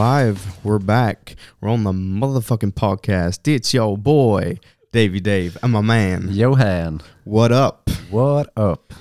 Live. 0.00 0.40
We're 0.62 0.78
back. 0.78 1.36
We're 1.60 1.68
on 1.68 1.84
the 1.84 1.92
motherfucking 1.92 2.72
podcast. 2.72 3.46
It's 3.48 3.74
your 3.74 3.98
boy, 3.98 4.58
Davy 4.92 5.20
Dave, 5.20 5.58
and 5.62 5.72
my 5.72 5.80
man. 5.82 6.28
Johan, 6.32 7.02
What 7.24 7.52
up? 7.52 7.90
what 8.10 8.48
up? 8.56 8.94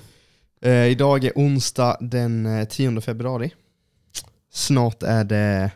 Eh, 0.61 0.85
idag 0.87 1.23
är 1.23 1.31
onsdag 1.35 1.97
den 2.01 2.45
eh, 2.45 2.67
10 2.67 3.01
februari. 3.01 3.53
Snart 4.51 5.03
är 5.03 5.23
det 5.23 5.71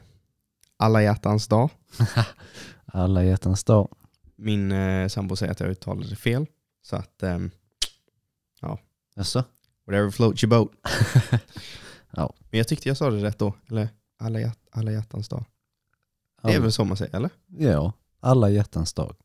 alla 0.78 1.04
hjärtans 1.04 1.48
dag. 1.48 1.70
Alla 2.86 3.24
hjärtans 3.24 3.64
dag. 3.64 3.96
Min 4.36 4.72
eh, 4.72 5.08
sambo 5.08 5.36
säger 5.36 5.52
att 5.52 5.60
jag 5.60 5.70
uttalade 5.70 6.16
fel. 6.16 6.46
Så 6.82 6.96
att, 6.96 7.24
ehm, 7.24 7.52
Jaså? 9.16 9.44
whatever 9.88 10.12
floats 10.12 10.44
your 10.44 10.50
boat. 10.50 10.72
Ja. 12.16 12.34
Men 12.50 12.58
jag 12.58 12.68
tyckte 12.68 12.90
jag 12.90 12.98
sa 12.98 13.10
det 13.10 13.24
rätt 13.24 13.40
då. 13.40 13.54
Eller 13.70 13.90
alla, 14.20 14.40
hjärt, 14.40 14.60
alla 14.72 14.92
hjärtans 14.92 15.30
dag. 15.30 15.46
Det 16.42 16.50
är 16.50 16.54
Ja. 16.54 16.62
väl 16.62 16.72
så 16.72 16.86
man 16.86 16.98
säger, 16.98 17.16
eller? 17.16 17.30
Ja, 17.58 17.94
alla 18.20 18.50
hjärtans 18.50 18.94
dag. 18.94 19.16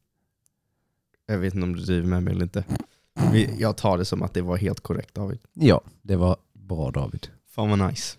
Jag 1.26 1.38
vet 1.38 1.54
inte 1.54 1.64
om 1.64 1.76
du 1.76 1.82
driver 1.82 2.06
med 2.08 2.22
mig 2.22 2.32
eller 2.34 2.42
inte. 2.42 2.64
Jag 3.58 3.76
tar 3.76 3.98
det 3.98 4.04
som 4.04 4.22
att 4.22 4.34
det 4.34 4.42
var 4.42 4.56
helt 4.56 4.80
korrekt 4.80 5.14
David. 5.14 5.38
Ja, 5.52 5.80
det 6.02 6.16
var 6.16 6.36
bra 6.52 6.90
David. 6.90 7.28
Fan 7.50 7.70
vad 7.70 7.90
nice. 7.90 8.16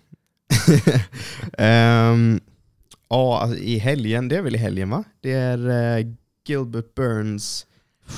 Ehm, 1.58 2.40
ja, 3.10 3.40
alltså, 3.42 3.58
i 3.60 3.78
helgen, 3.78 4.28
det 4.28 4.38
är 4.38 4.42
väl 4.42 4.56
i 4.56 4.58
helgen 4.58 4.90
va? 4.90 5.04
Det 5.20 5.32
är 5.32 5.98
eh, 6.00 6.08
Gilbert 6.46 6.96
Burns 6.96 7.66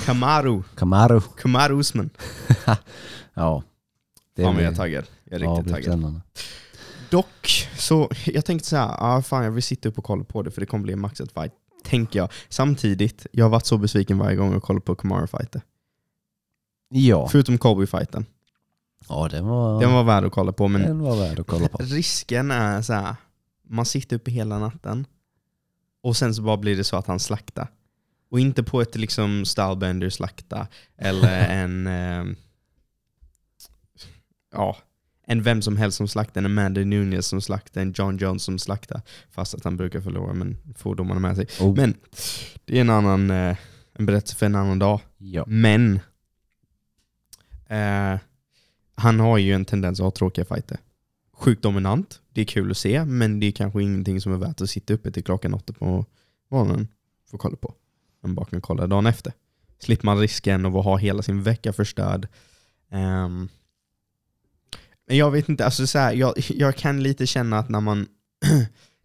Kamaru, 0.05 0.63
Camaro. 0.75 1.21
Kamaru 1.21 1.79
Usman. 1.79 2.09
Ja. 3.33 3.63
Det 4.35 4.43
Fan 4.43 4.55
vad 4.55 4.63
jag 4.63 4.71
är 4.71 4.75
taggad. 4.75 5.05
Jag 5.23 5.41
är 5.41 5.55
riktigt 5.57 5.73
taggad. 5.73 6.21
Dock, 7.09 7.67
så 7.81 8.09
jag 8.25 8.45
tänkte 8.45 8.69
så 8.69 8.75
här, 8.75 8.95
ah, 8.99 9.21
fan 9.21 9.43
jag 9.43 9.51
vill 9.51 9.63
sitta 9.63 9.89
upp 9.89 9.97
och 9.97 10.03
kolla 10.03 10.23
på 10.23 10.41
det 10.41 10.51
för 10.51 10.61
det 10.61 10.65
kommer 10.65 10.83
bli 10.83 10.93
en 10.93 10.99
maxad 10.99 11.31
fight. 11.31 11.51
Tänker 11.83 12.19
jag. 12.19 12.31
Samtidigt, 12.49 13.27
jag 13.31 13.45
har 13.45 13.49
varit 13.49 13.65
så 13.65 13.77
besviken 13.77 14.17
varje 14.17 14.35
gång 14.35 14.53
jag 14.53 14.63
kollar 14.63 14.79
på 14.79 14.95
Kamaru 14.95 15.27
fighter. 15.27 15.61
Ja. 16.89 17.27
Förutom 17.27 17.57
Colby-fighten. 17.57 18.25
ja, 19.09 19.27
den 19.31 19.47
var, 19.47 19.81
Den 19.81 19.93
var 19.93 20.03
värd 20.03 20.23
att 20.25 20.31
kolla 20.31 20.51
på 20.51 20.67
men 20.67 20.81
den 20.81 20.99
var 20.99 21.15
värd 21.15 21.39
att 21.39 21.47
kolla 21.47 21.67
på. 21.67 21.77
Risken 21.83 22.51
är 22.51 22.81
så 22.81 22.93
här, 22.93 23.15
man 23.69 23.85
sitter 23.85 24.15
uppe 24.15 24.31
hela 24.31 24.59
natten 24.59 25.05
och 26.03 26.17
sen 26.17 26.35
så 26.35 26.41
bara 26.41 26.57
blir 26.57 26.77
det 26.77 26.83
så 26.83 26.97
att 26.97 27.07
han 27.07 27.19
slaktar. 27.19 27.67
Och 28.31 28.39
inte 28.39 28.63
på 28.63 28.81
ett 28.81 28.95
liksom 28.95 29.45
Stylebender 29.45 30.09
slakta 30.09 30.67
eller 30.97 31.49
en 31.49 31.87
eh, 31.87 32.35
ja, 34.51 34.77
en 35.25 35.43
vem 35.43 35.61
som 35.61 35.77
helst 35.77 35.97
som 35.97 36.07
slaktar, 36.07 36.41
en 36.41 36.45
Amanda 36.45 36.81
Nunez 36.81 37.27
som 37.27 37.41
slaktar, 37.41 37.81
en 37.81 37.93
John 37.97 38.17
Jones 38.17 38.43
som 38.43 38.59
slaktar. 38.59 39.01
Fast 39.29 39.53
att 39.53 39.63
han 39.63 39.77
brukar 39.77 40.01
förlora 40.01 40.33
men 40.33 40.57
får 40.77 40.95
domarna 40.95 41.19
med 41.19 41.35
sig. 41.35 41.47
Oh. 41.59 41.75
Men 41.75 41.93
det 42.65 42.77
är 42.77 42.81
en 42.81 42.89
annan 42.89 43.31
eh, 43.31 43.57
en 43.93 44.05
berättelse 44.05 44.35
för 44.35 44.45
en 44.45 44.55
annan 44.55 44.79
dag. 44.79 45.01
Ja. 45.17 45.43
Men 45.47 45.99
eh, 47.67 48.19
han 48.95 49.19
har 49.19 49.37
ju 49.37 49.53
en 49.53 49.65
tendens 49.65 49.99
att 49.99 50.03
ha 50.03 50.11
tråkiga 50.11 50.45
fighter. 50.45 50.77
Sjukt 51.33 51.63
dominant, 51.63 52.21
det 52.29 52.41
är 52.41 52.45
kul 52.45 52.71
att 52.71 52.77
se, 52.77 53.05
men 53.05 53.39
det 53.39 53.45
är 53.45 53.51
kanske 53.51 53.83
ingenting 53.83 54.21
som 54.21 54.33
är 54.33 54.37
värt 54.37 54.61
att 54.61 54.69
sitta 54.69 54.93
uppe 54.93 55.11
till 55.11 55.23
klockan 55.23 55.53
åtta 55.53 55.73
på 55.73 56.05
morgonen 56.49 56.87
för 57.29 57.37
att 57.37 57.41
kolla 57.41 57.55
på. 57.55 57.75
Man 58.21 58.35
bara 58.35 58.45
kan 58.45 58.61
kolla 58.61 58.87
dagen 58.87 59.05
efter. 59.05 59.33
Slipper 59.79 60.05
man 60.05 60.19
risken 60.19 60.65
av 60.65 60.77
att 60.77 60.85
ha 60.85 60.97
hela 60.97 61.21
sin 61.21 61.43
vecka 61.43 61.73
förstörd. 61.73 62.27
Men 62.89 63.49
jag 65.15 65.31
vet 65.31 65.49
inte, 65.49 65.65
alltså 65.65 65.87
så 65.87 65.99
här, 65.99 66.13
jag, 66.13 66.33
jag 66.49 66.75
kan 66.75 67.03
lite 67.03 67.27
känna 67.27 67.59
att 67.59 67.69
när 67.69 67.81
man, 67.81 68.07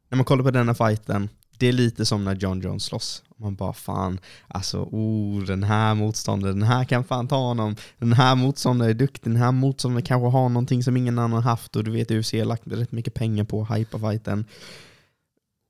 när 0.08 0.16
man 0.16 0.24
kollar 0.24 0.44
på 0.44 0.50
denna 0.50 0.74
fighten, 0.74 1.28
det 1.58 1.66
är 1.66 1.72
lite 1.72 2.06
som 2.06 2.24
när 2.24 2.34
John 2.34 2.60
Jones 2.60 2.84
slåss. 2.84 3.22
Man 3.36 3.54
bara 3.54 3.72
fan, 3.72 4.20
alltså 4.48 4.82
oh, 4.82 5.42
den 5.42 5.62
här 5.62 5.94
motståndaren, 5.94 6.58
den 6.58 6.68
här 6.68 6.84
kan 6.84 7.04
fan 7.04 7.28
ta 7.28 7.36
honom. 7.36 7.76
Den 7.98 8.12
här 8.12 8.34
motståndaren 8.34 8.90
är 8.90 8.94
duktig, 8.94 9.32
den 9.32 9.42
här 9.42 9.52
motståndaren 9.52 10.02
kanske 10.02 10.28
har 10.28 10.48
någonting 10.48 10.82
som 10.82 10.96
ingen 10.96 11.18
annan 11.18 11.42
haft 11.42 11.76
och 11.76 11.84
du 11.84 11.90
vet 11.90 12.10
UFC 12.10 12.32
har 12.32 12.44
lagt 12.44 12.66
rätt 12.66 12.92
mycket 12.92 13.14
pengar 13.14 13.44
på 13.44 13.62
att 13.62 13.78
hypa 13.78 13.98
fighten. 13.98 14.44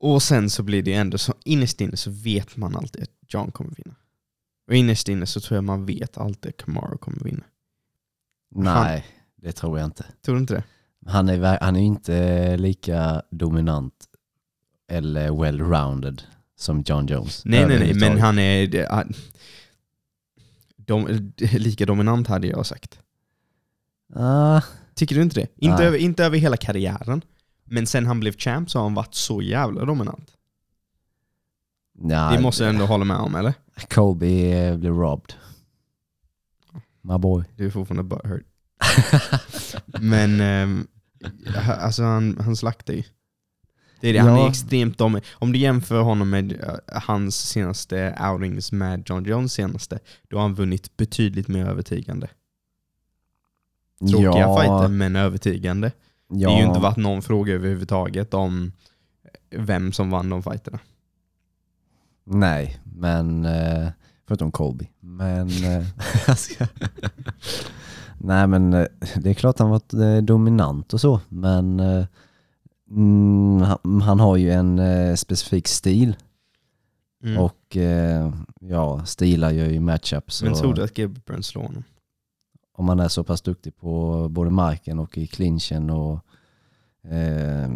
Och 0.00 0.22
sen 0.22 0.50
så 0.50 0.62
blir 0.62 0.82
det 0.82 0.92
ändå 0.92 1.18
så, 1.18 1.34
innerst 1.44 1.80
inne 1.80 1.96
så 1.96 2.10
vet 2.10 2.56
man 2.56 2.76
alltid 2.76 3.02
att 3.02 3.10
John 3.28 3.50
kommer 3.50 3.74
vinna. 3.76 3.94
Och 4.68 4.74
innerst 4.74 5.08
inne 5.08 5.26
så 5.26 5.40
tror 5.40 5.56
jag 5.56 5.64
man 5.64 5.86
vet 5.86 6.18
alltid 6.18 6.48
att 6.48 6.56
Kamara 6.56 6.98
kommer 6.98 7.24
vinna. 7.24 7.44
Nej, 8.54 9.06
det 9.46 9.52
tror 9.52 9.78
jag 9.78 9.86
inte. 9.86 10.04
Tror 10.24 10.34
du 10.34 10.40
inte 10.40 10.54
det? 10.54 10.64
Han 11.06 11.28
är, 11.28 11.58
han 11.60 11.76
är 11.76 11.80
inte 11.80 12.56
lika 12.56 13.22
dominant 13.30 13.94
eller 14.88 15.30
well-rounded 15.30 16.22
som 16.56 16.82
John 16.86 17.06
Jones. 17.06 17.44
Nej 17.44 17.66
nej 17.66 17.78
nej, 17.78 17.94
men 17.94 18.20
han 18.20 18.38
är 18.38 18.88
han- 18.90 19.12
dom, 20.76 21.30
lika 21.36 21.86
dominant 21.86 22.26
hade 22.28 22.46
jag 22.46 22.66
sagt. 22.66 22.98
Ah, 24.14 24.60
Tycker 24.94 25.14
du 25.14 25.22
inte 25.22 25.40
det? 25.40 25.46
Inte, 25.56 25.76
Nej. 25.76 25.86
över, 25.86 25.98
inte 25.98 26.24
över 26.24 26.38
hela 26.38 26.56
karriären. 26.56 27.22
Men 27.64 27.86
sen 27.86 28.06
han 28.06 28.20
blev 28.20 28.36
champ 28.36 28.70
så 28.70 28.78
har 28.78 28.84
han 28.84 28.94
varit 28.94 29.14
så 29.14 29.42
jävla 29.42 29.84
dominant. 29.84 30.32
nej, 31.94 32.36
det 32.36 32.42
måste 32.42 32.64
jag 32.64 32.72
ändå 32.72 32.86
hålla 32.86 33.04
med 33.04 33.16
om, 33.16 33.34
eller? 33.34 33.54
Colby 33.90 34.50
blev 34.76 34.92
robbed. 34.94 35.32
My 37.00 37.18
boy. 37.18 37.44
Du 37.56 37.66
är 37.66 37.70
fortfarande 37.70 38.02
butthurt. 38.02 38.46
Men 39.86 40.40
ehm, 40.40 40.86
alltså 41.78 42.02
han, 42.02 42.38
han 42.40 42.56
slaktar 42.56 42.94
ju. 42.94 43.02
Det 44.00 44.08
är 44.08 44.12
det. 44.12 44.18
Han 44.18 44.38
är 44.38 44.48
extremt 44.48 44.98
dom. 44.98 45.20
Om 45.32 45.52
du 45.52 45.58
jämför 45.58 46.00
honom 46.02 46.30
med 46.30 46.52
eh, 46.52 46.74
hans 47.02 47.36
senaste 47.48 48.18
outings 48.32 48.72
med 48.72 49.02
John 49.10 49.24
Jones 49.24 49.52
senaste, 49.52 49.98
då 50.28 50.36
har 50.36 50.42
han 50.42 50.54
vunnit 50.54 50.96
betydligt 50.96 51.48
mer 51.48 51.66
övertygande. 51.66 52.28
Tråkiga 54.10 54.22
ja, 54.40 54.56
fighter, 54.60 54.88
men 54.88 55.16
övertygande. 55.16 55.92
ja, 56.28 56.48
Det 56.48 56.54
har 56.54 56.60
ju 56.60 56.66
inte 56.66 56.80
varit 56.80 56.96
någon 56.96 57.22
fråga 57.22 57.54
överhuvudtaget 57.54 58.34
om 58.34 58.72
vem 59.50 59.92
som 59.92 60.10
vann 60.10 60.28
de 60.28 60.42
fighterna. 60.42 60.78
Nej, 62.24 62.78
men 62.84 63.44
eh, 63.44 63.88
förutom 64.28 64.52
Colby. 64.52 64.88
Men 65.00 65.48
jag 66.26 66.38
ska- 66.38 66.66
nej 68.20 68.46
men 68.46 68.72
eh, 68.74 68.86
det 69.16 69.30
är 69.30 69.34
klart 69.34 69.58
han 69.58 69.70
varit 69.70 69.94
eh, 69.94 70.16
dominant 70.16 70.94
och 70.94 71.00
så, 71.00 71.20
men 71.28 71.80
eh, 71.80 72.06
mm, 72.90 73.60
han, 73.62 74.00
han 74.00 74.20
har 74.20 74.36
ju 74.36 74.50
en 74.50 74.78
eh, 74.78 75.14
specifik 75.14 75.68
stil 75.68 76.16
Mm. 77.22 77.38
och 77.38 77.76
eh, 77.76 78.32
ja, 78.60 79.04
stilar 79.04 79.50
gör 79.50 79.66
ju 79.68 79.80
matchups. 79.80 80.42
men 80.42 80.54
tror 80.54 80.74
du 80.74 80.84
att 80.84 80.98
Gilbert 80.98 81.24
Burns 81.24 81.46
slår 81.46 81.62
honom? 81.62 81.84
Om 82.72 82.84
man 82.84 83.00
är 83.00 83.08
så 83.08 83.24
pass 83.24 83.42
duktig 83.42 83.76
på 83.76 84.26
både 84.28 84.50
marken 84.50 84.98
och 84.98 85.18
i 85.18 85.26
clinchen 85.26 85.90
och 85.90 86.20
eh, 87.10 87.70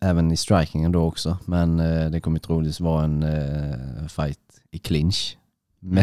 även 0.00 0.32
i 0.32 0.36
strikingen 0.36 0.92
då 0.92 1.02
också. 1.02 1.38
Men 1.44 1.76
det 2.12 2.20
kommer 2.20 2.38
troligtvis 2.38 2.80
vara 2.80 3.04
en 3.04 4.08
fight 4.08 4.40
i 4.70 4.78
clinch 4.78 5.38
Mm. 5.82 5.94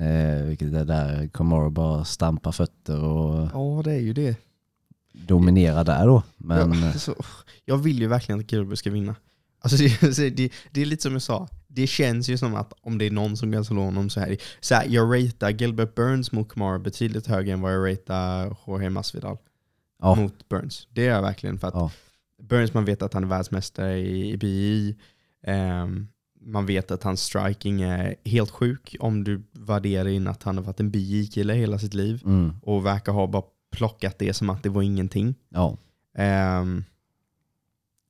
Eh, 0.00 0.44
vilket 0.44 0.72
är 0.74 0.84
där 0.84 1.28
Komoro 1.28 1.70
bara 1.70 2.04
stampar 2.04 2.52
fötter 2.52 3.04
och 3.04 3.48
Ja, 3.52 3.82
det 3.84 3.92
är 3.92 4.00
ju 4.00 4.12
det. 4.12 4.36
dominerar 5.12 5.84
där 5.84 6.06
då. 6.06 6.22
Men 6.36 6.72
Ja, 6.82 6.86
alltså, 6.88 7.14
jag 7.64 7.76
vill 7.78 7.98
ju 8.00 8.06
verkligen 8.06 8.40
att 8.40 8.52
Gilbert 8.52 8.78
ska 8.78 8.90
vinna. 8.90 9.14
Alltså 9.60 9.76
det, 10.06 10.30
det, 10.30 10.52
det 10.72 10.80
är 10.82 10.86
lite 10.86 11.02
som 11.02 11.12
jag 11.12 11.22
sa, 11.22 11.48
det 11.66 11.86
känns 11.86 12.28
ju 12.28 12.38
som 12.38 12.54
att 12.54 12.72
om 12.80 12.98
det 12.98 13.04
är 13.04 13.10
någon 13.10 13.36
som 13.36 13.52
kan 13.52 13.64
slå 13.64 13.82
honom 13.82 14.10
så 14.10 14.20
här. 14.20 14.36
Så 14.60 14.74
här 14.74 14.86
jag 14.88 15.14
ratear 15.14 15.50
Gilbert 15.50 15.94
Burns 15.94 16.32
mot 16.32 16.48
Kamara 16.48 16.78
betydligt 16.78 17.26
högre 17.26 17.52
än 17.52 17.60
vad 17.60 17.74
jag 17.74 17.92
ratear 17.92 18.56
Jorge 18.66 18.90
Masvidal 18.90 19.36
ja, 20.02 20.14
mot 20.14 20.48
Burns. 20.48 20.88
Det 20.90 21.06
är 21.06 21.10
jag 21.10 21.22
verkligen 21.22 21.58
för 21.58 21.68
att 21.68 21.74
Ja. 21.74 21.90
Burns, 22.42 22.74
man 22.74 22.84
vet 22.84 23.02
att 23.02 23.14
han 23.14 23.22
är 23.24 23.28
världsmästare 23.28 23.98
i, 23.98 24.30
i 24.32 24.36
BI. 24.36 24.96
Ehm, 25.46 26.08
man 26.46 26.66
vet 26.66 26.90
att 26.90 27.02
hans 27.02 27.22
striking 27.22 27.82
är 27.82 28.14
helt 28.24 28.50
sjuk 28.50 28.96
om 29.00 29.24
du 29.24 29.42
värderar 29.52 30.08
in 30.08 30.28
att 30.28 30.42
han 30.42 30.56
har 30.56 30.64
varit 30.64 30.80
en 30.80 30.90
BI-kille 30.90 31.54
hela 31.54 31.78
sitt 31.78 31.94
liv 31.94 32.22
mm, 32.24 32.52
och 32.62 32.86
verkar 32.86 33.12
ha 33.12 33.26
bara 33.26 33.42
plockat 33.72 34.18
det 34.18 34.34
som 34.34 34.50
att 34.50 34.62
det 34.62 34.68
var 34.68 34.82
ingenting. 34.82 35.34
ja, 35.48 35.76
Um, 36.18 36.84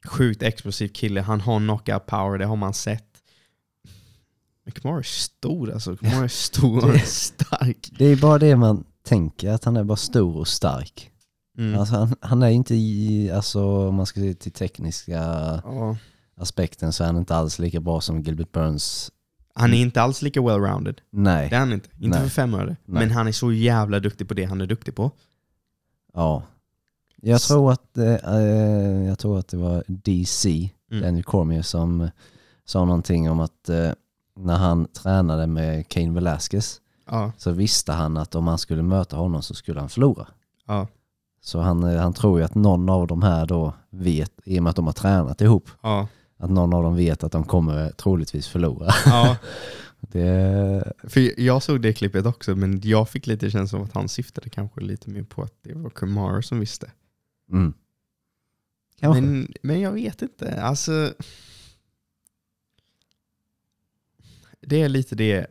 sjukt 0.06 0.42
explosiv 0.42 0.88
kille. 0.88 1.20
Han 1.20 1.40
har 1.40 1.58
knockout 1.58 2.06
power, 2.06 2.38
det 2.38 2.44
har 2.46 2.56
man 2.56 2.74
sett. 2.74 3.22
Men 4.64 4.72
Kamara 4.72 4.98
är 4.98 5.02
stor 5.02 5.72
alltså. 5.72 5.96
Kamara 5.96 6.24
är 6.24 6.28
stor 6.48 6.94
och 6.94 7.00
stark. 7.00 7.90
det 7.98 8.04
är 8.04 8.16
bara 8.16 8.38
det 8.38 8.56
man 8.56 8.84
tänker, 9.02 9.50
att 9.50 9.64
han 9.64 9.76
är 9.76 9.84
bara 9.84 9.96
stor 9.96 10.36
och 10.36 10.48
stark. 10.48 11.10
Mm. 11.58 11.80
Alltså 11.80 11.94
han, 11.94 12.14
han 12.20 12.42
är 12.42 12.50
inte 12.50 12.74
i, 12.74 13.30
alltså 13.30 13.88
om 13.88 13.94
man 13.94 14.06
ska 14.06 14.20
se 14.20 14.34
till 14.34 14.52
tekniska 14.52 15.12
Ja. 15.64 15.96
Aspekten 16.36 16.92
så 16.92 17.02
är 17.02 17.06
han 17.06 17.16
inte 17.16 17.36
alls 17.36 17.58
lika 17.58 17.80
bra 17.80 18.00
som 18.00 18.20
Gilbert 18.22 18.52
Burns. 18.52 19.10
Han 19.54 19.74
är 19.74 19.78
inte 19.78 20.02
alls 20.02 20.22
lika 20.22 20.40
well-rounded. 20.40 20.96
Nej. 21.10 21.48
Det 21.50 21.56
är 21.56 21.60
han 21.60 21.72
inte. 21.72 21.88
Inte 21.98 22.18
Nej. 22.18 22.28
för 22.28 22.34
fem 22.34 22.54
öre. 22.54 22.76
Men 22.84 23.10
han 23.10 23.28
är 23.28 23.32
så 23.32 23.52
jävla 23.52 24.00
duktig 24.00 24.28
på 24.28 24.34
det 24.34 24.44
han 24.44 24.60
är 24.60 24.66
duktig 24.66 24.94
på. 24.94 25.10
Ja. 26.14 26.42
Jag 27.16 27.40
tror 27.40 27.72
att, 27.72 27.98
eh, 27.98 28.14
eh, 28.14 29.06
jag 29.06 29.18
tror 29.18 29.38
att 29.38 29.48
det 29.48 29.56
var 29.56 29.84
DC, 29.86 30.70
Mm. 30.90 31.02
Daniel 31.04 31.24
Cormier, 31.24 31.62
som 31.62 32.10
sa 32.64 32.84
någonting 32.84 33.30
om 33.30 33.40
att 33.40 33.68
eh, 33.68 33.90
när 34.36 34.56
han 34.56 34.86
tränade 34.86 35.46
med 35.46 35.88
Cain 35.88 36.14
Velasquez 36.14 36.80
Ja, 37.06 37.32
så 37.38 37.50
visste 37.50 37.92
han 37.92 38.16
att 38.16 38.34
om 38.34 38.46
han 38.46 38.58
skulle 38.58 38.82
möta 38.82 39.16
honom 39.16 39.42
så 39.42 39.54
skulle 39.54 39.80
han 39.80 39.88
förlora. 39.88 40.26
ja, 40.66 40.86
Så 41.40 41.60
han, 41.60 41.82
eh, 41.84 42.00
han 42.00 42.12
tror 42.12 42.38
ju 42.38 42.44
att 42.44 42.54
någon 42.54 42.88
av 42.88 43.06
de 43.06 43.22
här 43.22 43.46
då 43.46 43.72
vet, 43.90 44.32
i 44.44 44.58
och 44.58 44.62
med 44.62 44.70
att 44.70 44.76
de 44.76 44.86
har 44.86 44.92
tränat 44.92 45.40
ihop, 45.40 45.68
ja, 45.82 46.08
att 46.36 46.50
någon 46.50 46.74
av 46.74 46.82
dem 46.82 46.96
vet 46.96 47.24
att 47.24 47.32
de 47.32 47.44
kommer 47.44 47.90
troligtvis 47.90 48.48
förlora. 48.48 48.90
ja. 49.06 49.36
Det, 50.08 50.92
För 51.02 51.40
jag 51.40 51.62
såg 51.62 51.82
det 51.82 51.92
klippet 51.92 52.26
också, 52.26 52.56
men 52.56 52.80
jag 52.84 53.08
fick 53.08 53.26
lite 53.26 53.50
känslan 53.50 53.80
av 53.80 53.88
att 53.88 53.94
han 53.94 54.08
syftade 54.08 54.50
kanske 54.50 54.80
lite 54.80 55.10
mer 55.10 55.22
på 55.22 55.42
att 55.42 55.54
det 55.62 55.74
var 55.74 55.90
Kumar 55.90 56.40
som 56.40 56.60
visste. 56.60 56.92
mm. 57.52 57.74
Men, 59.00 59.52
men 59.62 59.80
jag 59.80 59.92
vet 59.92 60.22
inte. 60.22 60.62
Alltså, 60.62 61.14
det 64.60 64.82
är 64.82 64.88
lite 64.88 65.14
det, 65.14 65.46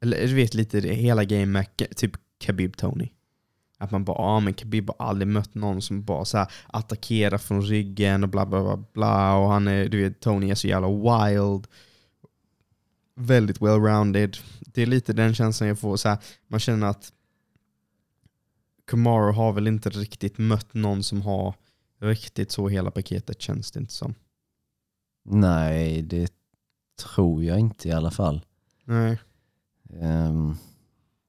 eller 0.00 0.26
du 0.26 0.34
vet 0.34 0.54
lite 0.54 0.80
det 0.80 0.94
hela 0.94 1.24
game 1.24 1.46
med 1.46 1.66
typ 1.96 2.12
Khabib 2.38 2.76
Tony. 2.76 3.08
Att 3.78 3.90
man 3.90 4.04
bara, 4.04 4.18
ah, 4.18 4.40
men 4.40 4.54
Khabib 4.54 4.90
har 4.98 5.06
aldrig 5.06 5.28
mött 5.28 5.54
någon 5.54 5.82
som 5.82 6.04
bara 6.04 6.24
så 6.24 6.38
här 6.38 6.52
attackerar 6.66 7.38
från 7.38 7.62
ryggen 7.62 8.22
och 8.22 8.28
bla 8.28 8.46
bla 8.46 8.62
bla 8.62 8.84
bla. 8.92 9.36
Och 9.36 9.48
han 9.48 9.68
är, 9.68 9.88
du 9.88 10.02
vet, 10.02 10.20
Tony 10.20 10.50
är 10.50 10.54
så 10.54 10.68
jävla 10.68 10.88
wild. 10.88 11.66
Väldigt 13.14 13.60
well-rounded. 13.60 14.36
Det 14.60 14.82
är 14.82 14.86
lite 14.86 15.12
den 15.12 15.34
känslan 15.34 15.68
jag 15.68 15.78
får. 15.78 15.96
Så 15.96 16.08
här, 16.08 16.18
man 16.48 16.60
känner 16.60 16.86
att 16.86 17.12
Kamaru 18.86 19.32
har 19.32 19.52
väl 19.52 19.66
inte 19.66 19.90
riktigt 19.90 20.38
mött 20.38 20.74
någon 20.74 21.02
som 21.02 21.22
har 21.22 21.54
riktigt 22.00 22.50
så 22.50 22.68
hela 22.68 22.90
paketet 22.90 23.40
känns 23.40 23.72
det 23.72 23.80
inte 23.80 23.92
som. 23.92 24.14
Nej, 25.24 26.02
det 26.02 26.32
tror 27.14 27.44
jag 27.44 27.58
inte 27.58 27.88
i 27.88 27.92
alla 27.92 28.10
fall. 28.10 28.44
Nej. 28.84 29.18
Um, 30.00 30.56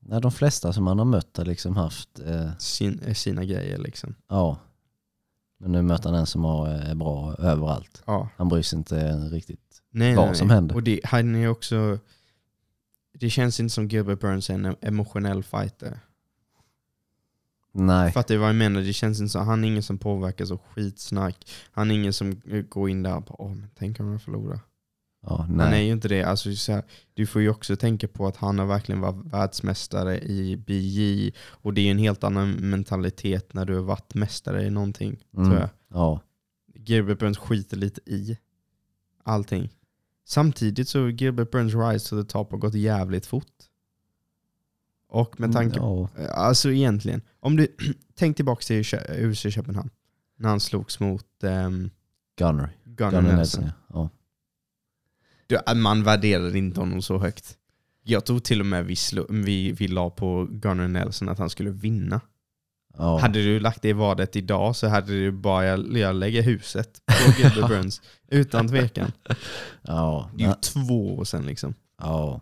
nej, 0.07 0.21
de 0.21 0.31
flesta 0.31 0.73
som 0.73 0.83
man 0.83 0.97
har 0.97 1.05
mött 1.05 1.37
har 1.37 1.45
liksom 1.45 1.75
haft, 1.75 2.19
eh, 2.19 2.57
Sin, 2.57 3.15
sina 3.15 3.45
grejer 3.45 3.77
liksom. 3.77 4.15
ja. 4.27 4.57
Men 5.59 5.71
nu 5.71 5.81
möter 5.81 6.09
han 6.09 6.19
en 6.19 6.25
som 6.25 6.43
har, 6.43 6.67
är 6.67 6.95
bra 6.95 7.35
överallt. 7.35 8.03
Ja. 8.05 8.29
Han 8.37 8.49
bryr 8.49 8.61
sig 8.61 8.77
inte 8.77 9.11
riktigt. 9.11 9.81
Nej, 9.89 10.15
Vad 10.15 10.25
nej, 10.27 10.35
som 10.35 10.47
nej. 10.47 10.55
händer. 10.55 10.75
Och 10.75 10.83
det, 10.83 10.99
han 11.03 11.35
är 11.35 11.47
också... 11.47 11.99
Det 13.13 13.29
känns 13.29 13.59
inte 13.59 13.73
som 13.73 13.87
Gilbert 13.87 14.19
Burns 14.19 14.49
är 14.49 14.53
en 14.53 14.75
emotionell 14.81 15.43
fighter. 15.43 15.99
Nej, 17.71 18.11
Fattar 18.11 18.33
du 18.33 18.39
vad 18.39 18.49
jag 18.49 18.55
menar? 18.55 18.81
Det 18.81 18.93
känns 18.93 19.19
inte 19.19 19.29
så. 19.29 19.39
Han 19.39 19.63
är 19.63 19.67
ingen 19.67 19.83
som 19.83 19.97
påverkas 19.97 20.51
av 20.51 20.57
skitsnack. 20.57 21.51
Han 21.71 21.91
är 21.91 21.95
ingen 21.95 22.13
som 22.13 22.41
eh, 22.45 22.61
går 22.61 22.89
in 22.89 23.03
där 23.03 23.15
och 23.15 23.23
bara, 23.23 23.41
Åh, 23.41 23.49
men 23.55 23.69
tänk 23.75 23.99
om 23.99 24.11
jag 24.11 24.21
förlorar. 24.21 24.59
Ja, 25.21 25.37
Han 25.37 25.73
är 25.73 25.81
ju 25.81 25.91
inte 25.91 26.07
det. 26.07 26.23
Alltså, 26.23 26.55
så 26.55 26.71
här, 26.71 26.83
du 27.13 27.25
får 27.25 27.41
ju 27.41 27.49
också 27.49 27.75
tänka 27.75 28.07
på 28.07 28.27
att 28.27 28.37
han 28.37 28.59
har 28.59 28.65
verkligen 28.65 29.01
varit 29.01 29.25
världsmästare 29.25 30.19
i 30.19 30.57
BJ 30.57 31.31
och 31.49 31.73
det 31.73 31.81
är 31.81 31.91
en 31.91 31.97
helt 31.97 32.23
annan 32.23 32.51
mentalitet 32.51 33.53
när 33.53 33.65
du 33.65 33.75
har 33.75 33.83
varit 33.83 34.13
mästare 34.13 34.65
i 34.65 34.69
någonting. 34.69 35.23
Mm. 35.37 35.49
Tror 35.49 35.59
jag. 35.59 35.69
Ja, 35.87 36.21
Gilbert 36.75 37.19
Burns 37.19 37.37
skiter 37.37 37.77
lite 37.77 38.01
i 38.05 38.37
allting. 39.23 39.69
Samtidigt 40.25 40.89
så 40.89 41.09
Gilbert 41.09 41.51
Burns 41.51 41.75
rise 41.75 42.09
to 42.09 42.23
the 42.23 42.29
top 42.29 42.51
har 42.51 42.57
gått 42.57 42.73
jävligt 42.73 43.25
fort. 43.25 43.53
Och 45.09 45.39
med 45.39 45.53
tanke 45.53 45.77
ja, 45.77 46.09
Alltså 46.33 46.71
egentligen, 46.71 47.21
om 47.39 47.55
du 47.55 47.75
tänk 48.15 48.35
tillbaka 48.35 48.61
till 48.61 48.83
UFC 49.25 49.53
Köpenhamn. 49.53 49.89
När 50.35 50.49
han 50.49 50.59
slogs 50.59 50.99
mot 50.99 51.25
um, 51.43 51.89
Gunnery. 52.37 52.69
Gunnar 52.83 53.11
Gunnar 53.11 53.21
Nelson. 53.21 53.35
Nelson, 53.63 53.71
ja. 53.87 54.09
Du, 55.47 55.59
man 55.75 56.03
värderade 56.03 56.57
inte 56.57 56.79
honom 56.79 57.01
så 57.01 57.17
högt. 57.17 57.57
Jag 58.03 58.25
tror 58.25 58.39
till 58.39 58.59
och 58.59 58.65
med 58.65 58.85
vi, 58.85 58.95
slå, 58.95 59.25
vi, 59.29 59.71
vi 59.71 59.87
la 59.87 60.09
på 60.09 60.47
Gunnar 60.51 60.87
Nelson 60.87 61.29
att 61.29 61.39
han 61.39 61.49
skulle 61.49 61.69
vinna. 61.69 62.21
ja. 62.97 63.17
Hade 63.17 63.43
du 63.43 63.59
lagt 63.59 63.81
det 63.81 63.89
i 63.89 63.93
vadet 63.93 64.35
idag 64.35 64.75
så 64.75 64.87
hade 64.87 65.11
du 65.11 65.31
bara, 65.31 65.65
jag, 65.65 65.97
jag 65.97 66.15
lägger 66.15 66.41
huset 66.41 67.01
på 67.05 67.31
Gilbert 67.41 67.67
Burns. 67.69 68.01
Utan 68.27 68.67
tvekan. 68.67 69.11
ja. 69.81 70.29
Det 70.35 70.43
är 70.43 70.47
ju 70.47 70.53
två 70.53 71.15
år 71.17 71.23
sedan 71.23 71.45
liksom. 71.45 71.73
ja. 72.01 72.41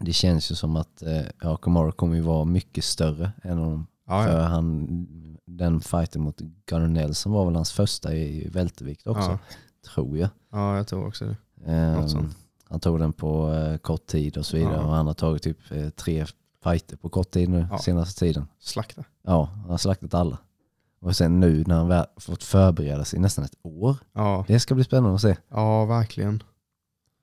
Det 0.00 0.12
känns 0.12 0.50
ju 0.50 0.54
som 0.54 0.76
att 0.76 1.02
eh, 1.02 1.22
ja, 1.40 1.56
kommer 1.56 2.14
ju 2.14 2.20
vara 2.20 2.44
mycket 2.44 2.84
större 2.84 3.32
än 3.42 3.58
honom. 3.58 3.86
Ja, 4.06 4.26
För 4.26 4.40
han, 4.40 5.06
den 5.46 5.80
fighten 5.80 6.22
mot 6.22 6.40
Gunnar 6.66 6.88
Nelson 6.88 7.32
var 7.32 7.44
väl 7.44 7.54
hans 7.54 7.72
första 7.72 8.14
i 8.14 8.48
vältervikt 8.48 9.06
också, 9.06 9.38
tror 9.94 10.18
jag. 10.18 10.30
ja, 10.52 10.76
jag 10.76 10.86
tror 10.86 11.06
också 11.06 11.24
det. 11.24 11.36
Ehm, 11.66 12.30
han 12.68 12.80
tog 12.80 12.98
den 12.98 13.12
på 13.12 13.52
eh, 13.52 13.76
kort 13.78 14.06
tid 14.06 14.36
och 14.36 14.46
så 14.46 14.56
vidare 14.56 14.74
Ja. 14.74 14.82
och 14.84 14.92
han 14.92 15.06
har 15.06 15.14
tagit 15.14 15.42
typ 15.42 15.58
eh, 15.70 15.88
tre 15.88 16.26
fighter 16.64 16.96
på 16.96 17.08
kort 17.08 17.30
tid 17.30 17.48
nu 17.48 17.66
Ja. 17.70 17.78
senaste 17.78 18.20
tiden. 18.20 18.46
Slakta. 18.58 19.04
Ja, 19.22 19.44
han 19.60 19.70
har 19.70 19.78
slaktat 19.78 20.14
alla. 20.14 20.38
Och 21.00 21.16
sen 21.16 21.40
nu 21.40 21.64
när 21.66 21.74
han 21.74 21.88
väl 21.88 22.06
fått 22.16 22.42
förbereda 22.44 23.04
sig 23.04 23.20
nästan 23.20 23.44
ett 23.44 23.56
år. 23.62 23.96
Ja, 24.12 24.44
Det 24.48 24.60
ska 24.60 24.74
bli 24.74 24.84
spännande 24.84 25.14
att 25.14 25.20
se. 25.20 25.36
ja 25.48 25.84
verkligen. 25.84 26.42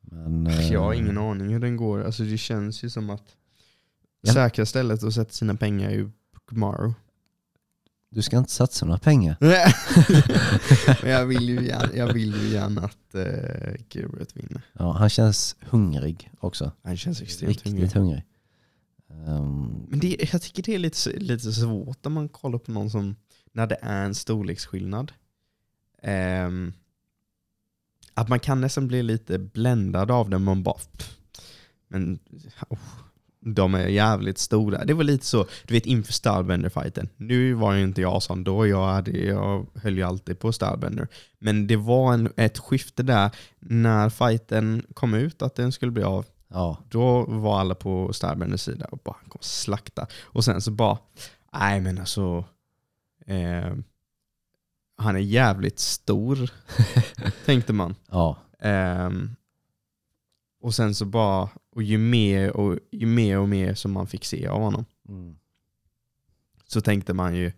Men, 0.02 0.48
eh, 0.48 0.72
Jag 0.74 0.82
har 0.82 0.94
ingen 0.94 1.18
aning 1.18 1.50
hur 1.54 1.60
den 1.60 1.78
går. 1.78 2.04
Alltså 2.04 2.24
det 2.24 2.38
känns 2.38 2.84
ju 2.84 2.90
som 2.90 3.10
att 3.10 3.24
Ja. 4.22 4.34
säkra 4.34 4.66
stället 4.66 5.04
att 5.04 5.14
sätta 5.14 5.32
sina 5.32 5.56
pengar 5.56 5.90
är 5.90 5.94
ju 5.94 6.06
på 6.34 6.40
Kamaru. 6.50 6.94
Du 8.12 8.22
ska 8.22 8.38
inte 8.38 8.52
satsa 8.52 8.86
några 8.86 9.00
pengar. 9.00 9.38
Men 11.04 11.12
jag 11.12 11.26
vill 11.26 11.50
ju 11.50 11.66
gärna, 11.68 11.96
jag 11.96 12.14
vill 12.14 12.36
ju 12.36 12.48
gärna 12.48 12.82
att 12.82 13.16
uh, 13.16 13.76
Gilbert 13.90 14.36
vinner. 14.36 14.62
Ja, 14.74 14.92
han 14.92 15.10
känns 15.10 15.56
hungrig 15.60 16.32
också. 16.40 16.72
Han 16.84 16.98
känns 16.98 17.22
extremt 17.22 17.50
Riktigt 17.50 17.74
hungrig. 17.74 17.94
hungrig. 17.94 18.24
Ehm, 19.10 19.86
Men 19.90 20.00
det, 20.00 20.30
jag 20.32 20.42
tycker 20.42 20.64
det 20.64 20.76
är 20.76 20.80
lite, 20.80 21.10
lite 21.10 21.52
svårt 21.52 21.98
när 22.04 22.10
man 22.12 22.30
kollar 22.30 22.60
på 22.60 22.72
någon 22.72 22.90
som, 22.90 23.16
när 23.54 23.68
det 23.68 23.78
är 23.82 24.06
en 24.06 24.16
storleksskillnad. 24.16 25.12
Ehm, 26.02 26.74
att 28.14 28.30
man 28.30 28.40
kan 28.40 28.62
nästan 28.62 28.88
bli 28.88 29.04
lite 29.04 29.40
bländad 29.40 30.12
av 30.12 30.30
det, 30.30 30.40
man 30.40 30.64
bara, 30.64 30.78
pff, 30.98 31.18
men 31.88 32.20
oh, 32.70 32.78
de 33.42 33.76
är 33.76 33.88
jävligt 33.88 34.38
stora. 34.38 34.86
Det 34.86 34.94
var 34.94 35.04
lite 35.04 35.26
så, 35.26 35.46
du 35.68 35.74
vet 35.74 35.86
inför 35.86 36.14
Starbender-fighten. 36.14 37.10
Nu 37.18 37.54
var 37.54 37.74
ju 37.74 37.84
inte 37.84 38.02
jag 38.02 38.24
sån 38.24 38.44
då, 38.44 38.68
jag, 38.68 38.88
hade, 38.88 39.12
jag 39.12 39.68
höll 39.76 39.98
ju 39.98 40.04
alltid 40.04 40.40
på 40.40 40.52
Starbender. 40.52 41.08
Men 41.40 41.68
det 41.68 41.76
var 41.76 42.14
en, 42.14 42.34
ett 42.36 42.58
skifte 42.58 43.04
där 43.04 43.32
när 43.60 44.10
fighten 44.10 44.86
kom 44.94 45.14
ut 45.14 45.42
att 45.42 45.56
den 45.56 45.72
skulle 45.72 45.92
bli 45.92 46.04
av. 46.04 46.26
ja, 46.48 46.78
Då 46.90 47.26
var 47.26 47.60
alla 47.60 47.76
på 47.76 48.14
Starbenders 48.14 48.62
sida 48.62 48.86
och 48.86 49.00
bara 49.04 49.18
kom 49.30 49.42
slakta. 49.42 50.08
Och 50.24 50.46
sen 50.46 50.62
så 50.62 50.72
bara, 50.72 50.98
nej 51.54 51.82
men 51.82 51.98
alltså, 52.00 52.46
eh, 53.26 53.74
han 54.98 55.16
är 55.16 55.20
jävligt 55.20 55.80
stor, 55.80 56.52
tänkte 57.46 57.74
man. 57.74 57.96
ja, 58.12 58.38
Ehm, 58.62 59.36
och 60.62 60.74
sen 60.76 60.96
så 60.96 61.06
bara, 61.06 61.50
och 61.80 61.84
ju 61.84 61.98
mer 61.98 62.58
och, 62.58 62.80
ju 62.92 63.06
mer 63.06 63.40
och 63.40 63.50
mer 63.50 63.74
som 63.74 63.92
man 63.92 64.08
fick 64.08 64.26
se 64.26 64.48
av 64.48 64.62
honom, 64.62 64.86
mm, 65.10 65.36
så 66.66 66.82
tänkte 66.82 67.14
man 67.14 67.36
ju, 67.36 67.52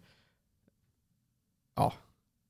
ja, 1.75 1.93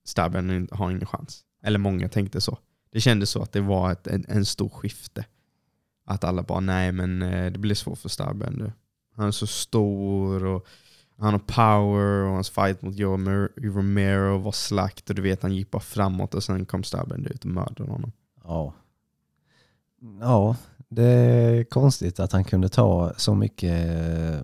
Starbender 0.03 0.75
har 0.75 0.91
ingen 0.91 1.05
chans. 1.05 1.45
Eller 1.63 1.79
många 1.79 2.09
tänkte 2.09 2.41
så. 2.41 2.57
Det 2.89 3.01
kändes 3.01 3.29
så 3.29 3.41
att 3.41 3.51
det 3.51 3.61
var 3.61 3.91
ett, 3.91 4.07
en, 4.07 4.25
en 4.27 4.45
stor 4.45 4.69
skifte. 4.69 5.25
Att 6.05 6.23
alla 6.23 6.43
bara, 6.43 6.59
nej 6.59 6.91
men 6.91 7.21
eh, 7.21 7.51
det 7.51 7.59
blir 7.59 7.75
svårt 7.75 7.99
för 7.99 8.09
Starbender. 8.09 8.73
Han 9.15 9.27
är 9.27 9.31
så 9.31 9.47
stor 9.47 10.45
och 10.45 10.67
han 11.17 11.33
har 11.33 11.39
power 11.39 12.25
och 12.25 12.33
hans 12.33 12.49
fight 12.49 12.81
mot 12.81 12.95
Joe 12.95 13.17
Mer- 13.17 13.51
Romero 13.55 14.37
var 14.37 14.51
slakt 14.51 15.09
och 15.09 15.15
du 15.15 15.21
vet 15.21 15.41
han 15.41 15.55
gick 15.55 15.71
bara 15.71 15.81
framåt 15.81 16.33
och 16.33 16.43
sen 16.43 16.65
kom 16.65 16.83
Starbender 16.83 17.31
ut 17.31 17.45
och 17.45 17.51
mördade 17.51 17.91
honom. 17.91 18.11
ja. 18.43 18.73
Ja, 20.19 20.55
det 20.91 21.03
är 21.03 21.63
konstigt 21.63 22.19
att 22.19 22.31
han 22.31 22.43
kunde 22.43 22.69
ta 22.69 23.13
så 23.17 23.35
mycket 23.35 23.89
eh, 23.89 24.39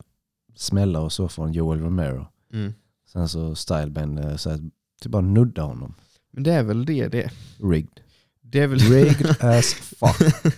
smällar 0.55 0.99
och 0.99 1.13
så 1.13 1.27
från 1.27 1.53
Joel 1.53 1.81
Romero. 1.81 2.27
Mm. 2.53 2.73
Sen 3.11 3.29
så 3.29 3.55
Stylebender 3.55 4.37
så 4.37 4.49
att 4.49 4.61
typ 5.01 5.11
bara 5.11 5.21
nudda 5.21 5.61
honom. 5.61 5.93
Men 6.31 6.43
det 6.43 6.53
är 6.53 6.63
väl 6.63 6.85
det 6.85 7.07
det 7.07 7.31
Rigged. 7.63 7.99
Det 8.41 8.59
är 8.59 8.67
väl 8.67 8.79
Rigged 8.79 9.35
as 9.43 9.73
fuck. 9.73 10.53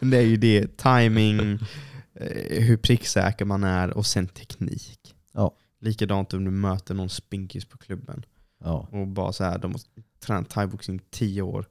Men 0.00 0.10
det 0.10 0.16
är 0.16 0.22
ju 0.22 0.36
det, 0.36 0.76
timing, 0.76 1.58
eh, 2.14 2.62
hur 2.62 2.76
pricksäker 2.76 3.44
man 3.44 3.64
är 3.64 3.90
och 3.90 4.06
sen 4.06 4.28
teknik. 4.28 5.14
Ja. 5.32 5.54
Likadant 5.80 6.34
om 6.34 6.44
du 6.44 6.50
möter 6.50 6.94
någon 6.94 7.08
spinkis 7.08 7.64
på 7.64 7.78
klubben 7.78 8.24
Ja, 8.64 8.88
och 8.92 9.06
bara 9.06 9.32
så 9.32 9.44
här, 9.44 9.58
de 9.58 9.72
har 9.72 9.80
tränat 10.20 10.50
thaiboxning 10.50 11.00
tio 11.10 11.42
år. 11.42 11.66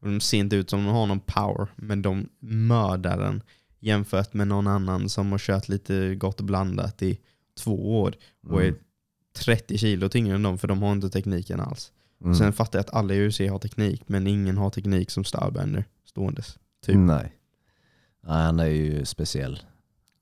De 0.00 0.20
ser 0.20 0.38
inte 0.38 0.56
ut 0.56 0.70
som 0.70 0.84
de 0.84 0.94
har 0.94 1.06
någon 1.06 1.20
power, 1.20 1.68
men 1.76 2.02
de 2.02 2.28
mördar 2.40 3.18
den 3.18 3.42
jämfört 3.80 4.34
med 4.34 4.48
någon 4.48 4.66
annan 4.66 5.08
som 5.08 5.32
har 5.32 5.38
kört 5.38 5.68
lite 5.68 6.14
gott 6.14 6.40
och 6.40 6.46
blandat 6.46 7.02
i 7.02 7.18
två 7.58 8.00
år 8.00 8.14
och 8.48 8.62
är 8.62 8.68
mm. 8.68 8.80
30 9.32 9.78
kilo 9.78 10.08
tyngre 10.08 10.34
än 10.34 10.42
dem 10.42 10.58
för 10.58 10.68
de 10.68 10.82
har 10.82 10.92
inte 10.92 11.10
tekniken 11.10 11.60
alls. 11.60 11.92
Mm. 12.20 12.34
Sen 12.34 12.52
fattar 12.52 12.78
jag 12.78 12.84
att 12.84 12.94
alla 12.94 13.14
i 13.14 13.28
UFC 13.28 13.40
har 13.40 13.58
teknik 13.58 14.02
men 14.06 14.26
ingen 14.26 14.58
har 14.58 14.70
teknik 14.70 15.10
som 15.10 15.24
Starbender 15.24 15.84
ståendes. 16.04 16.58
Typ. 16.84 16.96
Nej. 16.96 17.36
Nej, 18.22 18.42
han 18.44 18.60
är 18.60 18.66
ju 18.66 19.04
speciell 19.04 19.56
på 19.56 19.64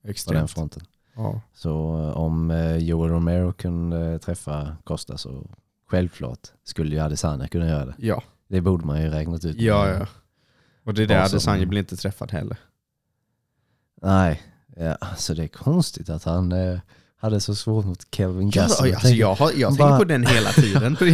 den 0.03 0.11
Extremt. 0.11 0.51
fronten. 0.51 0.83
Ja. 1.15 1.41
Så 1.55 1.71
eh, 1.99 2.17
om 2.17 2.51
eh, 2.51 2.77
Joel 2.77 3.11
Romero 3.11 3.53
kunde 3.53 4.19
träffa 4.19 4.77
Costa 4.85 5.19
så 5.19 5.51
självklart 5.87 6.49
skulle 6.65 6.95
ju 6.95 7.01
Adesanya 7.01 7.49
kunna 7.49 7.67
göra 7.67 7.87
det. 7.87 7.95
Ja, 7.99 8.23
Det 8.49 8.61
borde 8.61 8.87
man 8.87 9.02
ju 9.02 9.09
räknat 9.09 9.45
ut. 9.45 9.57
ja, 9.61 9.88
ja. 9.88 10.07
Och 10.85 10.95
det 10.95 11.02
är 11.02 11.07
där 11.07 11.25
Adesanya 11.25 11.67
blir 11.67 11.78
inte 11.81 11.97
träffad 11.97 12.31
heller. 12.33 12.57
Nej, 14.02 14.43
ja, 14.76 14.95
alltså 14.95 15.35
det 15.35 15.43
är 15.45 15.49
konstigt 15.49 16.09
att 16.11 16.25
han 16.25 16.52
eh, 16.52 16.78
hade 17.17 17.40
så 17.40 17.55
svårt 17.55 17.85
mot 17.85 18.07
Kelvin 18.14 18.50
Ja, 18.55 18.62
Gastelum. 18.62 18.95
alltså, 18.95 19.09
jag 19.09 19.35
har, 19.35 19.52
jag 19.57 19.76
tänker 19.76 19.99
på 19.99 20.05
den 20.05 20.26
hela 20.26 20.50
tiden. 20.52 20.97
När 21.00 21.09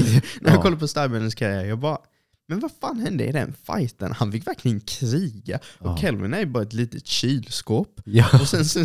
jag 0.51 0.59
Ja. 0.59 0.63
kollar 0.63 0.77
på 0.77 0.89
Starbenders 0.89 1.35
karriär, 1.35 1.65
jag 1.65 1.79
bara 1.79 1.99
men 2.47 2.61
vad 2.61 2.71
fan 2.81 2.99
hände 2.99 3.27
i 3.27 3.33
den 3.33 3.53
fighten? 3.67 4.13
Han 4.13 4.33
fick 4.33 4.47
verkligen 4.47 4.81
kriga. 4.81 5.57
Och 5.79 5.87
Ja. 5.91 5.97
Kelvin 5.97 6.35
är 6.35 6.39
ju 6.39 6.47
bara 6.47 6.63
ett 6.63 6.73
litet 6.73 7.07
kylskåp. 7.07 8.01
Ja. 8.05 8.27
Och 8.41 8.49
sen 8.49 8.65
så, 8.65 8.81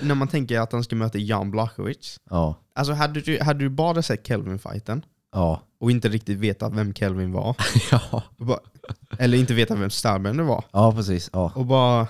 när 0.00 0.14
man 0.14 0.28
tänker 0.28 0.60
att 0.60 0.72
han 0.72 0.84
ska 0.84 0.96
möta 0.96 1.18
Jan 1.18 1.50
Blachowicz. 1.50 2.20
Ja, 2.30 2.60
Alltså 2.74 2.92
hade 2.92 3.20
du, 3.20 3.40
hade 3.40 3.58
du 3.60 3.68
bara 3.68 4.02
sett 4.02 4.26
Kelvin-fighten 4.26 5.02
ja, 5.38 5.62
och 5.78 5.90
inte 5.90 6.08
riktigt 6.08 6.38
vetat 6.38 6.72
vem 6.74 6.94
Kelvin 6.94 7.32
var, 7.32 7.56
ja. 7.90 8.22
bara, 8.36 8.58
eller 9.18 9.38
inte 9.38 9.54
vetat 9.54 9.78
vem 9.78 9.90
Starbender 9.90 10.44
var, 10.44 10.64
ja 10.72 10.92
precis. 10.92 11.30
Ja. 11.32 11.52
och 11.54 11.66
bara... 11.66 12.08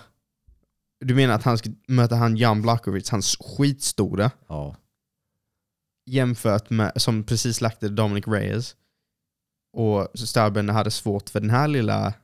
Du 1.00 1.14
menar 1.14 1.34
att 1.34 1.42
han 1.42 1.58
ska 1.58 1.70
möta 1.88 2.16
han 2.16 2.36
Jan 2.36 2.62
Blachowicz, 2.62 3.10
hans 3.10 3.36
skitstora, 3.40 4.30
Ja. 4.48 4.76
jämfört 6.06 6.70
med, 6.70 6.92
som 6.96 7.24
precis 7.24 7.56
släckte 7.56 7.88
Dominic 7.88 8.26
Reyes. 8.26 8.76
Och 9.72 10.08
Starbender 10.14 10.74
hade 10.74 10.90
svårt 10.90 11.30
för 11.30 11.40
den 11.40 11.50
här 11.50 11.68
lilla 11.68 12.14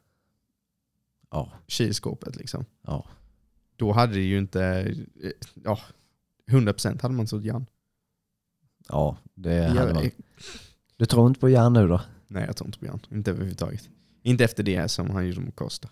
Ja. 1.31 1.53
kylskåpet 1.67 2.37
liksom. 2.37 2.65
Ja. 2.83 3.07
Då 3.77 3.93
hade 3.93 4.13
det 4.15 4.21
ju 4.21 4.39
inte, 4.39 4.63
eh, 5.23 5.31
ja, 5.55 5.79
100% 6.51 7.03
hade 7.03 7.15
man 7.15 7.27
trott 7.27 7.45
Jan. 7.45 7.67
ja, 8.89 9.17
det 9.35 9.65
hade 9.69 9.95
man. 9.95 10.11
Du 10.97 11.07
tror 11.07 11.27
inte 11.27 11.41
på 11.41 11.49
Jan 11.49 11.73
nu 11.73 11.89
då? 11.89 12.01
nej 12.29 12.45
jag 12.47 12.57
tror 12.57 12.69
inte 12.69 12.79
på 12.79 12.87
Jan, 12.87 13.01
inte 13.11 13.31
överhuvudtaget. 13.31 13.89
Inte 14.23 14.45
efter 14.45 14.63
det 14.63 14.89
som 14.89 15.11
han 15.11 15.27
gjorde 15.27 15.41
mot 15.41 15.57
Costa. 15.57 15.89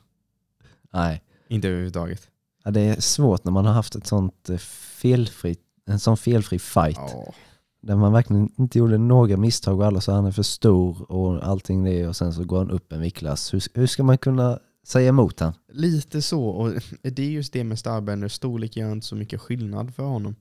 Nej. 0.93 1.23
Inte 1.49 1.69
överhuvudtaget. 1.69 2.29
Ja, 2.65 2.71
det 2.71 2.81
är 2.81 3.01
svårt 3.01 3.45
när 3.45 3.53
man 3.53 3.67
har 3.67 3.73
haft 3.73 3.95
ett 3.95 4.07
sånt 4.07 4.49
eh, 4.51 4.57
felfritt, 4.57 5.61
en 5.87 5.99
sån 5.99 6.17
felfri 6.17 6.59
fight. 6.59 6.97
Ja. 6.97 7.35
Där 7.83 7.97
man 7.97 8.13
verkligen 8.13 8.51
inte 8.57 8.79
gjorde 8.79 8.99
några 8.99 9.37
misstag 9.37 9.81
och 9.81 9.87
alla 9.87 10.01
så 10.01 10.13
han 10.13 10.27
är 10.27 10.31
för 10.31 10.43
stor 10.43 11.13
och 11.13 11.47
allting 11.47 11.85
det 11.85 12.09
och 12.09 12.17
sen 12.17 12.33
så 12.33 12.45
går 12.45 12.59
han 12.59 12.71
upp 12.71 12.93
en 12.93 13.01
viktklass. 13.01 13.55
Hur, 13.55 13.63
hur 13.75 13.87
ska 13.87 14.03
man 14.03 14.19
kunna 14.19 14.59
säga 14.87 15.09
emot 15.09 15.41
han? 15.41 15.53
Lite 15.73 16.23
så, 16.23 16.45
och 16.45 16.73
det 17.03 17.23
är 17.23 17.31
just 17.31 17.53
det 17.53 17.65
med 17.65 17.79
Starbender, 17.79 18.29
storlek 18.29 18.77
gör 18.77 18.93
inte 18.93 19.07
så 19.07 19.17
mycket 19.17 19.41
skillnad 19.41 19.95
för 19.95 20.03
honom. 20.03 20.37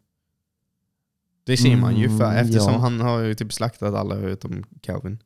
Det 1.52 1.58
ser 1.58 1.76
man 1.76 1.96
ju 1.96 2.08
för, 2.18 2.32
Mm, 2.32 2.46
eftersom 2.46 2.74
ja. 2.74 2.80
han 2.80 3.02
har 3.02 3.20
ju 3.20 3.34
typ 3.36 3.54
slaktat 3.54 3.94
alla 3.96 4.16
utom 4.16 4.64
Calvin. 4.82 5.20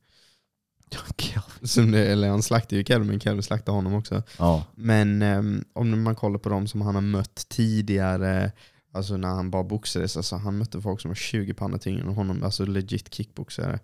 Som 1.64 1.92
det, 1.92 2.06
eller 2.12 2.30
han 2.30 2.44
slaktade 2.44 2.76
ju 2.76 2.84
Calvin, 2.84 3.08
men 3.10 3.20
Calvin 3.20 3.44
slaktade 3.44 3.76
honom 3.76 3.94
också. 3.94 4.24
Ja, 4.40 4.66
Men 4.76 5.22
ehm, 5.22 5.66
om 5.74 6.04
man 6.04 6.16
kollar 6.16 6.40
på 6.40 6.50
dem 6.50 6.68
som 6.68 6.82
han 6.82 6.96
har 6.96 7.02
mött 7.02 7.46
tidigare, 7.50 8.52
alltså 8.92 9.18
när 9.18 9.28
han 9.28 9.52
bara 9.52 9.64
boxades, 9.64 10.18
alltså 10.18 10.36
han 10.36 10.58
mötte 10.58 10.82
folk 10.82 11.02
som 11.02 11.10
var 11.10 11.16
20 11.16 11.54
pannor 11.54 11.78
tyngre 11.78 12.02
än 12.02 12.08
honom, 12.08 12.44
alltså 12.44 12.66
legit 12.66 13.14
kickboxare. 13.14 13.80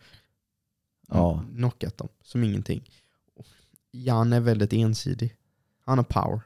Ja. 1.07 1.43
Knockat 1.55 1.98
dem, 1.98 2.07
som 2.24 2.43
ingenting. 2.43 2.89
Jan 3.91 4.33
är 4.33 4.39
väldigt 4.39 4.74
ensidig. 4.74 5.36
Han 5.86 5.98
har 5.98 6.05
power. 6.05 6.41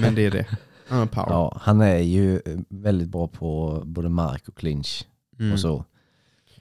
Men 0.00 0.14
det 0.14 0.22
är 0.26 0.30
det. 0.30 0.46
Han 0.88 0.98
har 0.98 1.06
power. 1.06 1.26
ja, 1.30 1.58
han 1.60 1.80
är 1.80 1.98
ju 1.98 2.40
väldigt 2.68 3.08
bra 3.08 3.28
på 3.28 3.82
både 3.86 4.08
mark 4.08 4.48
och 4.48 4.56
clinch 4.56 5.04
Mm. 5.38 5.52
och 5.52 5.60
så. 5.60 5.84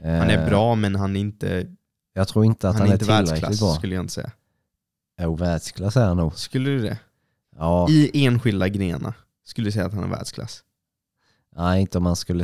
Han 0.01 0.11
är 0.11 0.37
Eh, 0.43 0.49
bra 0.49 0.75
men 0.75 0.95
han 0.95 1.15
är 1.15 1.19
inte, 1.19 1.67
Jag 2.13 2.27
tror 2.27 2.45
inte 2.45 2.69
att 2.69 2.75
han 2.75 2.81
han, 2.81 2.87
är 2.87 2.91
är 2.91 2.93
inte 2.95 3.05
tillräckligt 3.05 3.31
världsklass 3.31 3.59
bra. 3.59 3.73
skulle 3.73 3.95
jag 3.95 4.03
inte 4.03 4.13
säga. 4.13 4.31
Jo, 5.21 5.35
världsklass 5.35 5.97
är 5.97 6.05
han 6.05 6.17
nog. 6.17 6.37
Skulle 6.37 6.69
du 6.69 6.79
det? 6.79 6.97
Ja, 7.55 7.87
I 7.89 8.25
enskilda 8.25 8.69
grenar 8.69 9.13
skulle 9.45 9.67
du 9.67 9.71
säga 9.71 9.85
att 9.85 9.93
han 9.93 10.03
är 10.03 10.07
världsklass? 10.07 10.63
nej, 11.55 11.81
inte 11.81 11.97
om 11.97 12.03
man 12.03 12.15
skulle 12.15 12.43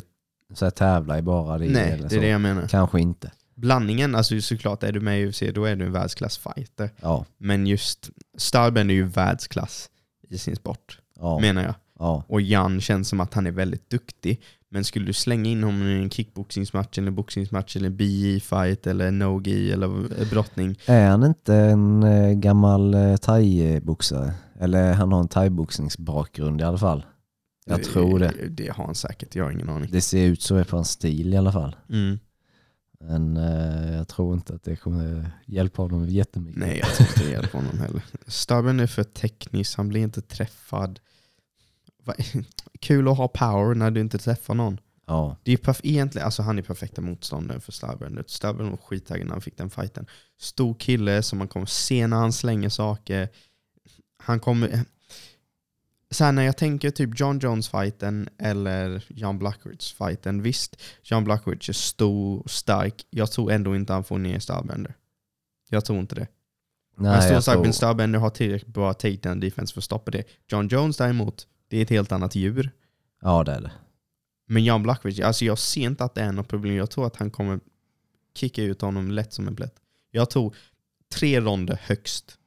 så 0.54 0.66
här, 0.66 0.70
tävla 0.72 1.18
i 1.18 1.22
bara 1.22 1.58
det. 1.58 1.66
Nej, 1.70 1.92
eller 1.92 2.04
det 2.04 2.10
så. 2.10 2.16
är 2.16 2.22
det 2.22 2.28
jag 2.28 2.42
menar. 2.42 2.68
Kanske 2.68 3.00
inte. 3.00 3.32
Blandningen, 3.56 4.16
alltså 4.16 4.42
såklart 4.42 4.84
är 4.84 4.92
du 4.92 5.00
med 5.00 5.22
i 5.22 5.26
UFC 5.28 5.44
då 5.54 5.66
är 5.66 5.76
du 5.76 5.86
en 5.86 5.92
världsklassfighter. 5.92 6.90
Ja, 7.02 7.26
Men 7.38 7.68
just 7.68 8.10
Starbend 8.38 8.92
är 8.92 8.96
ju 8.96 9.04
världsklass 9.04 9.90
i 10.30 10.38
sin 10.38 10.56
sport, 10.56 11.00
ja, 11.22 11.40
menar 11.40 11.64
jag. 11.64 11.76
ja. 12.00 12.24
Och 12.28 12.42
Jan 12.42 12.82
känns 12.82 13.10
som 13.10 13.20
att 13.20 13.34
han 13.34 13.48
är 13.48 13.52
väldigt 13.52 13.90
duktig. 13.90 14.42
Men 14.70 14.84
skulle 14.84 15.06
du 15.06 15.14
slänga 15.14 15.50
in 15.50 15.64
honom 15.64 15.88
i 15.88 16.04
en 16.04 16.10
kickboxningsmatch 16.10 16.98
eller 16.98 17.12
boxningsmatch 17.12 17.76
eller 17.76 17.90
BJ-fight 17.90 18.88
eller 18.88 19.12
no-gi 19.12 19.72
eller 19.72 20.30
brottning. 20.30 20.80
Är 20.86 21.10
han 21.10 21.24
inte 21.24 21.56
en 21.56 22.04
eh, 22.04 22.34
gammal 22.34 22.94
eh, 22.94 23.16
thai-boxare? 23.16 24.32
Eller 24.60 24.94
han 24.94 25.12
har 25.12 25.20
en 25.20 25.28
thai-boxningsbakgrund 25.28 26.62
i 26.62 26.64
alla 26.64 26.78
fall. 26.78 27.06
Jag 27.66 27.84
tror 27.84 28.20
det. 28.20 28.34
Det 28.50 28.68
har 28.72 28.86
han 28.86 28.96
säkert, 28.96 29.36
jag 29.36 29.44
har 29.44 29.52
ingen 29.52 29.70
aning. 29.70 29.92
Det 29.92 30.02
ser 30.02 30.26
ut 30.26 30.42
så 30.42 30.64
på 30.64 30.76
hans 30.76 30.90
stil 30.90 31.34
i 31.34 31.38
alla 31.38 31.52
fall. 31.52 31.76
Mm. 31.90 32.20
Men 33.04 33.38
eh, 33.38 33.96
jag 33.96 34.08
tror 34.08 34.34
inte 34.34 34.54
att 34.54 34.64
det 34.64 34.76
kommer 34.76 35.32
hjälpa 35.46 35.82
honom 35.82 36.10
jättemycket. 36.10 36.60
Nej, 36.60 36.80
jag 36.80 36.90
tror 36.90 37.08
inte 37.10 37.24
det 37.24 37.32
hjälper 37.32 37.58
honom 37.58 37.80
heller. 37.80 38.02
Stubben 38.28 38.80
är 38.80 38.88
för 38.88 39.04
teknisk, 39.04 39.78
han 39.78 39.90
blir 39.90 40.02
inte 40.02 40.22
träffad. 40.22 41.00
Kul 42.80 43.08
att 43.08 43.18
ha 43.18 43.28
power 43.28 43.76
när 43.76 43.92
du 43.92 44.02
inte 44.02 44.18
träffar 44.18 44.54
någon. 44.54 44.80
Ja, 45.06 45.38
Det 45.44 45.52
är 45.52 45.58
perf- 45.58 45.82
egentligen, 45.84 46.26
alltså 46.26 46.42
han 46.42 46.58
är 46.58 46.62
perfekta 46.62 47.02
motståndare 47.02 47.60
för 47.60 47.72
Stubben. 47.72 48.24
Stubben 48.28 48.70
var 48.70 48.78
skittaggad 48.78 49.28
när 49.28 49.34
han 49.34 49.42
fick 49.42 49.58
den 49.58 49.70
fighten. 49.70 50.06
Stor 50.40 50.74
kille 50.74 51.24
som 51.24 51.40
man 51.40 51.48
kommer 51.48 51.66
se 51.66 52.08
när 52.08 52.18
han 52.18 52.34
slänger 52.34 52.70
saker. 52.70 53.30
Han 54.18 54.40
kommer... 54.40 54.80
Så 56.12 56.32
när 56.32 56.44
jag 56.44 56.58
tänker 56.58 56.92
typ 56.92 57.20
John 57.20 57.40
Jones-fighten 57.40 58.30
eller 58.38 59.04
John 59.08 59.40
Blachowicz-fighten. 59.40 60.42
Visst, 60.42 60.82
John 61.04 61.24
Blachowicz 61.24 61.70
är 61.70 61.74
stor 61.74 62.40
och 62.40 62.52
stark. 62.52 63.06
Jag 63.10 63.32
tror 63.32 63.52
ändå 63.52 63.76
inte 63.76 63.94
han 63.94 64.04
får 64.04 64.18
ner 64.18 64.40
Starbender. 64.40 64.96
Jag 65.70 65.86
tror 65.86 66.00
inte 66.00 66.16
det. 66.16 66.28
nej, 66.98 67.16
en 67.16 67.22
stor 67.22 67.34
jag 67.34 67.44
tror, 67.44 67.64
men 67.64 67.74
Starbender 67.74 68.20
har 68.20 68.30
tillräckligt 68.30 68.74
bra 68.74 68.94
takedown 68.94 69.40
defense 69.40 69.74
för 69.74 69.80
att 69.80 69.84
stoppa 69.86 70.12
det. 70.12 70.24
John 70.48 70.68
Jones 70.68 70.98
däremot, 70.98 71.48
det 71.72 71.78
är 71.78 71.82
ett 71.82 71.90
helt 71.90 72.12
annat 72.12 72.36
djur. 72.36 72.72
Ja, 73.22 73.44
det 73.44 73.52
är 73.52 73.62
det. 73.62 73.72
Men 74.46 74.64
Jan 74.64 74.84
Blachowicz, 74.84 75.20
alltså 75.20 75.46
jag 75.46 75.58
ser 75.60 75.82
inte 75.82 76.04
att 76.04 76.16
det 76.16 76.22
är 76.22 76.32
något 76.32 76.48
problem. 76.48 76.76
Jag 76.76 76.90
tror 76.92 77.08
att 77.08 77.16
han 77.16 77.32
kommer 77.32 77.60
kicka 78.36 78.64
ut 78.64 78.82
honom 78.82 79.12
lätt 79.12 79.34
som 79.34 79.48
en 79.48 79.56
plätt. 79.56 79.76
Jag 80.12 80.30
tror 80.30 80.56
tre 81.14 81.42
ronder 81.42 81.80
högst. 81.84 82.38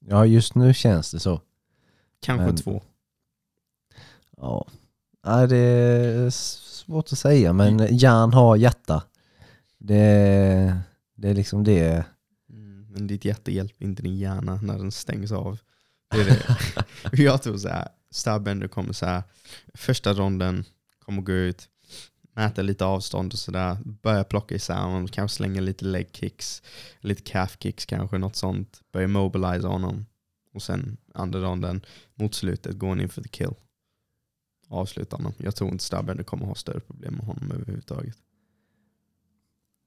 Ja, 0.00 0.26
just 0.26 0.54
nu 0.54 0.74
känns 0.74 1.10
det 1.10 1.20
så. 1.20 1.40
Kanske 2.20 2.46
Men- 2.46 2.56
två. 2.56 2.82
Ja. 4.36 4.66
Nej, 5.24 5.48
det 5.48 5.56
är 5.56 6.30
svårt 6.30 7.12
att 7.12 7.18
säga, 7.18 7.52
men 7.52 7.98
Jan 7.98 8.32
har 8.32 8.56
hjärta. 8.56 9.02
Det, 9.78 10.76
det 11.14 11.28
är 11.28 11.34
liksom 11.34 11.64
det. 11.64 12.04
Mm, 12.50 12.86
men 12.90 13.06
ditt 13.06 13.24
hjärta 13.24 13.50
hjälper 13.50 13.84
inte 13.84 14.02
din 14.02 14.16
hjärna 14.18 14.56
när 14.62 14.78
den 14.78 14.92
stängs 14.92 15.32
av. 15.32 15.58
Det 16.10 16.20
är 16.20 16.24
det. 16.24 16.56
jag 17.22 17.42
tror 17.42 17.56
så 17.56 17.68
här, 17.68 17.88
Starbender 18.10 18.68
kommer 18.68 18.92
så 18.92 19.06
här, 19.06 19.22
första 19.74 20.12
ronden 20.14 20.64
kommer 20.98 21.22
gå 21.22 21.32
ut, 21.32 21.68
mäta 22.32 22.62
lite 22.62 22.84
avstånd 22.84 23.32
och 23.32 23.38
sådär, 23.38 23.76
börja 23.84 24.24
plocka 24.24 24.54
isär 24.54 24.74
honom, 24.74 25.08
kanske 25.08 25.36
slänga 25.36 25.60
lite 25.60 25.84
leg 25.84 26.08
kicks, 26.12 26.62
lite 27.00 27.22
calf 27.22 27.56
kicks 27.60 27.86
kanske, 27.86 28.18
något 28.18 28.36
sånt. 28.36 28.80
Börja 28.92 29.08
mobilisa 29.08 29.68
honom. 29.68 30.06
Och 30.54 30.62
sen 30.62 30.96
andra 31.14 31.40
ronden, 31.40 31.80
mot 32.14 32.34
slutet, 32.34 32.78
går 32.78 32.88
han 32.88 33.00
in 33.00 33.08
för 33.08 33.22
the 33.22 33.28
kill. 33.28 33.54
Avsluta 34.68 35.16
honom. 35.16 35.32
Jag 35.36 35.56
tror 35.56 35.70
inte 35.70 35.84
Starbender 35.84 36.24
kommer 36.24 36.46
ha 36.46 36.54
större 36.54 36.80
problem 36.80 37.14
med 37.14 37.26
honom 37.26 37.52
överhuvudtaget. 37.52 38.16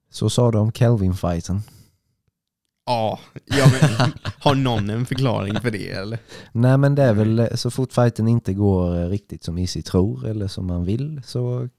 Så 0.10 0.30
sa 0.30 0.52
du 0.52 0.58
om 0.58 0.72
Kelvin-fighten. 0.72 1.62
Ja, 2.86 3.20
ja 3.46 3.66
men, 3.72 4.12
har 4.40 4.56
någon 4.56 4.90
en 4.90 5.06
förklaring 5.06 5.60
för 5.62 5.72
det 5.72 5.90
eller? 5.90 6.20
Nej 6.52 6.78
men 6.78 6.96
det 6.96 7.04
är 7.04 7.14
väl 7.14 7.58
så 7.58 7.72
fort 7.72 7.94
fighten 7.94 8.28
inte 8.28 8.54
går 8.54 9.10
riktigt 9.10 9.44
som 9.44 9.58
Issy 9.58 9.82
tror 9.82 10.28
eller 10.28 10.48
som 10.48 10.68
man 10.68 10.86
vill 10.86 11.22
så 11.26 11.70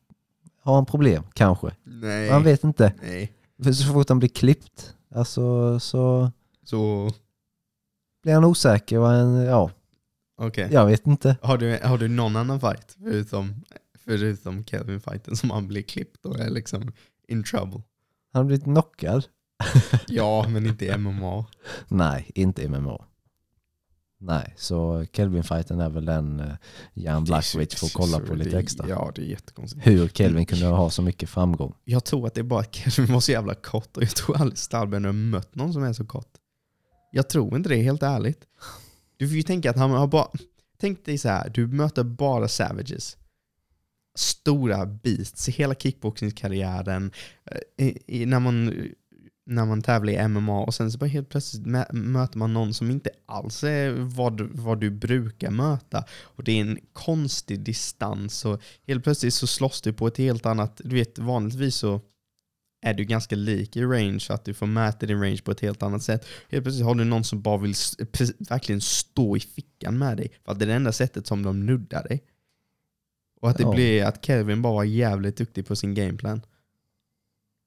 har 0.62 0.74
han 0.74 0.86
problem, 0.86 1.24
kanske. 1.32 1.70
Nej. 1.84 2.30
Man 2.30 2.42
vet 2.42 2.64
inte. 2.64 2.92
Nej. 3.02 3.32
För 3.62 3.72
så 3.72 3.92
fort 3.92 4.08
han 4.08 4.18
blir 4.18 4.28
klippt, 4.28 4.94
alltså 5.14 5.80
så 5.80 6.30
Så, 6.64 7.10
blir 8.22 8.34
han 8.34 8.44
osäker 8.44 8.98
och 8.98 9.06
han, 9.06 9.34
ja, 9.34 9.70
okej. 10.38 10.68
jag 10.72 10.86
vet 10.86 11.06
inte. 11.06 11.36
Har, 11.42 11.58
du, 11.58 11.78
har 11.82 11.98
du 11.98 12.08
någon 12.08 12.36
annan 12.36 12.60
fight 12.60 12.96
förutom, 13.04 13.54
Förutom 13.98 14.64
Kelvin-fighten 14.64 15.36
som 15.36 15.50
han 15.50 15.68
blir 15.68 15.82
klippt 15.82 16.26
och 16.26 16.40
är 16.40 16.50
liksom 16.50 16.92
in 17.28 17.44
trouble. 17.44 17.82
Han 18.32 18.40
har 18.40 18.44
blivit 18.44 18.64
knockad. 18.64 19.24
Ja, 20.08 20.48
men 20.48 20.66
inte 20.66 20.86
i 20.86 20.96
MMA. 20.98 21.46
Nej, 21.88 22.30
inte 22.34 22.62
i 22.62 22.68
MMA. 22.68 23.04
Nej, 24.18 24.54
så 24.56 25.06
Kelvin-fighten 25.12 25.80
är 25.80 25.90
väl 25.90 26.04
den 26.04 26.40
uh, 26.40 26.54
Jan 26.94 27.24
Blachowicz 27.24 27.74
får 27.74 27.88
kolla 27.88 28.20
på 28.20 28.34
lite 28.34 28.58
extra. 28.58 28.88
Ja, 28.88 29.12
det 29.14 29.22
är 29.22 29.26
jättekonstigt. 29.26 29.86
Hur 29.86 30.08
Kelvin 30.08 30.46
kunde 30.46 30.66
ha 30.66 30.90
så 30.90 31.02
mycket 31.02 31.30
framgång. 31.30 31.74
Jag 31.84 32.04
tror 32.04 32.26
att 32.26 32.34
det 32.34 32.40
är 32.40 32.42
bara 32.42 32.60
att 32.60 32.74
Kelvin 32.74 33.14
var 33.14 33.20
så 33.20 33.32
jävla 33.32 33.54
kort 33.54 33.96
och 33.96 34.02
jag 34.02 34.10
tror 34.16 34.36
aldrig 34.36 34.58
Stallben 34.58 35.04
har 35.04 35.12
mött 35.12 35.54
någon 35.54 35.72
som 35.72 35.82
är 35.82 35.92
så 35.92 36.04
kort. 36.04 36.32
Jag 37.10 37.28
tror 37.28 37.56
inte 37.56 37.68
det, 37.68 37.82
helt 37.82 38.02
ärligt. 38.02 38.44
Du 39.16 39.28
får 39.28 39.36
ju 39.36 39.42
tänka 39.42 39.70
att 39.70 39.76
han 39.76 39.90
har 39.90 40.06
bara... 40.06 40.28
Tänk 40.80 41.04
dig 41.04 41.18
så 41.18 41.28
här, 41.28 41.48
du 41.48 41.66
möter 41.66 42.02
bara 42.04 42.48
savages. 42.48 43.16
Stora 44.14 44.86
beasts 44.86 45.48
i 45.48 45.52
hela 45.52 45.74
kickboxningskarriären. 45.74 47.10
eh, 47.76 48.26
när, 48.26 48.40
man, 48.40 48.88
när 49.46 49.64
man 49.66 49.82
tävlar 49.82 50.12
i 50.12 50.28
MMA 50.28 50.60
och 50.60 50.74
sen 50.74 50.92
så 50.92 50.98
bara 50.98 51.06
helt 51.06 51.28
plötsligt 51.28 51.62
mä- 51.62 51.92
möter 51.92 52.38
man 52.38 52.52
någon 52.54 52.74
som 52.74 52.90
inte 52.90 53.10
alls 53.26 53.64
är 53.64 53.90
vad, 53.92 54.40
vad 54.40 54.80
du 54.80 54.90
brukar 54.90 55.50
möta. 55.50 56.04
Och 56.22 56.44
det 56.44 56.52
är 56.52 56.60
en 56.60 56.78
konstig 56.92 57.60
distans 57.60 58.44
och 58.44 58.62
helt 58.86 59.04
plötsligt 59.04 59.34
så 59.34 59.46
slåss 59.46 59.80
du 59.82 59.92
på 59.92 60.06
ett 60.06 60.18
helt 60.18 60.46
annat... 60.46 60.80
Du 60.84 60.94
vet, 60.94 61.18
vanligtvis 61.18 61.74
så 61.76 62.00
är 62.82 62.94
du 62.94 63.04
ganska 63.04 63.36
lik 63.36 63.76
i 63.76 63.82
range, 63.84 64.26
att 64.28 64.44
du 64.44 64.54
får 64.54 64.66
mäta 64.66 65.06
din 65.06 65.20
range 65.22 65.38
på 65.44 65.50
ett 65.50 65.60
helt 65.60 65.82
annat 65.82 66.02
sätt. 66.02 66.26
Helt 66.48 66.64
plötsligt 66.64 66.86
har 66.86 66.94
du 66.94 67.04
någon 67.04 67.24
som 67.24 67.42
bara 67.42 67.58
vill 67.58 67.74
verkligen 68.48 68.80
stå 68.80 69.36
i 69.36 69.40
fickan 69.40 69.98
med 69.98 70.16
dig, 70.16 70.32
för 70.44 70.52
att 70.52 70.58
det 70.58 70.64
är 70.64 70.66
det 70.66 70.74
enda 70.74 70.92
sättet 70.92 71.26
som 71.26 71.42
de 71.42 71.66
nuddar 71.66 72.02
dig. 72.02 72.24
Och 73.40 73.50
att 73.50 73.56
det 73.56 73.62
Ja. 73.62 73.72
blir 73.74 74.04
att 74.04 74.24
Kelvin 74.24 74.62
bara 74.62 74.72
var 74.74 74.84
jävligt 74.84 75.36
duktig 75.36 75.66
på 75.66 75.76
sin 75.76 75.94
gameplan. 75.94 76.42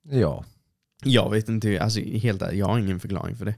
Ja, 0.10 0.46
Jag 1.04 1.30
vet 1.32 1.50
inte, 1.50 1.82
alltså 1.82 2.00
helt 2.00 2.42
ärligt, 2.42 2.60
jag 2.60 2.66
har 2.66 2.80
ingen 2.80 3.00
förklaring 3.00 3.36
för 3.36 3.46
det. 3.46 3.56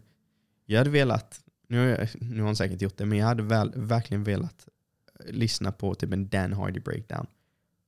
Jag 0.66 0.78
hade 0.78 0.90
velat, 0.90 1.42
nu 1.68 1.78
har, 1.80 1.86
jag, 1.86 2.10
nu 2.22 2.40
har 2.40 2.46
han 2.46 2.56
säkert 2.56 2.82
gjort 2.82 2.98
det, 2.98 3.06
men 3.06 3.18
jag 3.18 3.26
hade 3.26 3.44
väl, 3.44 3.72
verkligen 3.76 4.24
velat 4.24 4.68
eh, 5.20 5.32
lyssna 5.32 5.72
på 5.72 5.96
typ 5.96 6.14
en 6.14 6.30
Dan 6.30 6.54
Hardy 6.54 6.80
breakdown 6.80 7.28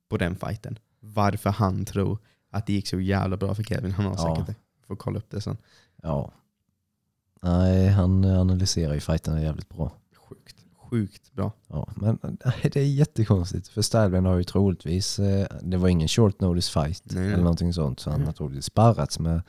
på 0.10 0.18
den 0.18 0.36
fighten. 0.36 0.80
Varför 1.00 1.50
han 1.50 1.86
tror 1.86 2.18
att 2.50 2.66
det 2.68 2.74
gick 2.74 2.88
så 2.88 3.00
jävla 3.00 3.38
bra 3.38 3.56
för 3.56 3.64
Kevin. 3.64 3.92
Han 3.92 4.06
har 4.06 4.14
Ja. 4.18 4.36
säkert 4.36 4.48
det. 4.48 4.56
Får 4.88 4.96
kolla 4.96 5.18
upp 5.20 5.30
det 5.30 5.42
sen. 5.42 5.58
ja. 6.04 6.32
Nej, 7.44 7.88
han 7.88 8.26
analyserar 8.26 8.94
ju 8.94 9.00
fighterna 9.00 9.42
jävligt 9.42 9.70
bra. 9.70 9.92
Sjukt, 10.16 10.61
sjukt 10.92 11.34
bra. 11.34 11.52
Ja, 11.68 11.88
men 11.96 12.20
det 12.64 12.76
är 12.76 12.84
jättekonstigt. 12.86 13.68
För 13.68 13.82
Styleben 13.82 14.26
har 14.26 14.38
ju 14.38 14.44
troligtvis, 14.44 15.20
eh, 15.20 15.48
det 15.62 15.78
var 15.78 15.88
ingen 15.90 16.08
short 16.08 16.40
notice 16.42 16.70
fight 16.70 17.04
Nej, 17.06 17.28
eller 17.28 17.38
någonting 17.44 17.74
sånt. 17.74 18.00
Så 18.00 18.10
han 18.10 18.16
Mm. 18.20 18.26
har 18.28 18.34
troligtvis 18.34 18.66
sparrats 18.66 19.20
med 19.20 19.42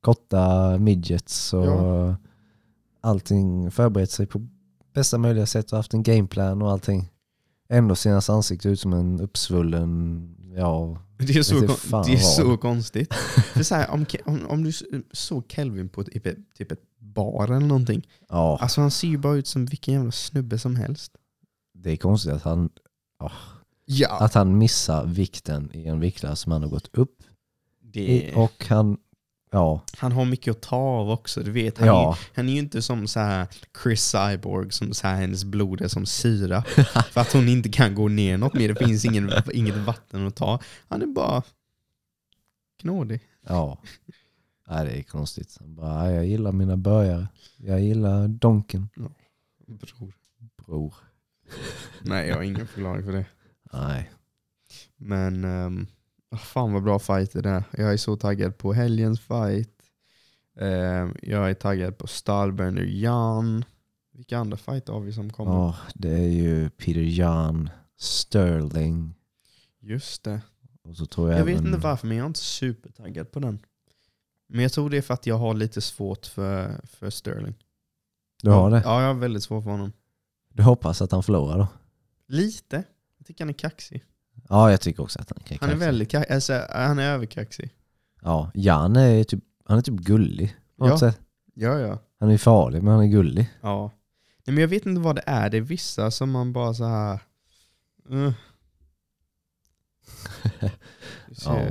korta 0.00 0.78
midgets 0.78 1.52
och 1.54 1.66
Ja. 1.66 2.16
allting. 3.00 3.70
Förberett 3.70 4.10
sig 4.10 4.26
på 4.26 4.46
bästa 4.94 5.18
möjliga 5.18 5.46
sätt 5.46 5.72
och 5.72 5.76
haft 5.76 5.94
en 5.94 6.02
gameplan 6.02 6.62
och 6.62 6.70
allting. 6.70 7.10
Ändå 7.68 7.94
ser 7.94 8.12
hans 8.12 8.30
ansikte 8.30 8.68
ut 8.68 8.80
som 8.80 8.92
en 8.92 9.20
uppsvullen, 9.20 10.36
ja, 10.56 10.98
Det 11.18 11.36
är 11.36 11.42
så, 11.42 11.60
det 12.06 12.12
är 12.12 12.16
så 12.16 12.56
konstigt. 12.56 13.14
För 13.54 13.62
så 13.62 13.74
här, 13.74 13.90
om, 13.90 14.06
om, 14.24 14.46
om 14.46 14.64
du 14.64 14.72
såg 15.12 15.44
Kelvin 15.48 15.88
på 15.88 16.04
typ 16.04 16.26
ett, 16.26 16.36
typ 16.58 16.72
ett 16.72 16.80
bar 17.16 17.44
eller 17.44 17.66
någonting. 17.66 18.06
ja, 18.28 18.58
Alltså 18.60 18.80
han 18.80 18.90
ser 18.90 19.08
ju 19.08 19.18
bara 19.18 19.36
ut 19.36 19.46
som 19.46 19.66
vilken 19.66 19.94
jävla 19.94 20.12
snubbe 20.12 20.58
som 20.58 20.76
helst. 20.76 21.12
det 21.74 21.90
är 21.90 21.96
konstigt 21.96 22.32
att 22.32 22.42
han, 22.42 22.70
Ja. 23.88 24.18
att 24.20 24.34
han 24.34 24.58
missar 24.58 25.04
vikten 25.06 25.70
i 25.74 25.86
en 25.86 26.00
viktklass 26.00 26.40
som 26.40 26.52
han 26.52 26.62
har 26.62 26.68
gått 26.70 26.88
upp 26.92 27.22
Det. 27.80 28.32
Och 28.34 28.66
han, 28.68 28.96
ja, 29.50 29.80
han 29.98 30.12
har 30.12 30.24
mycket 30.24 30.50
att 30.50 30.62
ta 30.62 30.76
av 30.76 31.10
också. 31.10 31.40
Du 31.42 31.50
vet, 31.50 31.78
han, 31.78 31.88
är, 31.88 31.92
ja, 31.92 32.18
han 32.34 32.48
är 32.48 32.52
ju 32.52 32.58
inte 32.58 32.82
som 32.82 33.08
så 33.08 33.20
här 33.20 33.46
Chris 33.82 34.04
Cyborg 34.04 34.70
som 34.72 34.94
så 34.94 35.06
här, 35.06 35.16
hennes 35.20 35.44
blod 35.44 35.80
är 35.80 35.88
som 35.88 36.06
syra. 36.06 36.62
för 37.12 37.20
att 37.20 37.32
hon 37.32 37.48
inte 37.48 37.68
kan 37.68 37.94
gå 37.94 38.08
ner 38.08 38.38
något 38.38 38.54
mer. 38.54 38.68
Det 38.74 38.86
finns 38.86 39.04
ingen, 39.04 39.30
inget 39.52 39.76
vatten 39.76 40.26
att 40.26 40.36
ta. 40.36 40.58
Han 40.88 41.02
är 41.02 41.06
bara 41.06 41.42
knådig. 42.80 43.20
ja. 43.48 43.78
Nej, 44.68 44.84
det 44.86 44.98
är 44.98 45.02
konstigt. 45.02 45.56
Han 45.60 45.74
bara, 45.74 46.02
"Nej, 46.02 46.14
jag 46.14 46.26
gillar 46.26 46.52
mina 46.52 46.76
börjare. 46.76 47.28
Jag 47.56 47.80
gillar 47.80 48.28
donken. 48.28 48.88
Bror. 49.66 50.12
Bror. 50.66 50.94
Nej, 52.02 52.28
jag 52.28 52.36
har 52.36 52.42
ingen 52.42 52.66
förklaring 52.66 53.04
för 53.04 53.12
det. 53.12 53.26
Nej. 53.72 54.10
Men 54.96 55.44
um, 55.44 55.86
fan 56.38 56.72
vad 56.72 56.82
bra 56.82 56.98
fight 56.98 57.32
det 57.32 57.40
där. 57.42 57.64
Jag 57.72 57.92
är 57.92 57.96
så 57.96 58.16
taggad 58.16 58.58
på 58.58 58.72
helgens 58.72 59.20
fight. 59.20 59.70
Ehm, 60.60 61.14
jag 61.22 61.50
är 61.50 61.54
taggad 61.54 61.98
på 61.98 62.06
Stallberner 62.06 62.82
Jan. 62.82 63.64
Vilka 64.12 64.38
andra 64.38 64.56
fight 64.56 64.88
har 64.88 65.00
vi 65.00 65.12
som 65.12 65.32
kommer? 65.32 65.52
Ja, 65.52 65.76
det 65.94 66.10
är 66.12 66.28
ju 66.28 66.70
Peter 66.70 67.00
Jan, 67.00 67.70
Sterling 67.98 69.14
Just 69.80 70.24
det. 70.24 70.40
och 70.82 70.96
så 70.96 71.06
tror 71.06 71.30
jag, 71.30 71.40
Jag 71.40 71.44
vet 71.44 71.54
även, 71.58 71.66
inte 71.66 71.78
varför 71.78 72.06
men 72.06 72.16
jag 72.16 72.24
är 72.24 72.28
inte 72.28 72.40
supertaggad 72.40 73.32
på 73.32 73.40
den. 73.40 73.58
Men 74.48 74.60
jag 74.62 74.72
tror 74.72 74.90
det 74.90 74.96
är 74.96 75.02
för 75.02 75.14
att 75.14 75.26
jag 75.26 75.38
har 75.38 75.54
lite 75.54 75.80
svårt 75.80 76.26
för, 76.26 76.80
för 76.86 77.10
Sterling. 77.10 77.54
Du 78.42 78.50
har 78.50 78.70
det? 78.70 78.82
Ja, 78.84 79.00
jag 79.00 79.06
har 79.06 79.14
väldigt 79.14 79.42
svårt 79.42 79.64
för 79.64 79.70
honom. 79.70 79.92
Du 80.48 80.62
hoppas 80.62 81.02
att 81.02 81.12
han 81.12 81.22
förlorar 81.22 81.58
då? 81.58 81.68
Lite. 82.26 82.84
Jag 83.18 83.26
tycker 83.26 83.44
han 83.44 83.48
är 83.48 83.54
kaxig. 83.54 84.04
Ja, 84.48 84.70
jag 84.70 84.80
tycker 84.80 85.02
också 85.02 85.18
att 85.20 85.30
han 85.30 85.38
kan 85.44 85.58
Han 85.60 85.70
är 85.70 85.74
väldigt 85.86 86.10
kaxig. 86.10 86.34
Alltså, 86.34 86.62
han 86.70 86.98
är 86.98 87.12
överkaxig. 87.12 87.70
Ja, 88.22 88.50
Jan 88.54 88.96
är 88.96 89.24
typ, 89.24 89.44
han 89.64 89.78
är 89.78 89.82
typ 89.82 89.94
gullig 89.94 90.56
på 90.76 90.84
något 90.86 90.90
Ja. 91.02 91.10
sätt. 91.10 91.20
Ja, 91.54 91.78
ja. 91.78 91.98
Han 92.20 92.30
är 92.30 92.38
farlig 92.38 92.82
men 92.82 92.92
han 92.94 93.02
är 93.02 93.06
gullig. 93.08 93.52
Ja. 93.60 93.90
Nej, 94.44 94.54
men 94.54 94.58
jag 94.60 94.68
vet 94.68 94.86
inte 94.86 95.00
vad 95.00 95.16
det 95.16 95.22
är. 95.26 95.50
Det 95.50 95.56
är 95.56 95.60
vissa 95.60 96.10
som 96.10 96.30
man 96.30 96.52
bara 96.52 96.74
så 96.74 96.84
här. 96.84 97.20
Uh. 98.12 98.32
Ja. 101.44 101.66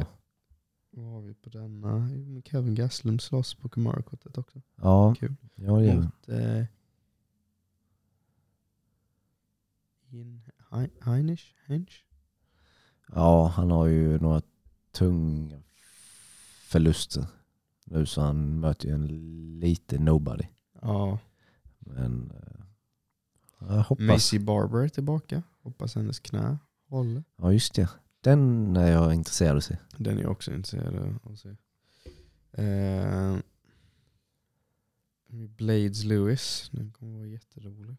Vad 0.98 1.06
har 1.14 1.22
vi 1.22 1.34
på 1.34 1.50
denna? 1.50 1.98
Men 1.98 2.42
Kevin 2.46 2.76
Gastelum 2.76 3.20
slåss 3.20 3.54
på 3.56 3.70
Kumara-kortet 3.70 4.38
också. 4.38 4.62
Ja, 4.76 5.16
Kul. 5.20 5.36
ja 5.56 5.74
det. 5.80 5.96
Mot 5.96 6.30
eh, 6.30 6.64
In, 10.10 10.42
Hein- 10.70 10.90
Heinisch? 11.02 11.56
Ja, 13.14 13.48
han 13.48 13.72
har 13.72 13.86
ju 13.86 14.20
några 14.20 14.42
tunga 14.92 15.62
förluster 16.68 17.28
nu 17.86 18.06
så 18.06 18.22
han 18.22 18.60
möter 18.60 18.88
ju 18.88 18.94
en 18.94 19.08
lite 19.60 20.00
nobody. 20.00 20.44
Ja. 20.82 21.20
Men 21.80 22.32
eh, 22.32 22.66
jag 23.60 23.84
hoppas. 23.84 24.06
Macy 24.08 24.40
Barber 24.40 24.80
är 24.80 24.90
tillbaka. 24.90 25.44
Hoppas 25.62 25.96
hennes 25.96 26.20
knä 26.20 26.58
håller. 26.88 27.24
Ja 27.38 27.54
just 27.54 27.74
det. 27.76 27.90
Den 28.26 28.76
är 28.78 28.92
jag 28.92 29.14
intresserad 29.14 29.52
av 29.52 29.58
att 29.58 29.64
se. 29.64 29.78
Den 29.98 30.18
är 30.18 30.22
jag 30.22 30.32
också 30.32 30.54
intresserad 30.54 30.96
av 30.96 31.20
att 31.34 31.40
se. 31.40 31.50
Eh, 32.64 33.38
Blades 35.58 36.04
Lewis. 36.04 36.70
Den 36.72 36.92
kommer 36.92 37.18
vara 37.18 37.28
jätterolig. 37.28 37.96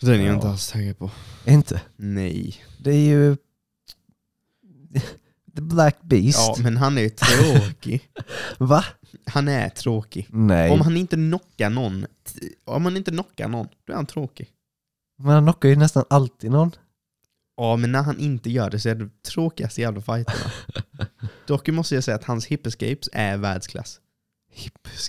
Den 0.00 0.10
är 0.10 0.14
jag 0.18 0.26
Ja. 0.28 0.34
inte 0.34 0.48
alls 0.48 0.72
taggad 0.72 0.98
på. 0.98 1.10
Inte? 1.46 1.82
Nej. 1.96 2.64
Det 2.78 2.90
är 2.90 3.08
ju 3.08 3.36
The 5.56 5.60
Black 5.62 6.02
Beast. 6.02 6.38
Ja, 6.38 6.56
men 6.62 6.76
han 6.76 6.98
är 6.98 7.08
tråkig. 7.08 8.10
Va? 8.58 8.84
Han 9.26 9.48
är 9.48 9.68
tråkig. 9.68 10.26
Nej. 10.30 10.70
Om 10.70 10.80
han 10.80 10.96
inte 10.96 11.16
knockar 11.16 11.70
någon, 11.70 12.06
om 12.64 12.84
han 12.84 12.96
inte 12.96 13.10
knockar 13.10 13.48
någon, 13.48 13.68
då 13.84 13.92
är 13.92 13.96
han 13.96 14.06
tråkig. 14.06 14.50
Men 15.16 15.34
han 15.34 15.42
knockar 15.44 15.68
ju 15.68 15.76
nästan 15.76 16.04
alltid 16.10 16.50
någon. 16.50 16.70
Ja, 17.56 17.76
men 17.76 17.92
när 17.92 18.02
han 18.02 18.18
inte 18.18 18.50
gör 18.50 18.70
det 18.70 18.78
så 18.80 18.88
är 18.88 18.94
det 18.94 19.22
tråkigaste 19.22 19.80
jävla 19.80 20.00
fighterna. 20.00 20.50
Dock 21.46 21.68
måste 21.68 21.94
jag 21.94 22.04
säga 22.04 22.14
att 22.14 22.24
hans 22.24 22.46
hip 22.46 22.66
escapes 22.66 23.08
är 23.12 23.36
världsklass. 23.36 24.00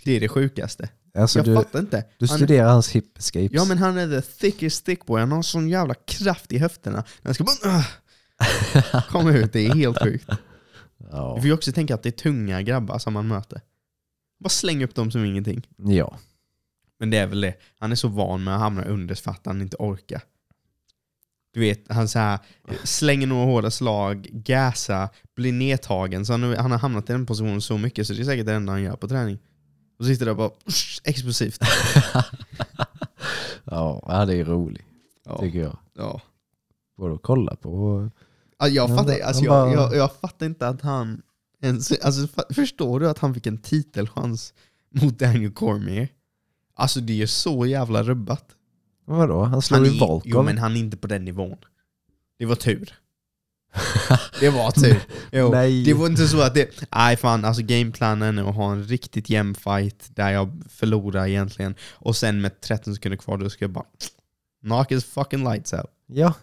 Det 0.06 0.12
är 0.12 0.20
det 0.20 0.28
sjukaste. 0.28 0.90
Alltså 1.18 1.40
jag 1.40 1.46
du, 1.46 1.56
fattar 1.56 1.80
inte. 1.80 2.06
du 2.18 2.28
Han- 2.28 2.38
studerar 2.38 2.70
hans 2.70 2.90
hip 2.90 3.18
escapes. 3.18 3.52
Ja 3.54 3.66
men 3.66 3.78
han 3.78 3.98
är 3.98 4.08
the 4.08 4.22
thickest 4.22 4.86
thick 4.86 5.06
boy, 5.06 5.20
han 5.20 5.32
har 5.32 5.42
sån 5.42 5.70
jävla 5.70 5.94
kraft 5.94 6.52
i 6.52 6.58
höfterna. 6.58 7.04
Han 7.24 7.34
ska 7.34 7.44
bara 7.44 7.84
komma 9.10 9.32
ut, 9.34 9.54
det 9.54 9.66
är 9.66 9.76
helt 9.76 10.00
sjukt. 10.04 10.30
ja. 11.12 11.34
Du 11.36 11.42
får 11.42 11.48
ju 11.48 11.54
också 11.54 11.72
tänka 11.72 11.96
att 11.96 12.04
det 12.04 12.10
är 12.10 12.12
tunga 12.12 12.62
grabbar 12.62 12.98
som 13.00 13.14
man 13.14 13.28
möter. 13.28 13.62
Bara 14.40 14.50
släng 14.50 14.84
upp 14.84 14.96
dem 14.96 15.12
som 15.12 15.26
ingenting. 15.26 15.68
ja. 15.78 16.20
Men 17.00 17.10
det 17.10 17.18
är 17.18 17.28
väl 17.28 17.42
det, 17.42 17.54
han 17.80 17.92
är 17.92 17.96
så 17.96 18.08
van 18.08 18.44
med 18.44 18.54
att 18.54 18.60
hamna 18.60 18.84
under 18.84 19.16
för 19.16 19.32
att 19.32 19.46
han 19.46 19.62
inte 19.62 19.76
orkar. 19.80 20.22
Du 21.56 21.62
vet, 21.62 21.84
han 21.90 22.08
så 22.08 22.20
här, 22.20 22.40
slänger 22.84 23.28
några 23.28 23.46
hårda 23.46 23.72
slag, 23.72 24.28
gasar, 24.32 25.10
blir 25.36 25.54
nedtagen. 25.54 26.26
Så 26.26 26.34
han, 26.34 26.44
han 26.44 26.72
har 26.72 26.78
hamnat 26.78 27.10
i 27.10 27.14
den 27.14 27.26
positionen 27.26 27.62
så 27.62 27.78
mycket 27.78 28.08
så 28.08 28.14
det 28.14 28.22
är 28.22 28.24
säkert 28.24 28.46
det 28.46 28.54
enda 28.54 28.72
han 28.72 28.82
gör 28.82 28.96
på 28.96 29.08
träning. 29.08 29.38
Och 30.00 30.06
sitter 30.06 30.26
där 30.26 30.32
och 30.32 30.38
bara 30.38 30.52
usch, 30.68 31.02
explosivt. 31.04 31.62
ja, 33.64 34.26
det 34.28 34.36
är 34.36 34.46
roligt 34.46 34.86
Ja, 35.26 35.40
tycker 35.40 35.60
jag. 35.60 35.78
ja. 35.94 36.22
Både 36.98 37.16
att 37.16 37.24
kolla 37.24 37.56
på 37.56 38.10
Ja, 38.60 38.68
jag, 38.68 38.96
fattar, 38.96 39.20
alltså, 39.20 39.44
jag, 39.44 39.74
jag, 39.74 39.96
jag 39.96 40.16
fattar 40.16 40.46
inte 40.46 40.68
att 40.68 40.82
han 40.82 41.22
ens, 41.62 41.92
alltså, 41.92 42.28
Förstår 42.54 43.00
du 43.00 43.10
att 43.10 43.20
han 43.20 43.34
fick 43.34 43.48
en 43.48 43.58
titelchans 43.58 44.54
mot 44.90 45.20
Daniel 45.20 45.52
Cormier? 45.52 46.08
Alltså 46.74 47.00
det 47.00 47.22
är 47.22 47.28
så 47.28 47.66
jävla 47.66 48.04
rubbat. 48.04 48.55
Vadå? 49.06 49.44
Han 49.44 49.62
slog 49.62 49.80
Han 49.80 49.94
ju 49.94 50.00
Volkov. 50.00 50.22
jo 50.26 50.42
men 50.44 50.58
han 50.58 50.76
är 50.76 50.80
inte 50.80 50.98
på 50.98 51.08
den 51.08 51.26
nivån. 51.26 51.58
Det 52.40 52.46
var 52.46 52.56
tur. 52.56 52.94
Det 54.40 54.50
var 54.50 54.72
tur. 54.72 55.02
Jo. 55.32 55.50
Nej. 55.52 55.84
Det 55.84 55.94
var 55.94 56.08
inte 56.08 56.28
så 56.28 56.42
att 56.42 56.54
det... 56.54 56.88
Nej 56.96 57.18
fan, 57.18 57.46
alltså 57.46 57.62
gameplanen 57.64 58.38
är 58.38 58.50
att 58.50 58.56
ha 58.56 58.72
en 58.72 58.84
riktigt 58.84 59.30
jämn 59.30 59.56
fight 59.56 60.10
där 60.16 60.30
jag 60.32 60.64
förlorar 60.70 61.28
egentligen. 61.28 61.76
Och 61.94 62.16
sen 62.16 62.42
med 62.42 62.62
13 62.62 62.96
sekunder 62.96 63.18
kvar 63.18 63.38
då 63.38 63.50
ska 63.50 63.64
jag 63.66 63.72
bara 63.72 63.86
knock 64.64 64.92
his 64.92 65.06
fucking 65.06 65.44
lights 65.44 65.74
out. 65.74 65.86
Ja, 66.08 66.34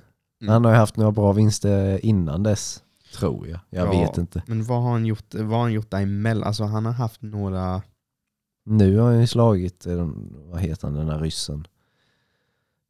Mm. 0.43 0.53
han 0.53 0.65
har 0.65 0.73
ju 0.73 0.79
haft 0.79 0.97
några 0.97 1.13
bra 1.13 1.33
vinster 1.33 2.05
innan 2.05 2.43
dess. 2.43 2.83
Tror 3.15 3.49
jag. 3.49 3.61
Jag 3.71 3.95
Ja. 3.95 4.01
vet 4.01 4.19
inte. 4.19 4.43
Men 4.47 4.65
vad 4.65 4.83
har 4.83 4.91
han 4.91 5.07
gjort, 5.07 5.35
vad 5.35 5.49
har 5.51 5.61
han 5.61 5.73
gjort 5.73 5.91
däremellan? 5.91 6.45
Alltså 6.47 6.65
han 6.65 6.85
har 6.87 6.93
haft 6.93 7.23
några... 7.23 7.83
Nu 8.67 8.99
har 8.99 9.11
han 9.11 9.21
ju 9.21 9.27
slagit, 9.27 9.87
eh, 9.87 10.09
vad 10.33 10.61
heter 10.61 10.87
han, 10.89 10.95
den 10.97 11.07
där 11.07 11.19
ryssen? 11.19 11.67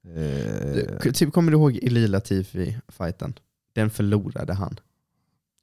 Eh, 0.04 1.12
Typ, 1.12 1.32
kommer 1.32 1.52
du 1.52 1.58
ihåg 1.58 1.76
Eli 1.82 2.08
Latifi-fighten? 2.08 3.34
Den 3.72 3.90
förlorade 3.90 4.52
han. 4.54 4.80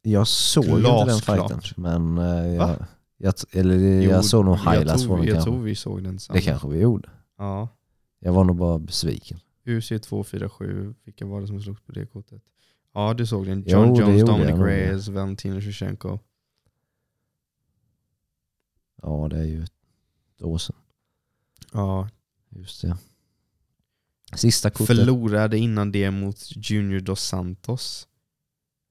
jag 0.02 0.28
såg 0.28 0.66
inte 0.66 0.76
den 0.76 1.06
Glasklart. 1.06 1.52
fighten. 1.66 1.84
Men 1.84 2.18
eh, 2.18 2.48
jag, 2.54 2.68
Va? 2.68 2.88
jag, 3.18 3.34
eller 3.52 3.78
jag 4.02 4.26
såg 4.26 4.46
nog 4.46 4.58
highlights 4.58 5.06
från 5.06 5.20
den 5.20 5.28
Jag 5.36 5.44
tror 5.44 5.60
vi 5.62 5.76
såg 5.76 6.04
den 6.04 6.18
tillsammans. 6.18 6.46
Det 6.46 6.52
kanske 6.52 6.68
vi 6.68 6.80
gjorde. 6.80 7.10
Ja. 7.38 7.68
Jag 8.20 8.34
var 8.34 8.44
nog 8.44 8.56
bara 8.56 8.80
besviken. 8.80 9.40
UC 9.66 9.88
247, 10.02 10.96
vilka 11.04 11.26
var 11.26 11.42
det 11.42 11.48
som 11.48 11.62
slogs 11.62 11.82
på 11.82 11.92
det 11.92 12.06
kortet? 12.06 12.42
Ja, 12.94 13.14
du 13.14 13.26
såg 13.26 13.46
den. 13.46 13.64
Jo, 13.68 13.72
John 13.80 13.94
det 13.94 14.00
Jones, 14.00 14.24
Dominic 14.26 14.50
jag. 14.50 14.68
Reyes, 14.68 15.08
Valentino 15.08 15.62
Shevchenko. 15.62 16.20
Ja, 19.02 19.28
det 19.30 19.38
är 19.38 19.44
ju 19.44 19.64
ett 19.64 20.42
år 20.42 20.58
sedan. 20.58 20.76
Ja, 21.74 22.10
Just 22.50 22.82
det. 22.82 22.98
Sista 24.36 24.70
kortet. 24.70 24.88
förlorade 24.98 25.58
innan 25.58 25.92
det 25.92 26.12
mot 26.12 26.38
Junior 26.56 27.00
Dos 27.00 27.24
Santos. 27.24 28.08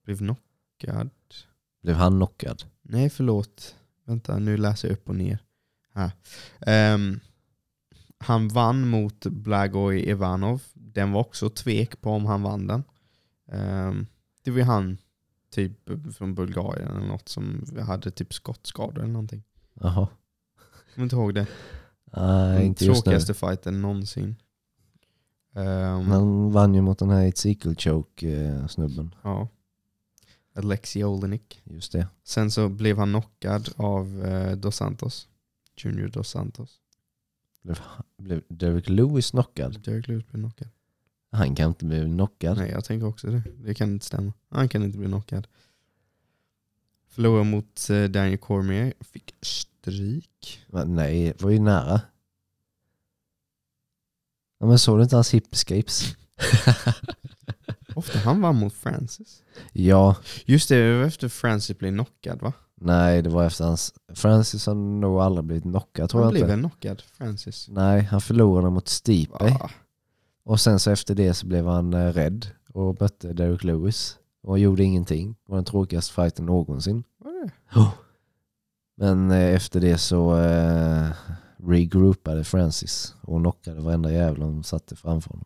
Blev 0.05 0.19
knockad. 0.19 1.11
Blev 1.83 1.97
han 1.97 2.13
knockad? 2.13 2.63
Nej, 2.83 3.11
förlåt. 3.11 3.75
Vänta, 4.05 4.39
nu 4.39 4.57
läser 4.57 4.89
jag 4.89 4.93
upp 4.93 5.09
och 5.09 5.15
ner. 5.15 5.39
Här. 5.95 6.11
Ehm, 6.61 7.21
han 8.19 8.49
vann 8.49 8.89
mot 8.89 9.27
Blagoj 9.27 10.09
Ivanov. 10.09 10.63
Den 10.75 11.13
var 11.13 11.21
också 11.21 11.51
tvek 11.51 12.01
på 12.01 12.11
om 12.11 12.27
han 12.27 12.43
vann 12.43 12.67
den. 12.67 12.85
Ehm, 13.53 14.07
det 14.43 14.51
var 14.51 14.59
ju 14.59 14.65
han 14.65 14.99
typ 15.51 15.91
från 16.17 16.35
Bulgarien 16.35 16.97
eller 16.97 17.07
något 17.07 17.29
som 17.29 17.65
hade 17.87 18.11
typ 18.11 18.35
skottskador 18.35 18.99
eller 18.99 19.13
någonting. 19.13 19.43
Jaha. 19.75 20.09
Kommer 20.95 21.05
inte 21.05 21.17
ihåg 21.17 21.35
det. 21.35 21.47
Nej, 22.13 22.55
Den 22.55 22.63
inte 22.63 22.85
tråkigaste 22.85 23.35
fighten 23.35 23.83
någonsin. 23.83 24.37
Ehm, 25.59 26.07
Han 26.07 26.53
vann 26.53 26.75
ju 26.75 26.81
mot 26.81 26.99
den 26.99 27.11
här 27.11 27.29
Ezekiel 27.29 27.75
Choke-snubben. 27.77 29.15
Ja. 29.23 29.49
Alexi 30.55 31.05
Olenik. 31.05 31.63
Just 31.65 31.93
det. 31.93 32.09
Sen 32.25 32.51
så 32.51 32.69
blev 32.69 32.99
han 32.99 33.09
knockad 33.09 33.69
av 33.77 34.25
eh, 34.25 34.57
Dos 34.57 34.77
Santos. 34.77 35.29
Junior 35.77 36.09
Dos 36.09 36.29
Santos. 36.29 36.81
Blev, 37.63 37.79
blev 38.17 38.43
Derek 38.49 38.89
Lewis 38.89 39.31
knockad? 39.31 39.81
Derek 39.85 40.09
Lewis 40.09 40.27
blev 40.27 40.43
knockad. 40.43 40.69
Han 41.31 41.55
kan 41.55 41.69
inte 41.69 41.85
bli 41.85 42.05
knockad. 42.05 42.57
Nej, 42.57 42.71
jag 42.71 42.85
tänker 42.85 43.07
också 43.07 43.27
det. 43.27 43.43
Det 43.65 43.75
kan 43.75 43.93
inte 43.93 44.07
stämma. 44.07 44.33
Han 44.49 44.69
kan 44.69 44.83
inte 44.83 44.99
bli 44.99 45.07
knockad. 45.07 45.47
Förlorade 47.09 47.45
mot 47.45 47.91
eh, 47.91 48.05
Daniel 48.05 48.39
Cormier. 48.39 48.95
Fick 49.01 49.35
stryk. 49.43 50.67
Men 50.69 50.95
nej, 50.95 51.25
det 51.25 51.43
var 51.43 51.51
ju 51.51 51.59
nära. 51.59 52.01
Ja, 54.59 54.67
men 54.67 54.79
såg 54.79 54.99
du 54.99 55.03
inte 55.03 55.17
hans 55.17 55.35
hip 55.35 55.55
escapes? 55.55 56.17
Ofta 57.95 58.19
han 58.19 58.41
vann 58.41 58.57
mot 58.57 58.73
Francis. 58.75 59.43
ja, 59.73 60.17
Just 60.45 60.69
det, 60.69 60.91
det 60.93 60.99
var 60.99 61.05
efter 61.05 61.29
Francis 61.29 61.79
blev 61.79 61.91
knockad 61.93 62.41
va? 62.43 62.53
nej 62.81 63.23
det 63.23 63.29
var 63.31 63.45
efter 63.45 63.65
hans... 63.65 63.95
Francis 64.15 64.67
har 64.67 64.75
nog 64.75 65.21
aldrig 65.21 65.45
blivit 65.45 65.63
knockad 65.63 66.11
tror 66.11 66.21
han 66.21 66.27
jag 66.27 66.33
blev 66.33 66.43
inte. 66.43 66.51
väl 66.53 66.61
knockad, 66.61 67.03
Francis? 67.19 67.67
Nej, 67.69 68.03
han 68.03 68.21
förlorade 68.21 68.71
mot 68.71 68.89
Stipe. 68.89 69.35
Ah, 69.61 69.71
Och 70.45 70.61
sen 70.61 70.79
så 70.79 70.91
efter 70.91 71.15
det 71.15 71.35
så 71.35 71.47
blev 71.47 71.67
han 71.67 71.95
eh, 71.95 72.13
rädd 72.13 72.47
och 72.73 73.01
mötte 73.01 73.33
Derek 73.33 73.65
Lewis. 73.65 74.19
Och 74.43 74.59
gjorde 74.59 74.85
ingenting. 74.85 75.33
Det 75.47 75.51
var 75.53 75.57
den 75.57 75.65
tråkigaste 75.65 76.15
fighten 76.15 76.47
någonsin. 76.47 77.05
var 77.19 77.33
det? 77.33 77.51
Men 78.97 79.31
eh, 79.31 79.55
efter 79.55 79.81
det 79.81 79.99
så 79.99 80.39
eh, 80.41 81.09
regroupade 81.65 82.45
Francis 82.45 83.15
och 83.21 83.41
knockade 83.41 83.81
varenda 83.81 84.13
jävel 84.13 84.41
de 84.41 84.63
satte 84.63 84.97
framför 84.97 85.31
honom. 85.31 85.45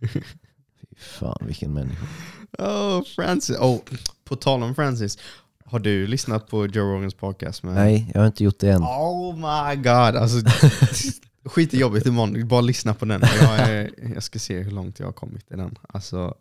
Fy 0.80 0.96
fan 0.96 1.38
vilken 1.46 1.72
människa. 1.72 2.06
Oh, 2.58 3.02
Francis. 3.16 3.56
Oh, 3.58 3.80
på 4.24 4.36
tal 4.36 4.62
om 4.62 4.74
Francis. 4.74 5.18
Har 5.64 5.78
du 5.78 6.06
lyssnat 6.06 6.46
på 6.48 6.66
Joe 6.66 6.84
Rogans 6.94 7.14
podcast? 7.14 7.62
Med... 7.62 7.74
Nej, 7.74 8.10
jag 8.14 8.20
har 8.20 8.26
inte 8.26 8.44
gjort 8.44 8.58
det 8.58 8.70
än. 8.70 8.82
Oh 8.82 9.34
my 9.36 9.76
god. 9.76 9.86
Alltså, 10.16 10.36
skitjobbigt 11.44 12.06
imorgon. 12.06 12.48
Bara 12.48 12.60
lyssna 12.60 12.94
på 12.94 13.04
den. 13.04 13.20
Jag, 13.40 13.58
är, 13.60 13.90
jag 14.14 14.22
ska 14.22 14.38
se 14.38 14.58
hur 14.58 14.70
långt 14.70 14.98
jag 15.00 15.06
har 15.06 15.12
kommit 15.12 15.50
i 15.52 15.56
den. 15.56 15.78
Alltså, 15.88 16.34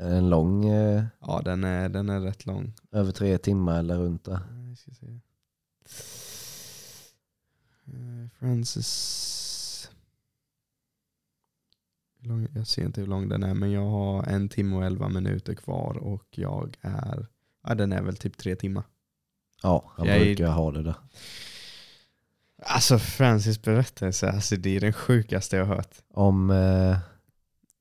En 0.00 0.30
lång, 0.30 0.66
eh, 0.68 1.04
ja 1.20 1.42
den 1.44 1.64
är, 1.64 1.88
den 1.88 2.08
är 2.08 2.20
rätt 2.20 2.46
lång. 2.46 2.72
över 2.92 3.12
tre 3.12 3.38
timmar 3.38 3.78
eller 3.78 3.96
runt 3.98 4.24
där. 4.24 4.38
Jag 4.68 4.78
ska 4.78 4.90
se. 4.90 5.06
Eh, 7.86 8.28
Francis... 8.38 9.90
Jag 12.54 12.66
ser 12.66 12.82
inte 12.84 13.00
hur 13.00 13.08
lång 13.08 13.28
den 13.28 13.42
är 13.42 13.54
men 13.54 13.70
jag 13.70 13.86
har 13.90 14.24
en 14.24 14.48
timme 14.48 14.76
och 14.76 14.84
elva 14.84 15.08
minuter 15.08 15.54
kvar 15.54 15.96
och 15.96 16.24
jag 16.30 16.76
är... 16.80 17.26
Ja, 17.66 17.74
den 17.74 17.92
är 17.92 18.02
väl 18.02 18.16
typ 18.16 18.36
tre 18.36 18.56
timmar. 18.56 18.84
Ja, 19.62 19.92
Jag 19.98 20.06
är- 20.08 20.20
brukar 20.24 20.46
ha 20.52 20.70
det 20.72 20.82
där. 20.82 20.94
Alltså 22.62 22.98
Francis 22.98 23.62
berättelse, 23.62 24.30
alltså, 24.30 24.56
det 24.56 24.76
är 24.76 24.80
den 24.80 24.92
sjukaste 24.92 25.56
jag 25.56 25.64
har 25.66 25.74
hört. 25.76 25.94
Om... 26.08 26.50
Eh, 26.50 26.98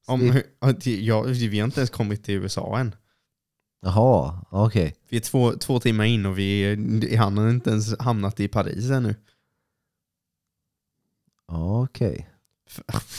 Om, 0.08 0.42
ja, 0.86 1.22
vi 1.22 1.60
har 1.60 1.66
inte 1.66 1.80
ens 1.80 1.90
kommit 1.90 2.24
till 2.24 2.36
USA 2.36 2.78
än. 2.80 2.96
Jaha, 3.82 4.46
okej. 4.50 4.96
Vi 5.10 5.18
är 5.18 5.22
två, 5.22 5.52
två 5.54 5.80
timmar 5.80 6.04
in 6.06 6.26
och 6.26 6.38
vi, 6.38 6.62
är- 6.64 7.18
han 7.18 7.38
har 7.38 7.50
inte 7.50 7.70
ens 7.70 8.00
hamnat 8.00 8.40
i 8.40 8.48
Paris 8.48 8.90
ännu. 8.90 9.16
Okej. 11.52 12.28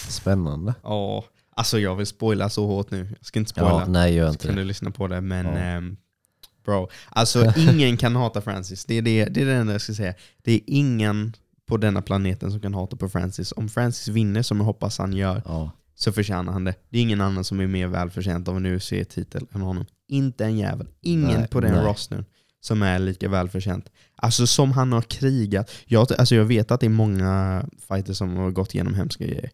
Spännande. 0.09 0.75
Ja, 0.83 1.25
alltså 1.57 1.79
jag 1.79 1.97
vill 1.97 2.07
spoila 2.07 2.49
så 2.49 2.67
hårt 2.67 2.91
nu. 2.91 3.09
Jag 3.19 3.27
ska 3.27 3.39
inte 3.39 3.51
spoila. 3.51 3.71
Ja, 3.71 3.87
nej 3.89 4.15
gör 4.15 4.27
så 4.27 4.33
inte 4.33 4.47
kan 4.47 4.57
det. 4.57 4.63
du 4.63 4.67
lyssna 4.69 4.91
på 4.91 5.09
det. 5.09 5.21
Men 5.21 5.47
Ja. 5.47 5.53
ehm, 5.53 5.97
bro, 6.65 6.89
alltså 7.09 7.53
ingen 7.57 7.97
kan 7.97 8.17
hata 8.17 8.41
Francis. 8.41 8.85
Det 8.85 8.95
är 8.95 9.03
det, 9.03 9.25
det 9.25 9.43
är 9.43 9.47
det 9.47 9.55
enda 9.55 9.73
jag 9.73 9.81
ska 9.83 9.95
säga. 9.95 10.15
Det 10.43 10.53
är 10.53 10.61
ingen 10.67 11.33
på 11.67 11.77
denna 11.77 12.03
planeten 12.03 12.51
som 12.51 12.61
kan 12.61 12.75
hata 12.75 12.97
på 12.97 13.09
Francis. 13.09 13.53
Om 13.57 13.69
Francis 13.69 14.09
vinner, 14.09 14.43
som 14.43 14.59
jag 14.59 14.65
hoppas 14.65 14.99
han 14.99 15.13
gör, 15.13 15.43
Ja, 15.45 15.71
så 15.95 16.13
förtjänar 16.13 16.53
han 16.53 16.65
det. 16.65 16.75
Det 16.89 16.99
är 16.99 17.03
ingen 17.03 17.21
annan 17.21 17.45
som 17.45 17.61
är 17.61 17.67
mer 17.67 17.87
välförtjänt 17.87 18.49
av 18.49 18.57
en 18.57 18.67
UFC-titel 18.67 19.47
än 19.53 19.61
honom. 19.61 19.85
Inte 20.09 20.45
en 20.45 20.59
jävel. 20.59 20.87
Ingen 21.01 21.39
Nej, 21.41 21.49
på 21.49 21.61
den 21.61 21.73
nej. 21.73 21.85
rostern 21.85 22.25
som 22.65 22.83
är 22.83 22.99
lika 22.99 23.29
välförtjänt. 23.29 23.91
Alltså 24.17 24.47
som 24.47 24.73
han 24.73 24.93
har 24.93 25.03
krigat. 25.03 25.71
Jag, 25.87 26.13
alltså 26.13 26.35
jag 26.35 26.45
vet 26.45 26.71
att 26.71 26.81
det 26.81 26.87
är 26.87 26.91
många 26.91 27.65
fighters 27.89 28.17
som 28.17 28.37
har 28.37 28.51
gått 28.51 28.75
igenom 28.75 28.95
hemska 28.95 29.27
grejer. 29.27 29.51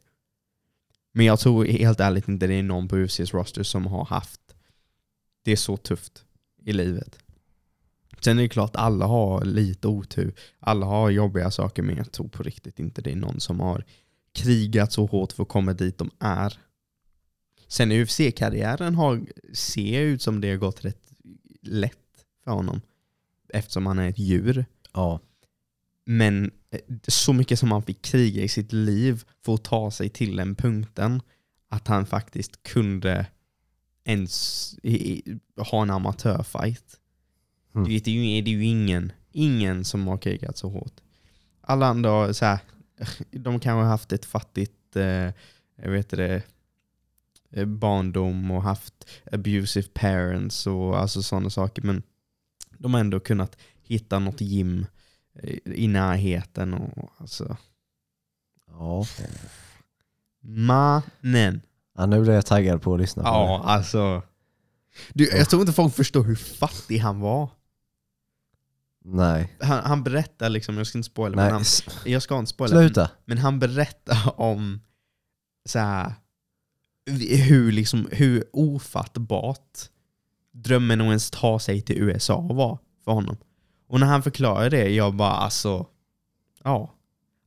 Men 1.12 1.26
jag 1.26 1.40
tror 1.40 1.64
helt 1.64 2.00
ärligt 2.00 2.28
inte 2.28 2.46
det 2.46 2.54
är 2.54 2.62
någon 2.62 2.88
på 2.88 2.96
UFCs 2.96 3.34
roster 3.34 3.62
som 3.62 3.86
har 3.86 4.04
haft 4.04 4.40
det 5.44 5.52
är 5.52 5.56
så 5.56 5.76
tufft 5.76 6.24
i 6.64 6.72
livet. 6.72 7.18
Sen 8.20 8.38
är 8.38 8.42
det 8.42 8.48
klart 8.48 8.76
alla 8.76 9.06
har 9.06 9.44
lite 9.44 9.88
otur. 9.88 10.34
Alla 10.58 10.86
har 10.86 11.10
jobbiga 11.10 11.50
saker 11.50 11.82
men 11.82 11.96
jag 11.96 12.12
tror 12.12 12.28
på 12.28 12.42
riktigt 12.42 12.78
inte 12.78 13.02
det 13.02 13.12
är 13.12 13.16
någon 13.16 13.40
som 13.40 13.60
har 13.60 13.84
krigat 14.32 14.92
så 14.92 15.06
hårt 15.06 15.32
för 15.32 15.42
att 15.42 15.48
komma 15.48 15.72
dit 15.72 15.98
de 15.98 16.10
är. 16.18 16.58
Sen 17.68 17.92
UFC-karriären 17.92 18.94
har, 18.94 19.26
ser 19.52 20.00
ut 20.00 20.22
som 20.22 20.40
det 20.40 20.50
har 20.50 20.56
gått 20.56 20.84
rätt 20.84 21.12
lätt 21.62 21.98
för 22.44 22.50
honom. 22.50 22.80
Eftersom 23.48 23.86
han 23.86 23.98
är 23.98 24.08
ett 24.08 24.18
djur. 24.18 24.66
ja, 24.92 25.20
Men 26.04 26.50
eh, 26.70 26.80
så 27.08 27.32
mycket 27.32 27.58
som 27.58 27.72
han 27.72 27.82
fick 27.82 28.02
kriga 28.02 28.42
i 28.42 28.48
sitt 28.48 28.72
liv 28.72 29.24
för 29.44 29.54
att 29.54 29.64
ta 29.64 29.90
sig 29.90 30.08
till 30.08 30.36
den 30.36 30.54
punkten 30.54 31.22
att 31.68 31.88
han 31.88 32.06
faktiskt 32.06 32.62
kunde 32.62 33.26
ens 34.04 34.74
ha 35.56 35.82
en 35.82 35.90
amatörfight. 35.90 37.00
Mm. 37.74 37.88
Du 37.88 37.94
vet, 37.94 38.04
det 38.04 38.10
är 38.10 38.14
ju, 38.14 38.42
det 38.42 38.50
är 38.50 38.54
ju 38.54 38.64
ingen, 38.64 39.12
ingen 39.32 39.84
som 39.84 40.06
har 40.06 40.18
krigat 40.18 40.58
så 40.58 40.68
hårt. 40.68 41.00
Alla 41.60 41.86
andra 41.86 42.34
så 42.34 42.44
här, 42.44 42.58
de 43.30 43.60
kanske 43.60 43.82
har 43.82 43.84
haft 43.84 44.12
ett 44.12 44.24
fattigt, 44.24 44.96
eh, 44.96 45.32
jag 45.82 45.90
vet 45.90 46.10
det, 46.10 46.42
eh, 47.50 47.64
barndom 47.64 48.50
och 48.50 48.62
haft 48.62 48.94
abusive 49.32 49.88
parents 49.92 50.66
och 50.66 50.98
alltså 50.98 51.22
sådana 51.22 51.50
saker. 51.50 51.82
Men 51.82 52.02
de 52.78 52.94
har 52.94 53.00
ändå 53.00 53.20
kunnat 53.20 53.56
hitta 53.82 54.18
något 54.18 54.40
gym 54.40 54.86
eh, 55.42 55.58
i 55.64 55.88
närheten. 55.88 56.74
Och, 56.74 57.12
alltså, 57.18 57.56
Ja. 58.70 59.04
mannen. 60.40 61.60
ja, 61.94 62.06
nu 62.06 62.20
blir 62.22 62.32
jag 62.34 62.46
taggad 62.46 62.82
på 62.82 62.94
att 62.94 63.00
lyssna 63.00 63.22
på 63.22 63.28
Ja, 63.28 63.62
alltså. 63.64 64.22
Du, 65.14 65.24
jag 65.36 65.50
tror 65.50 65.62
inte 65.62 65.72
folk 65.72 65.94
förstår 65.94 66.24
hur 66.24 66.34
fattig 66.36 66.98
han 66.98 67.20
var. 67.20 67.46
det. 67.46 67.50
Nej. 69.10 69.56
Han, 69.60 69.84
han 69.84 70.02
berättar 70.04 70.48
liksom, 70.48 70.76
jag 70.78 70.86
ska 70.86 70.98
inte 70.98 71.06
spoila, 71.10 71.36
men 71.36 71.52
han, 71.52 71.64
jag 72.04 72.22
ska 72.22 72.38
inte 72.38 72.50
spoila. 72.50 72.76
Sluta. 72.80 73.10
Men 73.24 73.38
han 73.38 73.58
berättar 73.58 74.40
om 74.40 74.80
så 75.64 75.78
här, 75.78 76.12
hur, 77.48 77.72
liksom, 77.72 78.08
hur 78.12 78.44
ofattbart 78.52 79.78
drömmen 80.62 81.00
att 81.00 81.06
ens 81.06 81.30
ta 81.30 81.58
sig 81.58 81.80
till 81.80 81.98
USA 81.98 82.40
var 82.40 82.78
för 83.04 83.12
honom. 83.12 83.36
Och 83.88 84.00
när 84.00 84.06
han 84.06 84.22
förklarar 84.22 84.70
det, 84.70 84.88
jag 84.88 85.14
bara 85.14 85.30
alltså, 85.30 85.86
ja. 86.64 86.94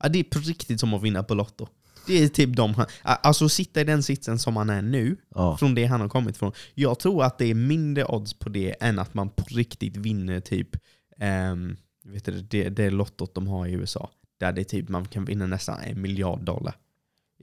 ja 0.04 0.10
det 0.10 0.19
är 0.19 0.24
på 0.24 0.39
riktigt 0.39 0.80
som 0.80 0.93
att 0.93 1.02
vinna 1.02 1.24
på 1.24 1.34
Lotto. 1.34 1.67
Det 2.08 2.24
är 2.24 2.28
typ 2.28 2.56
de 2.56 2.74
han, 2.74 2.86
alltså 3.02 3.50
sitta 3.50 3.82
i 3.82 3.84
den 3.84 4.04
sitsen 4.04 4.39
som 4.39 4.56
han 4.56 4.69
är 4.69 4.82
nu, 4.82 5.17
Ja. 5.36 5.58
från 5.58 5.76
det 5.76 5.86
han 5.86 6.02
har 6.02 6.10
kommit 6.10 6.38
från. 6.38 6.52
Jag 6.74 7.00
tror 7.00 7.24
att 7.24 7.38
det 7.38 7.45
är 7.45 7.56
mindre 7.56 8.06
odds 8.06 8.34
på 8.34 8.50
det 8.50 8.76
än 8.80 9.00
att 9.00 9.13
man 9.13 9.30
på 9.30 9.43
riktigt 9.47 9.97
vinner 9.97 10.39
typ 10.39 10.69
ehm, 11.17 11.78
vet 12.04 12.26
du, 12.26 12.41
det, 12.41 12.69
det 12.69 12.89
lottot 12.89 13.36
de 13.36 13.47
har 13.47 13.67
i 13.67 13.71
USA. 13.71 14.10
Där 14.39 14.52
det 14.52 14.62
är 14.62 14.65
typ 14.65 14.89
man 14.89 15.06
kan 15.06 15.26
vinna 15.26 15.47
nästan 15.47 15.80
en 15.80 16.02
miljard 16.02 16.43
dollar. 16.43 16.76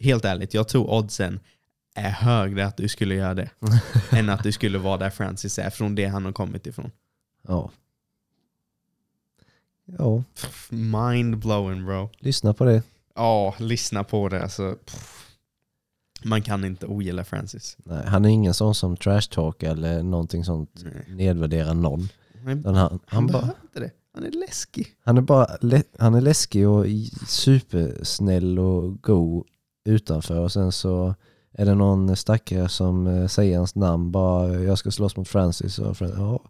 Helt 0.00 0.24
ärligt, 0.24 0.54
jag 0.54 0.68
tror 0.68 0.90
oddsen 0.90 1.40
är 1.98 2.10
högre 2.10 2.66
att 2.66 2.76
du 2.76 2.88
skulle 2.88 3.14
göra 3.14 3.34
det. 3.34 3.50
än 4.10 4.28
att 4.28 4.42
du 4.42 4.52
skulle 4.52 4.78
vara 4.78 4.96
där 4.96 5.10
Francis 5.10 5.58
är, 5.58 5.70
från 5.70 5.94
det 5.94 6.06
han 6.06 6.24
har 6.24 6.32
kommit 6.32 6.66
ifrån. 6.66 6.90
Ja. 7.48 7.70
Ja, 9.98 10.22
Mind 10.70 11.38
blowing 11.38 11.84
bro. 11.86 12.10
lyssna 12.18 12.54
på 12.54 12.64
det. 12.64 12.82
Ja, 13.14 13.54
lyssna 13.58 14.04
på 14.04 14.28
det. 14.28 14.42
Alltså, 14.42 14.76
pff. 14.84 15.24
Man 16.24 16.42
kan 16.42 16.64
inte 16.64 16.86
ogilla 16.86 17.24
Francis. 17.24 17.76
Nej, 17.84 18.06
han 18.06 18.24
är 18.24 18.28
ingen 18.28 18.54
sån 18.54 18.74
som 18.74 18.96
trash 18.96 19.20
talk 19.30 19.62
eller 19.62 20.02
någonting 20.02 20.44
sånt 20.44 20.84
Nej. 20.84 21.04
nedvärderar 21.08 21.74
någon. 21.74 22.08
Han, 22.44 22.64
han, 22.64 22.74
han 22.74 23.00
han, 23.06 23.26
bara, 23.26 23.32
behöver 23.32 23.60
inte 23.62 23.80
det. 23.80 23.90
Han 24.14 24.24
är 24.24 24.30
läskig. 24.30 24.86
han 25.04 25.16
är 25.16 25.20
bara 25.20 25.46
han 25.98 26.14
är 26.14 26.20
läskig 26.20 26.68
och 26.68 26.86
supersnäll 27.26 28.58
och 28.58 29.02
god 29.02 29.46
utanför 29.84 30.38
och 30.38 30.52
sen 30.52 30.72
så 30.72 31.14
är 31.52 31.64
det 31.66 31.74
någon 31.74 32.16
stackare 32.16 32.68
som 32.68 33.06
eh, 33.06 33.26
säger 33.26 33.56
hans 33.56 33.74
namn 33.74 34.12
bara 34.12 34.54
jag 34.54 34.78
ska 34.78 34.90
slåss 34.90 35.16
mot 35.16 35.28
Francis 35.28 35.78
och 35.78 35.96
Francis, 35.96 36.18
ja 36.18 36.40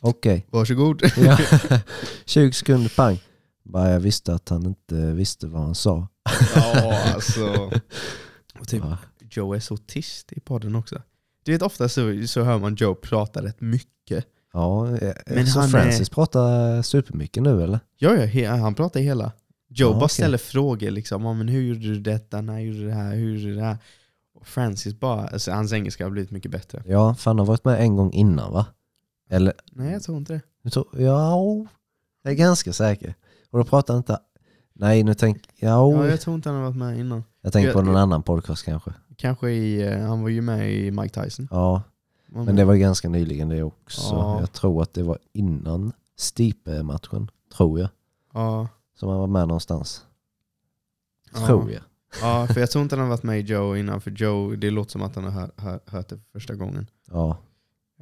okej. 0.00 0.46
Varsågod. 0.50 1.02
Ja. 1.16 1.38
20 2.26 2.52
sekunder 2.52 2.92
pang. 2.96 3.18
Bara 3.64 3.90
jag 3.90 4.00
visste 4.00 4.34
att 4.34 4.48
han 4.48 4.66
inte 4.66 4.94
visste 4.94 5.46
vad 5.46 5.62
han 5.62 5.74
sa. 5.74 6.08
ja, 6.54 7.00
alltså. 7.14 7.44
Och 8.60 8.68
typ, 8.68 8.82
Ja. 8.84 8.98
Joe 9.30 9.54
är 9.54 9.60
så 9.60 9.76
tyst 9.76 10.32
i 10.32 10.40
podden 10.40 10.74
också. 10.76 11.02
Du 11.44 11.52
vet 11.52 11.62
ofta 11.62 11.88
så, 11.88 12.22
så 12.26 12.42
hör 12.42 12.58
man 12.58 12.74
Joe 12.74 12.94
prata 12.94 13.42
rätt 13.42 13.60
mycket. 13.60 14.26
Ja, 14.52 14.96
eh, 14.96 15.12
Men 15.26 15.46
så 15.46 15.62
Francis 15.62 16.08
pratar 16.10 16.82
supermycket 16.82 17.42
nu 17.42 17.62
eller? 17.62 17.80
Ja, 17.98 18.14
ja 18.24 18.54
han 18.56 18.74
pratar 18.74 19.00
hela. 19.00 19.32
Joe 19.68 19.88
Ja, 19.88 19.92
bara 19.94 20.04
okej. 20.04 20.08
ställer 20.14 20.38
frågor 20.38 20.90
liksom. 20.90 21.24
Ja, 21.24 21.32
men 21.32 21.48
hur 21.48 21.62
gjorde 21.62 21.80
du 21.80 22.00
detta? 22.00 22.40
När 22.40 22.60
gjorde 22.60 22.78
du 22.78 22.86
det 22.86 22.94
här? 22.94 23.14
Hur 23.14 23.28
gjorde 23.30 23.42
du 23.42 23.54
det 23.54 23.62
här? 23.62 23.78
Francis 24.44 25.00
bara, 25.00 25.26
alltså, 25.28 25.50
hans 25.52 25.72
engelska 25.72 26.04
har 26.04 26.10
blivit 26.10 26.30
mycket 26.30 26.50
bättre. 26.50 26.82
Ja, 26.86 27.14
för 27.14 27.30
han 27.30 27.38
har 27.38 27.46
varit 27.46 27.64
med 27.64 27.80
en 27.80 27.96
gång 27.96 28.12
innan 28.12 28.52
va? 28.52 28.66
Eller, 29.30 29.52
Nej, 29.72 29.92
jag 29.92 30.02
tror 30.02 30.18
inte 30.18 30.32
det. 30.32 30.40
jag 30.62 30.72
tror, 30.72 30.86
ja, 30.92 31.36
jag 32.22 32.32
är 32.32 32.36
ganska 32.36 32.72
säker. 32.72 33.14
Och 33.50 33.58
då 33.58 33.64
pratar 33.64 33.94
han 33.94 33.98
inte, 34.00 34.18
nej 34.72 35.02
nu 35.02 35.14
tänk, 35.14 35.42
ja, 35.56 35.68
Ja, 35.92 36.06
jag 36.06 36.20
tror 36.20 36.36
inte 36.36 36.48
han 36.48 36.56
har 36.58 36.64
varit 36.64 36.76
med 36.76 36.98
innan. 36.98 37.24
jag 37.40 37.52
tänker 37.52 37.72
på 37.72 37.78
jag- 37.78 37.84
någon 37.84 37.94
jag- 37.94 38.02
annan 38.02 38.22
podcast 38.22 38.64
kanske. 38.64 38.92
Kanske 39.16 39.50
i, 39.50 39.82
eh, 39.82 39.98
han 40.06 40.22
var 40.22 40.28
ju 40.28 40.40
med 40.42 40.72
i 40.72 40.90
Mike 40.90 41.22
Tyson. 41.24 41.48
Ja, 41.50 41.82
men 42.26 42.44
med. 42.44 42.56
det 42.56 42.64
var 42.64 42.74
ganska 42.74 43.08
nyligen 43.08 43.48
det 43.48 43.62
också. 43.62 44.00
Ja. 44.14 44.40
Jag 44.40 44.52
tror 44.52 44.82
att 44.82 44.94
det 44.94 45.02
var 45.02 45.18
innan 45.32 45.92
Stipe-matchen, 46.16 47.30
tror 47.56 47.80
jag. 47.80 47.88
Ja, 48.34 48.68
Som 48.94 49.08
han 49.08 49.18
var 49.18 49.26
med 49.26 49.48
någonstans. 49.48 50.06
Ja. 51.34 51.46
Tror 51.46 51.70
jag. 51.72 51.82
Ja, 52.20 52.46
för 52.46 52.60
jag 52.60 52.70
tror 52.70 52.82
inte 52.82 52.96
han 52.96 53.02
har 53.02 53.10
varit 53.10 53.22
med 53.22 53.38
i 53.40 53.42
Joe 53.42 53.76
innan. 53.76 54.00
För 54.00 54.10
Joe, 54.10 54.56
det 54.56 54.70
låter 54.70 54.90
som 54.90 55.02
att 55.02 55.14
han 55.14 55.24
har 55.24 55.30
hört, 55.30 55.60
hört, 55.60 55.90
hört 55.90 56.08
det 56.08 56.16
för 56.16 56.24
första 56.32 56.54
gången. 56.54 56.86
Ja, 57.10 57.38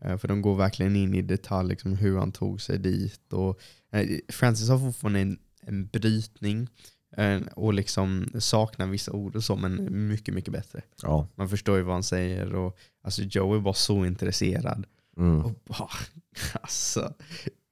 Eh, 0.03 0.17
För 0.17 0.29
de 0.29 0.43
går 0.43 0.57
verkligen 0.57 0.97
in 0.97 1.15
i 1.15 1.23
detalj 1.23 1.69
liksom, 1.69 1.93
hur 1.97 2.19
han 2.19 2.33
tog 2.33 2.61
sig 2.61 2.79
dit. 2.79 3.33
Och, 3.33 3.61
eh, 3.93 4.09
Francis 4.29 4.69
har 4.69 4.79
fortfarande 4.79 5.21
en, 5.21 5.39
en 5.61 5.87
brytning 5.87 6.69
eh, 7.17 7.41
och 7.57 7.75
liksom 7.75 8.27
saknar 8.39 8.87
vissa 8.87 9.13
ord 9.13 9.37
och 9.37 9.45
så, 9.45 9.57
men 9.57 10.09
mycket, 10.09 10.35
mycket 10.35 10.53
bättre. 10.53 10.83
ja. 11.03 11.29
Man 11.35 11.49
förstår 11.49 11.77
ju 11.77 11.83
vad 11.83 11.95
han 11.95 12.03
säger. 12.03 12.55
Och, 12.55 12.79
alltså 13.03 13.23
Joe 13.23 13.55
är 13.57 13.61
bara 13.61 13.75
så 13.75 14.05
intresserad. 14.05 14.87
Mm. 15.17 15.45
Och, 15.45 15.53
bara, 15.65 15.89
alltså, 16.61 17.15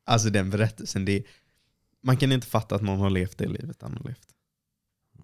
alltså 0.05 0.31
den 0.31 0.51
berättelsen, 0.51 1.05
det, 1.05 1.25
man 2.03 2.17
kan 2.17 2.33
inte 2.33 2.47
fatta 2.47 2.75
att 2.75 2.83
någon 2.83 2.99
har 2.99 3.11
levt 3.11 3.39
det 3.39 3.49
livet 3.49 3.83
han 3.83 3.93
har 3.93 4.05
levt. 4.05 4.29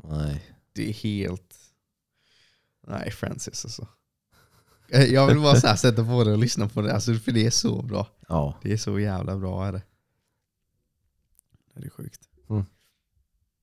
Nej. 0.05 0.43
Det 0.75 0.89
är 0.89 0.93
helt... 0.93 1.57
Nej, 2.87 3.11
Francis 3.11 3.65
alltså. 3.65 3.89
Eh, 4.89 5.05
Jag 5.05 5.27
vill 5.27 5.41
bara 5.41 5.57
så 5.57 5.67
här 5.67 5.77
sätta 5.77 6.05
på 6.05 6.25
det 6.25 6.33
och 6.33 6.39
lyssna 6.39 6.69
på 6.69 6.83
det, 6.83 6.95
alltså, 6.95 7.15
för 7.15 7.33
det 7.33 7.47
är 7.47 7.51
så 7.51 7.83
bra. 7.83 8.09
Ja. 8.29 8.59
Det 8.63 8.73
är 8.73 8.77
så 8.77 8.99
jävla 9.01 9.37
bra 9.37 9.67
är 9.67 9.73
det. 9.73 9.83
Det 11.75 11.87
är 11.87 11.91
sjukt. 11.91 12.29
Mm. 12.51 12.65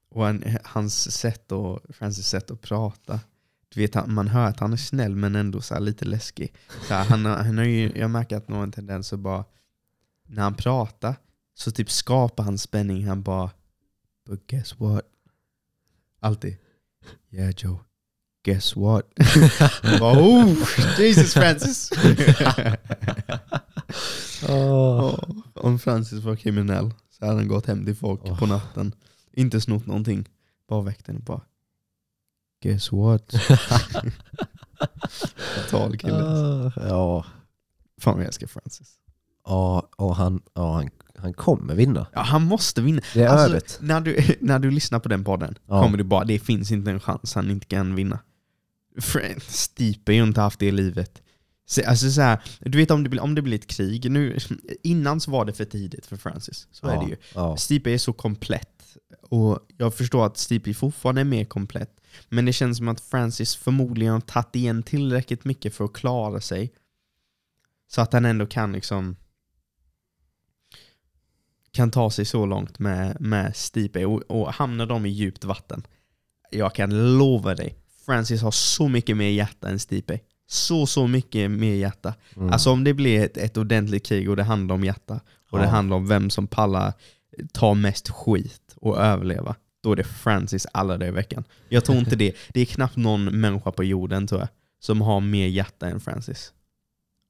Och 0.10 0.26
han, 0.26 0.43
hans 0.63 1.12
sätt 1.12 1.52
och 1.52 1.80
Francis 1.89 2.28
sätt 2.28 2.52
att 2.52 2.62
prata. 2.62 3.19
Du 3.69 3.80
vet, 3.80 4.08
man 4.08 4.28
hör 4.28 4.45
att 4.45 4.60
han 4.60 4.74
är 4.74 4.78
snäll 4.78 5.15
men 5.15 5.36
ändå 5.36 5.62
så 5.62 5.74
här 5.74 5.82
lite 5.82 6.06
läskig. 6.06 6.54
Så 6.88 6.93
här, 6.93 7.06
han, 7.06 7.26
han 7.26 7.58
har 7.58 7.65
ju, 7.65 7.91
jag 7.95 8.10
märker 8.10 8.38
att 8.38 8.47
någon 8.47 8.71
tendens 8.71 9.13
att 9.13 9.19
bara, 9.19 9.45
när 10.24 10.43
han 10.43 10.56
pratar 10.56 11.15
så 11.54 11.71
typ 11.71 11.91
skapar 11.91 12.43
han 12.43 12.58
spänning. 12.58 13.08
Han 13.08 13.24
bara, 13.24 13.52
but 14.26 14.47
guess 14.47 14.80
what? 14.80 15.02
Alltid. 16.19 16.58
Yeah 17.32 17.54
Joe, 17.58 17.80
guess 18.44 18.76
what? 18.76 19.06
Oh, 20.02 20.56
Jesus 21.00 21.34
Francis! 21.34 21.90
Åh. 21.94 22.76
Ja, 24.48 25.20
Om 25.54 25.80
Francis 25.80 26.24
var 26.24 26.36
kriminell 26.36 26.94
så 27.10 27.26
hade 27.26 27.38
han 27.38 27.48
gått 27.48 27.66
hem 27.66 27.86
till 27.86 27.96
folk 27.96 28.22
Åh. 28.24 28.40
på 28.40 28.46
natten. 28.46 28.96
Inte 29.34 29.62
snott 29.62 29.86
någonting. 29.86 30.30
Bara 30.68 30.82
väckt 30.82 31.10
och 31.10 31.16
bara 31.16 31.42
Guess 32.62 32.92
what? 32.92 33.32
Total 35.56 35.98
kille. 35.98 36.24
Ah, 36.24 36.72
Ja, 36.76 37.26
Fan 38.02 38.14
vad 38.14 38.22
jag 38.24 38.28
älskar 38.28 38.48
Francis. 38.48 38.96
ja 39.46 39.90
och 39.98 40.16
han, 40.16 40.42
ja, 40.54 40.74
han, 40.74 40.90
han 41.22 41.34
kommer 41.34 41.76
vinna. 41.76 42.08
Ja, 42.14 42.22
han 42.22 42.42
måste 42.44 42.82
vinna. 42.82 43.02
Det 43.14 43.24
är 43.24 43.28
Alltså, 43.28 43.50
ödet. 43.50 43.78
när, 43.82 44.02
du, 44.02 44.18
när 44.42 44.60
du 44.60 44.72
lyssnar 44.72 45.00
på 45.00 45.10
den 45.10 45.24
podden 45.24 45.56
Ja. 45.68 45.84
kommer 45.84 45.98
du 45.98 46.04
bara, 46.04 46.26
det 46.26 46.40
finns 46.40 46.72
inte 46.72 46.92
en 46.92 47.00
chans 47.00 47.36
han 47.36 47.52
inte 47.52 47.66
kan 47.66 47.96
vinna. 47.96 48.20
Stipe 49.48 50.12
har 50.12 50.16
ju 50.16 50.24
inte 50.24 50.42
haft 50.42 50.60
det 50.60 50.66
i 50.66 50.72
livet. 50.72 51.22
Så, 51.66 51.82
alltså 51.88 52.12
så 52.12 52.22
här, 52.22 52.40
du 52.60 52.78
vet 52.78 52.92
om 52.92 53.04
det, 53.04 53.10
blir, 53.10 53.22
om 53.22 53.36
det 53.36 53.42
blir 53.42 53.58
ett 53.58 53.68
krig, 53.68 54.12
nu, 54.12 54.38
innan 54.84 55.20
så 55.20 55.32
var 55.32 55.46
det 55.46 55.54
för 55.54 55.66
tidigt 55.66 56.06
för 56.06 56.18
Francis. 56.18 56.68
Så 56.72 56.88
är 56.88 56.94
ja, 56.96 57.02
det 57.02 57.10
ju. 57.10 57.16
Ja. 57.36 57.58
Stipe 57.58 57.92
är 57.92 57.98
så 57.98 58.14
komplett. 58.14 58.68
Och 59.22 59.60
jag 59.78 59.94
förstår 59.94 60.26
att 60.26 60.38
Stipe 60.38 60.74
fortfarande 60.74 61.22
är 61.22 61.26
mer 61.26 61.46
komplett. 61.46 61.92
Men 62.30 62.46
det 62.46 62.54
känns 62.54 62.78
som 62.78 62.88
att 62.88 63.02
Francis 63.02 63.56
förmodligen 63.56 64.14
har 64.14 64.22
tagit 64.22 64.56
igen 64.56 64.84
tillräckligt 64.84 65.46
mycket 65.46 65.76
för 65.76 65.86
att 65.86 65.94
klara 65.94 66.42
sig. 66.42 66.72
Så 67.92 68.02
att 68.02 68.14
han 68.14 68.26
ändå 68.26 68.46
kan 68.46 68.72
liksom 68.72 69.16
kan 71.74 71.92
ta 71.92 72.10
sig 72.10 72.26
så 72.26 72.46
långt 72.46 72.80
med, 72.80 73.22
med 73.22 73.56
Stipe 73.56 74.06
och, 74.06 74.22
och 74.28 74.54
hamnar 74.54 74.86
de 74.86 75.06
i 75.06 75.10
djupt 75.10 75.44
vatten. 75.44 75.84
Jag 76.52 76.76
kan 76.76 77.18
lova 77.18 77.56
dig, 77.56 77.76
Francis 78.06 78.42
har 78.42 78.52
så 78.52 78.88
mycket 78.88 79.18
mer 79.18 79.30
hjärta 79.30 79.70
än 79.70 79.80
Stipe. 79.80 80.20
Så, 80.48 80.86
så 80.86 81.08
mycket 81.08 81.52
mer 81.52 81.74
hjärta. 81.76 82.14
Mm. 82.36 82.50
Alltså 82.54 82.72
om 82.72 82.84
det 82.84 82.94
blir 82.94 83.24
ett, 83.24 83.38
ett 83.38 83.58
ordentligt 83.58 84.06
krig 84.06 84.30
och 84.30 84.36
det 84.36 84.44
handlar 84.44 84.76
om 84.76 84.84
hjärta 84.84 85.20
och 85.52 85.58
det 85.58 85.64
Ja. 85.64 85.70
handlar 85.70 85.98
om 85.98 86.08
vem 86.08 86.30
som 86.30 86.48
pallar 86.48 86.94
ta 87.54 87.74
mest 87.74 88.10
skit 88.10 88.62
och 88.76 88.98
överleva, 88.98 89.56
då 89.84 89.92
är 89.92 89.96
det 89.96 90.04
Francis 90.04 90.68
alla 90.74 90.98
dagar 90.98 91.08
i 91.08 91.12
veckan. 91.16 91.44
Jag 91.70 91.86
tror 91.86 91.98
inte 91.98 92.16
det. 92.16 92.36
Det 92.54 92.62
är 92.62 92.66
knappt 92.66 92.96
någon 92.96 93.24
människa 93.42 93.72
på 93.72 93.84
jorden 93.84 94.28
tror 94.28 94.42
jag, 94.42 94.50
som 94.80 95.02
har 95.02 95.20
mer 95.20 95.48
hjärta 95.48 95.88
än 95.88 96.00
Francis. 96.00 96.54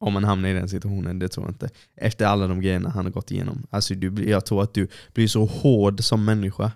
Om 0.02 0.14
man 0.14 0.24
hamnar 0.24 0.50
i 0.50 0.54
den 0.54 0.70
situationen, 0.70 1.20
det 1.20 1.28
tror 1.30 1.46
jag 1.46 1.52
inte. 1.54 1.70
Efter 1.96 2.26
alla 2.26 2.48
de 2.48 2.62
grejerna 2.62 2.90
han 2.90 3.06
har 3.06 3.12
gått 3.12 3.32
igenom. 3.32 3.68
Alltså 3.70 3.96
du, 3.96 4.10
blir- 4.10 4.30
jag 4.30 4.46
tror 4.46 4.64
att 4.64 4.74
du 4.74 4.88
blir 5.14 5.28
så 5.28 5.46
hård 5.46 6.04
som 6.04 6.26
människa. 6.26 6.72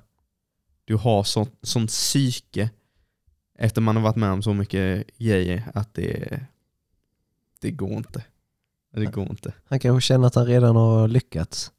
Du 0.86 0.96
har 0.96 1.24
sånt, 1.24 1.54
sånt 1.62 1.90
psyke 1.90 2.70
efter 3.58 3.82
man 3.82 3.96
har 3.96 4.04
varit 4.04 4.16
med 4.16 4.32
om 4.32 4.44
så 4.44 4.54
mycket 4.54 5.18
grejer 5.18 5.72
att 5.74 5.94
det 5.94 6.40
det 7.62 7.72
går 7.72 7.92
inte. 7.94 8.24
Det 8.94 9.06
går 9.06 9.30
inte. 9.30 9.54
Han 9.66 9.80
kanske 9.80 10.08
känner 10.08 10.28
att 10.28 10.36
han 10.36 10.46
redan 10.46 10.76
har 10.76 11.08
lyckats. 11.08 11.72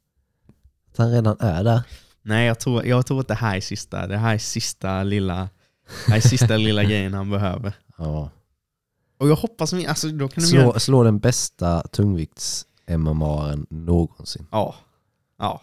Att 0.91 0.97
han 0.97 1.11
redan 1.11 1.37
är 1.39 1.63
där. 1.63 1.81
Nej, 2.21 2.47
jag 2.47 2.59
tror, 2.59 2.85
jag 2.85 3.05
tror 3.05 3.19
att 3.19 3.27
det 3.27 3.33
här 3.35 3.55
är 3.57 3.61
sista, 3.61 4.07
det 4.07 4.17
här 4.17 4.33
är 4.33 4.37
sista 4.37 5.03
lilla, 5.03 5.49
det 6.05 6.11
här 6.11 6.17
är 6.17 6.21
sista 6.21 6.57
lilla 6.57 6.83
grejen 6.91 7.13
han 7.13 7.29
behöver. 7.29 7.73
Ja. 7.97 8.29
Och 9.17 9.29
jag 9.29 9.35
hoppas, 9.35 9.73
alltså 9.73 10.07
då 10.07 10.27
kan 10.27 10.43
de 10.43 10.49
göra... 10.49 10.71
Slå, 10.71 10.79
slå 10.79 11.03
den 11.03 11.19
bästa 11.19 11.81
tungvikts 11.81 12.67
mmaren 12.87 13.67
någonsin. 13.69 14.47
Ja. 14.51 14.75
Ja. 15.37 15.61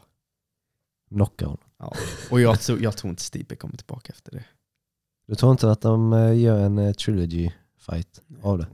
Knocka 1.08 1.44
honom. 1.44 1.60
ja. 1.78 1.92
Och 2.30 2.40
jag 2.40 2.60
tror, 2.60 2.82
jag 2.82 2.96
tror 2.96 3.10
inte 3.10 3.22
Stipe 3.22 3.56
kommer 3.56 3.76
tillbaka 3.76 4.12
efter 4.12 4.32
det. 4.32 4.44
Du 5.26 5.34
tror 5.34 5.52
inte 5.52 5.70
att 5.70 5.80
de 5.80 6.12
eh, 6.12 6.38
gör 6.38 6.60
en 6.60 6.78
eh, 6.78 6.92
trilogy 6.92 7.50
fight 7.78 8.20
av 8.42 8.58
det? 8.58 8.66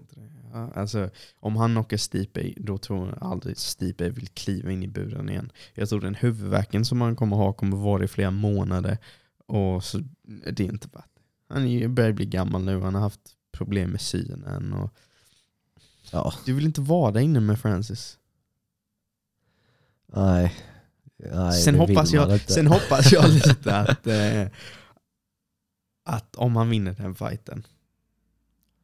Ja, 0.53 0.71
alltså, 0.75 1.11
om 1.40 1.57
han 1.57 1.71
knockar 1.71 1.97
Stipe, 1.97 2.55
då 2.57 2.79
tror 2.79 3.09
jag 3.09 3.19
aldrig 3.21 3.59
Stipe 3.59 4.11
vill 4.11 4.29
kliva 4.29 4.71
in 4.71 4.83
i 4.83 4.88
buren 4.88 5.29
igen. 5.29 5.53
Jag 5.75 5.88
tror 5.88 6.01
den 6.01 6.14
huvudvärken 6.14 6.85
som 6.85 7.01
han 7.01 7.16
kommer 7.16 7.37
ha 7.37 7.53
kommer 7.53 7.77
vara 7.77 8.05
i 8.05 8.09
flera 8.09 8.31
månader. 8.31 8.99
Och 9.47 9.85
så, 9.85 9.99
det 10.53 10.61
är 10.61 10.73
inte 10.73 10.88
värt 10.93 11.11
det. 11.14 11.55
Han 11.55 11.95
börjar 11.95 12.12
bli 12.12 12.27
gammal 12.27 12.64
nu, 12.64 12.81
han 12.81 12.95
har 12.95 13.03
haft 13.03 13.37
problem 13.61 13.90
med 13.90 14.01
synen. 14.01 14.73
Och, 14.73 14.90
Ja, 16.12 16.35
du 16.44 16.53
vill 16.53 16.64
inte 16.64 16.81
vara 16.81 17.11
där 17.12 17.20
inne 17.20 17.40
med 17.40 17.61
Francis. 17.61 18.18
nej. 20.07 20.55
nej 21.16 21.62
sen, 21.62 21.75
hoppas 21.75 22.12
jag, 22.12 22.33
inte. 22.33 22.53
sen 22.53 22.66
hoppas 22.66 23.12
jag 23.12 23.31
lite 23.31 23.77
att, 23.77 24.07
eh, 24.07 24.46
att 26.05 26.37
om 26.37 26.57
han 26.57 26.70
vinner 26.70 26.92
den 26.92 27.14
fighten, 27.14 27.66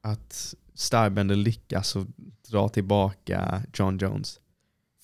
att 0.00 0.54
Starbender 0.74 1.36
lyckas 1.36 1.96
och 1.96 2.06
dra 2.50 2.68
tillbaka 2.68 3.62
John 3.74 3.98
Jones. 3.98 4.40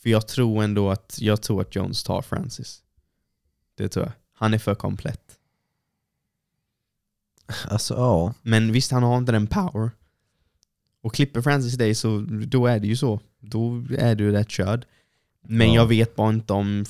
För 0.03 0.11
jag 0.11 0.29
tror 0.29 0.65
ändå 0.65 0.91
att, 0.91 1.19
jag 1.21 1.43
tror 1.43 1.61
att 1.61 1.75
Jones 1.77 2.03
tar 2.03 2.23
Francis. 2.23 2.83
Det 3.75 3.89
tror 3.89 4.05
jag. 4.07 4.13
Han 4.33 4.55
är 4.55 4.59
för 4.59 4.75
komplett. 4.75 5.32
Alltså 7.73 7.95
ja, 7.95 8.35
Men 8.43 8.73
visst, 8.73 8.91
han 8.91 9.03
har 9.03 9.19
inte 9.19 9.33
den 9.33 9.47
power. 9.47 9.91
Och 11.03 11.15
klipper 11.15 11.43
Francis 11.43 11.75
dig 11.75 11.95
så 11.95 12.27
då 12.47 12.67
är 12.67 12.81
det 12.81 12.87
ju 12.87 12.97
så. 12.97 13.21
Då 13.41 13.85
är 13.99 14.15
du 14.15 14.33
rätt 14.33 14.51
körd. 14.51 14.87
Men 15.43 15.69
Ja. 15.69 15.75
jag 15.75 15.87
vet 15.87 16.17
bara 16.17 16.29
inte 16.31 16.53
om... 16.53 16.85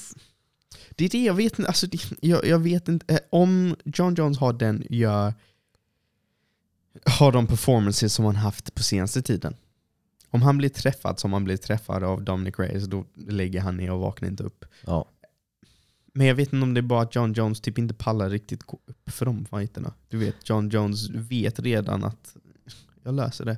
Det 0.90 1.04
är 1.04 1.08
det 1.08 1.24
jag 1.24 1.34
vet 1.34 1.58
inte. 1.58 1.68
Alltså, 1.68 1.86
det, 1.86 1.98
jag, 2.20 2.46
jag 2.46 2.58
vet 2.58 2.88
inte. 2.88 3.14
eh, 3.14 3.20
Om 3.30 3.76
John 3.84 4.14
Jones 4.14 4.38
har 4.38 4.52
den, 4.52 4.86
gör... 4.90 5.34
Har 7.06 7.32
de 7.32 7.46
performances 7.46 8.14
som 8.14 8.24
han 8.24 8.36
haft 8.36 8.74
på 8.74 8.82
senaste 8.82 9.22
tiden. 9.22 9.54
Om 10.30 10.42
han 10.42 10.58
blir 10.58 10.68
träffad 10.68 11.18
som 11.18 11.32
han 11.32 11.44
blir 11.44 11.56
träffad 11.56 12.04
av 12.04 12.22
Dominic 12.24 12.58
Reyes, 12.58 12.84
då 12.84 13.04
lägger 13.14 13.60
han 13.60 13.76
ner 13.76 13.90
och 13.92 14.00
vaknar 14.00 14.28
inte 14.28 14.42
upp. 14.44 14.64
ja. 14.86 15.04
Men 16.14 16.26
jag 16.26 16.34
vet 16.34 16.52
inte 16.52 16.62
om 16.64 16.74
det 16.74 16.80
är 16.80 16.82
bara 16.82 17.02
att 17.02 17.14
John 17.14 17.32
Jones 17.32 17.60
typ 17.60 17.78
inte 17.78 17.94
pallar 17.94 18.30
riktigt 18.30 18.62
gå 18.62 18.78
upp 18.86 19.10
för 19.10 19.26
de 19.26 19.44
fighterna. 19.44 19.92
Du 20.08 20.18
vet, 20.18 20.48
John 20.48 20.68
Jones 20.68 21.10
vet 21.10 21.60
redan 21.60 22.04
att 22.04 22.36
jag 23.04 23.14
löser 23.14 23.44
det. 23.44 23.56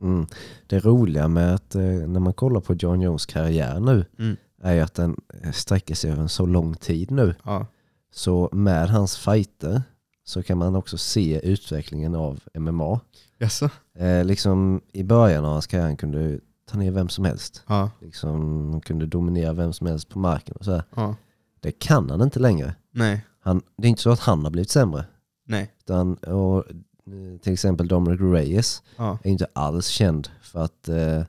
Mm. 0.00 0.26
Det 0.66 0.78
roliga 0.78 1.28
med 1.28 1.54
att 1.54 1.74
eh, 1.74 1.82
när 1.82 2.20
man 2.20 2.32
kollar 2.34 2.60
på 2.60 2.74
John 2.74 3.00
Jones 3.00 3.26
karriär 3.26 3.80
nu 3.80 4.04
Mm. 4.18 4.36
är 4.62 4.74
ju 4.74 4.80
att 4.80 4.94
den 4.94 5.16
eh, 5.42 5.52
sträcker 5.52 5.94
sig 5.94 6.10
över 6.10 6.22
en 6.22 6.28
så 6.28 6.46
lång 6.46 6.74
tid 6.74 7.10
nu. 7.10 7.34
Ja. 7.44 7.66
Så 8.12 8.48
med 8.52 8.88
hans 8.88 9.16
fighter 9.18 9.82
så 10.24 10.42
kan 10.42 10.58
man 10.58 10.76
också 10.76 10.98
se 10.98 11.40
utvecklingen 11.52 12.14
av 12.14 12.40
MMA. 12.58 13.00
Jaså? 13.38 13.70
Eh, 13.98 14.24
liksom 14.24 14.80
I 14.92 15.02
början 15.02 15.44
av 15.44 15.52
hans 15.52 15.66
karriär 15.66 15.86
han 15.86 15.96
kunde 15.96 16.40
ta 16.70 16.78
ner 16.78 16.90
vem 16.90 17.08
som 17.08 17.24
helst. 17.24 17.62
Ja. 17.68 17.90
Liksom, 18.00 18.70
han 18.70 18.80
kunde 18.80 19.06
dominera 19.06 19.52
vem 19.52 19.72
som 19.72 19.86
helst 19.86 20.08
på 20.08 20.18
marken 20.18 20.56
och 20.56 20.64
så 20.64 20.70
här. 20.70 20.82
Ja. 20.94 21.16
Det 21.60 21.72
kan 21.72 22.10
han 22.10 22.22
inte 22.22 22.38
längre. 22.40 22.74
Nej. 22.90 23.24
Han, 23.40 23.62
det 23.76 23.86
är 23.86 23.90
inte 23.90 24.02
så 24.02 24.10
att 24.10 24.20
han 24.20 24.44
har 24.44 24.50
blivit 24.50 24.70
sämre. 24.70 25.04
Nej. 25.46 25.72
Utan, 25.80 26.14
och, 26.14 26.58
eh, 26.66 27.38
till 27.42 27.52
exempel 27.52 27.88
Dominic 27.88 28.20
Reyes 28.20 28.82
Ja. 28.96 29.18
är 29.24 29.30
inte 29.30 29.46
alls 29.52 29.86
känd 29.86 30.28
för 30.42 30.64
att, 30.64 30.88
eh, 30.88 31.22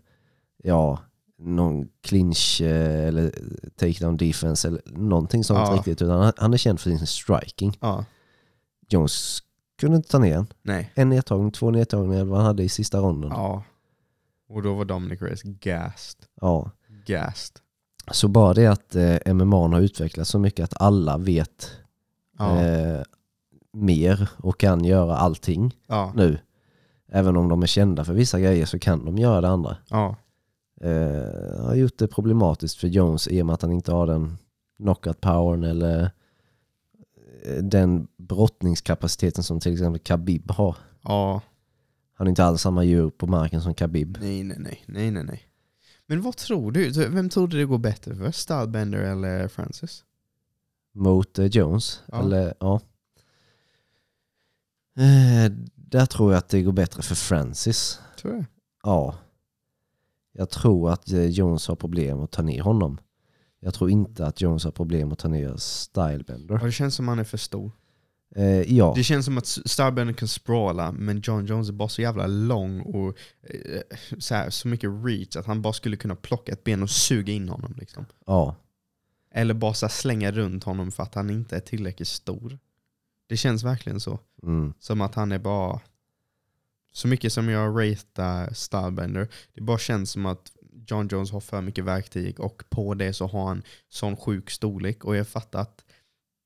ja, 0.63 1.00
någon 1.38 1.88
clinch 2.02 2.62
eh, 2.62 3.08
eller 3.08 3.32
takedown 3.76 4.17
defense 4.17 4.67
eller 4.67 4.82
någonting 4.86 5.44
sånt 5.44 5.67
Ja. 5.70 5.76
riktigt. 5.76 6.02
Utan 6.02 6.34
han, 6.38 6.54
är 6.54 6.58
känd 6.58 6.80
för 6.80 6.89
sin 6.89 7.08
striking. 7.08 7.78
Ja. 7.82 8.06
Jones 8.89 9.39
kunde 9.80 9.98
inte 9.98 10.10
ta 10.10 10.20
ner 10.20 10.38
en. 10.38 10.48
Nej. 10.62 10.91
En 10.96 11.10
nedtagning, 11.10 11.52
två 11.52 11.72
nedtagningar 11.72 12.24
vad 12.26 12.38
han 12.38 12.46
hade 12.48 12.63
i 12.63 12.70
sista 12.70 13.00
ronden. 13.00 13.30
Ja. 13.30 13.63
Och 14.50 14.62
då 14.63 14.74
var 14.76 14.86
Dominic 14.86 15.22
Reyes 15.22 15.41
gassed. 15.44 16.20
ja. 16.41 16.72
Gassed. 17.06 17.56
Så 18.12 18.28
bara 18.28 18.54
det 18.54 18.67
att 18.67 18.95
eh, 18.95 19.34
MMA 19.34 19.67
har 19.67 19.80
utvecklats 19.82 20.30
så 20.30 20.39
mycket 20.39 20.63
att 20.63 20.82
alla 20.82 21.17
vet 21.17 21.71
Ja. 22.38 22.62
eh, 22.62 23.02
mer 23.74 24.30
och 24.38 24.60
kan 24.60 24.84
göra 24.86 25.17
allting 25.17 25.76
ja. 25.88 26.12
nu. 26.15 26.38
Även 27.12 27.38
om 27.38 27.50
de 27.50 27.63
är 27.63 27.67
kända 27.67 28.06
för 28.06 28.13
vissa 28.13 28.39
grejer 28.39 28.65
så 28.65 28.80
kan 28.80 29.06
de 29.06 29.17
göra 29.17 29.41
det 29.41 29.50
andra. 29.50 29.78
Ja. 29.89 30.15
Eh, 30.82 31.65
har 31.65 31.76
gjort 31.76 31.97
det 31.97 32.08
problematiskt 32.08 32.78
för 32.78 32.88
Jones 32.88 33.28
i 33.28 33.41
och 33.41 33.45
med 33.45 33.54
att 33.54 33.62
han 33.62 33.71
inte 33.71 33.91
har 33.91 34.08
den 34.08 34.38
knockout 34.78 35.21
powern 35.21 35.63
eller 35.63 36.12
eh, 37.45 37.63
den 37.63 38.08
brottningskapaciteten 38.17 39.43
som 39.43 39.60
till 39.60 39.74
exempel 39.74 40.00
Khabib 40.00 40.52
har. 40.52 40.76
Ja. 41.04 41.41
Han 42.13 42.28
har 42.28 42.30
inte 42.30 42.45
alls 42.45 42.62
samma 42.62 42.84
djur 42.84 43.10
på 43.10 43.28
marken 43.28 43.62
som 43.62 43.74
Khabib. 43.74 44.17
Nej, 44.21 44.43
nej, 44.43 44.58
nej. 44.60 44.84
Nej, 44.86 45.12
nej, 45.12 45.24
nej. 45.24 45.41
Men 46.12 46.21
vad 46.21 46.38
tror 46.38 46.71
du? 46.71 46.91
Vem 47.10 47.30
tror 47.30 47.47
du 47.47 47.58
det 47.58 47.65
går 47.65 47.78
bättre 47.78 48.15
för? 48.15 48.32
Stylebender 48.32 49.00
eller 49.00 49.47
Francis? 49.47 50.04
Mot 50.93 51.39
eh, 51.39 51.45
Jones. 51.45 52.04
Ja. 52.08 52.19
Eller 52.19 52.54
ja. 52.60 52.82
Eh, 54.97 55.52
där 55.76 56.06
tror 56.06 56.32
jag 56.32 56.38
att 56.38 56.50
det 56.50 56.62
går 56.62 56.71
bättre 56.71 57.02
för 57.02 57.15
Francis. 57.15 58.00
Tror 58.17 58.34
jag. 58.34 58.45
Ja. 58.84 59.15
Jag 60.32 60.50
tror 60.50 60.91
att 60.91 61.12
eh, 61.12 61.26
Jones 61.26 61.67
har 61.67 61.76
problem 61.76 62.19
att 62.19 62.32
ta 62.32 62.41
ner 62.41 62.62
honom. 62.62 62.97
Jag 63.60 63.74
tror 63.74 63.89
inte 63.89 64.26
att 64.26 64.41
Jones 64.41 64.63
har 64.63 64.71
problem 64.71 65.12
att 65.12 65.19
ta 65.19 65.28
ner 65.28 65.56
Stylebender. 65.58 66.56
Ja, 66.56 66.65
det 66.65 66.71
känns 66.71 66.95
som 66.95 67.08
han 67.08 67.19
är 67.19 67.24
för 67.24 67.38
stor. 67.38 67.71
Eh, 68.36 68.74
ja, 68.78 68.94
Det 68.96 69.04
känns 69.04 69.26
som 69.26 69.38
att 69.38 69.48
Starbender 69.48 70.13
kan 70.13 70.28
sprawla, 70.28 70.91
men 70.91 71.22
John 71.24 71.46
Jones 71.46 71.70
är 71.70 71.74
bara 71.74 71.89
så 71.89 72.02
jävla 72.02 72.28
lång 72.28 72.82
och 72.82 73.17
eh, 73.41 73.82
så, 74.20 74.36
här, 74.36 74.50
så 74.50 74.67
mycket 74.67 74.89
reach 75.06 75.36
att 75.36 75.46
han 75.46 75.62
bara 75.62 75.74
skulle 75.74 75.98
kunna 75.98 76.15
plocka 76.15 76.52
ett 76.52 76.63
ben 76.63 76.84
och 76.84 76.89
suga 76.89 77.34
in 77.34 77.50
honom. 77.50 77.76
Liksom. 77.78 78.06
ja, 78.26 78.56
Eller 79.34 79.54
bara 79.54 79.74
så 79.74 79.86
här, 79.86 79.91
slänga 79.91 80.32
runt 80.32 80.63
honom 80.63 80.91
för 80.91 81.04
att 81.04 81.15
han 81.15 81.30
inte 81.30 81.56
är 81.56 81.60
tillräckligt 81.60 82.08
stor. 82.08 82.60
Det 83.28 83.38
känns 83.38 83.63
verkligen 83.63 84.00
så. 84.00 84.20
mm, 84.44 84.74
Som 84.80 85.02
att 85.02 85.15
han 85.15 85.32
är 85.32 85.39
bara... 85.39 85.80
Så 86.94 87.08
mycket 87.08 87.34
som 87.34 87.50
jag 87.50 87.80
ratear 87.80 88.54
Stylebender, 88.54 89.28
det 89.54 89.62
bara 89.62 89.78
känns 89.78 90.12
som 90.12 90.26
att 90.26 90.52
John 90.88 91.08
Jones 91.12 91.32
har 91.32 91.39
för 91.39 91.62
mycket 91.62 91.86
verktyg 91.86 92.39
och 92.39 92.63
på 92.70 92.94
det 92.94 93.13
så 93.13 93.28
har 93.28 93.48
han 93.48 93.63
sån 93.89 94.17
sjuk 94.17 94.50
storlek. 94.50 95.04
Och 95.06 95.15
jag 95.15 95.28
fattar 95.28 95.60
att 95.60 95.86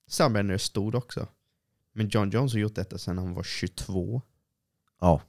Stylebender 0.08 0.54
är 0.54 0.58
stor 0.58 0.95
också. 0.95 1.28
Men 1.97 2.10
John 2.10 2.29
Jones 2.29 2.53
har 2.53 2.60
gjort 2.60 2.75
detta 2.75 2.97
sedan 2.97 3.17
han 3.17 3.34
var 3.34 3.43
22. 3.43 4.21
ja, 5.01 5.22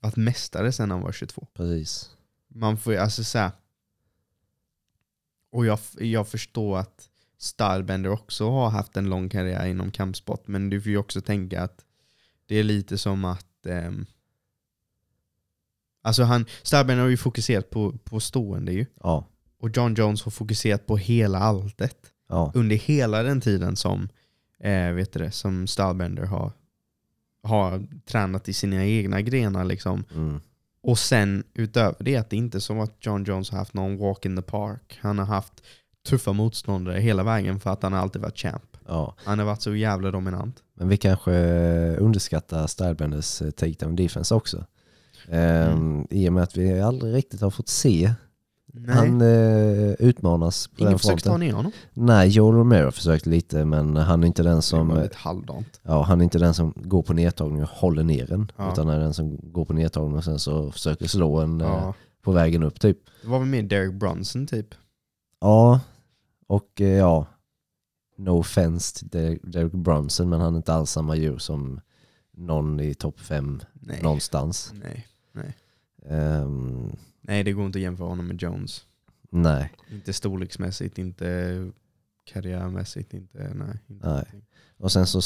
Varit 0.00 0.16
mästare 0.16 0.72
sedan 0.72 0.90
han 0.90 1.00
var 1.00 1.12
22. 1.12 1.46
precis. 1.54 2.10
Man 2.48 2.76
får 2.78 2.92
ju 2.92 2.98
alltså 2.98 3.24
så 3.24 3.38
här, 3.38 3.50
Och 5.50 5.66
jag, 5.66 5.78
jag 5.98 6.28
förstår 6.28 6.78
att 6.78 7.08
Stylebender 7.38 8.10
också 8.10 8.50
har 8.50 8.70
haft 8.70 8.96
en 8.96 9.08
lång 9.10 9.28
karriär 9.28 9.66
inom 9.66 9.90
kampsport. 9.90 10.46
Men 10.48 10.70
du 10.70 10.80
får 10.82 10.90
ju 10.90 10.98
också 10.98 11.20
tänka 11.20 11.62
att 11.62 11.84
det 12.46 12.56
är 12.56 12.64
lite 12.64 12.98
som 12.98 13.24
att 13.24 13.66
ehm, 13.66 14.06
Alltså 16.02 16.22
han, 16.22 16.46
Stylebender 16.62 17.02
har 17.02 17.10
ju 17.10 17.16
fokuserat 17.16 17.70
på, 17.70 17.98
på 18.04 18.20
stående 18.20 18.72
ju. 18.72 18.86
Ja, 19.02 19.24
Och 19.58 19.76
John 19.76 19.94
Jones 19.94 20.22
har 20.22 20.30
fokuserat 20.30 20.86
på 20.86 20.96
hela 20.96 21.38
alltet. 21.38 22.12
ja, 22.28 22.52
Under 22.54 22.76
hela 22.76 23.22
den 23.22 23.40
tiden 23.40 23.76
som, 23.76 24.08
eh, 24.62 24.92
vet 24.92 25.12
du 25.12 25.18
det, 25.18 25.30
som 25.30 25.66
Stylebender 25.66 26.22
har, 26.24 26.52
har 27.42 27.86
tränat 28.06 28.48
i 28.48 28.52
sina 28.52 28.84
egna 28.84 29.20
grenar 29.20 29.64
liksom. 29.64 30.04
mm, 30.14 30.40
Och 30.82 30.98
sen 30.98 31.44
utöver 31.54 31.96
det 31.98 32.16
att 32.16 32.30
det 32.30 32.36
inte 32.36 32.58
är 32.58 32.60
som 32.60 32.80
att 32.80 32.96
John 33.00 33.24
Jones 33.24 33.50
har 33.50 33.58
haft 33.58 33.74
någon 33.74 33.98
walk 33.98 34.24
in 34.26 34.36
the 34.36 34.42
park. 34.42 34.98
Han 35.02 35.18
har 35.18 35.26
haft 35.26 35.62
tuffa 36.08 36.32
motståndare 36.32 36.98
hela 37.00 37.22
vägen 37.22 37.60
för 37.60 37.70
att 37.70 37.82
han 37.82 37.94
alltid 37.94 38.22
varit 38.22 38.38
champ. 38.38 38.76
ja. 38.86 39.14
Han 39.24 39.38
har 39.38 39.46
varit 39.46 39.62
så 39.62 39.74
jävla 39.74 40.10
dominant. 40.10 40.62
Men 40.74 40.88
vi 40.88 40.96
kanske 40.96 41.32
underskattar 41.96 42.66
Stylebenders 42.66 43.42
eh, 43.42 43.50
takedown 43.50 43.96
defense 43.96 44.34
också. 44.34 44.64
Ehm, 45.28 46.06
I 46.10 46.28
och 46.28 46.32
med 46.32 46.42
att 46.42 46.56
vi 46.56 46.80
aldrig 46.80 47.14
riktigt 47.14 47.40
har 47.40 47.50
fått 47.50 47.68
se 47.68 48.12
Nej, 48.72 48.94
han 48.96 49.20
eh, 49.20 49.92
utmanas 49.98 50.68
på 50.68 50.74
ingen 50.78 50.90
den 50.90 50.98
försöker 50.98 51.16
ta 51.20 51.30
fronten. 51.30 51.46
ner 51.48 51.54
honom. 51.54 51.72
Nej, 51.94 52.28
Joel 52.28 52.54
Romero 52.56 52.90
försökte 52.90 53.30
lite 53.30 53.64
men 53.64 53.96
han 53.96 54.22
är 54.22 54.26
inte 54.26 54.42
den 54.42 54.62
Som, 54.62 54.88
det 54.88 54.94
var 54.94 55.00
eh, 55.00 55.02
lite 55.04 55.16
halvdant. 55.16 55.80
Ja, 55.82 56.02
han 56.02 56.20
är 56.20 56.24
inte 56.24 56.38
den 56.38 56.54
som 56.54 56.72
går 56.76 57.02
på 57.02 57.12
nedtagning 57.12 57.62
och 57.62 57.68
håller 57.68 58.02
ner 58.02 58.32
en. 58.32 58.52
Ja. 58.56 58.72
Utan 58.72 58.86
han 58.88 58.96
är 58.96 59.00
den 59.00 59.14
som 59.14 59.38
går 59.52 59.64
på 59.64 59.72
nedtagning 59.72 60.16
och 60.16 60.24
sen 60.24 60.38
så 60.38 60.70
försöker 60.72 61.06
slå 61.06 61.40
en 61.40 61.60
eh, 61.60 61.66
Ja. 61.66 61.94
på 62.22 62.32
vägen 62.32 62.62
upp 62.62 62.80
typ. 62.80 62.98
Det 63.22 63.28
var 63.28 63.38
väl 63.38 63.48
mer 63.48 63.62
Derek 63.62 63.92
Brunson 63.94 64.46
typ? 64.46 64.74
Ja, 65.40 65.80
och 66.46 66.80
eh, 66.80 66.88
ja, 66.88 67.26
no 68.16 68.30
offense 68.30 68.98
till 68.98 69.08
Derek- 69.08 69.40
Derek 69.50 69.72
Brunson 69.72 70.28
men 70.28 70.40
han 70.40 70.52
är 70.52 70.56
inte 70.56 70.74
alls 70.74 70.90
samma 70.90 71.16
djur 71.16 71.38
som 71.38 71.80
någon 72.36 72.80
i 72.80 72.94
topp 72.94 73.20
fem 73.20 73.60
Nej. 73.72 74.02
någonstans. 74.02 74.72
Nej. 74.84 75.06
Ehm, 76.08 76.96
Nej, 77.28 77.44
det 77.44 77.52
går 77.52 77.66
inte 77.66 77.78
att 77.78 77.82
jämföra 77.82 78.08
honom 78.08 78.26
med 78.26 78.42
Jones. 78.42 78.86
nej, 79.30 79.72
Inte 79.90 80.12
storleksmässigt, 80.12 80.98
inte 80.98 81.70
karriärmässigt, 82.24 83.14
inte, 83.14 83.52
nej. 83.54 83.78
Inte 83.86 84.08
Nej. 84.08 84.24
och 84.78 84.92
sen 84.92 85.06
så, 85.06 85.18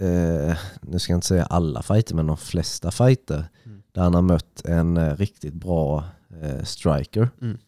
eh, 0.00 0.56
nu 0.82 0.98
ska 0.98 1.12
jag 1.12 1.16
inte 1.16 1.26
säga 1.26 1.44
alla 1.44 1.82
fighter 1.82 2.14
men 2.14 2.26
de 2.26 2.36
flesta 2.36 2.90
fighter 2.90 3.48
Mm. 3.64 3.82
där 3.92 4.02
han 4.02 4.14
har 4.14 4.22
mött 4.22 4.64
en 4.64 4.96
eh, 4.96 5.16
riktigt 5.16 5.54
bra 5.54 6.04
eh, 6.42 6.62
striker 6.64 7.28
Mm. 7.42 7.58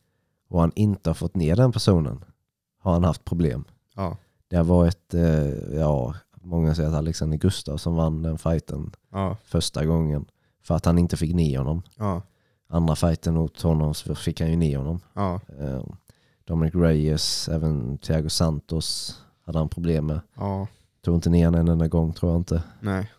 och 0.48 0.60
han 0.60 0.72
inte 0.74 1.10
har 1.10 1.14
fått 1.14 1.36
ner 1.36 1.56
den 1.56 1.72
personen 1.72 2.24
har 2.78 2.92
han 2.92 3.04
haft 3.04 3.24
problem. 3.24 3.64
Ja. 3.96 4.16
Det 4.48 4.56
har 4.56 4.64
varit, 4.64 5.14
eh, 5.14 5.48
ja, 5.78 6.14
många 6.34 6.74
säger 6.74 6.88
att 6.88 6.94
Alexander 6.94 7.36
Gustafsson 7.38 7.94
vann 7.94 8.22
den 8.22 8.38
fighten 8.38 8.90
Ja. 9.12 9.36
första 9.44 9.84
gången 9.84 10.26
för 10.62 10.74
att 10.74 10.84
han 10.84 10.98
inte 10.98 11.16
fick 11.16 11.34
ner 11.34 11.58
honom. 11.58 11.82
Ja. 11.96 12.22
Andra 12.72 12.96
fighten 12.96 13.34
mot 13.34 13.62
honom 13.62 13.94
så 13.94 14.14
fick 14.14 14.40
han 14.40 14.50
ju 14.50 14.56
ner 14.56 14.78
honom. 14.78 15.00
Ja. 15.14 15.40
Eh, 15.60 15.82
Dominic 16.44 16.74
Reyes, 16.74 17.48
även 17.48 17.98
Thiago 17.98 18.28
Santos 18.28 19.18
hade 19.46 19.58
han 19.58 19.68
problem 19.68 20.06
med. 20.06 20.20
Ja. 20.36 20.66
Tog 21.04 21.14
inte 21.14 21.30
ner 21.30 21.44
honom 21.44 21.60
en 21.60 21.68
enda 21.68 21.88
gång 21.88 22.12
tror 22.12 22.32
jag 22.32 22.40
inte. 22.40 22.62
Nej. 22.80 23.10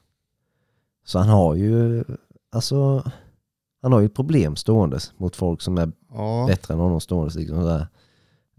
Så 1.05 1.19
han 1.19 1.29
har 1.29 1.55
ju, 1.55 2.03
alltså, 2.51 3.03
han 3.81 3.91
har 3.91 3.99
ju 3.99 4.09
problem 4.09 4.55
ståendes 4.55 5.13
mot 5.17 5.35
folk 5.35 5.61
som 5.61 5.77
är 5.77 5.91
Ja. 6.13 6.45
bättre 6.47 6.73
än 6.73 6.79
honom 6.79 7.01
ståendes. 7.01 7.35
Liksom. 7.35 7.85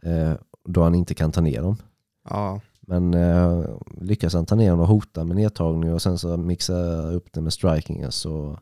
Eh, 0.03 0.32
då 0.64 0.82
han 0.82 0.95
inte 0.95 1.14
kan 1.14 1.32
ta 1.32 1.40
ner 1.40 1.62
dem. 1.62 1.76
Ja. 2.30 2.61
Men 2.80 3.14
eh, 3.14 3.64
lyckas 4.01 4.34
han 4.34 4.47
ta 4.47 4.55
ner 4.55 4.70
dem 4.70 4.80
och 4.80 4.88
hota 4.88 5.24
med 5.24 5.36
nedtagning 5.36 5.93
och 5.95 6.03
sen 6.03 6.18
så 6.18 6.36
mixa 6.36 7.03
upp 7.11 7.32
det 7.32 7.40
med 7.40 7.53
strikingen 7.53 8.12
så 8.12 8.59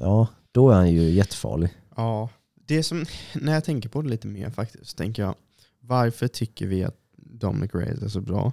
ja, 0.00 0.28
då 0.52 0.70
är 0.70 0.74
han 0.74 0.90
ju 0.90 1.10
jättefarlig. 1.10 1.70
Ja. 1.96 2.28
Det 2.54 2.82
som, 2.82 3.04
när 3.34 3.52
jag 3.52 3.64
tänker 3.64 3.88
på 3.88 4.02
det 4.02 4.08
lite 4.08 4.26
mer 4.26 4.50
faktiskt, 4.50 4.96
tänker 4.96 5.22
jag 5.22 5.34
varför 5.80 6.28
tycker 6.28 6.66
vi 6.66 6.84
att 6.84 7.00
Dominic 7.16 7.74
Reyes 7.74 8.02
är 8.02 8.08
så 8.08 8.20
bra? 8.20 8.52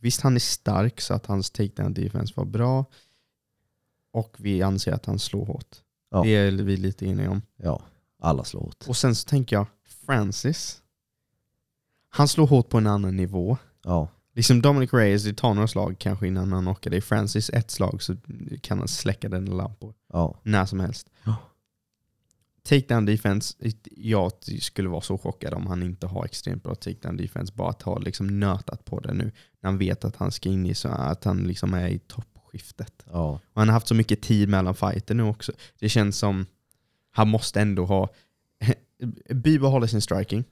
Visst, 0.00 0.20
han 0.20 0.34
är 0.34 0.40
stark 0.40 1.00
så 1.00 1.14
att 1.14 1.26
hans 1.26 1.50
takedown 1.50 1.94
defense 1.94 2.32
var 2.36 2.44
bra 2.44 2.84
och 4.12 4.36
vi 4.38 4.62
anser 4.62 4.92
att 4.92 5.06
han 5.06 5.18
slår 5.18 5.46
hårt. 5.46 5.76
Ja. 6.10 6.22
Det 6.22 6.28
är 6.28 6.50
vi 6.50 6.76
lite 6.76 7.06
eniga 7.06 7.30
om. 7.30 7.42
Ja, 7.56 7.82
alla 8.18 8.44
slår 8.44 8.60
hårt. 8.60 8.84
Och 8.88 8.96
sen 8.96 9.14
så 9.14 9.28
tänker 9.28 9.56
jag, 9.56 9.66
Francis, 10.06 10.82
han 12.08 12.28
slår 12.28 12.46
hårt 12.46 12.68
på 12.68 12.78
en 12.78 12.86
annan 12.86 13.16
nivå. 13.16 13.56
Ja, 13.84 14.08
Liksom 14.36 14.62
Dominic 14.62 14.92
Reyes, 14.92 15.24
det 15.24 15.32
tar 15.36 15.54
några 15.54 15.68
slag 15.68 15.96
kanske 15.98 16.26
innan 16.26 16.52
han 16.52 16.62
knockar 16.64 16.90
dig. 16.90 17.00
Francis, 17.00 17.50
ett 17.50 17.70
slag 17.70 18.02
så 18.02 18.16
kan 18.60 18.78
han 18.78 18.88
släcka 18.88 19.28
den 19.28 19.44
lampor. 19.44 19.94
ja, 20.12 20.40
När 20.42 20.66
som 20.66 20.80
helst. 20.80 21.10
Ja. 21.24 21.36
Takedown 22.62 23.04
defense, 23.06 23.54
jag 23.96 24.32
skulle 24.60 24.88
vara 24.88 25.00
så 25.00 25.18
chockad 25.18 25.54
om 25.54 25.66
han 25.66 25.82
inte 25.82 26.06
har 26.06 26.24
extremt 26.24 26.62
bra 26.62 26.74
takedown 26.74 27.16
defense. 27.16 27.52
Bara 27.56 27.70
att 27.70 27.82
ha 27.82 27.98
liksom 27.98 28.40
nötat 28.40 28.84
på 28.84 29.00
det 29.00 29.12
nu. 29.14 29.24
När 29.60 29.70
han 29.70 29.78
vet 29.78 30.04
att 30.04 30.16
han 30.16 30.32
ska 30.32 30.48
in 30.48 30.66
i 30.66 30.74
så 30.74 30.88
att 30.88 31.24
han 31.24 31.38
liksom 31.42 31.74
är 31.74 31.88
i 31.88 31.98
toppskiftet. 31.98 33.04
ja, 33.12 33.40
Och 33.52 33.60
han 33.60 33.68
har 33.68 33.72
haft 33.72 33.88
så 33.88 33.94
mycket 33.94 34.22
tid 34.22 34.48
mellan 34.48 34.74
fighter 34.74 35.14
nu 35.14 35.22
också. 35.22 35.52
Det 35.78 35.88
känns 35.88 36.18
som 36.18 36.46
han 37.10 37.28
måste 37.28 37.60
ändå 37.60 37.84
ha 37.86 38.08
bibehålla 39.34 39.86
sin 39.86 40.00
striking. 40.00 40.44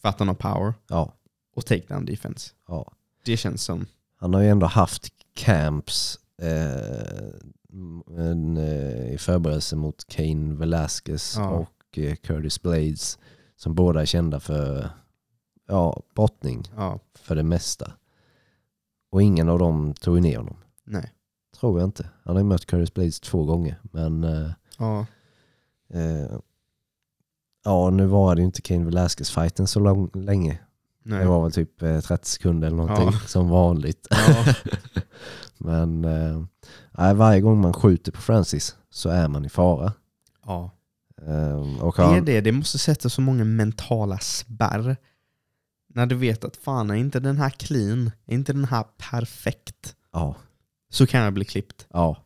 För 0.00 0.08
att 0.08 0.18
han 0.18 0.28
har 0.28 0.34
power. 0.34 0.74
ja, 0.88 1.14
Och 1.54 1.66
takedown 1.66 2.04
defense. 2.04 2.50
ja. 2.68 2.92
Det 3.24 3.36
känns 3.36 3.62
som... 3.64 3.86
Han 4.16 4.34
har 4.34 4.40
ju 4.40 4.48
ändå 4.48 4.66
haft 4.66 5.08
camps 5.34 6.18
eh, 6.42 7.28
en, 8.18 8.56
eh, 8.56 9.12
i 9.14 9.16
förberedelse 9.18 9.76
mot 9.76 10.04
Kane 10.08 10.54
Velasquez 10.54 11.34
Ja. 11.36 11.48
och 11.50 11.98
eh, 11.98 12.14
Curtis 12.16 12.62
Blades 12.62 13.18
som 13.56 13.74
båda 13.74 14.00
är 14.00 14.04
kända 14.06 14.40
för 14.40 14.90
ja, 15.68 16.02
brottning 16.14 16.62
Ja, 16.76 16.98
för 17.14 17.34
det 17.36 17.42
mesta. 17.42 17.92
Och 19.10 19.22
ingen 19.22 19.48
av 19.48 19.58
dem 19.58 19.94
tog 20.00 20.22
ner 20.22 20.36
honom. 20.36 20.56
nej. 20.84 21.12
Tror 21.60 21.80
jag 21.80 21.86
inte. 21.88 22.08
Han 22.24 22.36
har 22.36 22.42
ju 22.42 22.48
mött 22.48 22.66
Curtis 22.66 22.94
Blades 22.94 23.20
två 23.20 23.44
gånger. 23.44 23.80
Men 23.82 24.24
eh, 24.24 24.50
Ja, 24.78 25.06
eh, 25.94 26.38
ja, 27.64 27.90
nu 27.90 28.06
var 28.06 28.34
det 28.34 28.40
ju 28.40 28.46
inte 28.46 28.62
Kane 28.62 28.84
Velasquez-fighten 28.84 29.66
så 29.66 29.80
lång, 29.80 30.10
länge. 30.14 30.58
Nej. 31.02 31.18
Det 31.18 31.26
var 31.26 31.42
väl 31.42 31.52
typ 31.52 31.82
eh, 31.82 32.00
30 32.00 32.28
sekunder 32.28 32.66
eller 32.66 32.76
någonting 32.76 33.08
Ja. 33.12 33.18
som 33.26 33.48
vanligt. 33.48 34.06
Ja, 34.10 34.44
Men 35.58 36.04
eh, 36.04 37.14
varje 37.14 37.40
gång 37.40 37.60
man 37.60 37.72
skjuter 37.72 38.12
på 38.12 38.20
Francis 38.20 38.76
så 38.90 39.08
är 39.08 39.28
man 39.28 39.44
i 39.44 39.48
fara. 39.48 39.92
ja. 40.46 40.70
Eh, 41.26 41.82
och 41.82 41.94
Det 41.96 42.02
är 42.02 42.06
han, 42.06 42.24
det. 42.24 42.40
Det 42.40 42.52
måste 42.52 42.78
sätta 42.78 43.08
så 43.08 43.20
många 43.20 43.44
mentala 43.44 44.18
spärr. 44.18 44.96
När 45.94 46.06
du 46.06 46.14
vet 46.14 46.44
att 46.44 46.56
fan, 46.56 46.90
är 46.90 46.94
inte 46.94 47.20
den 47.20 47.36
här 47.38 47.50
clean, 47.50 48.10
är 48.26 48.34
inte 48.34 48.52
den 48.52 48.64
här 48.64 48.84
perfekt, 49.10 49.94
ja, 50.12 50.36
så 50.90 51.06
kan 51.06 51.20
jag 51.20 51.32
bli 51.32 51.44
klippt. 51.44 51.86
ja, 51.92 52.16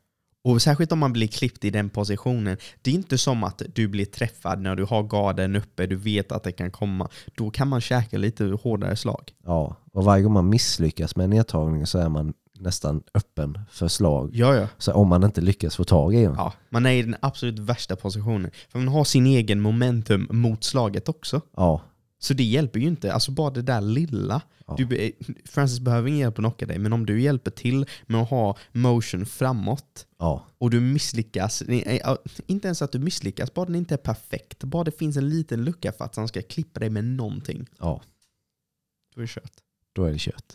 Och 0.47 0.62
särskilt 0.62 0.92
om 0.92 0.99
man 0.99 1.12
blir 1.12 1.28
klippt 1.28 1.64
i 1.64 1.70
den 1.70 1.90
positionen. 1.90 2.57
Det 2.82 2.90
är 2.90 2.94
inte 2.94 3.18
som 3.18 3.44
att 3.44 3.62
du 3.74 3.88
blir 3.88 4.05
träffad 4.05 4.61
när 4.61 4.76
du 4.76 4.84
har 4.84 5.03
garden 5.03 5.57
uppe, 5.57 5.86
du 5.86 5.97
vet 5.97 6.32
att 6.32 6.42
det 6.42 6.53
kan 6.53 6.70
komma. 6.70 7.09
Då 7.34 7.51
kan 7.51 7.68
man 7.68 7.80
käka 7.80 8.18
lite 8.18 8.44
hårdare 8.44 8.97
slag. 8.97 9.32
ja. 9.44 9.76
Och 9.92 10.05
varje 10.05 10.22
gång 10.22 10.32
man 10.32 10.49
misslyckas 10.49 11.16
med 11.16 11.24
en 11.24 11.30
nedtagning 11.30 11.86
så 11.86 11.99
är 11.99 12.09
man 12.09 12.34
nästan 12.59 13.03
öppen 13.14 13.59
för 13.70 13.88
slag. 13.88 14.30
Ja, 14.32 14.55
ja. 14.55 14.68
Så 14.78 14.92
om 14.92 15.09
man 15.09 15.24
inte 15.24 15.40
lyckas 15.40 15.76
få 15.76 15.84
tag 15.84 16.14
i 16.14 16.22
den. 16.22 16.34
ja. 16.36 16.53
Man 16.70 16.86
är 16.86 16.90
i 16.90 17.03
den 17.03 17.16
absolut 17.20 17.59
värsta 17.59 17.97
positionen. 17.97 18.51
För 18.68 18.78
man 18.78 18.88
har 18.88 19.05
sin 19.05 19.26
egen 19.26 19.61
momentum 19.61 20.28
mot 20.30 20.64
slaget 20.64 21.09
också. 21.09 21.40
Ja, 21.57 21.80
Så 22.27 22.35
det 22.35 22.45
hjälper 22.45 22.81
ju 22.81 22.87
inte. 22.87 23.12
Alltså 23.12 23.31
bara 23.31 23.51
det 23.51 23.62
där 23.62 23.81
lilla. 23.81 24.43
Ja. 24.66 24.74
Du, 24.79 25.12
Francis 25.45 25.81
behöver 25.81 26.09
ingen 26.09 26.20
hjälp 26.20 26.35
att 26.35 26.43
knocka 26.43 26.66
dig, 26.66 26.79
men 26.79 26.93
om 26.93 27.07
du 27.07 27.20
hjälper 27.20 27.51
till 27.51 27.87
med 28.07 28.20
att 28.20 28.31
ha 28.31 28.57
motion 28.72 29.27
framåt 29.27 30.07
ja, 30.18 30.47
och 30.59 30.70
du 30.70 30.81
misslyckas, 30.81 31.62
eh, 31.62 32.16
inte 32.47 32.68
ens 32.68 32.83
att 32.83 32.93
du 32.93 32.99
misslyckas, 32.99 33.55
bara 33.55 33.66
den 33.66 33.74
inte 33.74 33.95
är 33.95 33.99
perfekt, 33.99 34.64
bara 34.64 34.85
det 34.85 34.99
finns 34.99 35.16
en 35.16 35.29
liten 35.29 35.64
lucka 35.64 35.93
för 35.93 36.05
att 36.05 36.16
han 36.16 36.29
ska 36.29 36.43
klippa 36.43 36.81
dig 36.81 36.91
med 36.91 37.05
någonting, 37.05 37.66
ja. 37.79 38.03
då 39.14 39.20
är 39.20 39.22
det 39.22 39.29
kört. 39.29 39.53
Då 39.93 40.05
är 40.05 40.12
det 40.12 40.18
kört. 40.18 40.53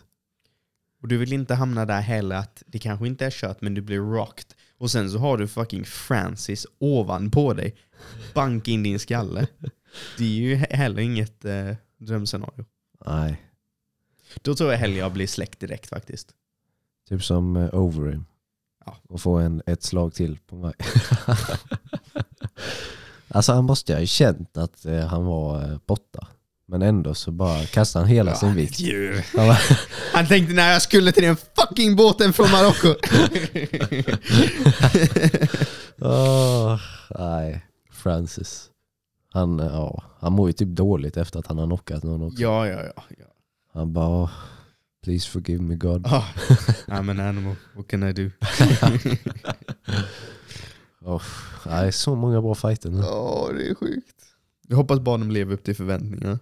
Och 1.01 1.07
du 1.07 1.17
vill 1.17 1.33
inte 1.33 1.55
hamna 1.55 1.85
där 1.85 2.01
heller 2.01 2.35
att 2.35 2.63
det 2.67 2.79
kanske 2.79 3.07
inte 3.07 3.25
är 3.25 3.31
kört 3.31 3.61
men 3.61 3.73
du 3.73 3.81
blir 3.81 3.99
rocked 3.99 4.53
och 4.77 4.91
sen 4.91 5.11
så 5.11 5.17
har 5.17 5.37
du 5.37 5.47
fucking 5.47 5.85
Francis 5.85 6.67
ovanpå 6.79 7.53
dig, 7.53 7.75
bank 8.33 8.67
in 8.67 8.83
din 8.83 8.99
skalle. 8.99 9.47
Det 10.17 10.23
är 10.23 10.27
ju 10.29 10.55
he- 10.55 10.75
heller 10.75 11.01
inget 11.01 11.45
eh, 11.45 11.75
drömscenario. 11.97 12.65
Nej, 13.05 13.41
Då 14.41 14.55
tror 14.55 14.71
jag 14.71 14.79
hellre 14.79 14.97
jag 14.97 15.13
blir 15.13 15.27
släckt 15.27 15.59
direkt 15.59 15.89
faktiskt. 15.89 16.27
typ 17.09 17.23
som 17.23 17.55
uh, 17.55 17.75
Overeem. 17.75 18.25
Ja. 18.85 18.97
Och 19.09 19.21
få 19.21 19.37
en, 19.37 19.61
ett 19.65 19.83
slag 19.83 20.13
till 20.13 20.37
på 20.47 20.55
mig. 20.55 20.73
alltså 23.27 23.53
han 23.53 23.65
måste 23.65 23.91
ju 23.93 23.99
ha 23.99 24.05
känt 24.05 24.57
att 24.57 24.85
eh, 24.85 24.99
han 25.07 25.25
var 25.25 25.63
eh, 25.71 25.77
borta. 25.85 26.27
Men 26.65 26.81
ändå 26.81 27.15
så 27.15 27.31
bara 27.31 27.65
kastade 27.65 28.05
han 28.05 28.13
hela 28.13 28.35
sin 28.35 28.55
vikt. 28.55 28.79
djur. 28.79 29.25
Han 29.37 29.47
bara, 29.47 29.57
Han 30.13 30.27
tänkte 30.27 30.53
när 30.53 30.71
jag 30.73 30.81
skulle 30.81 31.11
till 31.11 31.23
den 31.23 31.35
fucking 31.35 31.95
båten 31.95 32.33
från 32.33 32.51
Marocko. 32.51 32.95
Åh, 36.01 36.79
nej, 37.19 37.65
Francis. 37.91 38.67
Han, 39.33 39.59
eh, 39.59 39.65
ja, 39.65 40.03
han 40.19 40.33
mår 40.33 40.49
ju 40.49 40.53
typ 40.53 40.69
dåligt 40.69 41.17
efter 41.17 41.39
att 41.39 41.47
han 41.47 41.57
har 41.57 41.65
knockat 41.65 42.03
någon 42.03 42.21
också. 42.21 42.41
ja, 42.41 42.67
ja, 42.67 42.83
ja. 42.83 43.03
ja. 43.17 43.25
Han 43.73 43.93
bara, 43.93 44.23
"Oh, 44.23 44.29
please 45.03 45.29
forgive 45.29 45.63
me 45.63 45.75
God. 45.75 46.07
Ah, 46.07 46.23
I'm 46.87 47.11
an 47.11 47.19
animal, 47.19 47.55
what 47.75 47.87
can 47.87 48.03
I 48.03 48.13
do? 48.13 48.29
Oh, 51.05 51.21
nej, 51.65 51.91
så 51.91 52.15
många 52.15 52.41
bra 52.41 52.55
fighter 52.55 52.89
nu. 52.89 52.97
Ja, 52.97 53.49
det 53.57 53.69
är 53.69 53.75
sjukt. 53.75 54.15
Jag 54.67 54.77
hoppas 54.77 54.99
bara 54.99 55.17
de 55.17 55.31
lever 55.31 55.53
upp 55.53 55.63
till 55.63 55.75
förväntningarna. 55.75 56.39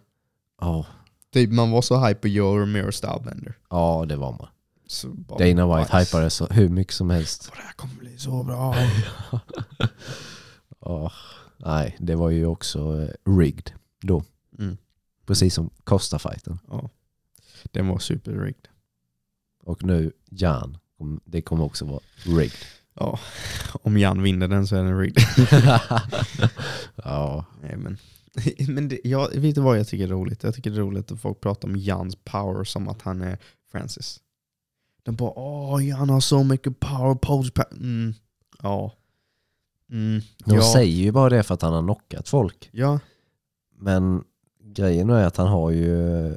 Ja, 0.61 0.85
Typ 1.33 1.51
man 1.51 1.71
var 1.71 1.81
så 1.81 2.05
hype 2.05 2.19
på 2.19 2.27
Joe 2.27 2.57
Romero 2.57 2.91
Stylebender. 2.91 3.57
ja, 3.69 4.05
det 4.09 4.15
var 4.15 4.31
man. 4.31 4.47
Dana 5.39 5.77
White 5.77 5.91
bajs. 5.91 6.09
hypade 6.09 6.29
så 6.29 6.45
hur 6.45 6.69
mycket 6.69 6.93
som 6.93 7.09
helst. 7.09 7.47
Och 7.47 7.55
Det 7.57 7.61
här 7.63 7.71
kommer 7.73 7.93
bli 7.95 8.17
så 8.17 8.43
bra. 8.43 8.75
Ja, 10.85 11.11
nej, 11.60 11.97
det 11.99 12.16
var 12.16 12.30
ju 12.30 12.45
också 12.45 13.01
eh, 13.01 13.32
rigged 13.38 13.72
då. 14.01 14.24
Mm. 14.60 14.78
Precis 15.26 15.53
som 15.53 15.70
Costa-fighten. 15.84 16.60
Ja. 16.68 16.89
Den 17.64 17.88
var 17.88 17.99
superrigged. 17.99 18.68
Och 19.64 19.84
nu 19.84 20.12
Jan, 20.30 20.78
det 21.26 21.41
kommer 21.41 21.64
också 21.64 21.86
vara 21.86 21.99
rigged. 22.24 22.66
Ja, 22.93 23.20
om 23.82 23.97
Jan 23.97 24.22
vinner 24.22 24.47
den 24.47 24.68
så 24.68 24.76
är 24.76 24.84
den 24.84 24.99
rigged. 24.99 25.24
ja. 26.95 27.45
Nej, 27.62 27.78
men 27.78 27.97
men 28.68 28.88
det, 28.88 28.99
jag, 29.03 29.30
vet 29.36 29.55
du 29.55 29.62
vad 29.62 29.80
jag 29.80 29.88
tycker 29.88 30.03
är 30.03 30.07
roligt? 30.07 30.43
Jag 30.43 30.55
tycker 30.55 30.70
det 30.70 30.78
är 30.78 30.82
roligt 30.82 31.12
att 31.12 31.22
folk 31.22 31.41
pratar 31.41 31.68
om 31.68 31.76
Jans 31.76 32.16
power 32.16 32.64
som 32.64 32.88
att 32.88 33.01
han 33.01 33.22
är 33.22 33.38
Francis. 33.72 34.20
De 35.03 35.16
bara 35.16 35.32
åh, 35.36 35.88
Jan 35.88 36.10
har 36.10 36.20
så 36.20 36.43
mycket 36.43 36.80
power, 36.80 37.16
pose 37.16 37.51
power. 37.51 37.74
Mm. 37.74 38.14
Ja. 38.62 38.93
Mm. 39.89 40.21
De 40.45 40.55
ja. 40.55 40.73
säger 40.73 41.03
ju 41.03 41.11
bara 41.11 41.29
det 41.29 41.43
för 41.43 41.53
att 41.53 41.61
han 41.61 41.73
har 41.73 41.81
knockat 41.81 42.29
folk. 42.29 42.69
Ja. 42.71 42.99
Men 43.77 44.23
grejen 44.63 45.09
är 45.09 45.25
att 45.25 45.37
han 45.37 45.47
har 45.47 45.71
ju 45.71 46.35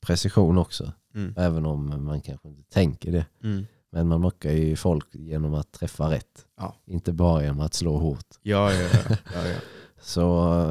precision 0.00 0.58
också. 0.58 0.92
Mm. 1.14 1.34
Även 1.36 1.66
om 1.66 2.04
man 2.04 2.20
kanske 2.20 2.48
inte 2.48 2.70
tänker 2.70 3.12
det. 3.12 3.26
Mm. 3.44 3.66
Men 3.92 4.08
man 4.08 4.20
knockar 4.20 4.50
ju 4.50 4.76
folk 4.76 5.06
genom 5.12 5.54
att 5.54 5.72
träffa 5.72 6.10
rätt. 6.10 6.46
Ja. 6.56 6.76
Inte 6.86 7.12
bara 7.12 7.42
genom 7.42 7.60
att 7.60 7.74
slå 7.74 7.98
hårt. 7.98 8.26
Ja, 8.42 8.72
ja, 8.72 8.82
ja. 8.82 9.16
ja, 9.34 9.48
ja. 9.48 9.56
Så 10.02 10.20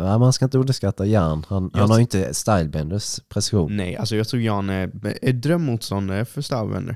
ja, 0.03 0.17
man 0.17 0.33
ska 0.33 0.45
inte 0.45 0.57
underskatta 0.57 1.05
Jan. 1.05 1.45
Han, 1.47 1.71
han 1.73 1.89
har 1.89 1.97
ju 1.97 2.01
inte 2.01 2.33
Stylebenders 2.33 3.19
precision. 3.29 3.77
Nej, 3.77 3.97
alltså 3.97 4.15
jag 4.15 4.27
tror 4.27 4.41
Jan 4.41 4.69
är, 4.69 4.91
är 5.21 5.33
drömmotståndare 5.33 6.25
för 6.25 6.41
Stylebender. 6.41 6.95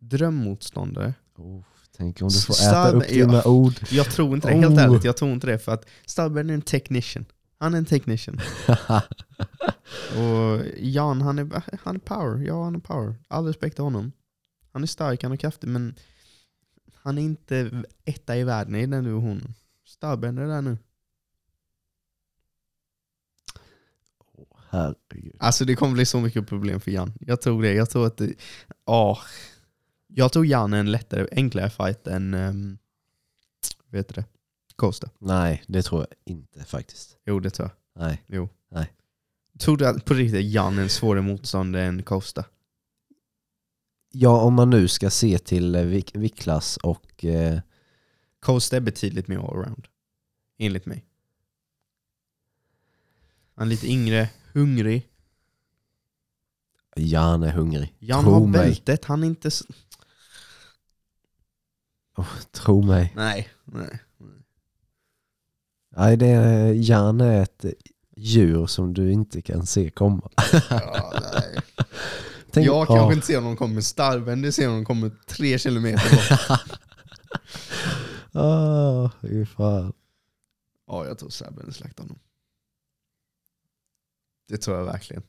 Drömmotståndare. 0.00 1.14
Oh, 1.36 1.60
tänk 1.96 2.22
om 2.22 2.28
du 2.28 2.40
får 2.40 2.54
Style- 2.54 2.68
äta 2.88 2.90
upp 2.90 3.08
dina 3.08 3.34
ja. 3.34 3.44
ord. 3.50 3.74
Jag 3.90 4.10
tror 4.10 4.34
inte 4.34 4.48
det, 4.48 4.54
helt 4.54 4.74
Oh. 4.78 4.82
ärligt. 4.82 5.04
Jag 5.04 5.16
tror 5.16 5.32
inte 5.32 5.46
det 5.46 5.58
för 5.58 5.72
att 5.72 5.88
Stylebender 6.06 6.52
är 6.52 6.56
en 6.56 6.62
technician. 6.62 7.24
Han 7.58 7.74
är 7.74 7.78
en 7.78 7.84
technician. 7.84 8.40
Och 10.16 10.60
Jan, 10.78 11.20
han 11.22 11.38
är, 11.38 11.62
han 11.82 11.94
är 11.96 12.00
power. 12.00 12.44
Ja, 12.46 12.64
han 12.64 12.74
är 12.74 12.78
power. 12.78 13.14
All 13.28 13.46
respekt 13.46 13.74
till 13.76 13.84
honom. 13.84 14.12
Han 14.72 14.82
är 14.82 14.86
stark, 14.86 15.22
han 15.22 15.32
är 15.32 15.36
kraftig, 15.36 15.68
men 15.68 15.94
han 16.94 17.18
är 17.18 17.22
inte 17.22 17.84
etta 18.04 18.36
i 18.36 18.44
världen 18.44 18.74
i 18.74 18.86
den 18.86 19.04
divisionen. 19.04 19.54
Stylebender 19.86 20.42
är 20.42 20.46
där 20.48 20.62
nu. 20.62 20.78
Herregud. 24.70 25.36
Alltså 25.38 25.64
det 25.64 25.74
kommer 25.76 25.94
bli 25.94 26.06
så 26.06 26.20
mycket 26.20 26.46
problem 26.48 26.80
för 26.80 26.90
Jan. 26.90 27.12
Jag 27.20 27.40
tror 27.40 27.62
det. 27.62 27.72
Jag 27.72 27.90
tror 27.90 28.06
att 28.06 28.16
det, 28.16 28.34
ja. 28.86 29.18
Jag 30.16 30.32
tror 30.32 30.46
Jan 30.46 30.72
är 30.72 30.78
en 30.80 30.92
lättare, 30.92 31.26
enklare 31.32 31.70
fight 31.70 32.06
än, 32.06 32.34
um, 32.34 32.78
vet 33.90 34.08
du 34.08 34.12
det? 34.12 34.24
Costa. 34.76 35.10
Nej, 35.18 35.62
det 35.66 35.82
tror 35.82 36.00
jag 36.00 36.34
inte 36.34 36.64
faktiskt. 36.64 37.16
Jo, 37.26 37.40
det 37.40 37.50
tror 37.50 37.68
jag. 37.94 38.02
Nej. 38.02 38.22
Jo. 38.26 38.48
Nej. 38.70 38.92
Tror 39.58 39.76
du 39.76 39.86
att 39.86 40.04
på 40.04 40.14
riktigt 40.14 40.52
Jan 40.52 40.78
är 40.78 40.82
en 40.82 40.88
svårare 40.88 41.22
motståndare 41.22 41.84
än 41.84 42.02
Costa? 42.02 42.44
Ja, 44.12 44.40
om 44.42 44.54
man 44.54 44.70
nu 44.70 44.88
ska 44.88 45.10
se 45.10 45.38
till 45.38 45.74
eh, 45.74 45.82
vik- 45.82 46.16
viktklass 46.16 46.76
och 46.76 47.24
eh, 47.24 47.60
Costa 48.40 48.76
är 48.76 48.80
betydligt 48.80 49.28
mer 49.28 49.38
allround. 49.38 49.86
Enligt 50.58 50.86
mig. 50.86 51.04
Han 53.54 53.66
är 53.66 53.70
lite 53.70 53.86
yngre, 53.86 54.28
hungrig. 54.52 55.08
Jan 56.96 57.42
är 57.42 57.50
hungrig. 57.52 57.94
Jan 57.98 58.24
Tro 58.24 58.32
har 58.32 58.46
mig. 58.46 58.60
bältet, 58.60 59.04
han 59.04 59.22
är 59.22 59.26
inte... 59.26 59.50
s- 62.22 62.48
Tro 62.52 62.82
mig. 62.82 63.12
Nej. 63.16 63.48
nej. 63.64 63.98
Nej, 65.96 66.16
det 66.16 66.26
är, 66.26 66.72
Jan 66.72 67.20
är 67.20 67.42
ett 67.42 67.64
djur 68.16 68.66
som 68.66 68.94
du 68.94 69.12
inte 69.12 69.42
kan 69.42 69.66
se 69.66 69.90
komma. 69.90 70.30
Ja, 70.70 71.12
nej. 71.32 71.58
Tänk, 72.50 72.66
jag 72.66 72.86
kanske 72.86 73.04
ja. 73.06 73.12
inte 73.12 73.26
ser 73.26 73.36
honom 73.36 73.56
komma 73.56 73.74
med 73.74 73.84
starven, 73.84 74.42
det 74.42 74.52
ser 74.52 74.68
honom 74.68 74.84
komma 74.84 75.10
tre 75.26 75.58
kilometer 75.58 76.10
bort. 76.10 76.60
Fy 79.20 79.46
fan. 79.46 79.92
ja, 80.86 81.06
jag 81.06 81.18
tror 81.18 81.30
Serben 81.30 81.72
slaktar 81.72 82.02
honom. 82.04 82.18
Det 84.48 84.56
tror 84.56 84.76
jag 84.78 84.84
verkligen. 84.84 85.22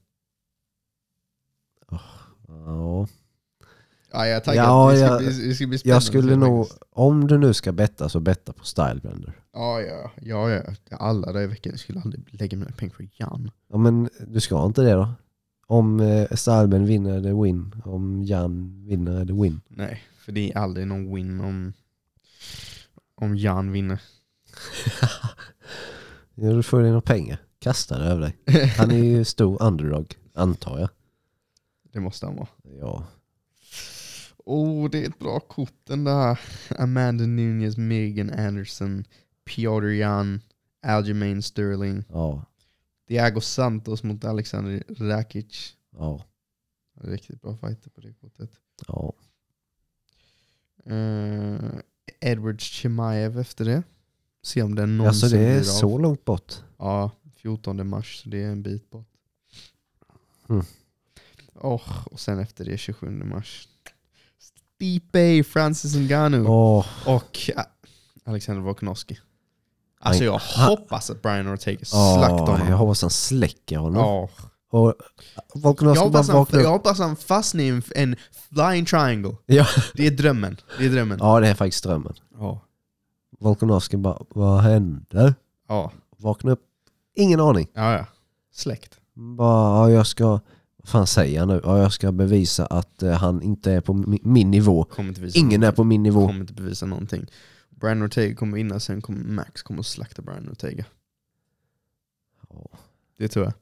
Ja. 2.48 3.08
Ja, 4.16 4.28
jag 4.28 4.36
är 4.36 4.40
taggad. 4.40 4.66
Ja, 4.66 4.92
det, 4.92 4.98
ska 4.98 5.06
jag- 5.06 5.18
bli, 5.20 5.48
det 5.48 5.56
ska 5.56 5.68
bli 5.68 5.78
spännande. 5.78 5.96
Jag 5.96 6.04
skulle 6.04 6.36
nog, 6.36 6.68
om 6.92 7.28
du 7.28 7.38
nu 7.38 7.54
ska 7.54 7.72
betta 7.72 8.10
så 8.10 8.20
betta 8.20 8.54
på 8.54 8.64
Stylebender. 8.66 9.34
Ja, 9.54 9.82
ja, 9.82 10.12
ja, 10.22 10.50
ja. 10.52 10.62
Alla 10.98 11.28
dagar 11.28 11.42
i 11.42 11.48
veckan. 11.48 11.72
Jag 11.72 11.80
skulle 11.80 12.00
aldrig 12.02 12.28
lägga 12.42 12.58
mina 12.58 12.72
pengar 12.72 12.94
på 12.94 13.04
Jan. 13.14 13.52
Ja 13.72 13.78
men 13.78 14.10
du 14.28 14.40
ska 14.40 14.66
inte 14.66 14.82
det 14.82 14.92
då? 14.94 15.14
Om 15.68 16.00
eh, 16.00 16.28
Stylebender 16.32 16.88
vinner 16.88 17.14
är 17.18 17.22
det 17.22 17.34
win, 17.44 17.82
om 17.86 18.24
Jan 18.24 18.86
vinner 18.88 19.12
är 19.22 19.26
det 19.26 19.34
win. 19.34 19.62
Nej, 19.68 20.04
för 20.20 20.32
det 20.32 20.52
är 20.52 20.58
aldrig 20.58 20.88
någon 20.88 21.16
win 21.16 21.42
om, 21.42 21.74
om 23.16 23.38
Jan 23.38 23.72
vinner. 23.72 24.02
Ja, 26.38 26.50
du 26.52 26.64
får 26.64 26.80
dig 26.80 26.88
några 26.90 27.02
pengar. 27.02 27.38
Kasta 27.60 27.98
det 27.98 28.06
över 28.06 28.22
dig. 28.22 28.66
Han 28.78 28.92
är 28.92 29.04
ju 29.04 29.24
stor 29.26 29.62
underdog, 29.64 30.14
antar 30.34 30.80
jag. 30.80 30.90
Det 31.94 32.00
måste 32.00 32.26
han 32.26 32.36
vara. 32.36 32.48
Ja. 32.80 33.04
Oh, 34.46 34.90
det 34.90 35.04
är 35.04 35.10
ett 35.10 35.20
bra 35.20 35.40
kort 35.40 35.80
den 35.84 36.04
där. 36.04 36.40
Amanda 36.80 37.26
Nunez, 37.26 37.78
Megan 37.78 38.30
Anderson, 38.30 39.04
Piotr 39.46 39.86
Jan, 39.86 40.42
Aljamain 40.82 41.42
Sterling, 41.42 42.04
Ja. 42.10 42.46
Diego 43.08 43.42
Santos 43.42 44.04
mot 44.04 44.26
Alexander 44.26 44.84
Rakic. 44.88 45.74
Ja. 45.92 46.26
Riktigt 47.02 47.42
bra 47.42 47.58
fighter 47.58 47.90
på 47.90 48.02
det 48.02 48.14
kortet. 48.14 48.52
Ja. 48.88 49.14
Uh, 50.92 51.80
Edward 52.20 52.62
Chimaev 52.62 53.40
efter 53.40 53.66
det. 53.66 53.84
Se 54.44 54.62
om 54.62 54.76
den 54.76 54.98
någonsin 54.98 55.26
Alltså 55.26 55.38
det 55.38 55.44
är 55.44 55.64
så 55.64 55.98
långt 55.98 56.26
bort. 56.26 56.54
Ja, 56.78 57.12
14 57.36 57.88
mars, 57.88 58.22
så 58.24 58.30
det 58.30 58.44
är 58.44 58.52
en 58.52 58.64
bit 58.64 58.90
bort. 58.90 59.08
Mm. 60.50 60.66
Oh, 61.54 62.08
och 62.08 62.20
sen 62.20 62.40
efter 62.40 62.66
det 62.66 62.78
27 62.78 63.10
mars. 63.10 63.70
Stipe, 64.76 65.44
Francis 65.44 65.96
Ngannou 65.96 66.48
Åh, 66.48 66.86
och 67.06 67.50
äh, 67.56 67.64
Alexander 68.26 68.62
Volkanovski. 68.64 69.20
Alltså 70.00 70.24
jag 70.24 70.38
han- 70.38 70.70
hoppas 70.70 71.10
att 71.10 71.22
Brian 71.22 71.54
Ortega 71.54 71.86
slaktar 71.86 72.38
honom. 72.52 72.68
jag 72.70 72.78
hoppas 72.78 73.02
han 73.02 73.12
släcker 73.12 73.78
honom. 73.78 74.02
Ja. 74.02 74.30
Och 74.72 74.94
Volkanovski 75.54 76.00
Jag, 76.00 76.06
hoppas 76.06 76.30
han, 76.30 76.46
jag 76.52 76.70
hoppas 76.72 77.00
han 77.00 77.16
fastnar 77.16 77.64
i 77.64 77.68
en, 77.70 77.84
en 77.96 78.16
flying 78.50 78.86
triangle. 78.86 79.36
Ja. 79.46 79.66
Det 79.94 80.08
är 80.08 80.12
drömmen. 80.12 80.58
Det 80.80 80.86
är 80.86 80.90
drömmen. 80.90 81.18
ja, 81.22 81.40
det 81.40 81.48
är 81.48 81.56
faktiskt 81.56 81.84
drömmen. 81.84 82.14
Ja. 82.34 82.62
Volkanovski 83.40 83.98
bara, 83.98 84.18
vad 84.30 84.62
hände? 84.62 85.36
Ja, 85.68 85.92
Vakna 86.18 86.52
upp. 86.52 86.62
Ingen 87.16 87.40
aning. 87.40 87.68
ja. 87.74 87.94
ja. 87.94 88.06
Släkt. 88.54 89.00
Bara, 89.38 89.90
ja, 89.90 89.96
jag 89.96 90.08
ska, 90.08 90.40
fan 90.86 91.08
säger 91.08 91.36
jag 91.40 91.48
nu? 91.48 91.62
Ja, 91.64 91.80
jag 91.82 91.94
ska 91.94 92.12
bevisa 92.12 92.66
att 92.66 93.04
eh, 93.04 93.12
han 93.12 93.42
inte 93.42 93.72
är 93.72 93.82
på 93.82 93.94
mi- 93.94 94.22
min 94.24 94.52
nivå. 94.52 94.84
Kommer 94.84 95.10
inte 95.10 95.22
visa 95.22 95.40
Ingen 95.40 95.52
är 95.54 95.58
någonting. 95.58 95.76
på 95.76 95.84
min 95.84 96.04
nivå. 96.04 96.28
Kommer 96.28 96.40
inte 96.42 96.54
bevisa 96.54 96.86
någonting. 96.86 97.26
Brian 97.70 98.04
Ortega 98.04 98.36
kommer 98.36 98.58
vinna, 98.58 98.80
sen 98.80 99.02
kommer 99.02 99.20
Max 99.24 99.62
kommer 99.64 99.80
att 99.80 99.86
slakta 99.86 100.22
Brian 100.22 100.50
Ortega. 100.50 100.86
Ja. 102.50 102.70
Det 103.18 103.28
tror 103.28 103.46
jag. 103.46 103.54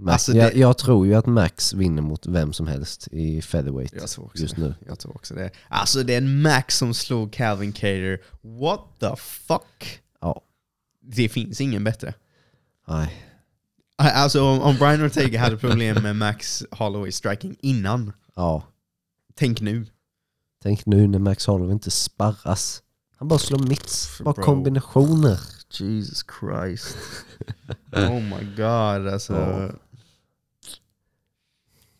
Max, 0.00 0.12
Alltså, 0.12 0.32
jag, 0.32 0.52
det- 0.52 0.58
jag 0.58 0.78
tror 0.78 1.06
ju 1.06 1.14
att 1.14 1.26
Max 1.26 1.72
vinner 1.74 2.02
mot 2.02 2.26
vem 2.26 2.52
som 2.52 2.66
helst 2.66 3.08
i 3.12 3.42
featherweight 3.42 3.92
Jag 3.94 4.08
tror 4.08 4.24
också 4.24 4.42
just 4.42 4.56
det. 4.56 4.62
nu. 4.62 4.74
Jag 4.86 4.98
tror 4.98 5.14
också 5.16 5.34
det. 5.34 5.50
Alltså 5.68 6.02
det 6.02 6.14
är 6.14 6.18
en 6.18 6.42
Max 6.42 6.76
som 6.76 6.94
slog 6.94 7.32
Calvin 7.32 7.72
Cater. 7.72 8.20
What 8.40 8.80
the 9.00 9.16
fuck? 9.16 10.00
Ja. 10.20 10.42
Det 11.00 11.28
finns 11.28 11.60
ingen 11.60 11.84
bättre. 11.84 12.14
Nej. 12.88 13.24
Alltså 14.00 14.42
om, 14.42 14.60
om 14.60 14.76
Brian 14.76 15.04
Ortega 15.06 15.40
hade 15.40 15.56
problem 15.56 16.02
med 16.02 16.16
Max 16.16 16.64
Holloway 16.70 17.12
striking 17.12 17.56
innan, 17.60 18.12
Ja. 18.36 18.62
tänk 19.34 19.60
nu. 19.60 19.86
Tänk 20.62 20.86
nu 20.86 21.06
när 21.06 21.18
Max 21.18 21.46
Holloway 21.46 21.72
inte 21.72 21.90
sparras. 21.90 22.82
Han 23.16 23.28
bara 23.28 23.38
slår 23.38 23.58
mitts. 23.58 24.18
Bara 24.24 24.34
Bro. 24.34 24.44
kombinationer. 24.44 25.40
Jesus 25.70 26.24
Christ. 26.40 26.96
oh 27.92 28.20
my 28.22 28.54
god 28.56 29.12
alltså. 29.12 29.32
Ja. 29.34 29.70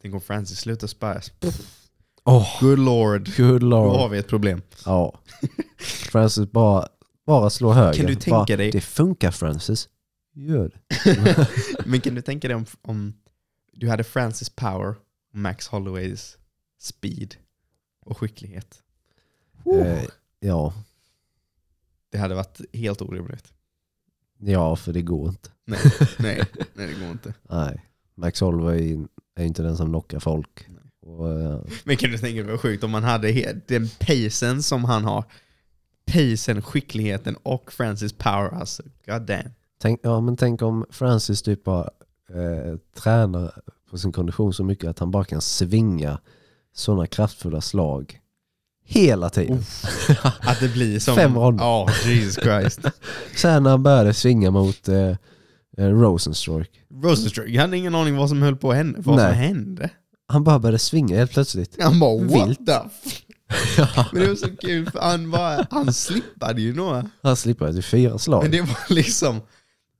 Tänk 0.02 0.14
om 0.14 0.20
Francis 0.20 0.58
slutar 0.58 0.86
sparras. 0.86 1.32
Oh, 2.24 2.60
Good 2.60 2.78
lord. 2.78 3.36
good 3.36 3.60
Då 3.60 3.66
lord. 3.66 3.96
har 3.96 4.08
vi 4.08 4.18
ett 4.18 4.28
problem. 4.28 4.62
Ja. 4.84 5.20
Francis 6.10 6.50
bara, 6.52 6.88
bara 7.26 7.50
slår 7.50 7.72
höger. 7.72 7.92
Kan 7.98 8.06
du 8.06 8.14
tänka 8.14 8.30
bara, 8.30 8.56
dig- 8.56 8.70
Det 8.70 8.80
funkar 8.80 9.30
Francis. 9.30 9.88
Gör. 10.40 10.80
Men 11.88 12.00
kan 12.00 12.14
du 12.14 12.22
tänka 12.22 12.48
dig 12.48 12.54
om, 12.56 12.66
om 12.82 13.12
du 13.72 13.88
hade 13.88 14.04
Francis 14.04 14.50
power 14.50 14.88
och 14.88 15.38
Max 15.38 15.66
Holloways 15.68 16.36
speed 16.78 17.34
och 18.00 18.18
skicklighet? 18.18 18.82
Eh, 19.82 20.04
ja. 20.40 20.72
Det 22.10 22.18
hade 22.18 22.34
varit 22.34 22.60
helt 22.72 23.02
orimligt. 23.02 23.52
ja, 24.38 24.76
för 24.76 24.92
det 24.92 25.02
går 25.02 25.28
inte. 25.28 25.50
Nej, 25.64 25.78
nej, 26.18 26.42
nej 26.74 26.86
det 26.86 27.00
går 27.00 27.10
inte. 27.10 27.34
Nej. 27.42 27.84
Max 28.14 28.40
Holloway 28.40 28.98
är 29.34 29.44
inte 29.44 29.62
den 29.62 29.76
som 29.76 29.86
knockar 29.88 30.20
folk. 30.20 30.68
Och, 31.00 31.30
eh, 31.40 31.60
Men 31.84 31.96
kan 31.96 32.10
du 32.10 32.18
tänka 32.18 32.42
dig 32.42 32.50
vad 32.50 32.60
sjukt 32.60 32.84
om 32.84 32.90
man 32.90 33.04
hade 33.04 33.28
he- 33.28 33.60
den 33.66 33.88
pacen 34.00 34.62
som 34.62 34.84
han 34.84 35.04
har 35.04 35.24
pacen, 36.06 36.62
skickligheten 36.62 37.36
och 37.36 37.72
Francis 37.72 38.12
power 38.12 38.54
alltså. 38.54 38.82
God 39.06 39.22
damn. 39.22 39.50
Tänk, 39.82 40.00
ja, 40.02 40.20
men 40.20 40.36
tänk 40.36 40.62
om 40.62 40.86
Francis 40.90 41.42
typ 41.42 41.64
bara 41.64 41.90
eh, 42.34 42.76
tränar 43.02 43.52
på 43.90 43.98
sin 43.98 44.12
kondition 44.12 44.52
så 44.52 44.64
mycket 44.64 44.90
att 44.90 44.98
han 44.98 45.10
bara 45.10 45.24
kan 45.24 45.40
svinga 45.40 46.18
sådana 46.74 47.06
kraftfulla 47.06 47.60
slag 47.60 48.20
hela 48.84 49.30
tiden. 49.30 49.64
Att 50.40 50.60
det 50.60 50.68
blir 50.68 50.98
som... 50.98 51.16
Fem 51.16 51.38
ronder. 51.38 51.64
Ja, 51.64 51.88
Jesus 52.06 52.42
Christ. 52.44 52.80
Sen 53.36 53.62
när 53.62 53.70
han 53.70 53.82
började 53.82 54.14
svinga 54.14 54.50
mot 54.50 54.88
eh, 54.88 55.08
eh, 55.78 55.86
Rosenstruck, 55.88 56.70
Rosenstruck, 57.02 57.48
jag 57.48 57.62
hade 57.62 57.76
ingen 57.76 57.94
aning 57.94 58.16
vad 58.16 58.28
som 58.28 58.42
höll 58.42 58.56
på 58.56 58.70
att 58.70 58.76
hända. 58.76 58.98
Vad 59.02 59.20
som 59.20 59.28
Nej. 59.28 59.34
hände. 59.34 59.90
han 60.28 60.44
bara 60.44 60.58
började 60.58 60.78
svinga 60.78 61.16
helt 61.16 61.32
plötsligt. 61.32 61.76
Han 61.82 62.00
bara 62.00 62.18
what 62.24 62.48
Vilt. 62.48 62.66
the 62.66 62.72
f-? 62.72 63.22
Men 64.12 64.22
det 64.22 64.28
var 64.28 64.34
så 64.34 64.56
kul 64.56 64.90
för 64.90 65.00
han, 65.00 65.30
bara, 65.30 65.66
han 65.70 65.92
slippade 65.92 66.60
ju 66.60 66.74
några. 66.74 67.10
Han 67.22 67.36
slipper 67.36 67.72
till 67.72 67.84
fyra 67.84 68.18
slag. 68.18 68.42
Men 68.42 68.50
det 68.50 68.60
var 68.60 68.94
liksom, 68.94 69.40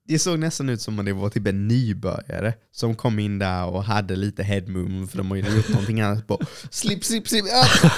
det 0.08 0.18
såg 0.18 0.38
nästan 0.38 0.68
ut 0.68 0.80
som 0.80 0.98
om 0.98 1.04
det 1.04 1.12
var 1.12 1.30
typ 1.30 1.46
en 1.46 1.68
nybörjare 1.68 2.54
som 2.72 2.94
kom 2.94 3.18
in 3.18 3.38
där 3.38 3.64
och 3.66 3.84
hade 3.84 4.16
lite 4.16 4.42
head 4.42 4.60
movement 4.66 5.10
för 5.10 5.18
de 5.18 5.30
har 5.30 5.36
ju 5.36 5.56
gjort 5.56 5.68
någonting 5.68 6.00
annat 6.00 6.26
på 6.26 6.40
slip, 6.70 7.04
slip, 7.04 7.28
slip. 7.28 7.44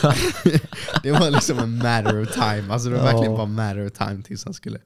ah! 0.02 0.14
Det 1.02 1.12
var 1.12 1.30
liksom 1.30 1.58
en 1.58 1.76
matter 1.78 2.22
of 2.22 2.32
time, 2.34 2.64
alltså 2.72 2.88
det 2.88 2.96
var 2.96 3.06
Ja. 3.06 3.12
verkligen 3.12 3.32
bara 3.36 3.46
matter 3.46 3.86
of 3.86 3.92
time 3.92 4.22
tills 4.22 4.44
han 4.44 4.54
skulle 4.54 4.78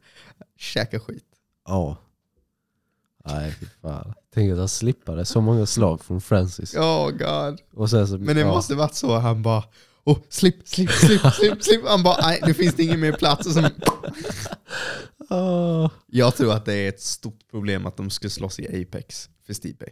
käka 0.59 1.01
skit. 1.01 1.25
Ja. 1.67 1.97
Nej 3.29 3.55
fy 3.61 3.67
fan. 3.83 4.15
Tänk 4.35 4.53
att 4.53 4.59
han 4.59 4.69
slippade 4.69 5.25
så 5.25 5.41
många 5.41 5.67
slag 5.67 6.05
från 6.05 6.21
Francis. 6.21 6.75
Oh 6.77 7.11
god. 7.11 7.61
Och 7.75 7.91
sen 7.91 8.09
så, 8.09 8.19
Men 8.19 8.37
det 8.37 8.43
ja. 8.43 8.49
måste 8.49 8.75
varit 8.75 8.95
så 8.95 9.19
han 9.19 9.43
bara 9.43 9.65
Oh, 10.07 10.19
slip, 10.29 10.69
slip, 10.69 10.91
slip, 10.91 11.21
slip, 11.35 11.63
slip. 11.65 11.83
Han 11.87 12.03
bara, 12.03 12.27
nej 12.27 12.41
nu 12.47 12.55
finns 12.55 12.75
det 12.75 12.83
ingen 12.83 13.01
mer 13.01 13.13
plats. 13.13 13.47
Och 13.47 13.53
sen, 13.53 13.71
Åh. 15.31 15.91
jag 16.07 16.35
tror 16.37 16.53
att 16.53 16.65
det 16.65 16.75
är 16.75 16.89
ett 16.89 17.01
stort 17.01 17.49
problem 17.51 17.87
att 17.87 17.97
de 17.97 18.11
ska 18.11 18.31
slåss 18.31 18.61
i 18.61 18.83
Apex 18.83 19.31
för 19.47 19.55
Stipe. 19.55 19.87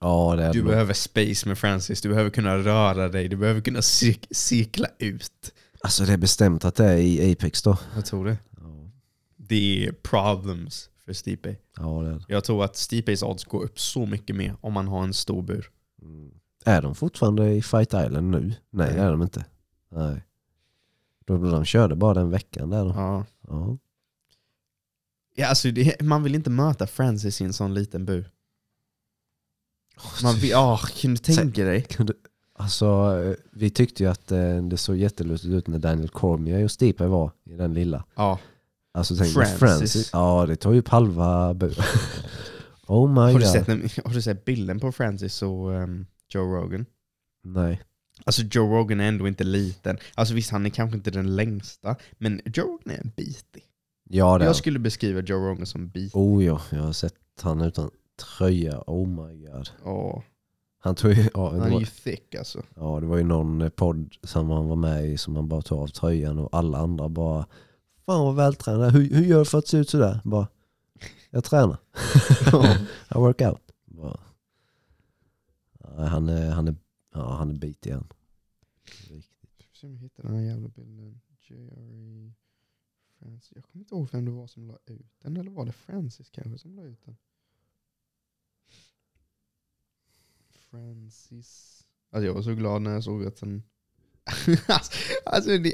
Ja 0.00 0.34
det 0.36 0.42
är 0.44 0.52
Du 0.52 0.58
nog. 0.62 0.68
behöver 0.70 0.92
space 0.94 1.48
med 1.48 1.58
Francis, 1.58 2.00
du 2.00 2.08
behöver 2.08 2.30
kunna 2.30 2.56
röra 2.58 3.08
dig, 3.08 3.28
du 3.28 3.36
behöver 3.36 3.60
kunna 3.60 3.80
cir- 3.80 4.26
cirkla 4.30 4.86
ut. 4.98 5.52
Alltså 5.80 6.04
det 6.04 6.12
är 6.12 6.16
bestämt 6.16 6.64
att 6.64 6.74
det 6.74 6.84
är 6.84 6.96
i 6.96 7.32
Apex 7.32 7.62
då. 7.62 7.78
Jag 7.94 8.06
tror 8.06 8.24
det. 8.24 8.38
Ja, 8.56 8.90
Det 9.36 9.86
är 9.86 9.92
problems 9.92 10.90
för 11.04 11.12
Stipe. 11.12 11.56
ja 11.76 12.02
det 12.02 12.08
är. 12.10 12.24
Jag 12.28 12.44
tror 12.44 12.64
att 12.64 12.76
Stipes 12.76 13.22
odds 13.22 13.44
går 13.44 13.62
upp 13.64 13.80
så 13.80 14.06
mycket 14.06 14.36
mer 14.36 14.56
om 14.60 14.72
man 14.72 14.88
har 14.88 15.02
en 15.04 15.14
stor 15.14 15.42
bur. 15.42 15.70
Mm. 16.02 16.30
Är 16.64 16.82
de 16.82 16.94
fortfarande 16.94 17.52
i 17.52 17.62
Fight 17.62 17.88
Island 17.94 18.30
nu? 18.30 18.40
Nej 18.40 18.54
Nej. 18.70 18.92
det 18.94 19.00
är 19.00 19.10
de 19.10 19.22
inte. 19.22 19.44
Nej. 19.90 20.24
Då, 21.26 21.36
de 21.50 21.64
körde 21.64 21.94
bara 21.94 22.14
den 22.14 22.30
veckan 22.30 22.70
där 22.70 22.84
då. 22.84 22.90
Ja. 22.96 23.24
Ja. 23.48 23.78
Ja, 25.36 25.46
alltså 25.46 25.70
det, 25.70 26.02
man 26.02 26.22
vill 26.22 26.34
inte 26.34 26.50
möta 26.50 26.86
Francis 26.86 27.40
i 27.40 27.44
en 27.44 27.52
sån 27.52 27.74
liten 27.74 28.04
bur. 28.04 28.30
Man 30.22 30.34
vill, 30.34 30.50
ja, 30.50 30.80
kan 31.00 31.10
du 31.10 31.16
tänka 31.16 31.64
dig? 31.64 31.82
Kunde, 31.82 32.12
alltså 32.54 32.86
eh, 33.24 33.34
vi 33.52 33.70
tyckte 33.70 34.02
ju 34.02 34.10
att 34.10 34.32
eh, 34.32 34.62
det 34.62 34.76
såg 34.76 34.96
jättelustigt 34.96 35.52
ut 35.52 35.66
när 35.66 35.78
Daniel 35.78 36.08
Cormier 36.08 36.64
och 36.64 36.70
Stipe 36.70 37.06
var 37.06 37.32
i 37.44 37.54
den 37.54 37.74
lilla. 37.74 38.04
Ja. 38.14 38.38
Alltså 38.94 39.16
tänk 39.16 39.32
Francis. 39.32 39.58
Francis. 39.58 40.10
Ja 40.12 40.46
det 40.48 40.56
tar 40.56 40.72
ju 40.72 40.78
upp 40.78 40.88
halva 40.88 41.54
buren. 41.54 41.84
oh 42.86 43.08
my 43.08 43.20
Har 43.20 43.28
du, 43.28 43.32
god. 43.38 43.48
sett, 43.48 44.04
har 44.04 44.14
du 44.14 44.22
sett 44.22 44.44
bilden 44.44 44.80
på 44.80 44.92
Francis 44.92 45.42
och 45.42 45.74
ehm, 45.74 46.06
Joe 46.28 46.54
Rogan? 46.54 46.86
Nej. 47.44 47.82
Alltså 48.24 48.42
Joe 48.42 48.76
Rogan 48.78 49.00
är 49.00 49.08
ändå 49.08 49.28
inte 49.28 49.44
liten. 49.44 49.98
Alltså 50.14 50.34
visst, 50.34 50.50
han 50.50 50.66
är 50.66 50.70
kanske 50.70 50.96
inte 50.96 51.10
den 51.10 51.36
längsta, 51.36 51.96
men 52.18 52.40
Joe 52.44 52.64
Rogan 52.64 52.94
är 52.94 53.00
en 53.00 53.12
bitig. 53.16 53.62
Ja 54.10 54.38
det 54.38 54.44
är 54.44 54.46
Jag 54.46 54.56
skulle 54.56 54.78
beskriva 54.78 55.20
Joe 55.20 55.38
Rogan 55.38 55.66
som 55.66 55.88
bitig. 55.88 56.16
Oh 56.16 56.44
ja, 56.44 56.60
jag 56.70 56.82
har 56.82 56.92
sett 56.92 57.14
han 57.40 57.60
utan 57.60 57.90
tröja. 58.38 58.82
Oh 58.86 59.08
my 59.08 59.46
god. 59.46 59.70
Åh, 59.84 60.22
Han 60.78 60.94
tog 60.94 61.12
ja, 61.34 61.50
han 61.50 61.72
är 61.72 61.80
ju 61.80 61.86
thick 61.86 62.34
alltså. 62.34 62.62
ja 62.76 63.00
det 63.00 63.06
var 63.06 63.16
ju 63.16 63.24
någon 63.24 63.62
eh, 63.62 63.68
podd 63.68 64.14
som 64.22 64.50
han 64.50 64.68
var 64.68 64.76
med 64.76 65.06
i 65.06 65.18
som 65.18 65.36
han 65.36 65.48
bara 65.48 65.62
tog 65.62 65.78
av 65.78 65.86
tröjan 65.86 66.38
och 66.38 66.48
alla 66.52 66.78
andra 66.78 67.08
bara 67.08 67.46
Fan 68.06 68.24
vad 68.24 68.36
vältränad, 68.36 68.92
hur, 68.92 69.10
hur 69.10 69.24
gör 69.24 69.38
du 69.38 69.44
för 69.44 69.58
att 69.58 69.68
se 69.68 69.76
ut 69.76 69.88
sådär? 69.90 70.20
Bara, 70.24 70.48
jag 71.30 71.44
tränar. 71.44 71.76
I 73.14 73.14
work 73.14 73.40
out. 73.40 73.60
Bara, 73.86 74.18
han 76.08 76.28
är, 76.28 76.50
han 76.50 76.68
är, 76.68 76.74
ja, 77.14 77.34
han 77.36 77.50
är 77.50 77.54
bit 77.54 77.86
igen. 77.86 78.06
Se 79.72 79.86
om 79.86 79.92
jag 79.92 80.00
hittar 80.00 80.22
den 80.22 80.34
här 80.34 80.42
jävla 80.42 80.68
bilden. 80.68 81.20
JRE 81.40 82.32
Francis. 83.18 83.52
Jag 83.54 83.64
kommer 83.64 83.82
inte 83.84 83.94
ihåg 83.94 84.08
vem 84.12 84.24
det 84.24 84.30
var 84.30 84.46
som 84.46 84.66
la 84.66 84.78
ut 84.86 85.12
den. 85.18 85.36
Eller 85.36 85.50
var 85.50 85.66
det 85.66 85.72
Francis 85.72 86.30
kanske 86.30 86.58
som 86.58 86.76
la 86.76 86.82
ut 86.84 87.04
den? 87.04 87.16
Francis. 90.70 91.80
Alltså 92.10 92.26
jag 92.26 92.34
var 92.34 92.42
så 92.42 92.54
glad 92.54 92.82
när 92.82 92.90
jag 92.90 93.04
såg 93.04 93.26
att 93.26 93.36
den... 93.36 93.62
alltså 95.24 95.58
det, 95.58 95.72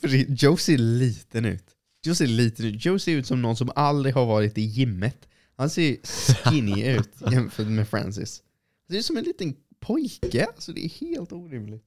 för 0.00 0.08
det- 0.08 0.42
Joe 0.42 0.56
ser 0.56 0.78
liten 0.78 1.44
ut. 1.44 1.76
Joe 2.02 2.14
ser 2.14 2.26
liten 2.26 2.66
ut. 2.66 2.84
Joe 2.84 2.98
ser 2.98 3.12
ut 3.16 3.26
som 3.26 3.42
någon 3.42 3.56
som 3.56 3.70
aldrig 3.74 4.14
har 4.14 4.26
varit 4.26 4.58
i 4.58 4.62
gymmet. 4.62 5.28
Han 5.56 5.70
ser 5.70 5.96
skinny 6.34 6.86
ut 6.86 7.10
jämfört 7.32 7.66
med 7.68 7.88
Francis. 7.88 8.42
Det 8.86 8.98
är 8.98 9.02
som 9.02 9.16
en 9.16 9.24
liten 9.24 9.56
pojke. 9.80 10.46
Alltså 10.46 10.72
det 10.72 10.84
är 10.84 10.88
helt 10.88 11.32
orimligt. 11.32 11.84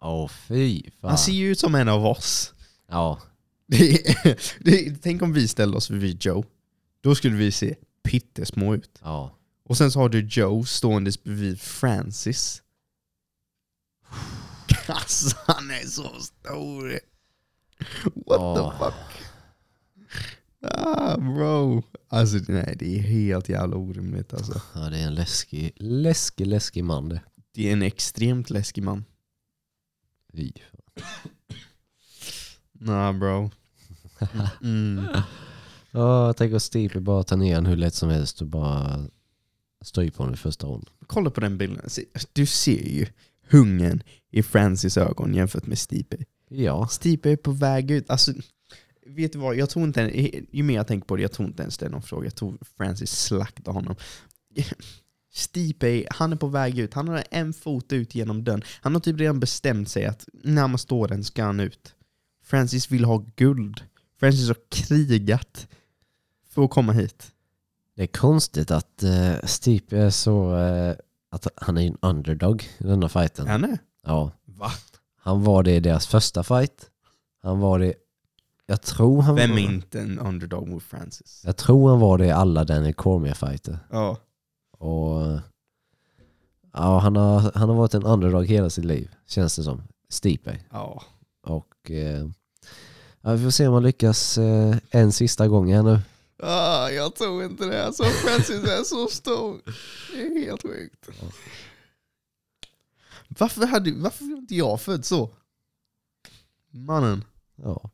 Åh 0.00 0.28
fy 0.28 0.82
fan. 1.00 1.08
Han 1.10 1.18
ser 1.18 1.32
ju 1.32 1.50
ut 1.50 1.58
som 1.58 1.74
en 1.74 1.88
av 1.88 2.06
oss. 2.06 2.54
Ja, 2.88 3.20
Det 3.66 4.08
är, 4.08 4.40
det 4.64 4.86
är, 4.86 4.96
tänk 5.02 5.22
om 5.22 5.32
vi 5.32 5.48
ställde 5.48 5.76
oss 5.76 5.90
vid 5.90 6.24
Joe. 6.24 6.44
Då 7.00 7.14
skulle 7.14 7.36
vi 7.36 7.52
se 7.52 7.76
pyttesmå 8.02 8.74
ut. 8.74 8.98
ja. 9.02 9.32
Och 9.68 9.76
sen 9.76 9.90
så 9.90 9.98
har 10.00 10.08
du 10.08 10.20
Joe 10.26 10.64
stående 10.64 11.12
bredvid 11.24 11.60
Francis. 11.60 12.62
Alltså 14.88 15.36
han 15.46 15.70
är 15.70 15.86
så 15.86 16.20
stor. 16.20 17.00
What 18.14 18.40
Åh. 18.40 18.70
the 18.72 18.78
fuck? 18.84 18.94
Ah 20.72 21.16
bro. 21.18 21.82
Alltså 22.08 22.38
nej 22.48 22.76
det 22.78 22.98
är 22.98 23.02
helt 23.02 23.48
jävla 23.48 23.76
orimligt 23.76 24.34
alltså. 24.34 24.60
ja 24.74 24.80
det 24.80 24.98
är 24.98 25.06
en 25.06 25.14
läskig, 25.14 25.72
läskig, 25.76 26.46
läskig 26.46 26.84
man 26.84 27.08
det. 27.08 27.20
Det 27.52 27.68
är 27.68 27.72
en 27.72 27.82
extremt 27.82 28.50
läskig 28.50 28.82
man. 28.82 29.04
Fy 30.32 30.52
Nah 32.72 33.12
bro. 33.18 33.50
Mm. 34.62 35.04
Jag 35.90 36.36
tänker 36.36 36.56
att 36.56 36.62
Steve 36.62 37.00
bara 37.00 37.22
tar 37.22 37.36
ner 37.36 37.58
en 37.58 37.66
hur 37.66 37.76
lätt 37.76 37.94
som 37.94 38.08
helst 38.08 38.40
och 38.40 38.46
bara 38.46 39.08
stryper 39.84 40.18
honom 40.18 40.34
i 40.34 40.36
första 40.36 40.66
ronden. 40.66 40.90
Kolla 41.06 41.30
på 41.30 41.40
den 41.40 41.58
bilden. 41.58 41.88
Du 42.32 42.46
ser 42.46 42.88
ju 42.88 43.06
hungern 43.48 44.02
i 44.30 44.42
Francis 44.42 44.96
ögon 44.96 45.34
jämfört 45.34 45.66
med 45.66 45.78
Stipe. 45.78 46.16
Ja, 46.48 46.88
Stipe 46.88 47.30
är 47.30 47.36
på 47.36 47.50
väg 47.50 47.90
ut. 47.90 48.10
Alltså, 48.10 48.32
vet 49.06 49.32
du 49.32 49.38
vad? 49.38 49.56
Jag 49.56 49.70
tror 49.70 49.84
inte, 49.84 50.00
ju 50.56 50.62
mer 50.62 50.74
jag 50.74 50.86
tänker 50.86 51.06
på 51.06 51.16
det, 51.16 51.22
jag 51.22 51.32
tror 51.32 51.48
inte 51.48 51.62
ens 51.62 51.78
det 51.78 51.86
är 51.86 51.90
någon 51.90 52.02
fråga. 52.02 52.26
Jag 52.26 52.34
tror 52.34 52.58
Francis 52.76 53.10
slaktar 53.10 53.72
honom. 53.72 53.96
Stipe, 55.32 56.06
han 56.10 56.32
är 56.32 56.36
på 56.36 56.46
väg 56.46 56.78
ut. 56.78 56.94
Han 56.94 57.08
har 57.08 57.24
en 57.30 57.52
fot 57.52 57.92
ut 57.92 58.14
genom 58.14 58.44
dörren. 58.44 58.62
Han 58.80 58.94
har 58.94 59.00
typ 59.00 59.20
redan 59.20 59.40
bestämt 59.40 59.88
sig 59.88 60.04
att 60.04 60.28
när 60.32 60.68
man 60.68 60.78
står 60.78 61.08
den 61.08 61.24
ska 61.24 61.44
han 61.44 61.60
ut. 61.60 61.94
Francis 62.44 62.90
vill 62.90 63.04
ha 63.04 63.24
guld. 63.36 63.80
Francis 64.20 64.48
har 64.48 64.56
krigat 64.68 65.68
för 66.50 66.64
att 66.64 66.70
komma 66.70 66.92
hit. 66.92 67.32
det 67.96 68.02
är 68.02 68.06
konstigt 68.06 68.70
att 68.70 69.02
uh, 69.04 69.36
Steve 69.44 69.98
är 69.98 70.10
så... 70.10 70.56
eh, 70.58 70.96
att 71.30 71.46
han 71.56 71.76
är 71.78 71.86
en 71.86 71.98
underdog 72.02 72.62
i 72.78 72.84
denna 72.84 73.08
fighten. 73.08 73.46
Han 73.46 73.64
är? 73.64 73.78
Ja, 74.06 74.32
Va? 74.44 74.70
han 75.20 75.44
var 75.44 75.62
det 75.62 75.76
i 75.76 75.80
deras 75.80 76.06
första 76.06 76.42
fight. 76.42 76.90
Han 77.42 77.58
var 77.58 77.78
det... 77.78 77.94
Jag 78.66 78.82
tror 78.82 79.22
han 79.22 79.34
Vem 79.34 79.50
var... 79.50 79.58
är 79.58 79.62
inte 79.62 80.00
en 80.00 80.18
underdog 80.18 80.68
mot 80.68 80.82
Francis? 80.82 81.42
Jag 81.44 81.56
tror 81.56 81.90
han 81.90 82.00
var 82.00 82.18
det 82.18 82.26
i 82.26 82.30
alla 82.30 82.64
Daniel 82.64 82.94
Cormier-fighter. 82.94 83.78
Ja. 83.90 84.16
Och... 84.78 85.40
Ja, 86.72 86.98
han 86.98 87.16
har, 87.16 87.52
han 87.54 87.68
har 87.68 87.76
varit 87.76 87.94
en 87.94 88.02
underdog 88.02 88.46
hela 88.46 88.70
sitt 88.70 88.84
liv, 88.84 89.14
känns 89.26 89.56
det 89.56 89.62
som. 89.62 89.82
Stipe. 90.08 90.58
Ja. 90.70 91.02
Och... 91.42 91.90
Eh, 91.90 92.28
ja, 93.20 93.32
vi 93.32 93.44
får 93.44 93.50
se 93.50 93.66
om 93.66 93.74
han 93.74 93.82
lyckas 93.82 94.38
eh, 94.38 94.76
en 94.90 95.12
sista 95.12 95.48
gång 95.48 95.72
här 95.72 95.82
nu. 95.82 95.98
Ah, 96.42 96.88
jag 96.90 97.14
tror 97.14 97.44
inte 97.44 97.64
det. 97.64 97.86
Alltså 97.86 98.04
Francis 98.04 98.64
är 98.64 98.84
så 98.84 99.06
stor. 99.06 99.60
Det 100.12 100.22
är 100.22 100.46
helt 100.46 100.62
sjukt. 100.62 101.08
Varför, 103.28 103.66
hade, 103.66 103.92
varför 103.92 104.24
blev 104.24 104.38
inte 104.38 104.54
jag 104.54 104.80
född 104.80 105.04
så? 105.04 105.30
Mannen. 106.70 107.24
Ja. 107.56 107.90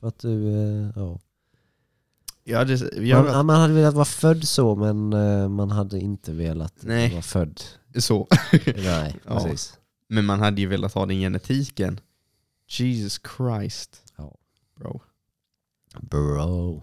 För 0.00 0.08
att 0.08 0.18
du, 0.18 0.48
eh, 0.48 0.90
ja. 0.96 1.18
Hade, 2.58 2.74
jag 3.06 3.24
Man, 3.24 3.46
man 3.46 3.60
hade 3.60 3.74
velat 3.74 3.94
vara 3.94 4.04
född 4.04 4.44
så 4.44 4.74
men 4.76 5.12
eh, 5.12 5.48
man 5.48 5.70
hade 5.70 5.98
inte 6.00 6.32
velat 6.32 6.74
Nej. 6.80 7.10
vara 7.10 7.22
född. 7.22 7.60
så. 7.98 8.28
Nej, 8.76 9.16
Ja. 9.26 9.40
precis. 9.40 9.78
Men 10.08 10.24
man 10.24 10.40
hade 10.40 10.60
ju 10.60 10.66
velat 10.66 10.94
ha 10.94 11.06
den 11.06 11.16
genetiken. 11.16 12.00
Jesus 12.68 13.20
Christ. 13.36 14.02
Ja. 14.16 14.34
Bro. 14.76 15.00
Bro. 16.00 16.82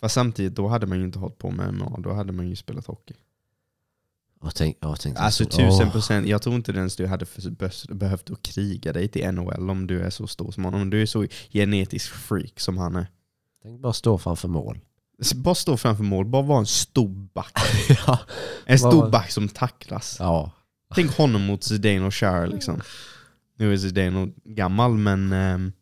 Fast 0.00 0.14
samtidigt, 0.14 0.54
då 0.54 0.68
hade 0.68 0.86
man 0.86 0.98
ju 0.98 1.04
inte 1.04 1.18
hållit 1.18 1.38
på 1.38 1.50
med 1.50 1.74
MMA, 1.74 1.96
då 1.98 2.12
hade 2.12 2.32
man 2.32 2.48
ju 2.48 2.56
spelat 2.56 2.86
hockey. 2.86 3.14
Och 4.42 4.54
tänk, 4.54 4.76
ja, 4.80 4.96
tänk 5.00 5.16
dig 5.16 5.24
Alltså 5.24 5.44
så- 5.44 5.50
tusen 5.50 5.90
procent, 5.90 6.26
jag 6.26 6.42
tror 6.42 6.54
inte 6.54 6.72
ens 6.72 6.96
du 6.96 7.06
hade 7.06 7.26
för- 7.26 7.94
behövt 7.94 8.30
att 8.30 8.42
kriga 8.42 8.92
dig 8.92 9.08
till 9.08 9.22
NHL 9.32 9.70
om 9.70 9.86
du 9.86 10.00
är 10.00 10.10
så 10.10 10.26
stor 10.26 10.50
som 10.52 10.64
honom. 10.64 10.80
Om 10.82 10.90
du 10.90 11.02
är 11.02 11.06
så 11.06 11.26
genetisk 11.50 12.10
freak 12.12 12.60
som 12.60 12.78
han 12.78 12.96
är. 12.96 13.06
Tänk 13.62 13.80
bara 13.80 13.92
stå 13.92 14.18
framför 14.18 14.48
mål. 14.48 14.78
Bara 15.34 15.54
stå 15.54 15.76
framför 15.76 16.04
mål, 16.04 16.26
bara 16.26 16.42
vara 16.42 16.58
en 16.58 16.66
stor 16.66 17.08
back. 17.34 17.52
ja. 18.06 18.18
En 18.66 18.78
stor 18.78 19.10
back 19.10 19.30
som 19.30 19.48
tacklas. 19.48 20.16
ja. 20.18 20.50
Tänk 20.94 21.10
honom 21.16 21.46
mot 21.46 21.64
Zidane 21.64 22.00
och 22.06 22.14
Cher 22.14 22.46
liksom. 22.46 22.80
Nu 23.58 23.72
är 23.72 23.76
Zidane 23.76 24.32
gammal 24.44 24.90
men 24.94 25.32
ehm, 25.32 25.72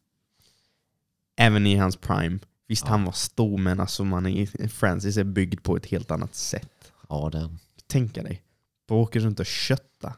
även 1.37 1.67
i 1.67 1.77
hans 1.77 1.97
prime. 1.97 2.39
Visst 2.69 2.85
Ja. 2.85 2.91
han 2.91 3.05
var 3.05 3.13
stor 3.13 3.59
men 3.59 3.81
alltså 3.81 4.05
man 4.05 4.27
är, 4.27 4.69
Francis 4.69 5.17
är 5.17 5.25
byggd 5.25 5.63
på 5.63 5.77
ett 5.77 5.87
helt 5.87 6.11
annat 6.11 6.35
sätt. 6.35 6.93
Ja, 7.09 7.29
den. 7.33 7.59
Tänka 7.87 8.23
dig. 8.23 8.43
Bara 8.89 8.99
åker 8.99 9.21
runt 9.21 9.41
och 9.41 9.47
kötta. 9.47 10.15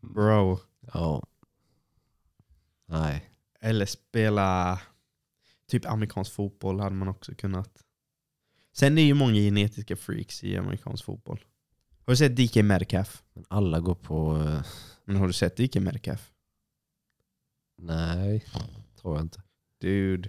Bro. 0.00 0.58
Ja. 0.92 1.26
Nej. 2.86 3.30
Eller 3.60 3.86
spela 3.86 4.80
typ 5.68 5.86
amerikansk 5.86 6.32
fotboll 6.32 6.80
hade 6.80 6.96
man 6.96 7.08
också 7.08 7.34
kunnat. 7.34 7.82
Sen 8.72 8.92
är 8.92 8.96
det 8.96 9.06
ju 9.06 9.14
många 9.14 9.34
genetiska 9.34 9.96
freaks 9.96 10.44
i 10.44 10.56
amerikansk 10.56 11.04
fotboll. 11.04 11.44
Har 12.06 12.12
du 12.12 12.16
sett 12.16 12.36
DK 12.36 12.56
Metcalf? 12.56 13.22
Men 13.32 13.44
alla 13.48 13.80
går 13.80 13.94
på... 13.94 14.36
eh, 14.36 14.62
Men 15.04 15.16
har 15.16 15.26
du 15.26 15.32
sett 15.32 15.56
DK 15.56 15.74
Metcalf? 15.74 16.32
nej, 17.78 18.44
tror 19.00 19.16
jag 19.16 19.24
inte. 19.24 19.42
Dude. 19.80 20.28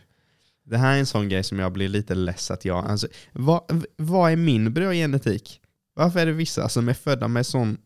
Det 0.64 0.78
här 0.78 0.96
är 0.96 1.00
en 1.00 1.06
sån 1.06 1.30
grej 1.30 1.44
som 1.44 1.60
jag 1.60 1.74
blir 1.74 1.90
lite 1.90 2.16
less 2.16 2.52
att 2.52 2.66
jag... 2.66 2.86
Alltså, 2.86 3.08
vad, 3.32 3.86
vad 3.96 4.32
är 4.32 4.36
min 4.36 4.74
bra 4.74 4.94
genetik? 4.94 5.62
Varför 5.98 6.20
är 6.20 6.26
det 6.26 6.32
vissa 6.32 6.70
som 6.70 6.90
är 6.90 6.94
födda 6.94 7.28
med 7.28 7.46
sån... 7.46 7.78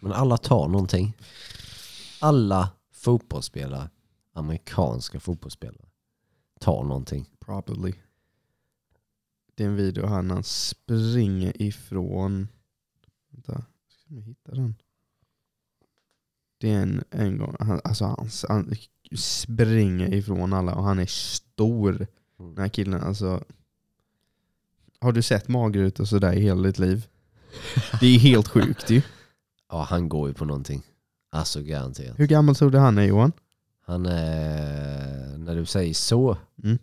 Men 0.00 0.12
alla 0.12 0.36
tar 0.36 0.68
någonting. 0.68 1.16
Alla 2.20 2.70
fotbollsspelare, 2.92 3.90
amerikanska 4.32 5.20
fotbollsspelare, 5.20 5.88
tar 6.60 6.84
någonting. 6.84 7.30
Probably. 7.40 7.94
Det 9.54 9.64
är 9.64 9.68
en 9.68 9.76
video 9.76 10.06
här 10.06 10.22
när 10.22 10.34
han 10.34 10.44
springer 10.44 11.62
ifrån... 11.62 12.48
Vänta, 13.30 13.64
ska 13.88 14.14
jag 14.14 14.22
hitta 14.22 14.54
den? 14.54 14.74
Det 16.58 16.70
är 16.70 16.82
en, 16.82 17.04
en 17.10 17.38
gång, 17.38 17.56
han, 17.60 17.80
alltså 17.84 18.04
han, 18.04 18.30
han 18.48 18.74
springer 19.16 20.14
ifrån 20.14 20.52
alla 20.52 20.74
och 20.74 20.84
han 20.84 20.98
är 20.98 21.06
stor. 21.06 22.06
Den 22.36 22.58
här 22.58 22.68
killen, 22.68 23.02
alltså. 23.02 23.44
Har 25.00 25.12
du 25.12 25.22
sett 25.22 25.48
mager 25.48 25.80
ut 25.80 26.00
och 26.00 26.08
sådär 26.08 26.32
i 26.32 26.40
hela 26.40 26.62
ditt 26.62 26.78
liv? 26.78 27.06
Det 28.00 28.06
är 28.06 28.18
helt 28.18 28.48
sjukt 28.54 28.90
ju. 28.90 29.02
Ja, 29.70 29.82
han 29.90 30.08
går 30.08 30.28
ju 30.28 30.34
på 30.34 30.44
någonting. 30.44 30.82
Alltså 31.32 31.62
garanterat. 31.62 32.18
Hur 32.18 32.26
gammal 32.26 32.54
tror 32.54 32.70
du 32.70 32.78
han 32.78 32.98
är 32.98 33.02
Johan? 33.02 33.32
Han 33.86 34.06
är, 34.06 35.38
när 35.38 35.54
du 35.56 35.66
säger 35.66 35.94
så, 35.94 36.36
Mm. 36.64 36.78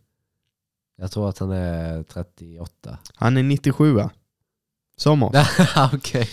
jag 0.97 1.11
tror 1.11 1.29
att 1.29 1.37
han 1.39 1.51
är 1.51 2.03
38. 2.03 2.97
Han 3.15 3.37
är 3.37 3.43
97 3.43 3.99
Som 4.97 5.23
oss. 5.23 5.35
Okej. 5.93 6.29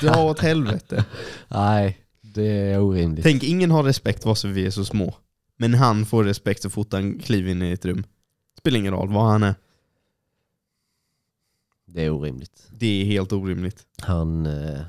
Dra 0.00 0.24
åt 0.24 0.40
helvete. 0.40 1.04
Nej, 1.48 1.98
det 2.20 2.46
är 2.72 2.80
orimligt. 2.80 3.22
Tänk, 3.24 3.42
ingen 3.42 3.70
har 3.70 3.82
respekt 3.82 4.22
för 4.22 4.30
oss 4.30 4.42
för 4.42 4.48
vi 4.48 4.66
är 4.66 4.70
så 4.70 4.84
små. 4.84 5.14
Men 5.58 5.74
han 5.74 6.06
får 6.06 6.24
respekt 6.24 6.62
så 6.62 6.70
fort 6.70 6.92
han 6.92 7.18
kliver 7.18 7.50
in 7.50 7.62
i 7.62 7.72
ett 7.72 7.84
rum. 7.84 8.04
Spelar 8.58 8.78
ingen 8.78 8.92
roll 8.92 9.08
vad 9.12 9.24
han 9.24 9.42
är. 9.42 9.54
Det 11.86 12.02
är 12.02 12.10
orimligt. 12.10 12.68
Det 12.72 12.86
är 12.86 13.04
helt 13.04 13.32
orimligt. 13.32 13.86
Han... 14.02 14.46
Eh, 14.46 14.86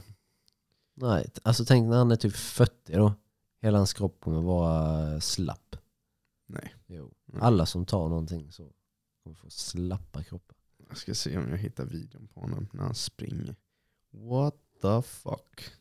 nej, 0.94 1.30
alltså 1.44 1.66
tänk 1.66 1.90
när 1.90 1.98
han 1.98 2.12
är 2.12 2.16
typ 2.16 2.36
40 2.36 2.94
då. 2.94 3.14
Hela 3.62 3.78
hans 3.78 3.94
kropp 3.94 4.20
kommer 4.20 4.42
vara 4.42 5.22
slapp. 5.22 5.76
Nej. 6.46 6.76
Jo. 6.88 7.14
Nej. 7.26 7.42
Alla 7.42 7.66
som 7.66 7.86
tar 7.86 8.10
någonting 8.10 8.52
så 8.52 8.72
kommer 9.24 9.36
få 9.36 9.50
slappa 9.50 10.24
kroppar. 10.24 10.58
Jag 10.90 10.98
ska 10.98 11.16
se 11.16 11.38
om 11.38 11.50
jag 11.50 11.58
hittar 11.58 11.86
videon 11.86 12.28
på 12.28 12.40
honom 12.40 12.68
när 12.74 12.84
han 12.84 12.96
springer. 12.96 13.56
What 14.12 14.56
the 14.82 15.02
fuck? 15.02 15.72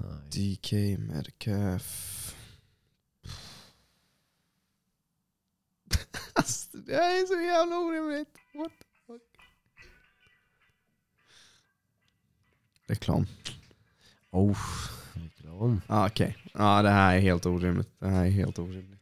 Nej. 0.00 0.56
DK 0.56 0.72
Metcalf. 0.98 2.33
Alltså, 6.32 6.76
det 6.76 6.94
här 6.96 7.22
är 7.22 7.26
så 7.26 7.40
jävla 7.40 7.78
orimligt. 7.78 8.38
What 8.54 8.72
the 8.78 8.84
fuck? 9.06 9.22
Reklam. 12.86 13.26
Oh, 14.30 14.58
reklam. 15.14 15.80
Ah, 15.86 16.06
Okej. 16.06 16.36
Ja, 16.54 16.82
det 16.82 16.90
här 16.90 17.16
är 17.16 17.20
helt 17.20 17.46
orimligt. 17.46 17.90
Det 17.98 18.08
här 18.08 18.26
är 18.26 18.30
helt 18.30 18.58
orimligt. 18.58 19.00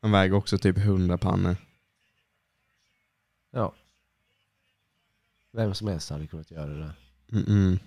Han 0.00 0.10
väger 0.12 0.34
också 0.34 0.58
typ 0.58 0.78
100 0.78 1.18
pannor. 1.18 1.56
Ja. 3.50 3.74
Vem 5.52 5.74
som 5.74 5.88
helst 5.88 6.10
hade 6.10 6.26
kunnat 6.26 6.50
göra 6.50 6.66
det 6.66 6.78
där. 6.80 6.94
Mm-mm. 7.28 7.78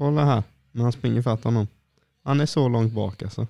Kolla 0.00 0.24
här, 0.24 0.42
när 0.72 0.82
han 0.82 0.92
springer 0.92 1.22
fatt 1.22 1.44
honom. 1.44 1.68
Han 2.24 2.40
är 2.40 2.46
så 2.46 2.68
långt 2.68 2.92
bak 2.92 3.22
alltså. 3.22 3.46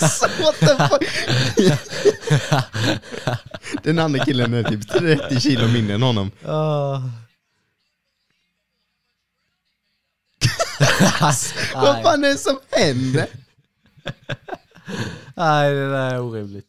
alltså 0.00 0.26
what 0.40 0.58
the 0.58 0.88
fuck? 0.88 1.02
Den 3.82 3.98
andra 3.98 4.24
killen 4.24 4.54
är 4.54 4.62
typ 4.62 4.88
30 4.88 5.40
kilo 5.40 5.68
mindre 5.68 5.94
än 5.94 6.02
honom. 6.02 6.30
Vad 11.74 12.02
fan 12.02 12.24
är 12.24 12.28
det 12.28 12.38
som 12.38 12.58
händer? 12.70 13.26
Nej, 15.34 15.74
det 15.74 15.90
där 15.90 16.14
är 16.14 16.20
orimligt. 16.20 16.66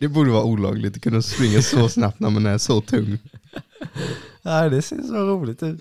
Det 0.00 0.08
borde 0.08 0.30
vara 0.30 0.44
olagligt 0.44 0.96
att 0.96 1.02
kunna 1.02 1.22
springa 1.22 1.62
så 1.62 1.88
snabbt 1.88 2.20
när 2.20 2.30
man 2.30 2.46
är 2.46 2.58
så 2.58 2.80
tung. 2.80 3.18
Nej, 4.48 4.70
det 4.70 4.82
ser 4.82 5.02
så 5.02 5.26
roligt 5.26 5.62
ut. 5.62 5.80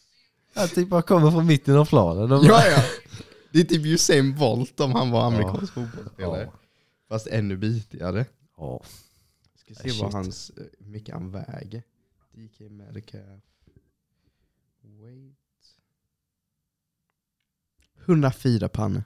Han 0.54 0.68
typ 0.68 0.88
bara 0.88 1.02
kommer 1.02 1.30
från 1.30 1.46
mitten 1.46 1.76
av 1.76 1.84
planen. 1.84 2.28
De 2.28 2.44
Ja, 2.44 2.66
ja. 2.66 2.82
Det 3.52 3.60
är 3.60 3.64
typ 3.64 3.86
Usain 3.86 4.34
Bolt 4.38 4.80
om 4.80 4.92
han 4.92 5.10
var 5.10 5.26
amerikansk 5.26 5.72
fotbollsspelare. 5.72 6.42
Ja. 6.44 6.52
Fast 7.08 7.26
ännu 7.26 7.56
bitigare. 7.56 8.26
Ja. 8.56 8.82
Ska 9.56 9.74
se 9.74 10.02
vad 10.02 10.12
hans, 10.12 10.52
hur 10.78 10.86
mycket 10.86 11.14
han 11.14 11.30
väger. 11.30 11.82
DK 12.32 12.60
Metcalf. 12.60 13.42
Weight. 14.82 15.36
104 18.04 18.68
pannor. 18.68 19.02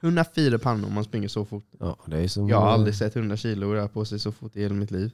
104 0.00 0.58
pannor 0.58 0.86
om 0.86 0.94
man 0.94 1.04
springer 1.04 1.28
så 1.28 1.44
fort. 1.44 1.66
ja, 1.78 1.98
det 2.06 2.18
är 2.18 2.28
som... 2.28 2.48
Jag 2.48 2.60
har 2.60 2.68
aldrig 2.68 2.94
sett 2.94 3.16
100 3.16 3.36
kilo 3.36 3.74
röra 3.74 3.88
på 3.88 4.04
sig 4.04 4.18
så 4.18 4.32
fort 4.32 4.56
i 4.56 4.62
hela 4.62 4.74
mitt 4.74 4.90
liv. 4.90 5.10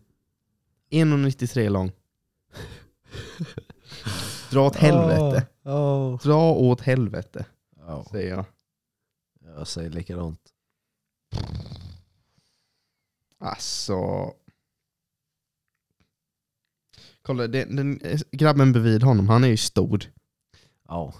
1,93 0.90 1.68
lång. 1.68 1.92
Dra 4.50 4.66
åt 4.66 4.76
helvete. 4.76 5.46
Oh. 5.64 6.18
Dra 6.22 6.52
åt 6.52 6.80
helvete, 6.80 7.46
Ja, 7.86 8.04
säger 8.10 8.30
jag. 8.30 8.44
jag 9.56 9.68
säger 9.68 9.90
likadant. 9.90 10.40
Alltså... 13.38 14.32
Kolla, 17.22 17.46
den, 17.46 17.76
den, 17.76 18.00
grabben 18.32 18.72
bredvid 18.72 19.02
honom, 19.02 19.28
han 19.28 19.44
är 19.44 19.48
ju 19.48 19.56
stor. 19.56 20.04
Ja. 20.88 21.14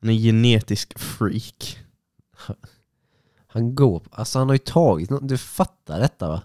Han 0.00 0.10
är 0.10 0.14
genetisk 0.14 0.98
freak. 0.98 1.78
Han 3.46 3.74
går, 3.74 4.02
alltså 4.10 4.38
han 4.38 4.48
har 4.48 4.54
ju 4.54 4.58
tagit 4.58 5.10
något, 5.10 5.28
du 5.28 5.38
fattar 5.38 6.00
detta 6.00 6.28
va? 6.28 6.42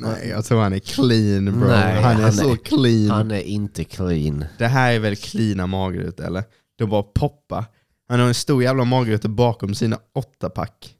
Nej, 0.00 0.28
jag 0.28 0.44
tror 0.44 0.60
han 0.60 0.72
är 0.72 0.78
clean 0.78 1.44
bro. 1.44 1.68
Nej, 1.68 2.02
han 2.02 2.16
är 2.16 2.22
han 2.22 2.32
så 2.32 2.52
är- 2.52 2.56
clean. 2.56 3.10
Han 3.10 3.30
är 3.30 3.40
inte 3.40 3.84
clean. 3.84 4.44
Det 4.58 4.66
här 4.66 4.92
är 4.92 4.98
väl 4.98 5.16
cleana 5.16 5.66
magrut 5.66 6.20
eller? 6.20 6.44
Det 6.76 6.86
bara 6.86 7.02
poppa. 7.02 7.66
Han 8.08 8.20
har 8.20 8.26
en 8.28 8.34
stor 8.34 8.62
jävla 8.62 8.84
magrut 8.84 9.22
bakom 9.22 9.74
sina 9.74 9.98
åtta 10.14 10.50
pack. 10.50 10.96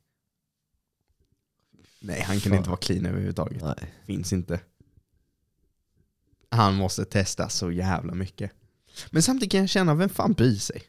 Nej, 2.00 2.20
han 2.20 2.40
kan 2.40 2.50
Fan. 2.50 2.58
inte 2.58 2.70
vara 2.70 2.80
clean 2.80 3.06
överhuvudtaget. 3.06 3.62
Nej. 3.62 3.94
Finns 4.06 4.32
inte. 4.32 4.60
Han 6.50 6.74
måste 6.74 7.04
testa 7.04 7.48
så 7.48 7.70
jävla 7.72 8.14
mycket. 8.14 8.50
Men 9.10 9.22
samtidigt 9.22 9.52
kan 9.52 9.60
jag 9.60 9.68
känna, 9.70 9.94
vem 9.94 10.08
fan 10.08 10.32
bryr 10.32 10.56
sig? 10.56 10.82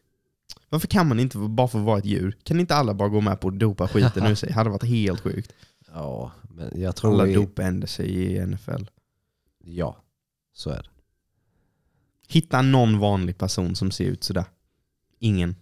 Varför 0.69 0.87
kan 0.87 1.07
man 1.07 1.19
inte 1.19 1.37
bara 1.37 1.67
få 1.67 1.79
vara 1.79 1.97
ett 1.97 2.05
djur? 2.05 2.37
Kan 2.43 2.59
inte 2.59 2.75
alla 2.75 2.93
bara 2.93 3.09
gå 3.09 3.21
med 3.21 3.39
på 3.41 3.47
att 3.47 3.59
dopa 3.59 3.87
skiten 3.87 4.25
ur 4.27 4.35
sig? 4.35 4.49
Det 4.49 4.53
hade 4.55 4.69
varit 4.69 4.83
helt 4.83 5.21
sjukt. 5.21 5.53
Ja, 5.93 6.31
men 6.49 6.81
jag 6.81 6.95
tror... 6.95 7.13
Alla 7.13 7.27
i- 7.27 7.33
dopar 7.33 7.85
sig 7.85 8.07
i 8.09 8.45
NFL. 8.45 8.83
Ja, 9.63 9.97
så 10.53 10.69
är 10.69 10.83
det. 10.83 10.89
Hitta 12.27 12.61
någon 12.61 12.99
vanlig 12.99 13.37
person 13.37 13.75
som 13.75 13.91
ser 13.91 14.05
ut 14.05 14.23
sådär. 14.23 14.45
Ingen. 15.19 15.55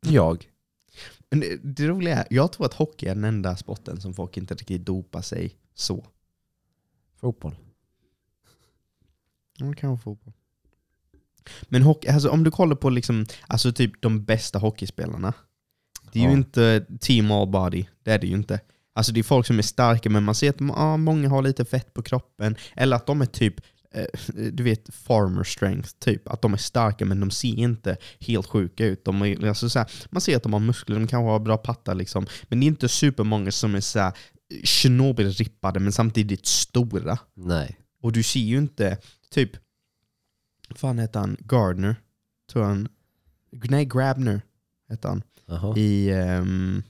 Jag? 0.00 0.50
Men 1.30 1.40
det, 1.40 1.56
det 1.56 1.88
roliga 1.88 2.16
är, 2.16 2.26
jag 2.30 2.52
tror 2.52 2.66
att 2.66 2.74
hockey 2.74 3.06
är 3.06 3.14
den 3.14 3.24
enda 3.24 3.56
sporten 3.56 4.00
som 4.00 4.14
folk 4.14 4.36
inte 4.36 4.54
riktigt 4.54 4.84
dopar 4.86 5.22
sig 5.22 5.58
så. 5.74 6.06
Fotboll. 7.16 7.56
Ja, 9.58 9.66
det 9.66 9.74
kan 9.76 9.90
vara 9.90 10.00
fotboll. 10.00 10.32
Men 11.62 11.82
hockey, 11.82 12.08
alltså, 12.08 12.30
om 12.30 12.44
du 12.44 12.50
kollar 12.50 12.76
på 12.76 12.90
liksom, 12.90 13.26
alltså 13.46 13.72
typ 13.72 14.02
de 14.02 14.24
bästa 14.24 14.58
hockeyspelarna. 14.58 15.34
Det 16.16 16.20
är 16.20 16.24
ju 16.24 16.28
Ja. 16.30 16.36
inte 16.36 16.86
team 17.00 17.30
all 17.30 17.48
body, 17.48 17.84
det 18.04 18.10
är 18.12 18.18
det 18.18 18.26
ju 18.26 18.34
inte. 18.34 18.60
Alltså 18.94 19.12
det 19.12 19.20
är 19.20 19.24
folk 19.24 19.46
som 19.46 19.58
är 19.58 19.62
starka 19.62 20.10
men 20.10 20.24
man 20.24 20.34
ser 20.34 20.50
att 20.50 20.76
ah, 20.78 20.96
många 20.96 21.28
har 21.28 21.42
lite 21.42 21.64
fett 21.64 21.94
på 21.94 22.02
kroppen. 22.02 22.56
Eller 22.76 22.96
att 22.96 23.06
de 23.06 23.20
är 23.20 23.26
typ, 23.26 23.54
eh, 23.94 24.04
du 24.52 24.62
vet, 24.62 24.94
farmer 24.94 25.44
strength. 25.44 25.90
Typ. 25.98 26.28
Att 26.28 26.42
de 26.42 26.52
är 26.52 26.56
starka 26.58 27.04
men 27.04 27.20
de 27.20 27.30
ser 27.30 27.54
inte 27.58 27.96
helt 28.20 28.46
sjuka 28.46 28.86
ut. 28.86 29.04
De 29.04 29.22
är, 29.22 29.46
alltså, 29.48 29.68
så 29.70 29.78
här, 29.78 29.90
man 30.10 30.20
ser 30.20 30.36
att 30.36 30.42
de 30.42 30.52
har 30.52 30.60
muskler, 30.60 30.96
de 30.98 31.06
kanske 31.06 31.30
har 31.30 31.38
bra 31.38 31.56
pattar 31.56 31.94
liksom. 31.94 32.26
Men 32.48 32.60
det 32.60 32.64
är 32.66 32.68
inte 32.68 32.88
supermånga 32.88 33.50
som 33.50 33.74
är 33.74 33.80
så 33.80 33.98
här, 33.98 34.12
Chernobyl-rippade 34.64 35.80
men 35.80 35.92
samtidigt 35.92 36.46
stora. 36.46 37.18
Nej. 37.34 37.76
Och 38.02 38.12
du 38.12 38.22
ser 38.22 38.40
ju 38.40 38.58
inte, 38.58 38.98
typ, 39.30 39.50
fan 40.74 40.98
heter 40.98 41.20
han? 41.20 41.36
Gardner? 41.40 41.96
Tror 42.52 42.62
han. 42.64 42.88
Nej, 43.52 43.84
Grabner 43.84 44.40
heter 44.90 45.08
han. 45.08 45.22
Jaha. 45.46 45.78
I, 45.78 46.12
um, 46.12 46.82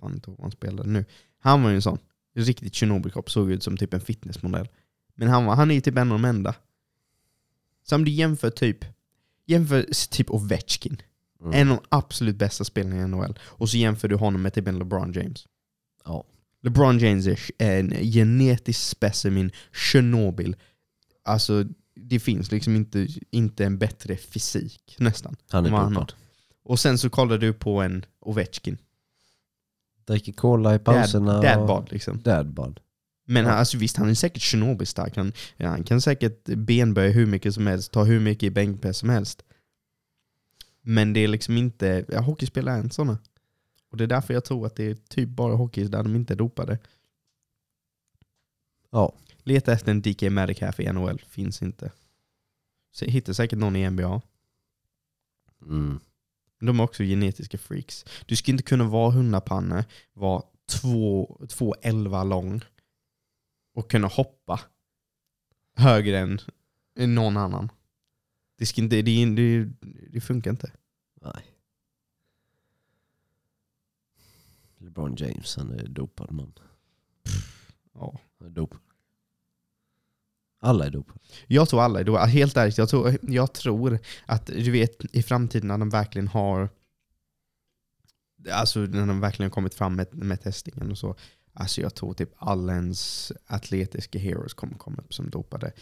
fan 0.00 0.14
inte 0.14 0.30
ihåg 0.30 0.38
vad 0.38 0.44
han 0.44 0.50
spelade 0.50 0.88
nu. 0.88 1.04
Han 1.38 1.62
var 1.62 1.70
ju 1.70 1.76
en 1.76 1.82
sån, 1.82 1.98
riktigt 2.34 2.74
Tjernobylkropp, 2.74 3.30
såg 3.30 3.50
ut 3.50 3.62
som 3.62 3.76
typ 3.76 3.94
en 3.94 4.00
fitnessmodell. 4.00 4.68
Men 5.14 5.28
han, 5.28 5.44
var, 5.44 5.54
han 5.56 5.70
är 5.70 5.74
ju 5.74 5.80
typ 5.80 5.96
en 5.98 6.12
av 6.12 6.18
de 6.18 6.24
enda. 6.24 6.54
Så 7.82 7.94
om 7.94 8.04
du 8.04 8.10
jämför 8.10 8.50
typ, 8.50 8.84
jämför 9.46 9.86
typ 10.10 10.30
Ovechkin, 10.30 11.02
Mm. 11.40 11.54
en 11.54 11.70
av 11.70 11.76
de 11.76 11.82
absolut 11.88 12.36
bästa 12.36 12.64
spelarna 12.64 13.02
i 13.02 13.06
NHL, 13.06 13.38
och 13.42 13.68
så 13.70 13.76
jämför 13.76 14.08
du 14.08 14.16
honom 14.16 14.42
med 14.42 14.54
typ 14.54 14.68
en 14.68 14.78
LeBron 14.78 15.12
James. 15.12 15.46
Ja. 16.04 16.24
LeBron 16.62 16.98
James 16.98 17.26
är 17.58 17.78
en 17.80 17.90
genetisk 17.90 18.80
specimen, 18.80 19.50
Tjernobyl. 19.72 20.56
Alltså, 21.24 21.64
det 21.94 22.20
finns 22.20 22.50
liksom 22.50 22.76
inte, 22.76 23.08
inte 23.30 23.64
en 23.64 23.78
bättre 23.78 24.16
fysik 24.16 24.96
nästan. 24.98 25.36
Han 25.50 25.66
är 25.66 25.70
dopad. 25.70 26.12
Och 26.68 26.80
sen 26.80 26.98
så 26.98 27.10
kollar 27.10 27.38
du 27.38 27.52
på 27.52 27.80
en 27.82 28.04
Ovechkin. 28.20 28.78
Dricker 30.04 30.32
cola 30.32 30.74
i 30.74 30.78
pauserna. 30.78 31.32
Dad, 31.32 31.42
dadbad 31.42 31.92
liksom. 31.92 32.22
Dadbad. 32.22 32.80
Men 33.24 33.46
han, 33.46 33.58
alltså, 33.58 33.78
visst, 33.78 33.96
han 33.96 34.08
är 34.08 34.14
säkert 34.14 34.42
Tjernobylstark. 34.42 35.16
Han, 35.16 35.32
ja, 35.56 35.68
han 35.68 35.84
kan 35.84 36.00
säkert 36.00 36.44
benböja 36.44 37.12
hur 37.12 37.26
mycket 37.26 37.54
som 37.54 37.66
helst, 37.66 37.92
ta 37.92 38.04
hur 38.04 38.20
mycket 38.20 38.42
i 38.42 38.50
bänkpress 38.50 38.98
som 38.98 39.08
helst. 39.08 39.42
Men 40.80 41.12
det 41.12 41.20
är 41.20 41.28
liksom 41.28 41.56
inte, 41.56 42.04
ja, 42.08 42.20
hockeyspelare 42.20 42.76
är 42.76 42.80
inte 42.80 42.94
sådana. 42.94 43.18
Och 43.90 43.96
det 43.96 44.04
är 44.04 44.08
därför 44.08 44.34
jag 44.34 44.44
tror 44.44 44.66
att 44.66 44.76
det 44.76 44.84
är 44.84 44.94
typ 44.94 45.28
bara 45.28 45.54
hockey 45.54 45.84
där 45.84 46.02
de 46.02 46.16
inte 46.16 46.34
är 46.34 46.36
dopade. 46.36 46.78
Ja. 48.90 49.14
Leta 49.42 49.72
efter 49.72 49.90
en 49.90 50.02
DK 50.02 50.22
Metcalf 50.22 50.80
i 50.80 50.92
NHL, 50.92 51.20
finns 51.28 51.62
inte. 51.62 51.92
Så 52.92 53.04
hittar 53.04 53.32
säkert 53.32 53.58
någon 53.58 53.76
i 53.76 53.90
NBA. 53.90 54.20
Mm. 55.62 56.00
De 56.58 56.80
är 56.80 56.84
också 56.84 57.02
genetiska 57.02 57.58
freaks. 57.58 58.04
Du 58.26 58.36
ska 58.36 58.50
inte 58.52 58.62
kunna 58.64 58.84
vara 58.84 59.10
hundrapanne, 59.10 59.84
vara 60.12 60.42
2,11 60.82 62.28
lång 62.28 62.60
och 63.74 63.90
kunna 63.90 64.08
hoppa 64.08 64.60
högre 65.74 66.18
än 66.96 67.14
någon 67.14 67.36
annan. 67.36 67.72
Det, 68.58 68.66
ska 68.66 68.80
inte, 68.80 69.02
det, 69.02 69.24
det, 69.24 69.68
det 70.10 70.20
funkar 70.20 70.50
inte. 70.50 70.72
Nej. 71.22 71.44
LeBron 74.78 75.16
James, 75.16 75.56
han 75.56 75.72
är 75.72 75.88
dopad 75.88 76.32
man. 76.32 76.52
Ja. 77.92 78.20
Han 78.38 78.48
är 78.48 78.52
dopad. 78.52 78.80
Alla 80.60 80.86
är 80.86 80.90
dopade. 80.90 81.18
Jag 81.46 81.68
tror 81.68 81.82
alla 81.82 82.00
är 82.00 82.04
då, 82.04 82.18
helt 82.18 82.56
ärligt, 82.56 82.78
jag 82.78 82.88
tror, 82.88 83.18
jag 83.22 83.52
tror 83.52 83.98
att 84.26 84.46
du 84.46 84.70
vet 84.70 85.14
i 85.14 85.22
framtiden 85.22 85.68
när 85.68 85.78
de 85.78 85.90
verkligen 85.90 86.28
har 86.28 86.68
Alltså 88.52 88.80
när 88.80 89.06
de 89.06 89.20
verkligen 89.20 89.50
har 89.50 89.54
kommit 89.54 89.74
fram 89.74 89.96
med, 89.96 90.14
med 90.14 90.42
testningen 90.42 90.90
och 90.90 90.98
så 90.98 91.16
Alltså 91.52 91.80
jag 91.80 91.94
tror 91.94 92.14
typ 92.14 92.30
alla 92.36 92.72
ens 92.72 93.32
atletiska 93.46 94.18
heroes 94.18 94.54
kommer 94.54 94.74
komma 94.74 94.96
upp 94.98 95.14
som 95.14 95.30
dopade. 95.30 95.72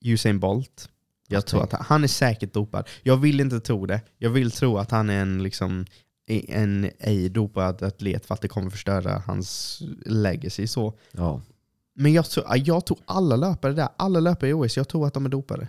Usain 0.00 0.40
Bolt. 0.40 0.88
Jag 1.28 1.46
tror 1.46 1.62
att 1.62 1.72
han, 1.72 1.84
han 1.84 2.04
är 2.04 2.08
säkert 2.08 2.52
dopad. 2.52 2.88
Jag 3.02 3.16
vill 3.16 3.40
inte 3.40 3.60
tro 3.60 3.86
det. 3.86 4.00
Jag 4.18 4.30
vill 4.30 4.50
tro 4.50 4.78
att 4.78 4.90
han 4.90 5.10
är 5.10 5.22
en 5.22 5.42
liksom 5.42 5.86
en 6.28 6.90
ej 6.98 7.28
dopad 7.28 7.82
atlet 7.82 8.26
för 8.26 8.34
att 8.34 8.40
det 8.40 8.48
kommer 8.48 8.70
förstöra 8.70 9.22
hans 9.26 9.82
legacy 10.06 10.66
så. 10.66 10.98
Ja. 11.12 11.42
Men 12.00 12.12
jag 12.12 12.30
tror, 12.30 12.46
jag 12.56 12.86
tror 12.86 12.98
alla 13.04 13.36
löpare 13.36 13.72
där, 13.72 13.88
alla 13.96 14.20
löpare 14.20 14.50
i 14.50 14.52
OS, 14.52 14.76
jag 14.76 14.88
tror 14.88 15.06
att 15.06 15.14
de 15.14 15.26
är 15.26 15.30
dopade. 15.30 15.68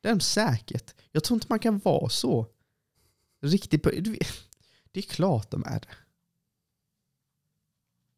Det 0.00 0.08
är 0.08 0.12
de 0.12 0.20
säkert. 0.20 0.94
Jag 1.12 1.24
tror 1.24 1.36
inte 1.36 1.46
man 1.50 1.58
kan 1.58 1.78
vara 1.78 2.08
så. 2.08 2.46
Riktigt 3.40 3.82
Det 4.92 5.00
är 5.00 5.02
klart 5.02 5.50
de 5.50 5.64
är 5.64 5.80
det. 5.80 5.88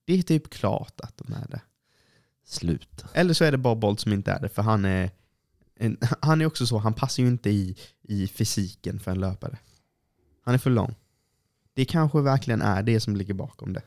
Det 0.05 0.15
är 0.15 0.23
typ 0.23 0.51
klart 0.51 1.01
att 1.01 1.17
de 1.17 1.33
är 1.33 1.49
det. 1.49 1.61
Sluta. 2.45 3.09
Eller 3.15 3.35
så 3.35 3.45
är 3.45 3.53
det 3.53 3.59
bara 3.59 3.75
Bolt 3.75 4.01
som 4.01 4.13
inte 4.13 4.33
är 4.33 4.41
det, 4.41 4.49
för 4.49 4.63
han 4.63 4.85
är, 4.85 5.11
han 6.21 6.41
är 6.41 6.47
också 6.47 6.67
så, 6.67 6.79
han 6.79 6.95
passar 6.95 7.23
ju 7.23 7.29
inte 7.29 7.51
i, 7.51 7.77
i 8.03 8.27
fysiken 8.29 9.01
för 9.01 9.11
en 9.11 9.21
löpare. 9.21 9.59
Han 10.43 10.55
är 10.55 10.59
för 10.59 10.71
lång. 10.71 10.95
Det 11.75 11.85
kanske 11.85 12.21
verkligen 12.21 12.63
är 12.63 12.83
det 12.83 13.01
som 13.01 13.17
ligger 13.17 13.35
bakom 13.35 13.73
det. 13.73 13.83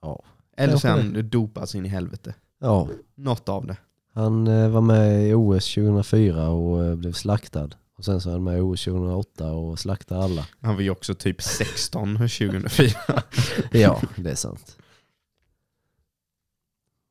Ja. 0.00 0.24
Eller 0.56 0.76
så 0.76 0.88
är 0.88 0.92
han 0.92 1.30
dopas 1.30 1.74
in 1.74 1.86
i 1.86 1.88
helvete. 1.88 2.34
Ja. 2.60 2.88
Något 3.14 3.48
av 3.48 3.66
det. 3.66 3.76
Han 4.14 4.46
eh, 4.46 4.68
var 4.68 4.80
med 4.80 5.28
i 5.28 5.34
OS 5.34 5.74
2004 5.74 6.48
och 6.48 6.84
eh, 6.84 6.94
blev 6.94 7.12
slaktad. 7.12 7.70
Och 7.98 8.04
sen 8.04 8.20
så 8.20 8.28
är 8.28 8.32
han 8.32 8.44
med 8.44 8.58
i 8.58 8.60
OS 8.60 8.84
2008 8.84 9.52
och 9.52 9.78
slaktade 9.78 10.24
alla. 10.24 10.46
Han 10.60 10.74
var 10.74 10.82
ju 10.82 10.90
också 10.90 11.14
typ 11.14 11.42
16 11.42 12.14
2004. 12.16 12.90
Ja, 13.72 14.02
det 14.16 14.30
är 14.30 14.34
sant. 14.34 14.76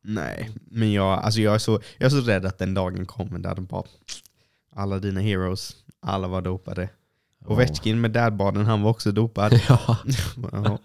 Nej, 0.03 0.49
men 0.71 0.91
jag, 0.91 1.19
alltså 1.19 1.41
jag, 1.41 1.53
är 1.55 1.59
så, 1.59 1.79
jag 1.97 2.05
är 2.05 2.09
så 2.09 2.21
rädd 2.21 2.45
att 2.45 2.57
den 2.57 2.73
dagen 2.73 3.05
kommer 3.05 3.39
där 3.39 3.55
de 3.55 3.65
bara 3.65 3.83
alla 4.75 4.99
dina 4.99 5.19
heroes, 5.21 5.75
alla 5.99 6.27
var 6.27 6.41
dopade. 6.41 6.89
Och 7.45 7.59
Vetchkin 7.59 8.01
med 8.01 8.11
dadbaden, 8.11 8.65
han 8.65 8.81
var 8.81 8.89
också 8.91 9.11
dopad. 9.11 9.53
Ja. 9.69 9.97
Ja. 10.51 10.79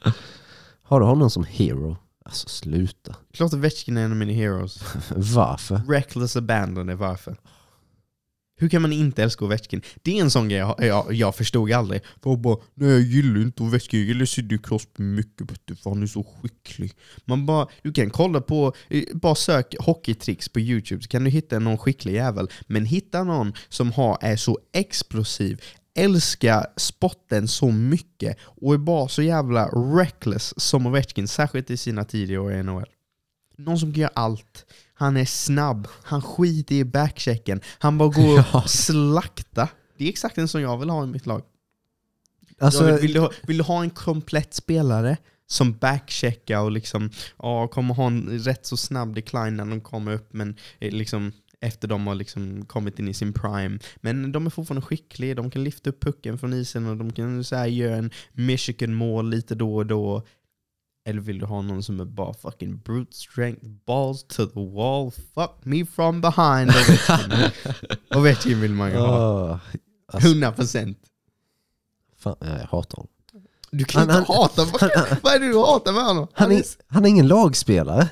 Har 0.83 1.01
du 1.01 1.07
honom 1.07 1.31
som 1.31 1.45
hero? 1.45 1.97
Alltså 2.29 2.49
sluta. 2.49 3.17
Klart 3.33 3.53
Vetchkin 3.53 3.97
är 3.97 4.05
en 4.05 4.11
av 4.11 4.17
mina 4.17 4.33
heroes. 4.33 4.81
Varför? 5.17 5.83
Reckless 5.89 6.37
abandon 6.37 6.89
är 6.89 6.95
varför. 6.95 7.37
Hur 8.61 8.69
kan 8.69 8.83
man 8.83 8.93
inte 8.93 9.23
älska 9.23 9.45
Ovechkin? 9.45 9.83
Det 10.03 10.19
är 10.19 10.23
en 10.23 10.31
sån 10.31 10.49
grej 10.49 10.59
jag, 10.59 10.75
jag, 10.79 11.13
jag 11.13 11.35
förstod 11.35 11.73
aldrig. 11.73 12.01
Folk 12.23 12.41
bara, 12.41 12.57
nej 12.75 12.91
jag 12.91 13.01
gillar 13.01 13.41
inte 13.41 13.63
Ovechkin, 13.63 14.01
jag 14.01 14.09
gillar 14.09 14.25
Sidney 14.25 14.59
Crosby 14.59 15.03
mycket 15.03 15.51
vet 15.51 15.61
du, 15.65 15.77
för 15.77 15.91
han 15.91 16.03
är 16.03 16.07
så 16.07 16.25
skicklig. 16.25 16.93
Man 17.25 17.47
bara, 17.47 17.69
du 17.83 17.93
kan 17.93 18.11
kolla 18.11 18.41
på, 18.41 18.73
eh, 18.89 19.03
bara 19.15 19.35
sök 19.35 19.75
hockeytricks 19.81 20.49
på 20.49 20.61
youtube 20.61 21.03
så 21.03 21.09
kan 21.09 21.25
du 21.25 21.31
hitta 21.31 21.59
någon 21.59 21.79
skicklig 21.79 22.15
jävel. 22.15 22.49
Men 22.67 22.87
hitta 22.87 23.25
någon 23.25 23.53
som 23.69 23.93
har, 23.93 24.19
är 24.21 24.37
så 24.37 24.59
explosiv, 24.73 25.63
älskar 25.99 26.67
sporten 26.77 27.49
så 27.49 27.71
mycket 27.71 28.37
och 28.43 28.75
är 28.75 28.79
bara 28.79 29.09
så 29.09 29.23
jävla 29.23 29.67
reckless 29.69 30.61
som 30.61 30.87
Ovechkin, 30.87 31.29
särskilt 31.29 31.71
i 31.71 31.77
sina 31.77 32.05
tidiga 32.05 32.41
år 32.41 32.53
i 32.53 32.63
NHL. 32.63 32.87
Någon 33.57 33.79
som 33.79 33.93
kan 33.93 34.01
göra 34.01 34.13
allt. 34.15 34.67
Han 34.95 35.17
är 35.17 35.25
snabb, 35.25 35.89
han 36.03 36.23
skiter 36.23 36.75
i 36.75 36.85
backchecken, 36.85 37.61
han 37.79 37.99
bara 37.99 38.09
går 38.09 38.37
Ja. 38.53 38.61
och 38.63 38.71
slakta. 38.71 39.69
Det 39.97 40.05
är 40.05 40.09
exakt 40.09 40.39
en 40.39 40.49
som 40.49 40.61
jag 40.61 40.79
vill 40.79 40.91
ha 40.91 41.05
i 41.05 41.07
mitt 41.07 41.27
lag. 41.27 41.43
Alltså, 42.61 42.81
David, 42.81 43.01
vill, 43.01 43.13
du 43.13 43.21
ha, 43.21 43.31
vill 43.43 43.59
du 43.59 43.65
ha 43.65 43.83
en 43.83 43.91
komplett 43.91 44.55
spelare 44.55 45.17
som 45.47 45.73
backcheckar 45.73 46.61
och 46.61 46.71
liksom, 46.71 47.11
ja, 47.39 47.69
kommer 47.69 47.95
ha 47.95 48.07
en 48.07 48.39
rätt 48.39 48.67
så 48.67 48.77
snabb 48.77 49.15
decline 49.15 49.57
när 49.57 49.65
de 49.65 49.81
kommer 49.81 50.13
upp, 50.13 50.33
men 50.33 50.57
eh, 50.79 50.93
liksom 50.93 51.33
efter 51.61 51.89
de 51.89 52.07
har 52.07 52.15
liksom 52.15 52.65
kommit 52.65 52.99
in 52.99 53.09
i 53.09 53.15
sin 53.15 53.33
prime. 53.33 53.79
Men 53.97 54.33
de 54.33 54.47
är 54.47 54.51
fortfarande 54.51 54.87
skickliga, 54.87 55.35
de 55.35 55.51
kan 55.51 55.65
lyfta 55.65 55.91
upp 55.91 56.01
pucken 56.03 56.39
från 56.39 56.53
isen 56.55 56.87
och 56.87 56.97
de 56.97 57.13
kan 57.13 57.45
så 57.45 57.57
här, 57.57 57.67
göra 57.67 57.97
en 57.97 58.11
Michigan-mål 58.33 59.31
lite 59.31 59.55
då 59.55 59.77
och 59.77 59.87
då. 59.87 60.23
Eller 61.09 61.21
vill 61.21 61.39
du 61.39 61.47
ha 61.47 61.63
någon 61.63 61.83
som 61.83 62.01
är 62.01 62.05
bara 62.05 62.35
fucking 62.35 62.79
brute 62.79 63.17
strength, 63.17 63.67
balls 63.87 64.25
to 64.25 64.47
the 64.47 64.61
wall, 64.75 65.11
fuck 65.35 65.65
me 65.65 65.87
from 65.87 66.21
behind 66.21 66.71
Ovechkin? 66.71 67.51
Ovechkin 68.15 68.61
vill 68.61 68.73
man 68.73 68.91
ju 68.91 68.97
ha. 68.97 69.51
Åh, 69.51 69.59
alltså, 70.13 70.29
100%. 70.29 70.95
fan, 72.19 72.37
jag 72.41 72.49
hatar 72.49 72.97
honom. 72.97 73.09
Du 73.71 73.85
kan 73.85 74.09
Han- 74.11 74.19
inte 74.21 74.33
han- 74.33 74.37
hata, 74.43 74.65
vad, 74.65 75.19
vad 75.23 75.33
är 75.35 75.39
det 75.41 75.47
du 75.49 75.59
hatar 75.59 75.93
med 75.93 76.03
honom? 76.05 76.29
Han 76.33 76.53
är, 76.53 76.63
han 76.87 77.05
är 77.05 77.09
ingen 77.09 77.29
lagspelare. 77.29 78.09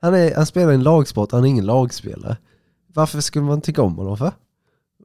Han, 0.00 0.14
är, 0.14 0.34
han 0.34 0.46
spelar 0.46 0.72
i 0.72 0.74
en 0.74 0.82
lagsport, 0.82 1.32
han 1.32 1.44
är 1.44 1.48
ingen 1.48 1.66
lagspelare. 1.66 2.36
Varför 2.94 3.20
skulle 3.20 3.44
man 3.44 3.60
tycka 3.60 3.82
om 3.82 3.96
honom 3.96 4.16
för? 4.16 4.32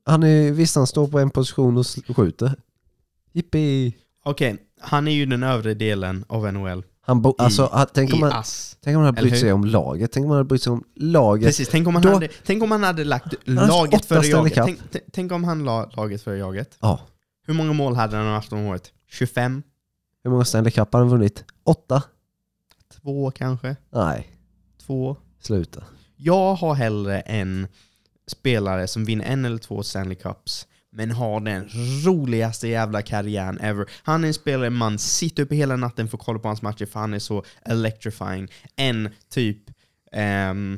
Han 0.05 0.23
är, 0.23 0.51
visst 0.51 0.75
han 0.75 0.87
står 0.87 1.07
på 1.07 1.19
en 1.19 1.29
position 1.29 1.77
och 1.77 1.85
skjuter. 2.15 2.55
Jippi! 3.33 3.97
Okej, 4.23 4.57
han 4.79 5.07
är 5.07 5.11
ju 5.11 5.25
den 5.25 5.43
övre 5.43 5.73
delen 5.73 6.25
av 6.27 6.53
NHL. 6.53 6.83
Han 7.01 7.21
bo, 7.21 7.35
alltså, 7.37 7.69
han- 7.73 7.87
tänk, 7.93 8.13
om 8.13 8.17
I 8.17 8.21
man, 8.21 8.31
ass. 8.31 8.77
tänk 8.83 8.95
om 8.95 9.03
han 9.03 9.05
hade 9.05 9.19
Eller 9.19 9.29
brytt 9.29 9.41
sig 9.41 9.53
om 9.53 9.65
laget. 9.65 10.11
Tänk 10.11 10.23
om 10.23 10.29
han 10.29 10.37
hade 10.37 10.47
brytt 10.47 10.63
sig 10.63 10.71
om 10.71 10.83
laget. 10.95 11.47
Precis, 11.47 11.69
tänk 11.69 11.87
om 11.87 11.95
han, 11.95 12.03
Då- 12.03 12.09
hade, 12.13 12.27
tänk 12.45 12.63
om 12.63 12.71
han 12.71 12.83
hade 12.83 13.03
lagt 13.03 13.25
hade 13.47 13.67
laget 13.67 13.93
åtta 13.93 14.07
före 14.07 14.23
Stanley 14.23 14.31
jaget. 14.33 14.53
Cup. 14.53 14.65
Tänk, 14.65 14.79
tänk- 14.91 15.03
tänk 15.13 15.31
om 15.31 15.43
han 15.43 15.63
la 15.65 15.89
laget 15.95 16.21
före 16.21 16.37
jaget. 16.37 16.77
Ja. 16.81 16.99
Hur 17.47 17.53
många 17.53 17.73
mål 17.73 17.95
hade 17.95 18.17
han 18.17 18.27
haft 18.27 18.53
om 18.53 18.59
året? 18.65 18.91
25? 19.09 19.63
Hur 20.23 20.31
många 20.31 20.45
Stanley 20.45 20.71
Cup 20.71 20.93
har 20.93 20.99
han 20.99 21.09
vunnit? 21.09 21.43
Åtta? 21.63 22.03
Två 23.01 23.31
kanske? 23.31 23.75
Nej, 23.89 24.27
Två? 24.85 25.17
sluta. 25.41 25.83
Jag 26.17 26.53
har 26.55 26.73
hellre 26.75 27.19
en 27.21 27.67
spelare 28.27 28.87
som 28.87 29.05
vinner 29.05 29.25
en 29.25 29.45
eller 29.45 29.57
två 29.57 29.83
Stanley 29.83 30.15
Cups 30.15 30.67
men 30.89 31.11
har 31.11 31.39
den 31.39 31.69
roligaste 32.05 32.67
jävla 32.67 33.01
karriären 33.01 33.59
ever. 33.59 33.89
Han 34.03 34.23
är 34.23 34.27
en 34.27 34.33
spelare 34.33 34.69
man 34.69 34.99
sitter 34.99 35.43
uppe 35.43 35.55
hela 35.55 35.75
natten 35.75 36.07
för 36.07 36.17
att 36.17 36.23
kolla 36.23 36.39
på 36.39 36.47
hans 36.47 36.61
matcher 36.61 36.85
för 36.85 36.99
han 36.99 37.13
är 37.13 37.19
så 37.19 37.43
electrifying. 37.65 38.47
En 38.75 39.09
typ... 39.29 39.57
ehm, 40.11 40.77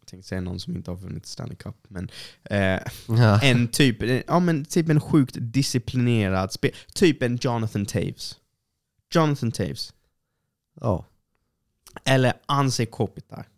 jag 0.00 0.06
tänkte 0.08 0.28
säga 0.28 0.40
någon 0.40 0.60
som 0.60 0.76
inte 0.76 0.90
har 0.90 0.96
vunnit 0.96 1.26
Stanley 1.26 1.56
Cup, 1.56 1.76
men 1.88 2.10
eh, 2.44 2.80
Ja. 3.08 3.40
en 3.42 3.68
typ, 3.68 4.24
ja, 4.26 4.40
men 4.40 4.64
typ 4.64 4.88
en 4.88 5.00
sjukt 5.00 5.36
disciplinerad 5.40 6.52
spel. 6.52 6.72
Typ 6.94 7.22
en 7.22 7.38
Jonathan 7.42 7.86
Taves. 7.86 8.36
Jonathan 9.14 9.52
Taves. 9.52 9.92
ja. 10.80 11.06
Eller 12.04 12.32
Anse 12.46 12.86
Kopitar. 12.86 13.48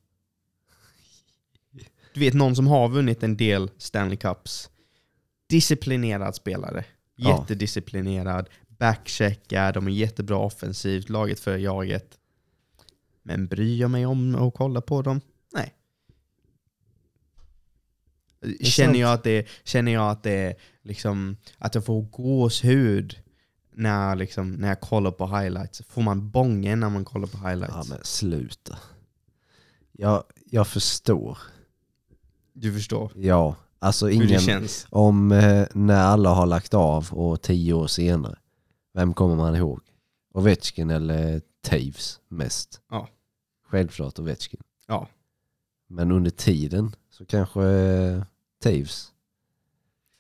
Du 2.15 2.21
vet, 2.21 2.35
någon 2.35 2.57
som 2.57 2.67
har 2.67 2.89
vunnit 2.89 3.23
en 3.23 3.37
del 3.37 3.71
Stanley 3.79 4.17
Cups. 4.17 4.71
Disciplinerad 5.47 6.35
spelare. 6.35 6.85
Jättedisciplinerad. 7.17 8.49
Backcheckar, 8.69 9.73
de 9.73 9.87
är 9.87 9.91
jättebra 9.91 10.37
offensivt, 10.37 11.09
laget 11.09 11.41
för 11.41 11.59
jaget. 11.59 12.19
Men 13.23 13.47
bryr 13.47 13.81
jag 13.81 13.91
mig 13.91 14.07
om 14.07 14.35
att 14.35 14.55
kolla 14.55 14.81
på 14.81 15.03
dem? 15.03 15.21
Nej. 15.53 15.75
Känner 18.61 19.01
jag, 19.01 19.13
att 19.13 19.25
det, 19.25 19.49
känner 19.65 19.93
jag 19.93 20.11
att 20.11 20.23
det 20.23 20.33
är 20.33 20.55
liksom, 20.83 21.37
att 21.59 21.75
jag 21.75 21.85
får 21.85 22.03
gåshud 22.03 23.22
när, 23.73 24.17
liksom, 24.17 24.53
när 24.53 24.69
jag 24.69 24.81
kollar 24.81 25.11
på 25.11 25.27
highlights? 25.27 25.83
Får 25.89 26.03
man 26.03 26.31
bången 26.31 26.81
när 26.81 26.89
man 26.91 27.05
kollar 27.05 27.27
på 27.27 27.39
highlights? 27.49 27.75
ja, 27.77 27.85
men 27.89 27.99
sluta. 28.03 28.79
Jag, 29.93 30.25
jag 30.51 30.67
förstår. 30.67 31.39
Du 32.53 32.73
förstår 32.73 33.13
Ja, 33.17 33.57
alltså 33.79 34.07
hur 34.07 34.19
det 34.19 34.25
ingen... 34.27 34.41
känns. 34.41 34.87
Om 34.91 35.33
eh, 35.33 35.67
när 35.75 36.01
alla 36.03 36.31
har 36.31 36.47
lagt 36.47 36.75
av 36.75 37.09
och 37.13 37.43
tio 37.43 37.73
år 37.73 37.87
senare, 37.87 38.39
vem 38.95 39.15
kommer 39.15 39.37
man 39.37 39.57
ihåg? 39.57 39.81
Ovechkin 40.35 40.91
eller 40.91 41.41
Taves 41.63 42.21
mest? 42.29 42.81
Ja. 42.91 43.09
Självklart 43.67 44.19
Ovechkin. 44.19 44.61
Ja. 44.87 45.09
Men 45.89 46.13
under 46.13 46.31
tiden 46.31 46.97
så 47.11 47.25
kanske 47.27 47.63
eh, 47.65 48.23
Taves 48.63 49.13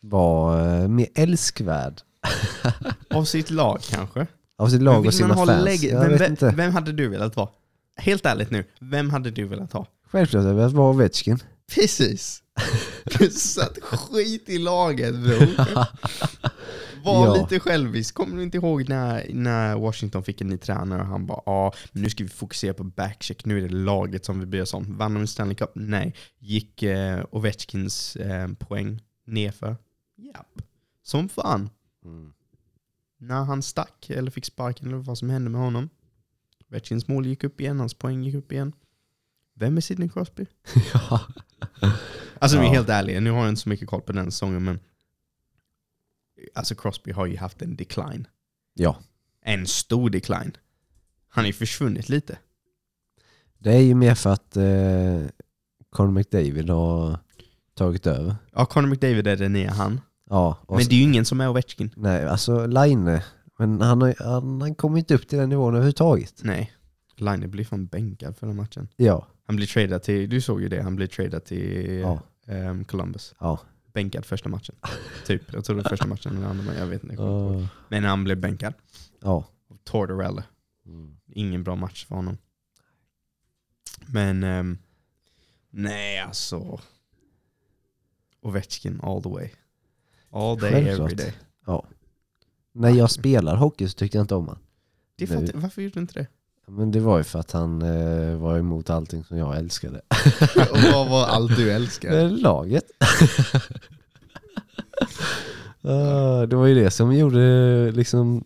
var 0.00 0.68
eh, 0.82 0.88
mer 0.88 1.06
älskvärd 1.14 2.00
Av 3.10 3.24
sitt 3.24 3.50
lag 3.50 3.80
kanske? 3.90 4.26
av 4.58 4.68
sitt 4.68 4.82
lag 4.82 5.06
och 5.06 5.14
sina 5.14 5.34
fans. 5.36 5.64
lägg- 5.64 5.92
vem, 6.18 6.36
vem, 6.40 6.56
vem 6.56 6.72
hade 6.72 6.92
du 6.92 7.08
velat 7.08 7.36
vara? 7.36 7.48
Helt 7.96 8.26
ärligt 8.26 8.50
nu, 8.50 8.64
vem 8.80 9.10
hade 9.10 9.30
du 9.30 9.44
velat 9.44 9.72
ha? 9.72 9.86
Självklart 10.06 10.38
hade 10.40 10.48
jag 10.50 10.56
velat 10.56 10.72
vara 10.72 10.90
Ovechkin. 10.90 11.38
Precis! 11.74 12.42
Du 13.18 13.30
satt 13.30 13.78
skit 13.82 14.48
i 14.48 14.58
laget 14.58 15.14
bror. 15.14 15.48
Var 17.04 17.26
Ja. 17.26 17.34
lite 17.34 17.60
självisk. 17.60 18.14
Kommer 18.14 18.36
du 18.36 18.42
inte 18.42 18.56
ihåg 18.56 18.88
när, 18.88 19.26
när 19.34 19.76
Washington 19.76 20.24
fick 20.24 20.40
en 20.40 20.46
ny 20.46 20.56
tränare 20.58 21.00
och 21.00 21.06
han 21.06 21.26
bara 21.26 21.40
ja, 21.46 21.72
men 21.92 22.02
nu 22.02 22.10
ska 22.10 22.24
vi 22.24 22.30
fokusera 22.30 22.74
på 22.74 22.84
backcheck, 22.84 23.44
nu 23.44 23.58
är 23.58 23.62
det 23.68 23.74
laget 23.74 24.24
som 24.24 24.40
vi 24.40 24.46
bryr 24.46 24.62
oss 24.62 24.74
om. 24.74 24.96
Vann 24.98 25.14
de 25.14 25.26
Stanley 25.26 25.54
Cup? 25.54 25.70
Nej. 25.74 26.14
Gick 26.38 26.82
eh, 26.82 27.24
Ovechkins 27.30 28.16
eh, 28.16 28.48
poäng 28.58 29.00
nerför? 29.26 29.76
Japp. 30.16 30.62
Som 31.04 31.28
fan. 31.28 31.70
Mm. 32.04 32.32
när 33.18 33.44
han 33.44 33.62
stack 33.62 34.10
eller 34.10 34.30
fick 34.30 34.44
sparken 34.44 34.86
eller 34.88 34.96
vad 34.96 35.18
som 35.18 35.30
hände 35.30 35.50
med 35.50 35.60
honom. 35.60 35.88
Ovechkins 36.70 37.08
mål 37.08 37.26
gick 37.26 37.44
upp 37.44 37.60
igen, 37.60 37.80
hans 37.80 37.94
poäng 37.94 38.22
gick 38.22 38.34
upp 38.34 38.52
igen. 38.52 38.72
Vem 39.54 39.76
är 39.76 39.80
Sidney 39.80 40.08
Crosby? 40.08 40.46
ja. 40.94 41.20
Alltså 42.38 42.58
vi 42.58 42.64
är 42.64 42.68
Ja. 42.68 42.72
helt 42.74 42.88
ärliga, 42.88 43.20
nu 43.20 43.30
har 43.30 43.38
jag 43.40 43.48
inte 43.48 43.60
så 43.62 43.68
mycket 43.68 43.88
koll 43.88 44.00
på 44.02 44.12
den 44.12 44.30
säsongen 44.30 44.64
men 44.64 44.80
Alltså 46.54 46.74
Crosby 46.74 47.12
har 47.12 47.26
ju 47.26 47.36
haft 47.36 47.62
en 47.62 47.76
decline. 47.76 48.26
ja, 48.74 48.96
En 49.40 49.66
stor 49.66 50.10
decline. 50.10 50.56
Han 51.28 51.42
har 51.44 51.46
ju 51.46 51.52
försvunnit 51.52 52.08
lite. 52.08 52.38
det 53.58 53.72
är 53.72 53.80
ju 53.80 53.94
mer 53.94 54.14
för 54.14 54.30
att 54.32 54.56
eh, 54.56 55.26
Conor 55.90 56.10
McDavid 56.10 56.70
har 56.70 57.18
tagit 57.74 58.06
över. 58.06 58.36
Ja, 58.52 58.66
Conor 58.66 58.88
McDavid 58.88 59.26
är 59.26 59.36
den 59.36 59.52
nya 59.52 59.70
han. 59.70 60.00
Ja, 60.32 60.58
och 60.66 60.76
Men 60.76 60.86
det 60.88 60.94
är 60.94 60.96
ju 60.96 61.02
ingen 61.02 61.24
som 61.24 61.40
är 61.40 61.48
Ovechkin. 61.48 61.90
Nej, 61.96 62.26
alltså 62.26 62.66
Line, 62.66 63.20
men 63.58 63.80
han, 63.80 64.02
har, 64.02 64.14
han, 64.24 64.60
han 64.60 64.74
kommer 64.74 64.98
inte 64.98 65.14
upp 65.14 65.28
till 65.28 65.38
den 65.38 65.48
nivån 65.48 65.74
överhuvudtaget. 65.74 66.40
Nej. 66.44 66.72
Line 67.16 67.50
blir 67.50 67.64
fan 67.64 67.86
bänkad 67.86 68.36
för 68.36 68.46
den 68.46 68.56
matchen. 68.56 68.88
Ja, 68.96 69.26
Han 69.46 69.56
blir 69.56 69.66
tradad 69.66 70.02
till, 70.02 70.28
du 70.30 70.40
såg 70.40 70.62
ju 70.62 70.68
det, 70.68 70.82
han 70.82 70.96
blir 70.96 71.06
tradad 71.06 71.44
till 71.44 71.90
Ja. 71.98 72.20
ehm, 72.46 72.84
Columbus. 72.84 73.34
ja. 73.40 73.60
bänkad 73.92 74.24
första 74.26 74.48
matchen. 74.48 74.74
typ. 75.26 75.52
Jag 75.52 75.64
tror 75.64 75.76
det 75.76 75.82
var 75.82 75.88
första 75.90 76.06
matchen 76.06 76.36
eller 76.36 76.46
andra, 76.46 76.64
men 76.64 76.76
jag 76.76 76.86
vet 76.86 77.02
inte. 77.04 77.22
Uh, 77.22 77.66
Men 77.88 78.04
han 78.04 78.24
blev 78.24 78.40
bänkad. 78.40 78.74
ja. 79.20 79.44
Tortorella. 79.84 80.44
Mm. 80.86 81.16
Ingen 81.26 81.62
bra 81.64 81.76
match 81.76 82.06
för 82.06 82.14
honom. 82.14 82.36
Men 84.06 84.42
ehm, 84.44 84.78
nej 85.70 86.18
alltså. 86.20 86.80
Ovechkin 88.42 89.00
all 89.02 89.22
the 89.22 89.28
way. 89.28 89.50
All 90.32 90.58
day 90.58 90.70
Självklart. 90.72 91.12
every 91.12 91.16
day. 91.16 91.32
När 92.74 92.90
jag 92.90 93.10
spelar 93.10 93.56
hockey 93.56 93.88
så 93.88 93.94
tyckte 93.94 94.18
jag 94.18 94.24
inte 94.24 94.34
om. 94.34 94.58
Det 95.16 95.30
Nu. 95.30 95.36
att, 95.36 95.54
varför 95.54 95.82
gjorde 95.82 95.94
du 95.94 96.00
inte 96.00 96.14
det? 96.20 96.26
Men 96.66 96.90
det 96.90 97.00
var 97.00 97.18
ju 97.18 97.24
för 97.24 97.38
att 97.38 97.52
han 97.52 97.82
eh, 97.82 98.36
var 98.36 98.58
emot 98.58 98.90
allting 98.90 99.24
som 99.24 99.38
jag 99.38 99.56
älskade. 99.56 100.00
Och 100.72 100.78
vad 100.92 101.08
var 101.10 101.26
allt 101.26 101.56
du 101.56 101.72
älskar? 101.72 102.18
Eh, 102.18 102.30
Laget. 102.30 102.84
Ah, 105.84 106.46
det 106.46 106.56
var 106.56 106.66
ju 106.66 106.74
det 106.74 106.90
som 106.90 107.14
gjorde 107.16 107.90
liksom 107.92 108.44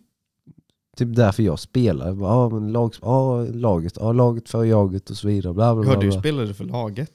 Typ 0.97 1.15
därför 1.15 1.43
jag 1.43 1.59
spelar. 1.59 2.07
Ja, 2.21 2.49
men 2.49 2.71
lag, 2.71 2.93
ja, 3.01 3.43
laget, 3.45 3.93
ja, 3.99 4.11
laget 4.11 4.49
för 4.49 4.63
jaget 4.63 5.09
och 5.09 5.17
så 5.17 5.27
vidare. 5.27 5.53
Bla, 5.53 5.75
bla, 5.75 5.83
bla, 5.83 5.93
Ja, 5.93 5.99
du 5.99 6.09
bla. 6.09 6.19
spelade 6.19 6.53
för 6.53 6.63
laget. 6.65 7.11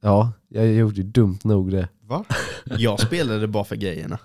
ja, 0.00 0.32
jag 0.48 0.72
gjorde 0.72 0.94
ju 0.96 1.02
dumt 1.02 1.38
nog 1.44 1.70
det. 1.70 1.88
Va? 2.12 2.24
Jag 2.64 3.00
spelade 3.00 3.46
bara 3.48 3.64
för 3.64 3.76
grejerna. 3.76 4.18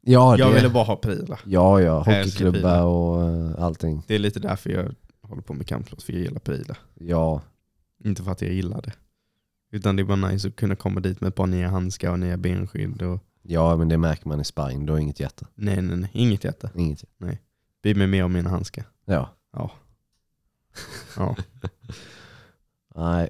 Ja, 0.00 0.38
Jag 0.38 0.50
det, 0.50 0.54
ville 0.54 0.68
bara 0.68 0.84
ha 0.84 0.96
prylar. 0.96 1.40
ja, 1.46 1.80
ja 1.80 1.98
hockeyklubbar 1.98 2.52
bilar. 2.52 2.82
och 2.84 3.22
eh, 3.22 3.64
allting. 3.64 4.02
Det 4.06 4.14
är 4.14 4.18
lite 4.18 4.40
därför 4.40 4.70
jag 4.70 4.94
håller 5.22 5.42
på 5.42 5.52
med 5.54 5.66
kampsport, 5.66 6.02
för 6.02 6.12
jag 6.12 6.22
gillar 6.22 6.40
prylar. 6.40 6.78
Ja, 6.94 7.42
Inte 8.04 8.22
för 8.22 8.30
att 8.32 8.42
jag 8.42 8.52
gillar 8.52 8.82
det. 8.82 8.92
Utan 9.72 9.96
det 9.96 10.02
är 10.02 10.04
bara 10.04 10.28
nice 10.28 10.48
att 10.48 10.56
kunna 10.56 10.76
komma 10.76 11.00
dit 11.00 11.20
med 11.20 11.28
ett 11.28 11.34
par 11.34 11.46
nya 11.46 11.68
handskar 11.68 12.10
och 12.12 12.18
nya 12.18 12.36
benskydd. 12.36 13.02
Och, 13.02 13.20
ja, 13.42 13.76
men 13.76 13.88
det 13.88 13.98
märker 13.98 14.28
man 14.28 14.40
i 14.40 14.44
sparring. 14.44 14.86
Du 14.86 14.92
har 14.92 14.98
inget 15.00 15.20
hjärta. 15.20 15.46
nej, 15.54 15.82
nej, 15.82 15.96
nej. 15.96 16.10
Inget 16.12 16.44
hjärta. 16.44 16.70
Inget. 16.76 17.04
Bry 17.82 17.94
mig 17.94 18.06
mer 18.06 18.24
om 18.24 18.32
mina 18.32 18.50
handskar. 18.50 18.84
Ja. 19.04 19.28
Ja. 19.52 19.70
ja. 21.16 21.36
Nej. 22.94 23.28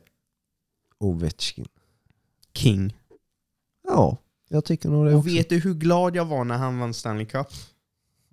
Ovechkin. 0.99 1.67
King. 2.55 2.97
Ja, 3.89 4.17
jag 4.49 4.65
tycker 4.65 4.89
nog 4.89 5.07
det 5.07 5.13
Och 5.13 5.19
också. 5.19 5.31
vet 5.31 5.49
du 5.49 5.59
hur 5.59 5.75
glad 5.75 6.17
jag 6.17 6.25
var 6.25 6.45
när 6.45 6.57
han 6.59 6.79
vann 6.79 6.95
Stanley 6.95 7.27
Cup? 7.27 7.47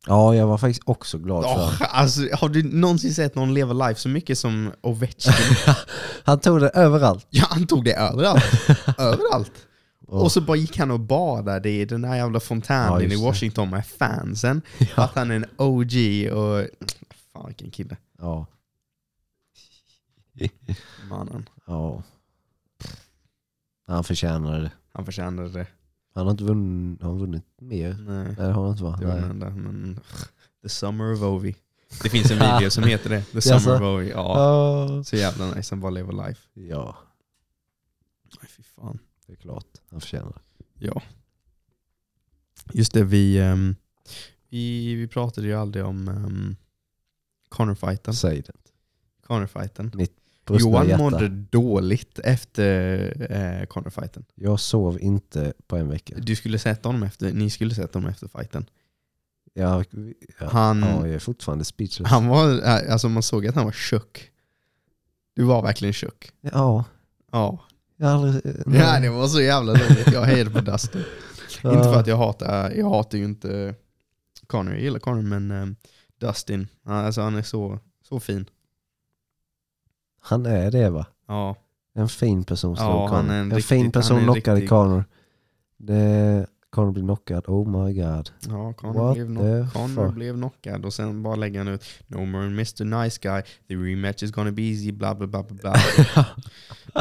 Ja, 0.07 0.35
jag 0.35 0.47
var 0.47 0.57
faktiskt 0.57 0.81
också 0.85 1.17
glad 1.17 1.43
för 1.43 1.51
Oh, 1.51 1.75
alltså, 1.99 2.21
har 2.35 2.49
du 2.49 2.63
någonsin 2.63 3.13
sett 3.13 3.35
någon 3.35 3.53
leva 3.53 3.73
life 3.87 4.01
så 4.01 4.09
mycket 4.09 4.37
som 4.39 4.71
Ovechkin? 4.81 5.33
Han 6.23 6.39
tog 6.39 6.59
det 6.61 6.69
överallt. 6.69 7.27
ja, 7.29 7.45
han 7.49 7.67
tog 7.67 7.85
det 7.85 7.93
överallt. 7.93 8.43
överallt. 8.97 9.51
Och, 10.07 10.21
Och 10.21 10.31
så 10.31 10.41
bara 10.41 10.57
gick 10.57 10.77
han 10.77 10.91
och 10.91 10.99
badade 10.99 11.69
i 11.69 11.85
den 11.85 12.01
där 12.01 12.15
jävla 12.15 12.35
Ja, 12.35 12.39
fontänen 12.39 13.01
just 13.01 13.13
i. 13.21 13.23
Washington 13.25 13.69
med 13.69 13.85
fansen. 13.87 14.61
Ja. 14.79 15.03
att 15.03 15.15
han 15.15 15.31
är 15.31 15.35
en 15.35 15.45
OG 15.57 15.93
och... 16.33 16.59
Fan, 16.59 16.67
Fan 17.33 17.47
vilken 17.47 17.71
kille. 17.71 17.97
Ja. 18.19 18.45
Mannen. 21.09 21.49
Ja. 21.67 22.03
Han 23.87 24.03
förtjänade 24.03 24.61
det. 24.61 24.71
Han 24.93 25.05
förtjänade 25.05 25.49
det. 25.49 25.67
Han 26.13 26.23
har 26.25 26.31
inte 26.31 26.43
vunnit, 26.43 27.01
har 27.01 27.09
han 27.09 27.19
vunnit 27.19 27.45
mer? 27.61 27.93
Nej, 27.93 28.23
Nej 28.25 28.35
det 28.35 28.43
har 28.43 28.63
han 28.63 28.71
inte 28.71 28.83
va? 28.83 28.97
det 28.99 29.05
var 29.05 29.15
Nej. 29.15 29.29
enda. 29.29 29.49
Men 29.49 29.99
The 30.61 30.69
Summer 30.69 31.13
of 31.13 31.21
Ovi. 31.21 31.55
Det 32.03 32.09
finns 32.09 32.31
en 32.31 32.37
video 32.57 32.71
som 32.71 32.83
heter 32.83 33.09
det. 33.09 33.21
The 33.23 33.35
Jaså? 33.37 33.59
Summer 33.59 33.75
of 33.75 33.81
Ovi. 33.81 34.09
Ja. 34.09 34.35
Ja. 34.95 35.03
Så 35.03 35.15
jävla 35.15 35.55
nice. 35.55 35.75
Han 35.75 35.79
bara 35.81 35.89
lever 35.91 36.27
life. 36.27 36.41
Ja, 36.53 36.97
Nej 38.41 38.49
fy 38.49 38.63
fan. 38.63 38.99
det 39.27 39.33
är 39.33 39.37
klart. 39.37 39.67
Han 39.89 40.01
förtjänar 40.01 40.31
det. 40.31 40.85
Ja. 40.87 41.01
Just 42.73 42.93
det, 42.93 43.03
vi, 43.03 43.37
ehm, 43.39 43.75
vi, 44.49 44.95
vi 44.95 45.07
pratade 45.07 45.47
ju 45.47 45.53
aldrig 45.53 45.85
om 45.85 46.07
um, 46.07 46.55
Connor-fighten. 47.49 48.13
Säg 48.13 48.41
det. 48.41 48.53
Connor-fighten. 49.27 49.91
Brustna 50.45 50.69
Johan 50.71 50.87
hjärta. 50.87 51.03
mådde 51.03 51.27
dåligt 51.29 52.19
efter 52.19 53.13
eh, 53.29 53.65
Connor-fighten. 53.65 54.25
Jag 54.35 54.59
sov 54.59 54.99
inte 55.01 55.53
på 55.67 55.75
en 55.77 55.89
vecka. 55.89 56.15
Du 56.17 56.35
skulle 56.35 56.59
sett 56.59 56.85
honom 56.85 57.03
efter, 57.03 57.33
ni 57.33 57.49
skulle 57.49 57.75
sett 57.75 57.93
honom 57.93 58.09
efter 58.09 58.27
fighten. 58.27 58.65
Jag, 59.53 59.85
ja, 60.39 60.47
Han, 60.49 60.79
ja, 60.81 61.07
jag 61.07 61.15
är 61.15 61.19
fortfarande 61.19 61.65
speechless. 61.65 62.07
han 62.11 62.27
var, 62.27 62.53
eh, 62.53 62.93
alltså 62.93 63.09
man 63.09 63.23
såg 63.23 63.47
att 63.47 63.55
han 63.55 63.65
var 63.65 63.71
tjock. 63.71 64.31
Du 65.35 65.43
var 65.43 65.61
verkligen 65.61 65.93
tjock. 65.93 66.31
Ja, 66.41 66.83
Ja. 67.31 67.59
jag 67.97 68.09
aldrig... 68.09 68.41
ja, 68.65 68.99
det 68.99 69.09
var 69.09 69.27
så 69.27 69.41
jävla 69.41 69.73
roligt. 69.73 70.11
Jag 70.13 70.23
hejade 70.23 70.49
på 70.49 70.59
Dustin. 70.61 71.03
Ja. 71.63 71.71
Inte 71.73 71.83
för 71.83 71.99
att 71.99 72.07
jag 72.07 72.17
hatar, 72.17 72.71
jag 72.71 72.89
hatar 72.89 73.17
ju 73.17 73.23
inte 73.25 73.75
Connor, 74.47 74.73
jag 74.73 74.81
gillar 74.83 74.99
Connor 74.99 75.21
men 75.21 75.51
eh, 75.51 75.65
Dustin, 76.19 76.67
alltså 76.85 77.21
han 77.21 77.35
är 77.35 77.41
så, 77.43 77.79
så 78.09 78.19
fin. 78.19 78.45
Han 80.21 80.45
är 80.45 80.71
det 80.71 80.89
va? 80.89 81.05
Ja, 81.27 81.55
En 81.93 82.09
fin 82.09 82.43
person 82.43 82.75
slår 82.75 82.87
Ja, 82.89 83.07
han 83.07 83.29
är 83.29 83.33
en 83.33 83.39
En, 83.39 83.49
riktigt- 83.55 83.65
fin 83.65 83.91
person 83.91 84.19
knockade 84.23 84.57
riktig- 84.57 84.69
Conor. 84.69 85.05
Det, 85.77 86.45
Conor 86.69 86.91
blir 86.91 87.03
knockad, 87.03 87.43
oh 87.47 87.67
my 87.85 87.93
god. 87.93 88.31
ja 88.47 88.73
Connor, 88.73 88.93
What 88.93 89.13
blev, 89.15 89.25
knock, 89.27 89.73
Connor 89.73 90.11
blev 90.11 90.33
knockad 90.35 90.85
och 90.85 90.93
sen 90.93 91.23
bara 91.23 91.35
lägger 91.35 91.59
han 91.59 91.67
ut 91.67 91.83
No 92.07 92.25
more 92.25 92.45
Mr 92.45 92.83
Nice 93.03 93.19
Guy, 93.21 93.41
the 93.67 93.75
rematch 93.75 94.23
is 94.23 94.31
gonna 94.31 94.51
be 94.51 94.61
easy, 94.61 94.91
bla 94.91 95.15
bla 95.15 95.27
bla 95.27 95.43
bla 95.43 95.55
bla. 95.61 95.75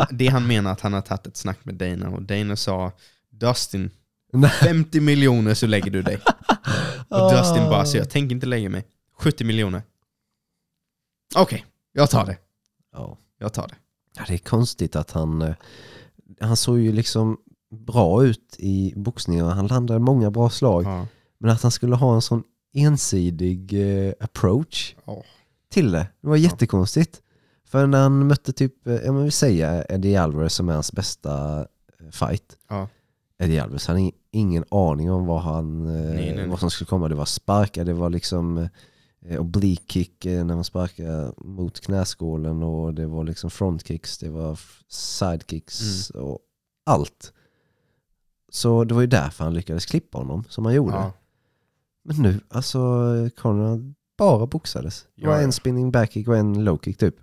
Det 0.11 0.27
han 0.27 0.47
menar 0.47 0.73
att 0.73 0.81
han 0.81 0.93
har 0.93 1.01
tagit 1.01 1.27
ett 1.27 1.37
snack 1.37 1.59
med 1.65 1.75
Dana 1.75 2.09
och 2.11 2.23
Dana 2.23 2.57
sa 2.57 2.93
Dustin, 3.31 3.91
Nej. 4.33 4.51
50 4.51 5.01
miljoner 5.01 5.55
så 5.55 5.67
lägger 5.67 5.91
du 5.91 6.03
dig. 6.03 6.19
Och 7.09 7.31
Dustin 7.33 7.63
bara, 7.65 7.85
så 7.85 7.97
Ah. 7.97 8.01
jag 8.01 8.11
tänker 8.11 8.35
inte 8.35 8.47
lägga 8.47 8.69
mig. 8.71 8.85
70 9.19 9.45
miljoner. 9.45 9.83
Okej, 11.37 11.65
jag 11.93 12.11
tar 12.11 12.27
det. 12.27 12.37
Ja. 12.93 13.19
Jag 13.39 13.53
tar 13.53 13.69
det. 13.69 13.75
Ja, 14.17 14.23
det 14.29 14.35
är 14.35 14.39
konstigt 14.39 14.97
att 14.97 15.11
han, 15.11 15.43
eh, 15.43 15.55
han 16.41 16.57
såg 16.57 16.79
ju 16.79 16.93
liksom 16.93 17.37
bra 17.71 18.25
ut 18.25 18.57
i 18.59 18.93
boxningen 18.97 19.45
och 19.47 19.53
han 19.53 19.67
landade 19.67 20.01
många 20.01 20.31
bra 20.31 20.51
slag. 20.51 20.85
Ja. 20.85 21.07
Men 21.39 21.51
att 21.51 21.63
han 21.63 21.71
skulle 21.71 21.97
ha 21.97 22.15
en 22.15 22.23
sån 22.23 22.43
ensidig 22.75 23.73
eh, 24.07 24.13
approach 24.21 24.95
Ja. 25.05 25.23
till 25.73 25.93
det. 25.93 26.07
Det 26.21 26.29
var 26.29 26.37
jättekonstigt. 26.37 27.23
För 27.65 27.87
när 27.87 28.03
han 28.03 28.27
mötte 28.27 28.53
typ, 28.53 28.87
eh, 28.87 28.95
ja 28.95 29.13
men 29.13 29.25
vi 29.25 29.31
säger 29.31 29.87
Eddie 29.93 30.17
Alvarez 30.17 30.55
som 30.55 30.69
är 30.69 30.73
hans 30.75 30.93
bästa 30.93 31.67
fight. 32.13 32.57
Ja. 32.69 32.89
Eddie 33.39 33.59
Alvarez 33.59 33.87
hade 33.87 34.01
ing- 34.01 34.15
ingen 34.31 34.65
aning 34.71 35.11
om 35.11 35.27
vad, 35.27 35.41
han, 35.43 35.85
Nej, 35.85 36.15
nej, 36.15 36.37
nej. 36.37 36.47
vad 36.49 36.61
som 36.61 36.71
skulle 36.71 36.87
komma. 36.89 37.09
Det 37.09 37.15
var 37.15 37.25
sparkar, 37.25 37.85
det 37.85 37.93
var 37.93 38.11
liksom 38.11 38.69
eh, 39.27 39.41
oblique 39.41 39.85
kick 39.93 40.27
eh, 40.27 40.45
när 40.45 40.55
man 40.55 40.65
sparkar 40.65 41.35
mot 41.47 41.81
knäskålen 41.81 42.63
och 42.63 42.95
det 42.95 43.07
var 43.07 43.25
liksom 43.25 43.51
frontkicks, 43.51 44.19
det 44.19 44.29
var 44.31 44.61
sidekicks 44.89 46.11
Mm. 46.15 46.27
och 46.27 46.39
allt. 46.85 47.33
Så 48.53 48.85
det 48.85 48.95
var 48.95 49.01
ju 49.01 49.07
därför 49.07 49.45
han 49.45 49.55
lyckades 49.55 49.87
klippa 49.87 50.19
honom 50.19 50.45
som 50.49 50.65
han 50.65 50.75
gjorde. 50.75 50.95
Ja. 50.95 51.13
Men 52.03 52.17
nu, 52.17 52.41
alltså 52.49 52.79
Conor 53.37 53.95
bara 54.19 54.47
boxades. 54.47 55.07
Det 55.17 55.27
var 55.27 55.33
Ja, 55.33 55.39
ja. 55.39 55.45
en 55.45 55.53
spinning 55.53 55.91
backkick 55.91 56.29
och 56.29 56.37
en 56.37 56.65
low 56.65 56.79
kick 56.85 56.99
typ. 56.99 57.15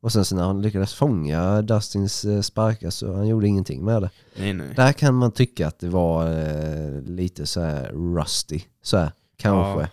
Och 0.00 0.12
sen 0.12 0.24
så 0.24 0.36
när 0.36 0.42
han 0.44 0.62
lyckades 0.62 0.94
fånga 0.94 1.62
Dustins 1.62 2.24
eh, 2.24 2.40
sparkar 2.40 2.90
så 2.90 3.14
han 3.14 3.26
gjorde 3.28 3.46
ingenting 3.48 3.84
med 3.84 4.02
det. 4.02 4.10
Nej, 4.36 4.52
nej. 4.52 4.72
Där 4.76 4.92
kan 4.92 5.14
man 5.14 5.32
tycka 5.32 5.66
att 5.68 5.78
det 5.78 5.88
var 5.88 6.26
eh, 6.30 7.00
lite 7.02 7.46
så 7.46 7.60
här 7.60 7.92
rusty, 7.92 8.60
så 8.82 8.96
här, 8.96 9.12
kanske. 9.36 9.80
Ja. 9.82 9.88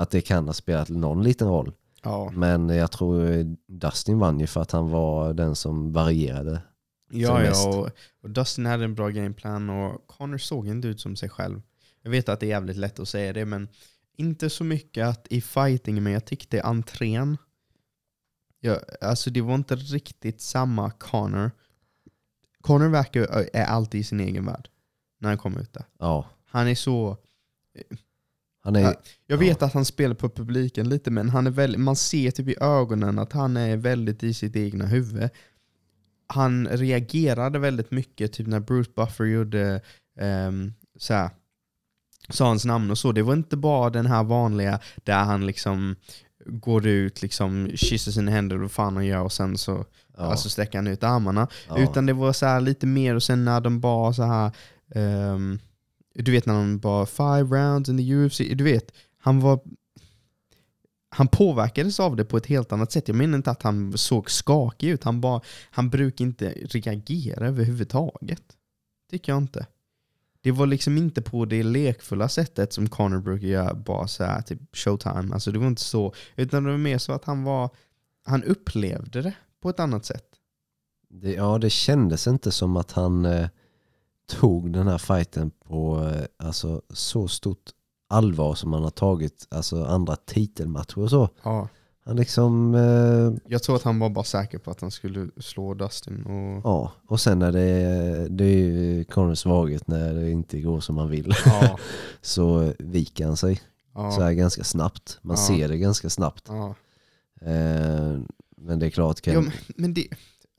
Att 0.00 0.10
det 0.10 0.20
kan 0.20 0.46
ha 0.46 0.52
spelat 0.52 0.88
någon 0.88 1.22
liten 1.22 1.48
roll. 1.48 1.72
Ja. 2.02 2.30
Men 2.34 2.68
jag 2.68 2.92
tror 2.92 3.30
eh, 3.30 3.44
Dustin 3.68 4.18
vann 4.18 4.40
ju 4.40 4.46
för 4.46 4.60
att 4.60 4.70
han 4.70 4.90
var 4.90 5.34
den 5.34 5.56
som 5.56 5.92
varierade. 5.92 6.62
Ja, 7.10 7.44
ja 7.44 7.68
och, 7.68 7.90
och 8.22 8.30
Dustin 8.30 8.66
hade 8.66 8.84
en 8.84 8.94
bra 8.94 9.08
gameplan 9.08 9.70
och 9.70 10.06
Connor 10.06 10.38
såg 10.38 10.68
inte 10.68 10.88
ut 10.88 11.00
som 11.00 11.16
sig 11.16 11.28
själv. 11.28 11.62
Jag 12.02 12.10
vet 12.10 12.28
att 12.28 12.40
det 12.40 12.46
är 12.46 12.50
jävligt 12.50 12.76
lätt 12.76 13.00
att 13.00 13.08
säga 13.08 13.32
det, 13.32 13.44
men 13.44 13.68
inte 14.16 14.50
så 14.50 14.64
mycket 14.64 15.06
att 15.06 15.26
i 15.30 15.40
fighting, 15.40 16.02
men 16.02 16.12
jag 16.12 16.24
tyckte 16.24 16.62
entrén, 16.62 17.36
ja, 18.60 18.80
alltså 19.00 19.30
det 19.30 19.40
var 19.40 19.54
inte 19.54 19.76
riktigt 19.76 20.40
samma 20.40 20.90
Connor. 20.90 21.50
Connor 22.60 22.88
verkar 22.88 23.20
är 23.52 23.64
alltid 23.64 24.00
i 24.00 24.04
sin 24.04 24.20
egen 24.20 24.46
värld 24.46 24.68
när 25.18 25.28
han 25.28 25.38
kommer 25.38 25.60
ut 25.60 25.72
där. 25.72 25.84
Ja, 25.98 26.26
Han 26.44 26.68
är 26.68 26.74
så... 26.74 27.16
han 28.62 28.76
är, 28.76 28.80
Ja. 28.80 28.94
Jag 29.26 29.36
vet 29.38 29.62
att 29.62 29.74
han 29.74 29.84
spelar 29.84 30.14
på 30.14 30.28
publiken 30.28 30.88
lite, 30.88 31.10
men 31.10 31.28
han 31.30 31.46
är 31.46 31.50
väldigt, 31.50 31.80
man 31.80 31.96
ser 31.96 32.30
typ 32.30 32.48
i 32.48 32.56
ögonen 32.60 33.18
att 33.18 33.32
han 33.32 33.56
är 33.56 33.76
väldigt 33.76 34.22
i 34.22 34.34
sitt 34.34 34.56
egna 34.56 34.86
huvud. 34.86 35.30
Han 36.26 36.68
reagerade 36.68 37.58
väldigt 37.58 37.90
mycket, 37.90 38.32
typ 38.32 38.46
när 38.46 38.60
Bruce 38.60 38.90
Buffer 38.96 39.24
gjorde 39.24 39.80
um, 40.20 40.74
så 40.98 41.14
här, 41.14 41.30
sa 42.28 42.46
hans 42.46 42.64
namn 42.64 42.90
och 42.90 42.98
så. 42.98 43.12
Det 43.12 43.22
var 43.22 43.34
inte 43.34 43.56
bara 43.56 43.90
den 43.90 44.06
här 44.06 44.24
vanliga 44.24 44.80
där 45.04 45.24
han 45.24 45.46
liksom 45.46 45.96
går 46.46 46.86
ut, 46.86 47.22
liksom 47.22 47.70
kysser 47.74 48.12
sina 48.12 48.30
händer 48.30 48.56
och 48.56 48.62
vad 48.62 48.70
fan 48.70 48.96
han 48.96 49.06
gör 49.06 49.22
och 49.22 49.32
sen 49.32 49.58
så 49.58 49.84
ja, 50.16 50.22
alltså 50.22 50.48
sträcker 50.48 50.78
han 50.78 50.86
ut 50.86 51.04
armarna. 51.04 51.48
ja. 51.68 51.78
Utan 51.78 52.06
det 52.06 52.12
var 52.12 52.32
så 52.32 52.46
här 52.46 52.60
lite 52.60 52.86
mer 52.86 53.14
och 53.14 53.22
sen 53.22 53.44
när 53.44 53.60
de 53.60 53.80
bara 53.80 54.12
så 54.12 54.22
här 54.22 54.52
ehm, 54.94 55.58
du 56.14 56.32
vet 56.32 56.46
när 56.46 56.54
han 56.54 56.78
bara 56.78 57.06
five 57.06 57.42
rounds 57.42 57.88
in 57.88 57.98
the 57.98 58.14
UFC, 58.14 58.38
du 58.38 58.64
vet, 58.64 58.92
han 59.18 59.40
var 59.40 59.60
han 61.12 61.28
påverkades 61.28 62.00
av 62.00 62.16
det 62.16 62.24
på 62.24 62.36
ett 62.36 62.46
helt 62.46 62.72
annat 62.72 62.92
sätt. 62.92 63.08
Jag 63.08 63.16
menar 63.16 63.36
inte 63.36 63.50
att 63.50 63.62
han 63.62 63.98
såg 63.98 64.30
skakig 64.30 64.88
ut, 64.88 65.04
han, 65.04 65.20
bara, 65.20 65.40
han 65.70 65.90
brukar 65.90 66.24
inte 66.24 66.50
reagera 66.50 67.46
överhuvudtaget. 67.46 68.42
Tycker 69.10 69.32
jag 69.32 69.42
inte. 69.42 69.66
Det 70.42 70.50
var 70.50 70.66
liksom 70.66 70.96
inte 70.96 71.22
på 71.22 71.44
det 71.44 71.62
lekfulla 71.62 72.28
sättet 72.28 72.72
som 72.72 72.88
Connor 72.88 73.20
brukar 73.20 73.46
göra, 73.46 73.74
bara 73.74 74.08
så 74.08 74.24
här 74.24 74.42
typ 74.42 74.76
showtime. 74.76 75.34
Alltså 75.34 75.52
det 75.52 75.58
var 75.58 75.66
inte 75.66 75.82
så, 75.82 76.14
utan 76.36 76.64
det 76.64 76.70
var 76.70 76.78
mer 76.78 76.98
så 76.98 77.12
att 77.12 77.24
han 77.24 77.44
var, 77.44 77.70
han 78.24 78.44
upplevde 78.44 79.22
det 79.22 79.34
på 79.62 79.70
ett 79.70 79.80
annat 79.80 80.04
sätt. 80.04 80.26
Det, 81.08 81.32
ja, 81.32 81.58
det 81.58 81.70
kändes 81.70 82.26
inte 82.26 82.50
som 82.50 82.76
att 82.76 82.92
han 82.92 83.24
eh, 83.24 83.48
tog 84.30 84.72
den 84.72 84.88
här 84.88 84.98
fighten 84.98 85.50
på 85.68 86.10
eh, 86.14 86.46
alltså, 86.46 86.82
så 86.90 87.28
stort 87.28 87.70
allvar 88.08 88.54
som 88.54 88.72
han 88.72 88.82
har 88.82 88.90
tagit 88.90 89.46
alltså, 89.50 89.84
andra 89.84 90.16
titelmatcher 90.16 90.98
och 90.98 91.10
så. 91.10 91.28
Ja. 91.42 91.68
Han 92.04 92.16
liksom, 92.16 92.74
eh, 92.74 93.50
Jag 93.52 93.62
tror 93.62 93.76
att 93.76 93.82
han 93.82 93.98
var 93.98 94.10
bara 94.10 94.24
säker 94.24 94.58
på 94.58 94.70
att 94.70 94.80
han 94.80 94.90
skulle 94.90 95.28
slå 95.40 95.74
Dustin. 95.74 96.22
Och, 96.26 96.60
ja. 96.64 96.92
Och 97.06 97.20
sen 97.20 97.38
när 97.38 97.52
det, 97.52 98.28
det 98.28 98.44
är 98.44 98.56
ju 98.56 99.04
Connors 99.04 99.38
svaghet 99.38 99.86
när 99.88 100.14
det 100.14 100.30
inte 100.30 100.60
går 100.60 100.80
som 100.80 100.94
man 100.94 101.08
vill. 101.10 101.34
ja, 101.44 101.78
så 102.20 102.72
viker 102.78 103.26
han 103.26 103.36
sig 103.36 103.60
ja, 103.94 104.10
så 104.12 104.20
här 104.22 104.32
ganska 104.32 104.64
snabbt. 104.64 105.18
Man 105.22 105.36
Ja. 105.36 105.46
ser 105.46 105.68
det 105.68 105.76
ganska 105.78 106.10
snabbt. 106.10 106.48
Eh, 106.48 108.18
men 108.56 108.78
det 108.78 108.86
är 108.86 108.90
klart, 108.90 109.20
kan, 109.20 109.34
ja, 109.34 109.42
men 109.76 109.94
det, 109.94 110.06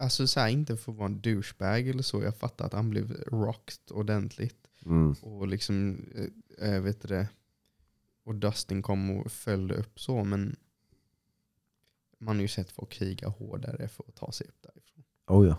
alltså 0.02 0.28
så 0.28 0.40
här, 0.40 0.48
inte 0.48 0.78
för 0.78 0.91
att 0.91 0.98
vara 0.98 1.06
en 1.10 1.22
douchebag 1.22 1.88
eller 1.88 2.03
så. 2.03 2.23
Jag 2.23 2.38
fattar 2.38 2.65
att 2.65 2.73
han 2.73 2.90
blev 2.90 3.11
rocked 3.11 3.91
ordentligt. 3.91 4.68
mm, 4.86 5.14
Och 5.22 5.48
liksom, 5.48 6.06
äh, 6.57 6.80
vet 6.82 7.02
det, 7.07 7.28
och 8.26 8.36
Dustin 8.36 8.82
kom 8.82 9.10
och 9.10 9.32
följde 9.32 9.76
upp 9.76 9.99
så. 9.99 10.23
Men 10.23 10.56
man 12.19 12.36
har 12.36 12.41
ju 12.41 12.48
sett 12.48 12.72
folk 12.72 12.90
kriga 12.90 13.28
hårdare 13.28 13.88
för 13.88 14.06
att 14.07 14.15
ta 14.15 14.32
sig 14.32 14.48
upp 14.48 14.61
därifrån. 14.61 15.03
oh 15.28 15.48
ja. 15.48 15.56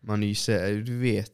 Man 0.00 0.22
är 0.22 0.26
ju 0.26 0.34
sett, 0.34 0.86
du 0.86 0.98
vet, 0.98 1.32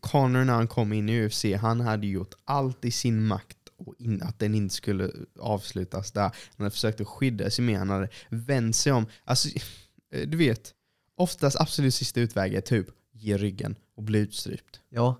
Conor 0.00 0.44
när 0.44 0.52
han 0.52 0.68
kom 0.68 0.92
in 0.92 1.08
i 1.08 1.26
UFC, 1.26 1.44
han 1.60 1.80
hade 1.80 2.06
gjort 2.06 2.34
allt 2.44 2.84
i 2.84 2.90
sin 2.90 3.26
makt 3.26 3.58
och 3.76 3.94
in, 3.98 4.22
att 4.22 4.38
den 4.38 4.54
inte 4.54 4.74
skulle 4.74 5.12
avslutas 5.38 6.12
där. 6.12 6.22
Han 6.22 6.32
hade 6.56 6.70
försökt 6.70 7.00
att 7.00 7.08
skydda 7.08 7.50
sig 7.50 7.64
mer, 7.64 7.78
han 7.78 7.90
hade 7.90 8.08
vänt 8.28 8.76
sig 8.76 8.92
om. 8.92 9.06
Alltså, 9.24 9.48
du 10.10 10.36
vet, 10.36 10.74
oftast 11.22 11.60
absolut 11.60 11.94
sista 11.94 12.20
utväg 12.20 12.54
är 12.54 12.60
typ 12.60 12.86
ge 13.12 13.36
ryggen 13.36 13.74
och 13.96 14.02
bli 14.02 14.18
utstrypt. 14.18 14.80
Ja, 14.88 15.16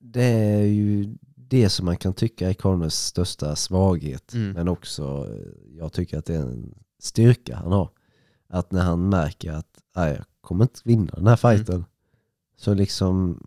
det 0.00 0.24
är 0.24 0.62
ju 0.62 1.14
det 1.34 1.68
som 1.68 1.86
man 1.86 1.96
kan 1.96 2.12
tycka 2.14 2.48
är 2.48 2.54
Connors 2.54 2.92
största 2.92 3.56
svaghet. 3.56 4.34
Mm. 4.34 4.52
Men 4.52 4.68
också, 4.68 5.28
eh, 5.30 5.76
jag 5.78 5.92
tycker 5.92 6.18
att 6.18 6.24
det 6.24 6.34
är 6.34 6.40
en 6.42 6.74
styrka 6.98 7.56
han 7.56 7.72
har. 7.72 7.90
Att 8.48 8.72
när 8.72 8.82
han 8.82 9.08
märker 9.08 9.52
att 9.52 9.78
"Nej, 9.96 10.14
jag 10.14 10.24
kommer 10.40 10.64
inte 10.64 10.80
vinna 10.84 11.12
den 11.16 11.26
här 11.26 11.36
fighten. 11.36 11.84
Så 12.56 12.74
liksom, 12.74 13.42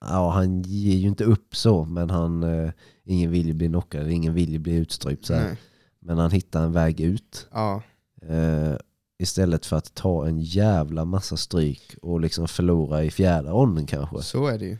ja 0.00 0.30
han 0.30 0.62
ger 0.62 0.96
ju 0.96 1.08
inte 1.08 1.24
upp 1.24 1.56
så, 1.56 1.84
men 1.84 2.10
han, 2.10 2.42
eh, 2.42 2.70
ingen 3.04 3.30
vill 3.30 3.46
ju 3.46 3.52
bli 3.54 3.66
knockad, 3.68 4.10
ingen 4.10 4.34
vill 4.34 4.52
ju 4.52 4.58
bli 4.58 4.74
utstrypt. 4.74 5.26
Så. 5.26 5.40
Men 6.00 6.18
han 6.18 6.30
hittar 6.30 6.62
en 6.64 6.72
väg 6.72 7.00
ut. 7.00 7.48
Ja, 7.52 7.82
Eh, 8.22 8.76
istället 9.18 9.66
för 9.66 9.76
att 9.76 9.94
ta 9.94 10.26
en 10.26 10.40
jävla 10.40 11.04
massa 11.04 11.36
stryk 11.36 11.94
och 12.02 12.20
liksom 12.20 12.48
förlora 12.48 13.04
i 13.04 13.10
fjärde 13.10 13.50
ronden 13.50 13.86
kanske. 13.86 14.22
så 14.22 14.46
är 14.46 14.58
det 14.58 14.64
ju. 14.66 14.78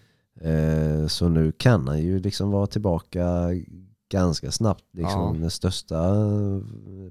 Eh, 0.50 1.06
så 1.06 1.28
nu 1.28 1.52
kan 1.52 1.88
han 1.88 1.98
ju 2.02 2.18
liksom 2.20 2.50
vara 2.50 2.66
tillbaka 2.66 3.50
ganska 4.08 4.50
snabbt. 4.50 4.84
Liksom 4.92 5.36
Ja. 5.36 5.42
Det 5.44 5.50
största 5.50 5.96
eh, 6.08 6.60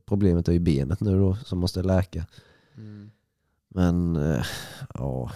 problemet 0.06 0.48
är 0.48 0.54
ju 0.54 0.60
benet 0.60 1.00
nu 1.00 1.20
då 1.20 1.38
som 1.46 1.60
måste 1.60 1.84
läka. 1.84 2.26
Mm. 2.78 3.12
Men 3.70 4.16
eh, 4.16 4.46
ja, 4.94 5.32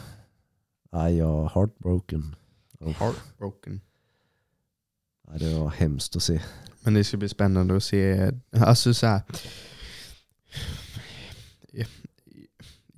jag 0.92 1.08
är 1.10 1.50
heartbroken. 1.54 2.36
Oh, 2.80 2.90
Heartbroken. 2.92 3.82
ja, 5.28 5.38
det 5.38 5.60
var 5.60 5.70
hemskt 5.70 6.16
att 6.16 6.24
se. 6.24 6.42
Men 6.84 6.94
det 6.94 7.04
ska 7.04 7.18
bli 7.18 7.30
spännande 7.30 7.76
att 7.78 7.84
se. 7.84 8.32
Alltså 8.52 8.94
så 8.94 9.08
här. 9.08 9.22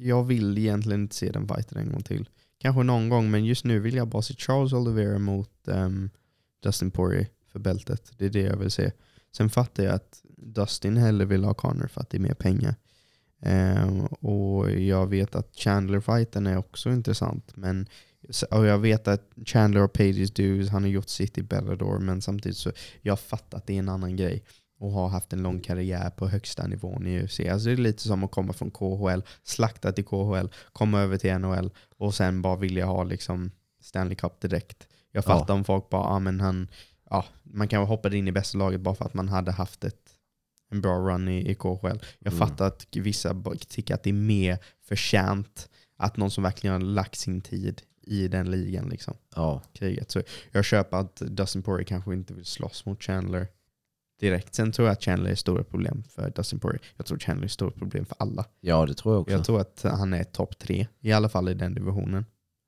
Jag 0.03 0.23
vill 0.23 0.57
egentligen 0.57 1.01
inte 1.01 1.15
se 1.15 1.31
den 1.31 1.47
fighten 1.47 1.77
en 1.77 1.91
gång 1.91 2.03
till. 2.03 2.29
Kanske 2.57 2.83
någon 2.83 3.09
gång, 3.09 3.31
men 3.31 3.45
just 3.45 3.65
nu 3.65 3.79
vill 3.79 3.95
jag 3.95 4.07
bara 4.07 4.21
se 4.21 4.33
Charles 4.33 4.73
Oliveira 4.73 5.19
mot 5.19 5.51
um, 5.65 6.09
Dustin 6.63 6.91
Poirier 6.91 7.27
för 7.51 7.59
bältet. 7.59 8.11
Det 8.17 8.25
är 8.25 8.29
det 8.29 8.41
jag 8.41 8.57
vill 8.57 8.71
se. 8.71 8.91
Sen 9.31 9.49
fattar 9.49 9.83
jag 9.83 9.93
att 9.93 10.21
Dustin 10.37 10.97
hellre 10.97 11.25
vill 11.25 11.43
ha 11.43 11.53
Connor 11.53 11.87
för 11.87 12.01
att 12.01 12.09
det 12.09 12.17
är 12.17 12.19
mer 12.19 12.33
pengar. 12.33 12.75
Um, 13.45 14.05
och 14.05 14.71
jag 14.71 15.07
vet 15.07 15.35
att 15.35 15.55
Chandler-fighten 15.55 16.47
är 16.47 16.57
också 16.57 16.91
intressant. 16.91 17.55
Men, 17.55 17.87
och 18.51 18.65
jag 18.65 18.77
vet 18.77 19.07
att 19.07 19.29
Chandler 19.45 19.83
och 19.83 19.93
Pages 19.93 20.31
dues, 20.31 20.69
han 20.69 20.83
har 20.83 20.89
gjort 20.89 21.09
sitt 21.09 21.37
i 21.37 21.43
Bellador, 21.43 21.99
men 21.99 22.21
samtidigt 22.21 22.57
så 22.57 22.71
jag 23.01 23.19
fattar 23.19 23.57
att 23.57 23.67
det 23.67 23.73
är 23.73 23.79
en 23.79 23.89
annan 23.89 24.15
grej 24.15 24.43
och 24.81 24.91
har 24.91 25.07
haft 25.07 25.33
en 25.33 25.43
lång 25.43 25.59
karriär 25.59 26.09
på 26.09 26.27
högsta 26.27 26.67
nivån 26.67 27.07
i 27.07 27.23
UFC. 27.23 27.39
Alltså 27.39 27.67
det 27.67 27.73
är 27.73 27.77
lite 27.77 28.01
som 28.03 28.23
att 28.23 28.31
komma 28.31 28.53
från 28.53 28.71
KHL, 28.71 29.21
slakta 29.43 29.91
till 29.91 30.05
KHL, 30.05 30.47
komma 30.73 30.99
över 31.01 31.17
till 31.17 31.37
NHL 31.37 31.71
och 31.97 32.13
sen 32.13 32.41
bara 32.41 32.55
vilja 32.55 32.85
ha 32.85 33.03
liksom 33.03 33.51
Stanley 33.81 34.15
Cup 34.15 34.39
direkt. 34.41 34.87
Jag 35.11 35.23
Ja. 35.23 35.27
fattar 35.39 35.53
om 35.53 35.63
folk 35.63 35.89
bara, 35.89 36.01
ah, 36.03 36.19
men 36.19 36.39
han, 36.39 36.67
ja, 37.09 37.25
man 37.43 37.67
kan 37.67 37.85
hoppa 37.85 38.15
in 38.15 38.27
i 38.27 38.31
bästa 38.31 38.57
laget 38.57 38.81
bara 38.81 38.95
för 38.95 39.05
att 39.05 39.13
man 39.13 39.29
hade 39.29 39.51
haft 39.51 39.83
ett, 39.83 40.09
en 40.71 40.81
bra 40.81 40.97
run 40.97 41.27
i, 41.27 41.51
i 41.51 41.55
KHL. 41.55 41.99
Jag 42.19 42.33
Mm. 42.33 42.39
fattar 42.39 42.65
att 42.67 42.85
vissa 42.95 43.35
tycker 43.67 43.93
att 43.93 44.03
det 44.03 44.09
är 44.09 44.13
mer 44.13 44.57
förtjänt 44.83 45.69
att 45.97 46.17
någon 46.17 46.31
som 46.31 46.43
verkligen 46.43 46.73
har 46.73 46.79
lagt 46.81 47.15
sin 47.15 47.41
tid 47.41 47.81
i 48.01 48.27
den 48.27 48.51
ligan 48.51 48.89
liksom 48.89 49.13
Ja, 49.35 49.61
kriget. 49.73 50.11
Så 50.11 50.21
jag 50.51 50.65
köper 50.65 50.97
att 50.97 51.15
Dustin 51.15 51.63
Poirier 51.63 51.85
kanske 51.87 52.13
inte 52.13 52.33
vill 52.33 52.45
slåss 52.45 52.85
mot 52.85 53.03
Chandler 53.03 53.47
direkt. 54.21 54.55
Sen 54.55 54.71
tror 54.71 54.87
jag 54.87 54.93
att 54.93 55.03
Chandler 55.03 55.29
är 55.29 55.33
ett 55.33 55.39
stort 55.39 55.69
problem 55.69 56.03
för 56.03 56.29
Dustin 56.29 56.59
Poirier. 56.59 56.81
Jag 56.97 57.05
tror 57.05 57.19
Chandler 57.19 57.43
är 57.43 57.45
ett 57.45 57.51
stort 57.51 57.75
problem 57.75 58.05
för 58.05 58.15
alla. 58.19 58.45
ja 58.59 58.85
det 58.85 58.93
tror 58.93 59.13
jag 59.15 59.21
också. 59.21 59.31
Jag 59.31 59.45
tror 59.45 59.61
att 59.61 59.81
han 59.83 60.13
är 60.13 60.23
topp 60.23 60.57
tre, 60.59 60.87
i 60.99 61.11
alla 61.11 61.29
fall 61.29 61.49
i 61.49 61.53
den 61.53 61.73
divisionen. 61.73 62.25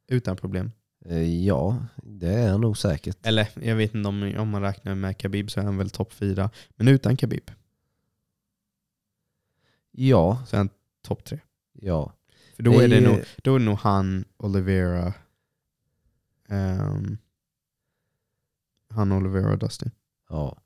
Utan 0.08 0.36
problem. 0.38 0.72
Eh, 1.06 1.46
ja, 1.46 1.86
det 2.04 2.30
är 2.34 2.52
han 2.52 2.62
nog 2.62 2.78
säkert. 2.78 3.26
Eller 3.26 3.50
jag 3.62 3.76
vet 3.76 3.96
inte 3.96 4.10
om, 4.10 4.36
om 4.38 4.50
man 4.50 4.62
räknar 4.62 4.96
med 4.96 5.18
Khabib 5.18 5.52
så 5.52 5.60
är 5.60 5.64
han 5.64 5.78
väl 5.78 5.90
topp 5.90 6.14
fyra. 6.14 6.50
Men 6.76 6.88
utan 6.88 7.18
Khabib 7.18 7.52
Ja, 9.92 10.44
så 10.48 10.56
är 10.56 10.58
han 10.58 10.70
topp 11.02 11.24
tre. 11.24 11.40
ja. 11.74 12.14
För 12.56 12.64
då 12.64 12.80
är 12.80 12.88
det 12.88 13.02
nog, 13.02 13.20
då 13.44 13.56
är 13.56 13.60
det 13.60 13.66
nog 13.66 13.78
han, 13.78 14.26
Oliveira, 14.38 15.14
ehm, 16.50 17.18
han, 18.90 19.12
Oliveira 19.12 19.52
och 19.52 19.58
Dustin. 19.60 19.92
Ja, 20.30 20.58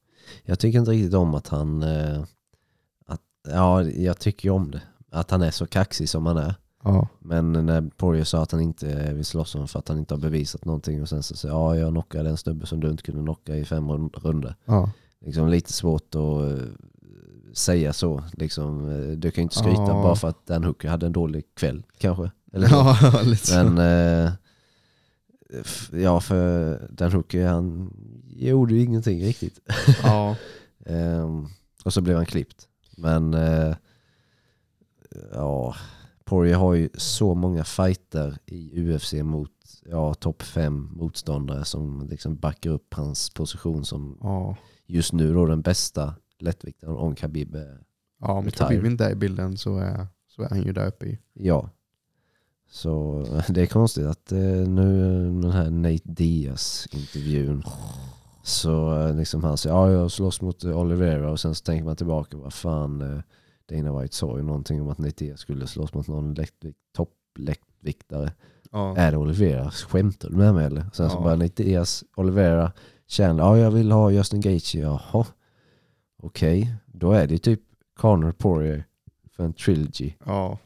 jag 0.43 0.59
tycker 0.59 0.79
inte 0.79 0.91
riktigt 0.91 1.13
om 1.13 1.35
att 1.35 1.47
han... 1.47 1.83
Eh, 1.83 2.21
att, 3.05 3.21
ja, 3.47 3.83
jag 3.83 4.19
tycker 4.19 4.49
ju 4.49 4.53
om 4.55 4.71
det. 4.71 4.81
Att 5.11 5.31
han 5.31 5.41
är 5.41 5.51
så 5.51 5.67
kaxig 5.67 6.09
som 6.09 6.25
han 6.25 6.37
är. 6.37 6.55
Ja. 6.83 7.07
Men 7.19 7.51
när 7.53 7.81
Poirier 7.97 8.23
sa 8.23 8.43
att 8.43 8.51
han 8.51 8.61
inte 8.61 9.13
vill 9.13 9.25
slåss 9.25 9.55
om 9.55 9.67
för 9.67 9.79
att 9.79 9.87
han 9.87 9.97
inte 9.99 10.13
har 10.13 10.19
bevisat 10.19 10.65
någonting 10.65 11.01
och 11.01 11.09
sen 11.09 11.23
så 11.23 11.35
säger 11.35 11.55
ja 11.55 11.75
jag 11.77 11.89
knockade 11.91 12.29
en 12.29 12.37
snubbe 12.37 12.65
som 12.65 12.79
du 12.79 12.89
inte 12.89 13.03
kunde 13.03 13.21
knocka 13.21 13.55
i 13.55 13.65
fem 13.65 13.89
rund- 13.91 14.15
runder. 14.23 14.55
Ja. 14.65 14.91
Liksom 15.25 15.47
lite 15.49 15.73
svårt 15.73 16.15
att 16.15 16.21
eh, 16.51 16.67
säga 17.53 17.93
så. 17.93 18.23
Liksom, 18.33 18.87
du 19.17 19.31
kan 19.31 19.41
ju 19.41 19.43
inte 19.43 19.55
skryta 19.55 19.81
Ja. 19.81 20.03
bara 20.03 20.15
för 20.15 20.27
att 20.27 20.45
Dan 20.47 20.63
Hooker 20.63 20.89
hade 20.89 21.05
en 21.05 21.11
dålig 21.11 21.43
kväll 21.55 21.83
kanske. 21.97 22.31
Eller. 22.53 22.67
Ja, 22.69 22.97
lite 23.23 23.47
så. 23.47 23.63
Men 23.63 23.77
eh, 24.25 24.31
ja, 25.91 26.19
för 26.19 26.79
Dan 26.91 27.11
Hooker 27.11 27.47
han 27.47 27.93
gjorde 28.27 28.73
ju 28.73 28.81
ingenting 28.81 29.23
riktigt. 29.23 29.59
ja. 30.03 30.35
Ehm, 30.89 31.47
och 31.85 31.93
så 31.93 32.01
blev 32.01 32.17
han 32.17 32.25
klippt. 32.25 32.67
Men 32.97 33.33
eh, 33.33 33.75
ja, 35.33 35.75
Poirier 36.25 36.55
har 36.55 36.73
ju 36.73 36.89
så 36.93 37.35
många 37.35 37.63
fighter 37.63 38.37
i 38.45 38.81
UFC 38.81 39.13
mot 39.13 39.51
ja, 39.85 40.13
topp 40.13 40.43
fem 40.43 40.89
motståndare 40.91 41.65
som 41.65 42.07
liksom 42.09 42.35
backar 42.35 42.69
upp 42.69 42.93
hans 42.93 43.29
position 43.29 43.85
som 43.85 44.17
ja. 44.21 44.55
just 44.85 45.13
nu 45.13 45.33
då 45.33 45.45
den 45.45 45.61
bästa 45.61 46.15
lättviktaren 46.39 46.97
om 46.97 47.15
Khabib 47.15 47.55
är 47.55 47.79
Ja, 48.19 48.31
om. 48.31 48.51
Khabib 48.51 48.85
inte 48.85 49.05
är 49.05 49.11
i 49.11 49.15
bilden 49.15 49.57
så 49.57 49.77
är, 49.77 50.07
så 50.27 50.41
är 50.41 50.49
han 50.49 50.63
ju 50.63 50.73
där 50.73 50.87
uppe 50.87 51.05
i. 51.05 51.19
Ja. 51.33 51.69
Så 52.69 53.23
det 53.49 53.61
är 53.61 53.65
konstigt 53.65 54.05
att 54.05 54.31
eh, 54.31 54.39
nu 54.67 55.23
den 55.41 55.51
här 55.51 55.69
Nate 55.69 56.01
Diaz 56.03 56.87
intervjun 56.91 57.63
så 58.43 58.99
eh, 59.07 59.15
liksom 59.15 59.43
han 59.43 59.57
säger 59.57 59.75
ja 59.75 59.91
jag 59.91 60.11
slåss 60.11 60.41
mot 60.41 60.63
Oliveira 60.63 61.31
och 61.31 61.39
sen 61.39 61.55
så 61.55 61.63
tänker 61.63 61.85
man 61.85 61.95
tillbaka 61.95 62.37
vad 62.37 62.53
fan 62.53 63.01
eh, 63.01 63.19
Dana 63.69 64.01
White 64.01 64.15
sa 64.15 64.37
ju 64.37 64.43
någonting 64.43 64.81
om 64.81 64.89
att 64.89 64.97
Nate 64.97 65.25
Diaz 65.25 65.39
skulle 65.39 65.67
slåss 65.67 65.93
mot 65.93 66.07
någon 66.07 66.33
lättvikt, 66.33 66.77
topplättviktare. 66.95 68.31
Ja. 68.71 68.97
Är 68.97 69.11
det 69.11 69.17
Oliveira? 69.17 69.71
Skämtar 69.71 70.29
du 70.29 70.35
med 70.35 70.53
mig 70.53 70.65
eller? 70.65 70.85
Sen 70.93 71.09
så 71.09 71.15
Ja. 71.17 71.21
bara 71.23 71.35
Nate 71.35 71.63
Diaz, 71.63 72.03
Oliveira, 72.15 72.71
Chandler, 73.07 73.43
ja 73.43 73.57
jag 73.57 73.71
vill 73.71 73.91
ha 73.91 74.11
Justin 74.11 74.41
Gaethje, 74.41 74.81
jaha. 74.81 75.25
Okej, 76.23 76.75
då 76.85 77.11
är 77.11 77.27
det 77.27 77.37
typ 77.37 77.61
Conor 77.99 78.31
Poirier 78.31 78.83
för 79.35 79.43
en 79.43 79.53
trilogy. 79.53 80.13
ja. 80.25 80.57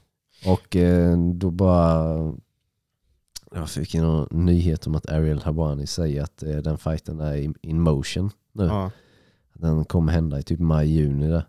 Och 0.46 0.76
eh, 0.76 1.18
då 1.18 1.52
bara... 1.52 2.34
Jag 3.56 3.70
fick 3.70 3.94
någon 3.94 4.46
nyhet 4.46 4.88
om 4.88 4.96
att 4.96 5.10
Ariel 5.10 5.42
Habani 5.42 5.88
säger 5.88 6.24
att 6.24 6.44
eh, 6.44 6.58
den 6.58 6.78
fighten 6.78 7.20
är 7.20 7.36
in, 7.36 7.56
in 7.62 7.82
motion 7.82 8.32
nu. 8.52 8.64
ja. 8.66 8.92
Den 9.54 9.86
kommer 9.86 10.14
hända 10.14 10.40
i 10.40 10.44
typ 10.44 10.60
maj-juni 10.60 11.28
där. 11.28 11.46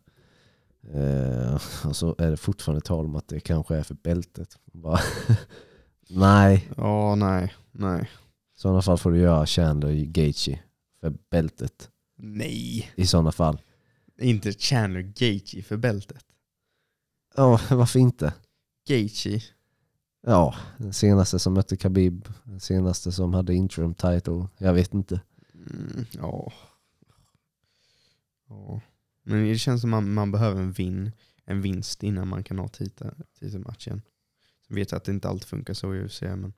Eh, 0.94 1.54
och 1.88 1.96
så 1.96 2.14
är 2.18 2.30
det 2.30 2.36
fortfarande 2.36 2.80
tal 2.80 3.04
om 3.04 3.16
att 3.16 3.28
det 3.28 3.40
kanske 3.40 3.76
är 3.76 3.82
för 3.82 3.94
bältet. 3.94 4.58
Bara, 4.72 4.98
nej, 6.08 6.68
Ja, 6.76 7.14
nej. 7.14 7.54
Nej. 7.72 8.02
i 8.56 8.58
sådana 8.60 8.82
fall 8.82 8.98
får 8.98 9.10
du 9.12 9.18
göra 9.18 9.46
Chandler 9.46 9.92
Gaethje 10.04 10.60
för 11.00 11.14
bältet. 11.30 11.90
Nej. 12.16 12.90
I 12.94 13.06
sådana 13.06 13.32
fall. 13.32 13.60
Inte 14.20 14.52
Chandler 14.52 15.00
Gaethje 15.00 15.62
för 15.62 15.76
bältet. 15.76 16.24
Ja, 17.36 17.60
varför 17.70 17.98
inte? 17.98 18.32
Gaethje. 18.88 19.40
Ja, 20.26 20.54
den 20.78 20.92
senaste 20.92 21.38
som 21.38 21.54
mötte 21.54 21.76
Khabib. 21.76 22.28
Den 22.44 22.60
senaste 22.60 23.12
som 23.12 23.34
hade 23.34 23.54
interim 23.54 23.94
title. 23.94 24.48
Jag 24.58 24.74
vet 24.74 24.94
inte. 24.94 25.20
Mm, 25.54 26.04
ja. 26.12 26.52
ja. 28.48 28.80
Men 29.22 29.44
det 29.48 29.58
känns 29.58 29.80
som 29.80 29.90
man, 29.90 30.12
man 30.14 30.32
behöver 30.32 30.60
en 30.60 30.72
vinn. 30.72 31.10
En 31.44 31.60
vinst 31.62 32.02
innan 32.02 32.28
man 32.28 32.44
kan 32.44 32.58
ha 32.58 32.68
titel- 32.68 33.14
titelmatchen. 33.40 34.02
Sen 34.66 34.76
vet 34.76 34.90
jag 34.90 34.96
att 34.96 35.04
det 35.04 35.12
inte 35.12 35.28
alltid 35.28 35.48
funkar 35.48 35.74
så 35.74 35.94
i 35.94 36.04
UFC 36.04 36.20
men 36.22 36.52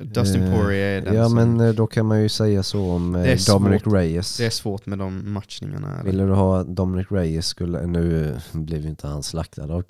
Dustin 0.00 0.42
Eh, 0.42 0.54
Poirier 0.54 0.98
är 0.98 1.04
den 1.04 1.14
Ja 1.14 1.24
som... 1.28 1.34
men 1.34 1.60
eh, 1.60 1.74
då 1.74 1.86
kan 1.86 2.06
man 2.06 2.22
ju 2.22 2.28
säga 2.28 2.62
så 2.62 2.90
om 2.90 3.14
eh, 3.14 3.38
Dominic 3.48 3.82
svårt. 3.82 3.94
Reyes. 3.94 4.36
Det 4.36 4.46
är 4.46 4.50
svårt 4.50 4.86
med 4.86 4.98
de 4.98 5.32
matchningarna. 5.32 6.02
Ville 6.02 6.24
du 6.24 6.32
ha 6.32 6.62
Dominic 6.64 7.06
Reyes 7.10 7.46
skulle, 7.46 7.86
nu 7.86 8.36
blev 8.52 8.80
ju 8.82 8.88
inte 8.88 9.06
han 9.06 9.22
slaktad 9.22 9.72
av 9.74 9.84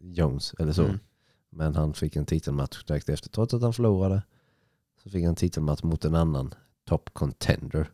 Jones 0.00 0.54
eller 0.58 0.72
så. 0.72 0.84
Mm. 0.84 0.98
Men 1.50 1.74
han 1.74 1.94
fick 1.94 2.16
en 2.16 2.26
titelmatch 2.26 2.84
direkt 2.84 3.08
efter. 3.08 3.30
Trots 3.30 3.54
att 3.54 3.62
han 3.62 3.72
förlorade 3.72 4.22
så 5.02 5.10
fick 5.10 5.22
han 5.22 5.28
en 5.28 5.36
titelmatch 5.36 5.82
mot 5.82 6.04
en 6.04 6.14
annan 6.14 6.54
top 6.84 7.10
contender. 7.12 7.90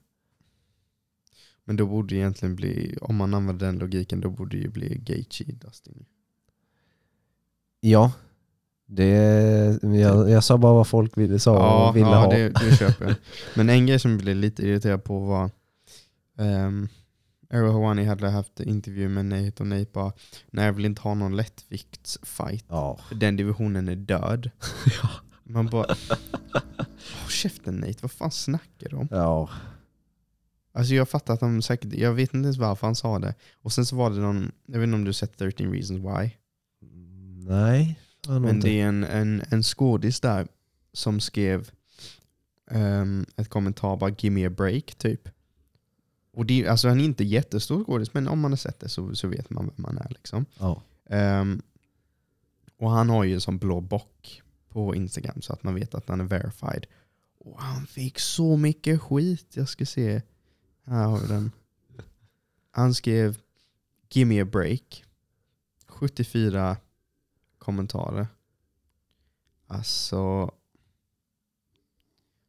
Men 1.64 1.76
då 1.76 1.86
borde 1.86 2.14
det 2.14 2.18
egentligen 2.18 2.56
bli, 2.56 2.98
om 3.00 3.16
man 3.16 3.34
använder 3.34 3.66
den 3.66 3.78
logiken, 3.78 4.20
då 4.20 4.30
borde 4.30 4.56
det 4.56 4.62
ju 4.62 4.68
bli 4.68 4.98
Gaethje 4.98 5.54
Dustin. 5.54 6.04
Ja, 7.80 8.12
Det, 8.86 9.06
jag, 9.82 10.30
jag 10.30 10.44
sa 10.44 10.58
bara 10.58 10.74
vad 10.74 10.86
folk 10.86 11.16
ville, 11.18 11.38
sa 11.38 11.54
Ja, 11.54 11.88
och 11.88 11.96
ville 11.96 12.06
ja 12.08 12.24
ha. 12.24 12.30
det, 12.30 12.48
det 12.48 12.76
köper 12.76 13.04
jag. 13.04 13.14
Men 13.56 13.70
en 13.70 13.86
grej 13.86 13.98
som 13.98 14.10
jag 14.10 14.20
blev 14.20 14.36
lite 14.36 14.62
irriterad 14.66 15.04
på 15.04 15.18
var 15.18 15.50
um, 16.36 16.88
Errol 17.50 17.72
Hawani 17.72 18.04
hade 18.04 18.30
haft 18.30 18.60
intervju 18.60 19.08
med 19.08 19.24
Nate 19.26 19.62
och 19.62 19.66
Nate 19.66 19.90
bara 19.92 20.12
Nej 20.50 20.66
jag 20.66 20.72
vill 20.72 20.84
inte 20.84 21.02
ha 21.02 21.14
någon 21.14 21.36
lättviktsfight. 21.36 22.64
Ja. 22.68 22.98
För 23.08 23.14
den 23.14 23.36
divisionen 23.36 23.88
är 23.88 23.96
död. 23.96 24.50
Ja. 25.02 25.10
Man 25.48 25.66
bara 25.66 25.96
Håll 27.22 27.30
käften 27.30 27.76
Nate, 27.76 27.96
vad 28.02 28.10
fan 28.10 28.30
snackar 28.30 28.88
du 28.88 28.96
om? 28.96 29.08
ja. 29.10 29.48
Alltså 30.72 30.94
jag 30.94 31.08
fattar 31.08 31.34
att 31.34 31.40
de 31.40 31.62
säkert, 31.62 31.92
jag 31.94 32.12
vet 32.12 32.34
inte 32.34 32.44
ens 32.46 32.56
varför 32.56 32.86
han 32.86 32.94
sa 32.94 33.18
det. 33.18 33.34
Och 33.62 33.72
sen 33.72 33.86
så 33.86 33.96
var 33.96 34.10
det 34.10 34.16
någon, 34.16 34.52
jag 34.66 34.78
vet 34.78 34.86
inte 34.86 34.94
om 34.94 35.04
du 35.04 35.08
har 35.08 35.12
sett 35.12 35.38
13 35.38 35.72
reasons 35.72 36.00
why. 36.00 36.30
Nej, 37.46 37.98
Men 38.28 38.60
det 38.60 38.80
är 38.80 38.86
en, 38.88 39.04
en, 39.04 39.42
en 39.50 39.62
skådis 39.62 40.20
där 40.20 40.46
som 40.92 41.20
skrev 41.20 41.70
ehm, 42.70 43.26
ett 43.36 43.48
kommentar 43.48 43.96
bara 43.96 44.10
'Give 44.10 44.34
me 44.34 44.46
a 44.46 44.50
break' 44.50 44.96
typ. 44.98 45.28
Och 46.36 46.46
det, 46.46 46.66
alltså 46.68 46.88
han 46.88 47.00
är 47.00 47.04
inte 47.04 47.24
jättestor 47.24 47.84
skådis 47.84 48.14
men 48.14 48.28
om 48.28 48.40
man 48.40 48.52
har 48.52 48.56
sett 48.56 48.80
det 48.80 48.88
så, 48.88 49.14
så 49.14 49.28
vet 49.28 49.50
man 49.50 49.66
vem 49.66 49.74
man 49.76 49.98
är. 49.98 50.08
Liksom. 50.08 50.46
Ja. 50.58 50.82
Ehm, 51.06 51.62
och 52.76 52.90
han 52.90 53.08
har 53.08 53.24
ju 53.24 53.34
en 53.34 53.40
sån 53.40 53.58
blå 53.58 53.80
bock 53.80 54.42
på 54.68 54.94
Instagram 54.94 55.42
så 55.42 55.52
att 55.52 55.62
man 55.62 55.74
vet 55.74 55.94
att 55.94 56.08
han 56.08 56.20
är 56.20 56.24
verified. 56.24 56.86
Och 57.38 57.60
han 57.62 57.86
fick 57.86 58.18
så 58.18 58.56
mycket 58.56 59.02
skit. 59.02 59.56
Jag 59.56 59.68
ska 59.68 59.86
se. 59.86 60.22
Här 60.84 61.04
har 61.04 61.18
vi 61.18 61.26
den. 61.26 61.52
Han 62.70 62.94
skrev 62.94 63.38
'Give 64.10 64.28
me 64.28 64.40
a 64.40 64.44
break' 64.44 65.02
74 65.86 66.76
kommentarer. 67.58 68.26
Alltså... 69.66 70.54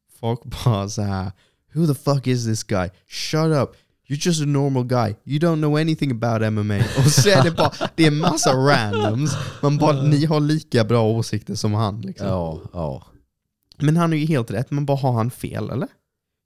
Folk 0.10 0.44
bara 0.46 0.90
så 0.90 1.02
här. 1.02 1.32
Who 1.74 1.88
the 1.88 1.96
fuck 1.96 2.28
is 2.28 2.46
this 2.46 2.64
guy? 2.64 2.90
Shut 3.08 3.52
up! 3.52 3.76
You're 4.10 4.28
just 4.28 4.42
a 4.42 4.46
normal 4.46 4.84
guy. 4.84 5.16
You 5.26 5.40
don't 5.40 5.58
know 5.60 5.76
anything 5.78 6.12
about 6.12 6.42
MMA. 6.54 6.78
Och 6.98 7.12
så 7.12 7.30
är 7.30 7.44
det 7.44 7.52
bara, 7.52 7.72
det 7.96 8.04
är 8.04 8.08
en 8.08 8.18
massa 8.18 8.54
randoms. 8.54 9.38
Man 9.62 9.78
bara, 9.78 10.02
ni 10.02 10.26
har 10.26 10.40
lika 10.40 10.84
bra 10.84 11.04
åsikter 11.04 11.56
som 11.56 11.74
han. 11.74 12.02
Liksom. 12.02 12.28
Ja, 12.28 12.60
ja. 12.74 13.04
Men 13.78 13.98
han 13.98 14.14
är 14.14 14.18
ju 14.18 14.26
helt 14.26 14.52
rätt, 14.52 14.72
man 14.72 14.86
bara 14.86 14.98
har 14.98 15.12
han 15.14 15.32
fel 15.32 15.70
eller? 15.70 15.88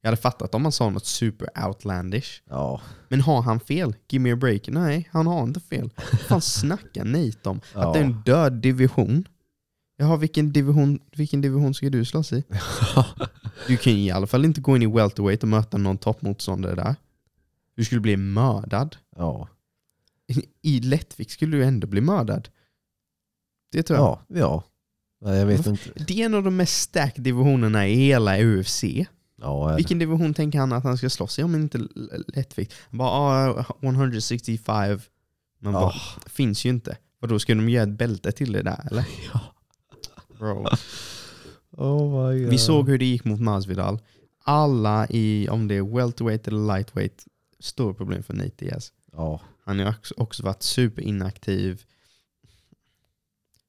Jag 0.01 0.07
hade 0.07 0.21
fattat 0.21 0.55
om 0.55 0.63
han 0.65 0.71
sa 0.71 0.89
något 0.89 1.05
super 1.05 1.47
outlandish. 1.67 2.41
ja. 2.49 2.81
Men 3.09 3.21
har 3.21 3.41
han 3.41 3.59
fel? 3.59 3.95
Give 4.09 4.23
me 4.23 4.31
a 4.31 4.35
break? 4.35 4.67
Nej, 4.67 5.09
han 5.11 5.27
har 5.27 5.43
inte 5.43 5.59
fel. 5.59 5.89
Vad 6.11 6.19
fan 6.21 6.41
snackar 6.41 7.05
Nate 7.05 7.49
om? 7.49 7.61
Att 7.73 7.93
det 7.93 7.99
är 7.99 8.03
en 8.03 8.21
död 8.25 8.53
division? 8.53 9.27
Jaha, 10.01 10.17
vilken 10.17 10.51
division, 10.53 10.99
vilken 11.15 11.41
division 11.41 11.73
ska 11.73 11.89
du 11.89 12.05
slåss 12.05 12.33
i? 12.33 12.43
Du 13.67 13.77
kan 13.77 13.93
ju 13.93 13.99
i 13.99 14.11
alla 14.11 14.27
fall 14.27 14.45
inte 14.45 14.61
gå 14.61 14.75
in 14.75 14.81
i 14.81 14.85
welterweight 14.85 15.43
och 15.43 15.49
möta 15.49 15.77
någon 15.77 15.97
toppmotståndare 15.97 16.75
där. 16.75 16.95
Du 17.75 17.85
skulle 17.85 18.01
bli 18.01 18.17
mördad. 18.17 18.97
ja. 19.15 19.47
I 20.61 20.79
lättvikt 20.79 21.31
skulle 21.31 21.57
du 21.57 21.63
ändå 21.63 21.87
bli 21.87 22.01
mördad. 22.01 22.49
Det 23.71 23.83
tror 23.83 23.99
jag. 23.99 24.19
Ja, 24.27 24.37
ja. 24.39 24.63
Nej, 25.21 25.39
Jag 25.39 25.45
vet 25.45 25.65
inte. 25.67 25.91
Det 26.07 26.21
är 26.21 26.25
en 26.25 26.33
av 26.33 26.43
de 26.43 26.55
mest 26.55 26.81
stacked 26.81 27.23
divisionerna 27.23 27.87
i 27.87 27.95
hela 27.95 28.39
UFC. 28.39 28.83
Ja. 29.41 29.75
Vilken 29.75 29.99
division 29.99 30.33
tänker 30.33 30.59
han 30.59 30.73
att 30.73 30.83
han 30.83 30.97
ska 30.97 31.09
slåss 31.09 31.39
i 31.39 31.43
om 31.43 31.55
inte 31.55 31.87
lättvikt? 32.27 32.73
Han 32.89 32.97
bara 32.97 33.09
ah, 33.09 33.65
165. 33.81 34.99
Man 35.59 35.73
bara, 35.73 35.93
finns 36.25 36.65
ju 36.65 36.69
inte. 36.69 36.97
Och 37.21 37.27
då 37.27 37.39
ska 37.39 37.55
de 37.55 37.69
göra 37.69 37.83
ett 37.83 37.97
bälte 37.97 38.31
till 38.31 38.51
det 38.51 38.61
där 38.61 38.87
eller? 38.91 39.05
Ja. 39.33 39.39
Bro. 40.41 40.65
Oh 41.71 42.31
my 42.31 42.39
God. 42.39 42.49
Vi 42.49 42.57
såg 42.57 42.89
hur 42.89 42.97
det 42.97 43.05
gick 43.05 43.23
mot 43.25 43.39
Masvidal. 43.39 43.99
Alla 44.43 45.07
i, 45.09 45.49
om 45.49 45.67
det 45.67 45.75
är 45.75 45.95
welterweight 45.95 46.47
eller 46.47 46.75
lightweight, 46.75 47.25
stor 47.59 47.93
problem 47.93 48.23
för 48.23 48.33
Nate 48.33 48.51
Diaz. 48.57 48.93
Ja, 49.11 49.41
Han 49.63 49.79
har 49.79 49.89
också, 49.89 50.13
också 50.17 50.43
varit 50.43 50.63
superinaktiv. 50.63 51.83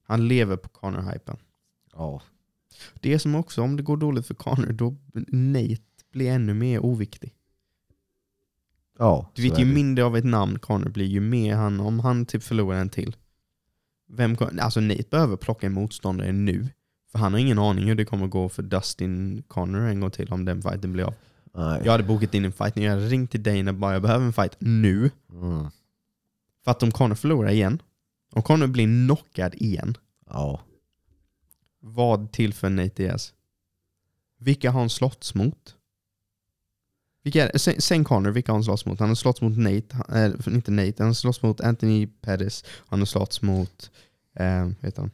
Han 0.03 0.28
lever 0.28 0.57
på 0.57 0.69
Conor-hypen. 0.69 1.36
ja. 1.94 2.23
Det 2.94 3.19
som 3.19 3.35
också, 3.35 3.62
om 3.62 3.77
det 3.77 3.82
går 3.82 3.97
dåligt 3.97 4.27
för 4.27 4.35
Conor, 4.35 4.73
då 4.73 4.97
Nate 5.28 5.82
blir 6.12 6.31
ännu 6.31 6.55
mer 6.55 6.85
oviktig. 6.85 7.35
ja. 8.99 9.31
Du 9.35 9.43
vet 9.43 9.59
ju 9.59 9.65
mindre 9.65 10.05
av 10.05 10.16
ett 10.16 10.24
namn 10.24 10.59
Conor 10.59 10.89
blir, 10.89 11.07
ju 11.07 11.20
mer 11.20 11.55
han, 11.55 11.81
om 11.81 12.01
han 12.01 12.27
typ 12.27 12.43
förlorar 12.43 12.78
en 12.78 12.89
till. 12.89 13.16
Vem, 14.14 14.36
alltså 14.60 14.80
Nate 14.80 15.05
behöver 15.10 15.36
plocka 15.36 15.66
en 15.66 15.72
motståndare 15.72 16.32
nu. 16.32 16.68
För 17.12 17.18
han 17.18 17.32
har 17.32 17.40
ingen 17.40 17.59
aning 17.59 17.84
hur 17.84 17.94
det 17.94 18.05
kommer 18.05 18.26
gå 18.26 18.48
för 18.48 18.62
Dustin 18.62 19.43
Conor 19.48 19.80
en 19.80 20.01
gång 20.01 20.10
till 20.10 20.32
om 20.32 20.44
den 20.44 20.62
fighten 20.62 20.93
blir 20.93 21.05
av. 21.05 21.14
Nej. 21.55 21.80
Jag 21.84 21.93
hade 21.93 22.05
bokat 22.05 22.34
in 22.34 22.44
en 22.44 22.52
fight, 22.52 22.76
jag 22.76 22.90
hade 22.90 23.09
ringt 23.09 23.30
till 23.30 23.43
Dana 23.43 23.72
bara 23.72 23.93
jag 23.93 24.02
behöver 24.02 24.26
en 24.26 24.32
fight 24.32 24.56
nu. 24.59 25.10
Mm. 25.32 25.66
För 26.64 26.70
att 26.70 26.82
om 26.82 26.90
Conor 26.90 27.14
förlorar 27.14 27.51
igen, 27.51 27.82
om 28.32 28.43
Conor 28.43 28.66
blir 28.66 28.86
knockad 29.06 29.55
igen, 29.55 29.94
Ja. 30.30 30.60
vad 31.80 32.32
tillför 32.32 32.70
Nate 32.70 33.02
Diaz? 33.02 33.34
Vilka 34.39 34.70
har 34.70 34.80
han 34.80 34.90
slåtts 34.90 35.34
mot? 35.34 35.76
Vilka 37.23 37.49
är? 37.49 37.59
Sen, 37.59 37.81
sen 37.81 38.05
Conor, 38.05 38.31
vilka 38.31 38.53
har 38.53 38.57
han 38.57 38.65
slåtts 38.65 38.86
mot? 38.86 39.01
Han 39.01 39.09
har 39.09 39.15
slåtts 39.15 39.40
mot 39.40 39.59
Nate, 39.59 39.97
äh, 40.49 40.55
inte 40.55 40.70
Nate, 40.70 40.94
han 40.99 41.07
har 41.07 41.15
slåtts 41.15 41.43
mot 41.43 41.61
Anthony 41.61 42.07
Pettis, 42.07 42.65
han 42.86 42.99
har 42.99 43.07
slåtts 43.07 43.43
mot, 43.43 43.90
eh, 44.36 44.65
vad 44.65 44.74
heter 44.81 45.01
han? 45.03 45.11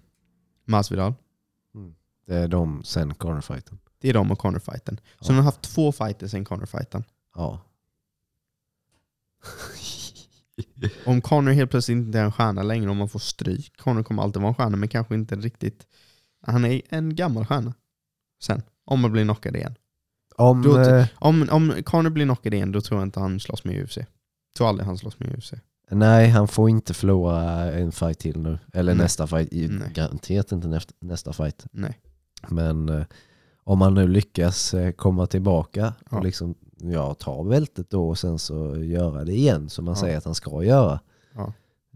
Masvidal. 0.65 1.15
Det 2.27 2.35
är 2.35 2.49
de 2.49 2.85
sen 2.85 3.15
cornerfighten. 3.15 3.79
Det 4.01 4.09
är 4.09 4.15
de 4.15 4.31
och 4.33 4.39
Conor-fighten. 4.39 4.97
Så 4.97 5.03
Ja. 5.21 5.27
han 5.27 5.37
har 5.37 5.43
haft 5.43 5.63
två 5.63 5.93
fighter 5.93 6.27
sen 6.29 6.45
Conor-fighten. 6.45 7.05
Ja. 7.35 7.61
Om 11.07 11.21
Conor 11.21 11.53
helt 11.53 11.71
plötsligt 11.71 11.97
inte 11.97 12.19
är 12.19 12.25
en 12.25 12.33
stjärna 12.33 12.63
längre, 12.63 12.91
om 12.91 12.97
man 12.97 13.09
får 13.09 13.19
stryk. 13.19 13.77
Conor 13.77 14.03
kommer 14.03 14.23
alltid 14.23 14.43
vara 14.43 14.49
en 14.49 14.55
stjärna, 14.55 14.77
men 14.77 14.89
kanske 14.89 15.15
inte 15.15 15.37
riktigt. 15.37 15.87
Han 16.47 16.65
är 16.65 16.83
en 16.89 17.15
gammal 17.17 17.47
stjärna. 17.47 17.75
Sen, 18.43 18.63
om 18.85 19.01
man 19.01 19.13
blir 19.13 19.25
knockad 19.25 19.57
igen. 19.57 19.75
Om, 20.39 20.63
Då- 20.63 20.79
eh, 20.81 21.07
Om, 21.15 21.49
om 21.51 21.75
Conor 21.85 22.11
blir 22.11 22.25
knockad 22.25 22.55
igen, 22.55 22.73
då 22.73 22.81
tror 22.81 23.01
jag 23.01 23.07
inte 23.07 23.21
han 23.21 23.41
slåss 23.41 23.65
med 23.65 23.83
UFC. 23.85 23.99
tror 24.57 24.69
aldrig 24.69 24.87
han 24.87 24.99
slåss 24.99 25.19
med 25.19 25.39
UFC. 25.39 25.53
nej, 25.91 26.29
han 26.29 26.49
får 26.49 26.71
inte 26.71 26.95
förlora 26.95 27.43
en 27.73 27.93
fight 27.93 28.19
till 28.19 28.39
nu. 28.41 28.59
Eller 28.73 28.95
Nej. 28.95 29.03
nästa 29.03 29.27
fight. 29.27 29.49
Nej. 29.53 29.93
Garanterat 29.95 30.53
inte 30.53 30.69
nästa, 30.69 30.93
nästa 31.01 31.33
fight. 31.33 31.67
Nej. 31.73 31.99
Men 32.49 32.89
eh, 32.89 33.03
om 33.65 33.81
han 33.81 33.95
nu 33.95 34.09
lyckas 34.09 34.75
eh, 34.75 34.91
komma 34.93 35.27
tillbaka 35.27 35.93
Ja. 36.11 36.17
och 36.19 36.25
liksom, 36.25 36.55
ja, 36.81 37.15
ta 37.15 37.45
bältet 37.45 37.91
då 37.91 38.09
och 38.09 38.19
sen 38.19 38.39
så 38.39 38.77
göra 38.77 39.25
det 39.25 39.33
igen 39.33 39.69
som 39.69 39.85
man 39.85 39.95
Ja. 39.95 40.01
säger 40.01 40.19
att 40.19 40.25
han 40.25 40.35
ska 40.35 40.63
göra. 40.65 41.01
Ja. 41.35 41.53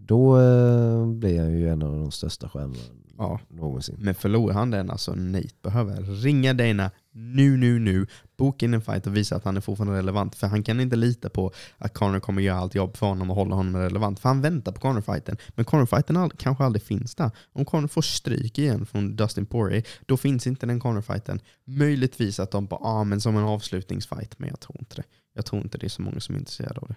Då 0.07 0.41
eh, 0.41 1.07
blir 1.07 1.41
han 1.41 1.53
ju 1.53 1.69
en 1.69 1.83
av 1.83 1.93
de 1.93 2.11
största 2.11 2.49
stjärnorna 2.49 3.03
Ja. 3.19 3.41
någonsin. 3.49 3.97
Men 3.99 4.15
förlorar 4.15 4.55
han 4.55 4.71
den, 4.71 4.91
alltså 4.91 5.15
Nate 5.15 5.49
behöver 5.63 6.03
ringa 6.03 6.55
Dana 6.55 6.91
nu, 7.13 7.57
nu, 7.57 7.79
nu, 7.79 8.07
boka 8.37 8.67
in 8.67 8.75
en 8.75 8.83
fight 8.83 9.07
och 9.07 9.17
visa 9.17 9.37
att 9.37 9.45
han 9.45 9.57
är 9.57 9.61
fortfarande 9.61 9.99
relevant. 9.99 10.35
För 10.35 10.47
han 10.47 10.63
kan 10.63 10.81
inte 10.81 10.97
lita 10.97 11.29
på 11.29 11.53
att 11.79 11.95
Conor 11.95 12.21
kommer 12.21 12.43
göra 12.43 12.59
allt 12.59 12.75
jobb 12.75 12.97
för 12.97 13.07
honom 13.07 13.31
och 13.31 13.37
hålla 13.37 13.55
honom 13.55 13.77
relevant. 13.77 14.21
För 14.21 14.29
han 14.29 14.41
väntar 14.41 14.73
på 14.73 14.81
Conor-fighten. 14.81 15.37
Men 15.49 15.65
Conor-fighten 15.65 16.17
all, 16.17 16.31
kanske 16.31 16.65
aldrig 16.65 16.83
finns 16.83 17.15
där. 17.15 17.31
Om 17.53 17.65
Conor 17.65 17.89
får 17.89 18.03
stryk 18.03 18.59
igen 18.59 18.87
från 18.87 19.17
Dustin 19.17 19.47
Poirier, 19.47 19.87
då 20.07 20.17
finns 20.17 20.47
inte 20.47 20.67
den 20.67 20.81
Conor-fighten. 20.81 21.41
Möjligtvis 21.65 22.41
att 22.41 22.51
de 22.51 22.67
bara, 22.67 22.81
ah, 22.81 23.05
men 23.05 23.21
som 23.21 23.37
en 23.37 23.45
avslutningsfight, 23.45 24.39
men 24.39 24.49
jag 24.49 24.61
tror 24.61 24.77
inte 24.79 24.97
det. 24.97 25.05
Jag 25.35 25.45
tror 25.47 25.63
inte 25.63 25.79
det 25.79 25.87
är 25.87 25.89
så 25.89 26.03
många 26.03 26.21
som 26.21 26.35
är 26.35 26.39
intresserade 26.39 26.81
av 26.81 26.89
det. 26.89 26.97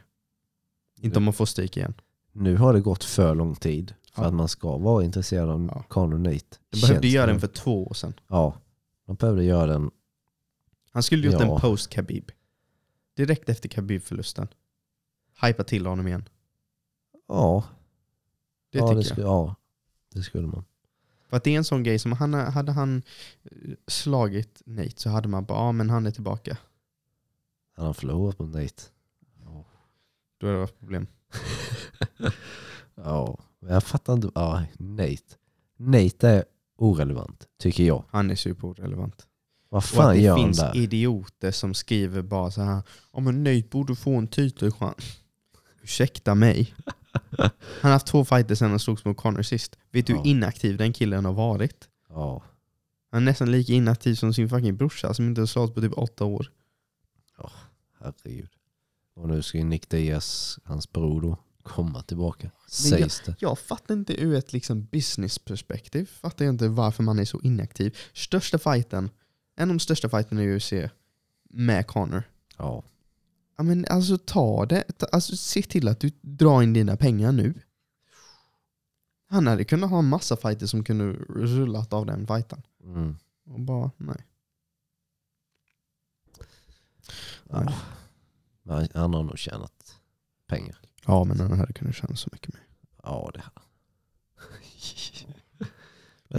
Inte 1.01 1.17
om 1.17 1.23
man 1.23 1.33
får 1.33 1.45
stryk 1.45 1.77
igen. 1.77 1.93
Nu 2.37 2.57
har 2.57 2.73
det 2.73 2.81
gått 2.81 3.03
för 3.03 3.35
lång 3.35 3.55
tid 3.55 3.93
för 4.13 4.21
Ja. 4.21 4.27
att 4.27 4.33
man 4.33 4.47
ska 4.47 4.77
vara 4.77 5.03
intresserad 5.03 5.49
av 5.49 5.85
Ja. 5.95 6.05
Nate. 6.07 6.57
De 6.69 6.81
behövde 6.81 7.07
göra 7.07 7.25
den 7.27 7.39
för 7.39 7.47
två 7.47 7.87
år 7.87 7.93
sedan. 7.93 8.13
Ja, 8.27 8.61
de 9.05 9.15
behövde 9.15 9.43
göra 9.43 9.65
den. 9.65 9.91
Han 10.91 11.03
skulle 11.03 11.25
gjort 11.27 11.41
Ja. 11.41 11.53
en 11.55 11.61
post 11.61 11.89
Khabib. 11.89 12.31
Direkt 13.15 13.49
efter 13.49 13.69
Khabib-förlusten. 13.69 14.47
Hypa 15.41 15.63
till 15.63 15.85
honom 15.85 16.07
igen. 16.07 16.29
Ja, 17.27 17.63
Det 18.71 18.77
ja, 18.77 18.87
tycker 18.87 18.95
det 18.95 18.99
jag. 19.01 19.05
skulle, 19.05 19.27
ja, 19.27 19.55
det 20.13 20.21
skulle 20.23 20.47
man. 20.47 20.63
För 21.29 21.37
att 21.37 21.43
det 21.43 21.51
är 21.53 21.57
en 21.57 21.63
sån 21.63 21.83
grej 21.83 21.99
som 21.99 22.11
han, 22.11 22.33
hade 22.33 22.71
han 22.71 23.03
eh, 23.43 23.51
slagit 23.87 24.61
Nate 24.65 24.91
så 24.95 25.09
hade 25.09 25.27
man 25.27 25.45
bara, 25.45 25.57
ja 25.59 25.71
men 25.71 25.89
han 25.89 26.05
är 26.05 26.11
tillbaka. 26.11 26.57
Han 27.75 27.85
har 27.85 27.93
förlorat 27.93 28.39
mot 28.39 28.49
Nate. 28.53 28.83
Då 30.37 30.47
är 30.47 30.53
det 30.53 30.63
ett 30.63 30.79
problem. 30.79 31.07
Ja, 32.95 33.37
jag 33.59 33.83
fattar 33.83 34.13
inte. 34.13 34.29
Ja, 34.35 34.63
Nate. 34.77 35.17
Nate 35.77 36.29
är 36.29 36.43
orelevant, 36.77 37.47
tycker 37.59 37.83
jag. 37.83 38.05
Han 38.09 38.31
är 38.31 38.35
superrelevant. 38.35 39.27
Vad 39.69 39.77
Och 39.77 39.83
att 39.83 39.85
fan 39.89 40.15
det 40.15 40.21
gör 40.21 40.31
han 40.37 40.45
finns 40.45 40.57
där? 40.57 40.75
idioter 40.77 41.51
som 41.51 41.73
skriver 41.73 42.21
bara 42.21 42.51
så 42.51 42.61
här, 42.61 42.81
ja 43.13 43.19
men 43.19 43.43
Nate 43.43 43.67
borde 43.71 43.95
få 43.95 44.15
en 44.15 44.27
titelchans. 44.27 45.21
Ursäkta 45.81 46.35
mig. 46.35 46.73
Han 47.37 47.49
har 47.81 47.91
haft 47.91 48.07
två 48.07 48.25
fighter 48.25 48.55
sen 48.55 48.69
han 48.69 48.79
slogs 48.79 49.05
mot 49.05 49.17
Connor 49.17 49.41
sist. 49.41 49.77
Vet 49.91 50.07
du 50.07 50.13
Ja. 50.13 50.19
hur 50.19 50.27
inaktiv 50.29 50.77
den 50.77 50.93
killen 50.93 51.25
har 51.25 51.33
varit? 51.33 51.89
Ja, 52.09 52.43
Han 53.11 53.21
är 53.21 53.25
nästan 53.25 53.51
lika 53.51 53.73
inaktiv 53.73 54.15
som 54.15 54.33
sin 54.33 54.49
fucking 54.49 54.77
brorsa 54.77 55.13
som 55.13 55.27
inte 55.27 55.41
har 55.41 55.45
slagit 55.45 55.75
på 55.75 55.81
typ 55.81 55.93
åtta 55.97 56.25
år. 56.25 56.51
herregud. 57.99 58.49
Och 59.15 59.27
nu 59.29 59.41
ska 59.41 59.57
ju 59.57 59.63
Nick 59.63 59.89
Diaz, 59.89 60.59
hans 60.63 60.91
bror 60.91 61.21
då, 61.21 61.37
komma 61.65 62.01
tillbaka. 62.01 62.51
Sägs 62.67 63.21
det. 63.25 63.35
Jag 63.39 63.59
fattar 63.59 63.93
inte 63.93 64.21
ur 64.21 64.33
ett 64.35 64.53
liksom 64.53 64.85
businessperspektiv, 64.85 66.05
fattar 66.05 66.45
jag 66.45 66.53
inte 66.53 66.67
varför 66.67 67.03
man 67.03 67.19
är 67.19 67.25
så 67.25 67.41
inaktiv. 67.41 67.97
Största 68.13 68.57
fighten, 68.59 69.09
en 69.55 69.69
av 69.69 69.75
de 69.75 69.79
största 69.79 70.09
fighterna 70.09 70.43
i 70.43 70.55
UFC 70.55 70.73
med 71.49 71.87
Connor. 71.87 72.23
Ja. 72.57 72.83
Ja 73.57 73.63
men 73.63 73.85
alltså 73.89 74.17
ta 74.17 74.65
det, 74.65 74.83
ta, 74.97 75.05
alltså 75.05 75.37
se 75.37 75.61
till 75.61 75.87
att 75.87 75.99
du 75.99 76.11
drar 76.21 76.61
in 76.61 76.73
dina 76.73 76.97
pengar 76.97 77.31
nu. 77.31 77.53
Han 79.27 79.47
hade 79.47 79.63
kunnat 79.63 79.89
ha 79.89 79.99
en 79.99 80.09
massa 80.09 80.37
fighter 80.37 80.65
som 80.65 80.83
kunde 80.83 81.05
rullat 81.29 81.93
av 81.93 82.05
den 82.05 82.27
fighten. 82.27 82.61
Mm. 82.83 83.15
Och 83.45 83.59
bara, 83.59 83.91
nej. 83.97 84.25
ja. 87.49 87.73
Men 88.63 88.87
Han 88.93 89.13
har 89.13 89.23
nog 89.23 89.39
tjänat 89.39 89.95
pengar. 90.47 90.77
Ja 91.05 91.23
men 91.23 91.39
han 91.39 91.59
hade 91.59 91.73
kunnat 91.73 91.95
tjäna 91.95 92.15
så 92.15 92.29
mycket 92.31 92.53
mer. 92.53 92.63
Ja, 93.03 93.31
det 93.33 93.39
har 93.39 93.51
han. 93.55 93.61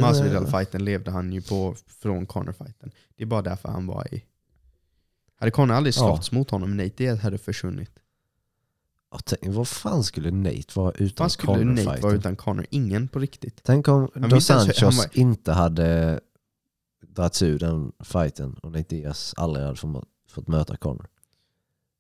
Masvidal-fighten 0.00 0.84
levde 0.84 1.10
han 1.10 1.32
ju 1.32 1.42
på 1.42 1.76
från 1.86 2.26
Connor-fighten. 2.26 2.90
Det 3.16 3.22
är 3.22 3.26
bara 3.26 3.42
därför 3.42 3.68
han 3.68 3.86
var 3.86 4.14
i... 4.14 4.24
Hade 5.38 5.50
Connor 5.50 5.74
aldrig 5.74 5.94
Ja. 5.94 5.98
slåtts 6.00 6.32
mot 6.32 6.50
honom, 6.50 6.76
Nate 6.76 6.92
Diaz 6.96 7.20
hade 7.20 7.38
försvunnit. 7.38 7.90
Ja, 9.10 9.18
tänk, 9.24 9.54
vad 9.54 9.68
fan 9.68 10.04
skulle 10.04 10.30
Nate 10.30 10.62
vara 10.74 10.92
utan 10.92 11.24
Vad 11.24 11.32
skulle 11.32 11.52
Nate 11.52 11.64
Conor-fighten? 11.64 12.02
vara 12.02 12.14
utan 12.14 12.36
Connor? 12.36 12.66
Ingen 12.70 13.08
på 13.08 13.18
riktigt. 13.18 13.60
Tänk 13.64 13.88
om 13.88 14.10
Han 14.14 14.22
Dos 14.22 14.32
visste 14.36 14.54
Santos 14.54 14.80
han 14.82 14.96
var- 14.96 15.18
inte 15.18 15.52
hade 15.52 16.20
dragits 17.00 17.42
ur 17.42 17.58
den 17.58 17.92
fighten 18.00 18.54
och 18.54 18.72
Nate 18.72 18.96
Diaz 18.96 19.34
aldrig 19.36 19.64
hade 19.66 19.76
fått, 19.76 20.04
fått 20.30 20.48
möta 20.48 20.76
Conor. 20.76 21.06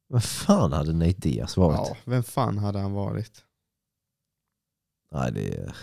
Vad 0.08 0.24
fan 0.24 0.72
hade 0.72 0.92
Nate 0.92 1.12
Diaz 1.12 1.56
varit? 1.56 1.88
Ja, 1.88 1.96
vem 2.04 2.22
fan 2.22 2.58
hade 2.58 2.78
han 2.78 2.92
varit? 2.92 3.44
Nej, 5.12 5.32
det 5.32 5.54
är 5.54 5.76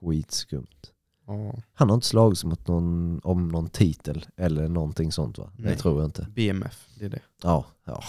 skitskumt. 0.00 0.92
Ja, 1.26 1.54
Han 1.72 1.88
har 1.88 1.94
inte 1.94 2.06
slagits 2.06 2.44
mot 2.44 2.66
någon, 2.68 3.20
om 3.24 3.48
någon 3.48 3.68
titel 3.68 4.26
eller 4.36 4.68
någonting 4.68 5.12
sånt 5.12 5.38
va? 5.38 5.50
Nej. 5.56 5.72
Det 5.72 5.78
tror 5.78 6.00
jag 6.00 6.08
inte. 6.08 6.26
BMF, 6.30 6.88
det 6.98 7.04
är 7.04 7.08
det. 7.08 7.22
Ja, 7.42 7.66
ja. 7.84 8.02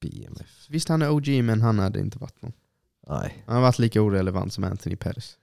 BMF. 0.00 0.66
Visst 0.68 0.88
han 0.88 1.02
är 1.02 1.10
OG 1.10 1.28
men 1.44 1.62
han 1.62 1.78
hade 1.78 2.00
inte 2.00 2.18
varit 2.18 2.42
någon. 2.42 2.52
Nej. 3.08 3.44
Han 3.46 3.54
har 3.54 3.62
varit 3.62 3.78
lika 3.78 4.02
orelevant 4.02 4.52
som 4.52 4.64
Anthony 4.64 4.96
Pettis. 4.96 5.38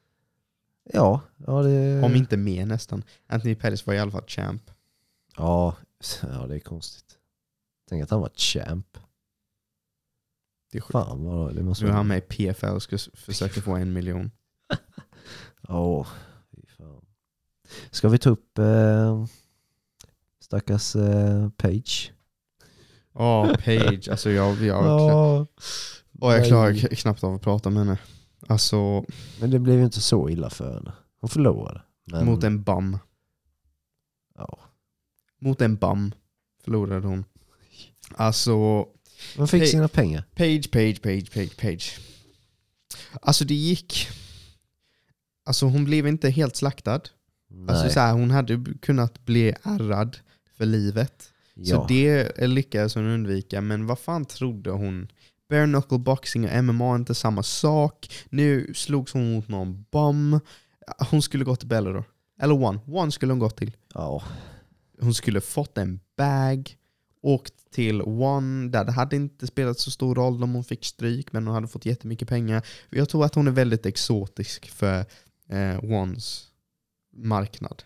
Ja, 0.94 1.22
ja 1.38 1.62
det... 1.62 2.04
Om 2.04 2.16
inte 2.16 2.38
mer 2.38 2.66
nästan. 2.66 3.04
Anthony 3.28 3.56
Pettis 3.56 3.88
var 3.88 3.94
i 3.94 4.00
alla 4.00 4.12
fall 4.12 4.28
champ. 4.28 4.72
Ja, 5.38 5.76
ja, 6.22 6.48
det 6.48 6.56
är 6.56 6.60
konstigt. 6.60 7.17
Tänk 7.90 8.04
att 8.04 8.10
han 8.10 8.22
var 8.22 8.30
champ. 8.36 8.98
Det 10.72 10.78
är 10.78 10.82
sjukt. 10.82 10.92
Fan 10.92 11.24
vad 11.24 11.56
det 11.56 11.64
måste 11.64 11.86
Nu 11.86 11.90
är 11.92 11.96
han 11.96 12.08
med 12.08 12.18
i 12.18 12.22
PFL 12.22 12.66
och 12.76 12.84
ska 12.84 12.98
försöka 13.14 13.62
få 13.62 13.76
en 13.76 13.94
miljon. 13.94 14.32
Fy 16.56 16.62
fan. 16.78 17.06
Ska 17.92 18.10
vi 18.10 18.18
ta 18.18 18.30
upp 18.30 18.58
eh, 18.58 19.26
stackars 20.40 20.96
eh, 20.96 21.50
Page? 21.50 22.14
Ja, 23.14 23.56
Page. 23.66 24.10
Alltså 24.10 24.30
jag, 24.32 24.56
jag, 24.62 24.86
Ja. 24.86 25.48
och 26.20 26.34
jag 26.34 26.48
klarar 26.48 26.96
knappt 26.96 27.24
av 27.24 27.34
att 27.34 27.42
prata 27.42 27.70
med 27.70 27.86
henne. 27.86 28.00
Alltså, 28.48 29.06
Men 29.40 29.50
det 29.52 29.60
blev 29.60 29.78
ju 29.78 29.84
inte 29.84 30.02
så 30.02 30.30
illa 30.30 30.50
för 30.50 30.74
henne. 30.74 30.94
Hon 31.20 31.30
förlorade. 31.30 31.82
Men, 32.04 32.26
mot 32.26 32.44
en 32.44 32.64
bum. 32.64 32.98
Ja. 34.36 34.60
Mot 35.40 35.62
en 35.62 35.76
bum 35.76 36.14
förlorade 36.64 37.08
hon. 37.08 37.26
Alltså, 38.16 38.86
Hon 39.38 39.48
fick 39.48 39.68
sina 39.68 39.88
pengar. 39.88 40.24
Page, 40.36 40.72
Page, 40.72 41.02
Page, 41.02 41.32
Page, 41.34 41.58
Page. 41.58 42.00
Alltså 43.22 43.46
det 43.46 43.54
gick... 43.54 44.08
Alltså 45.46 45.66
hon 45.66 45.86
blev 45.86 46.08
inte 46.08 46.30
helt 46.30 46.56
slaktad. 46.56 47.02
Alltså 47.68 47.90
så 47.90 48.00
här, 48.00 48.14
hon 48.14 48.32
hade 48.32 48.64
kunnat 48.82 49.26
bli 49.26 49.56
ärrad 49.64 50.18
för 50.58 50.66
livet. 50.66 51.32
Så 51.56 51.62
ja. 51.74 51.86
det 51.90 52.48
lyckades 52.48 52.96
hon 52.96 53.06
undvika, 53.06 53.62
men 53.62 53.86
vad 53.88 54.00
fan 54.00 54.26
trodde 54.26 54.70
hon? 54.72 55.08
Bare 55.50 55.66
knuckle 55.66 55.98
boxing 55.98 56.50
och 56.50 56.64
MMA 56.64 56.92
är 56.92 56.96
inte 56.96 57.16
samma 57.16 57.44
sak. 57.44 58.10
Nu 58.30 58.74
slogs 58.74 59.14
hon 59.14 59.34
mot 59.34 59.48
någon 59.48 59.86
bum. 59.92 60.40
Hon 61.10 61.22
skulle 61.22 61.44
gå 61.44 61.56
till 61.56 61.68
Bellator. 61.68 62.04
Eller 62.42 62.64
One. 62.64 62.80
One 62.88 63.12
skulle 63.12 63.32
hon 63.32 63.40
gått 63.40 63.58
till. 63.58 63.72
ja. 63.94 64.24
Hon 65.02 65.14
skulle 65.14 65.42
fått 65.42 65.78
en 65.78 66.00
bag, 66.18 66.76
åkt 67.28 67.72
till 67.72 68.02
One, 68.02 68.70
där 68.70 68.86
det 68.86 68.92
hade 68.92 69.16
inte 69.16 69.48
spelat 69.48 69.80
så 69.80 69.92
stor 69.92 70.16
roll 70.16 70.44
om 70.44 70.54
hon 70.54 70.64
fick 70.64 70.86
stryk, 70.86 71.34
men 71.34 71.48
hon 71.48 71.56
hade 71.56 71.68
fått 71.68 71.86
jättemycket 71.86 72.28
pengar. 72.28 72.66
Jag 72.90 73.10
tror 73.10 73.26
att 73.26 73.36
hon 73.36 73.48
är 73.48 73.52
väldigt 73.52 73.86
exotisk 73.86 74.70
för 74.70 75.06
eh, 75.50 75.84
Ones 75.84 76.48
marknad. 77.14 77.84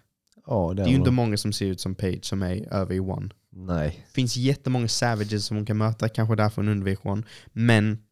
ja 0.47 0.73
Det 0.73 0.81
är 0.81 0.87
ju 0.87 0.95
inte 0.95 1.11
många 1.11 1.37
som 1.37 1.53
ser 1.53 1.65
ut 1.65 1.81
som 1.81 1.95
Page 1.95 2.25
som 2.25 2.41
är 2.43 2.73
över 2.73 2.95
i 2.95 2.99
One. 2.99 3.29
Nej. 3.49 4.05
Det 4.07 4.13
finns 4.13 4.37
jättemånga 4.37 4.87
savages 4.87 5.45
som 5.45 5.57
hon 5.57 5.65
kan 5.65 5.77
möta, 5.77 6.09
kanske 6.09 6.35
därför 6.35 6.61
hon 6.61 6.71
undvek 6.71 7.05
One. 7.05 7.23
Men 7.45 8.03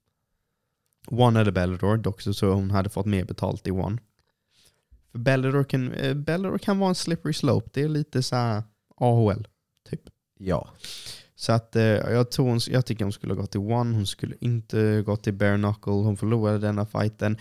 One 1.07 1.41
eller 1.41 1.51
Bellator, 1.51 1.97
dock 1.97 2.21
så 2.21 2.33
tror 2.33 2.51
jag 2.51 2.55
hon 2.55 2.71
hade 2.71 2.89
fått 2.89 3.05
mer 3.05 3.25
betalt 3.25 3.67
i 3.67 3.71
One. 3.71 3.97
För 5.11 5.19
Bellator 5.19 5.63
kan, 5.63 5.93
eh, 5.93 6.13
Bellator 6.13 6.57
kan 6.57 6.79
vara 6.79 6.89
en 6.89 6.95
slippery 6.95 7.33
slope, 7.33 7.69
det 7.73 7.81
är 7.81 7.89
lite 7.89 8.23
så 8.23 8.35
här 8.35 8.63
AHL. 8.95 9.47
Ja. 10.39 10.69
Så 11.39 11.51
att 11.51 11.75
eh, 11.75 11.83
jag, 11.83 12.31
tror 12.31 12.49
hon, 12.49 12.59
jag 12.67 12.85
tycker 12.85 13.05
hon 13.05 13.11
skulle 13.11 13.33
ha 13.33 13.41
gått 13.41 13.51
till 13.51 13.59
One, 13.59 13.95
hon 13.95 14.07
skulle 14.07 14.35
inte 14.41 15.01
gått 15.05 15.23
till 15.23 15.33
Bare 15.33 15.57
Knuckle, 15.57 15.91
hon 15.93 16.17
förlorade 16.17 16.57
denna 16.59 16.85
fighten. 16.85 17.37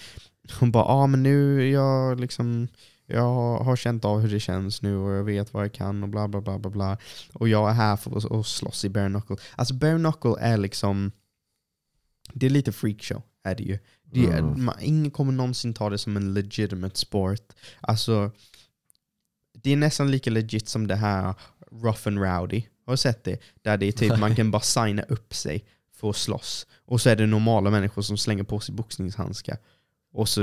Hon 0.61 0.71
bara, 0.73 0.85
ah, 0.85 1.07
men 1.07 1.23
nu 1.23 1.69
jag 1.71 2.21
liksom, 2.21 2.69
jag 3.07 3.59
har 3.59 3.77
känt 3.77 4.05
av 4.05 4.21
hur 4.21 4.29
det 4.29 4.41
känns 4.41 4.83
nu 4.83 4.97
och 4.97 5.13
jag 5.13 5.25
vet 5.25 5.55
vad 5.55 5.65
jag 5.65 5.73
kan 5.73 6.03
och 6.03 6.09
bla 6.09 6.29
bla 6.29 6.41
bla 6.41 6.59
bla 6.59 6.71
bla. 6.71 6.99
Och 7.33 7.49
jag 7.49 7.71
är 7.71 7.75
här 7.75 7.97
för 7.97 8.17
att, 8.17 8.33
att 8.33 8.47
slåss 8.47 8.85
i 8.85 8.89
Bare 8.89 9.09
Knuckle. 9.09 9.37
Alltså 9.57 9.75
Bare 9.75 9.99
Knuckle 9.99 10.37
är 10.41 10.57
liksom, 10.57 11.13
det 12.33 12.47
är 12.47 12.51
lite 12.51 12.73
freakshow 12.73 13.23
är 13.45 13.55
det 13.55 13.63
ju. 13.63 13.79
Det 14.05 14.27
är, 14.27 14.39
Mm. 14.39 14.65
man, 14.65 14.75
ingen 14.81 15.11
kommer 15.11 15.33
någonsin 15.33 15.75
ta 15.75 15.91
det 15.91 15.99
som 15.99 16.17
en 16.17 16.35
legitimate 16.35 16.99
sport. 16.99 17.53
Alltså, 17.81 18.31
det 19.63 19.73
är 19.73 19.77
nästan 19.77 20.11
lika 20.11 20.31
legit 20.31 20.69
som 20.69 20.87
det 20.87 20.97
här 20.97 21.35
Rough 21.73 22.09
and 22.09 22.19
Rowdy. 22.19 22.63
Har 22.89 22.93
du 22.93 22.97
sett 22.97 23.25
det? 23.25 23.39
Där 23.63 23.77
det 23.77 23.87
är 23.87 23.93
typ 23.93 24.19
man 24.19 24.35
kan 24.35 24.51
bara 24.51 24.63
signa 24.63 25.03
upp 25.03 25.35
sig 25.35 25.65
för 25.93 26.11
att 26.11 26.17
slåss. 26.17 26.67
Och 26.85 27.01
så 27.01 27.11
är 27.11 27.17
det 27.17 27.27
normala 27.27 27.71
människor 27.71 28.03
som 28.03 28.19
slänger 28.19 28.43
på 28.43 28.61
sig 28.61 28.75
boxningshandskar. 28.75 29.59
Och 30.13 30.29
så 30.29 30.41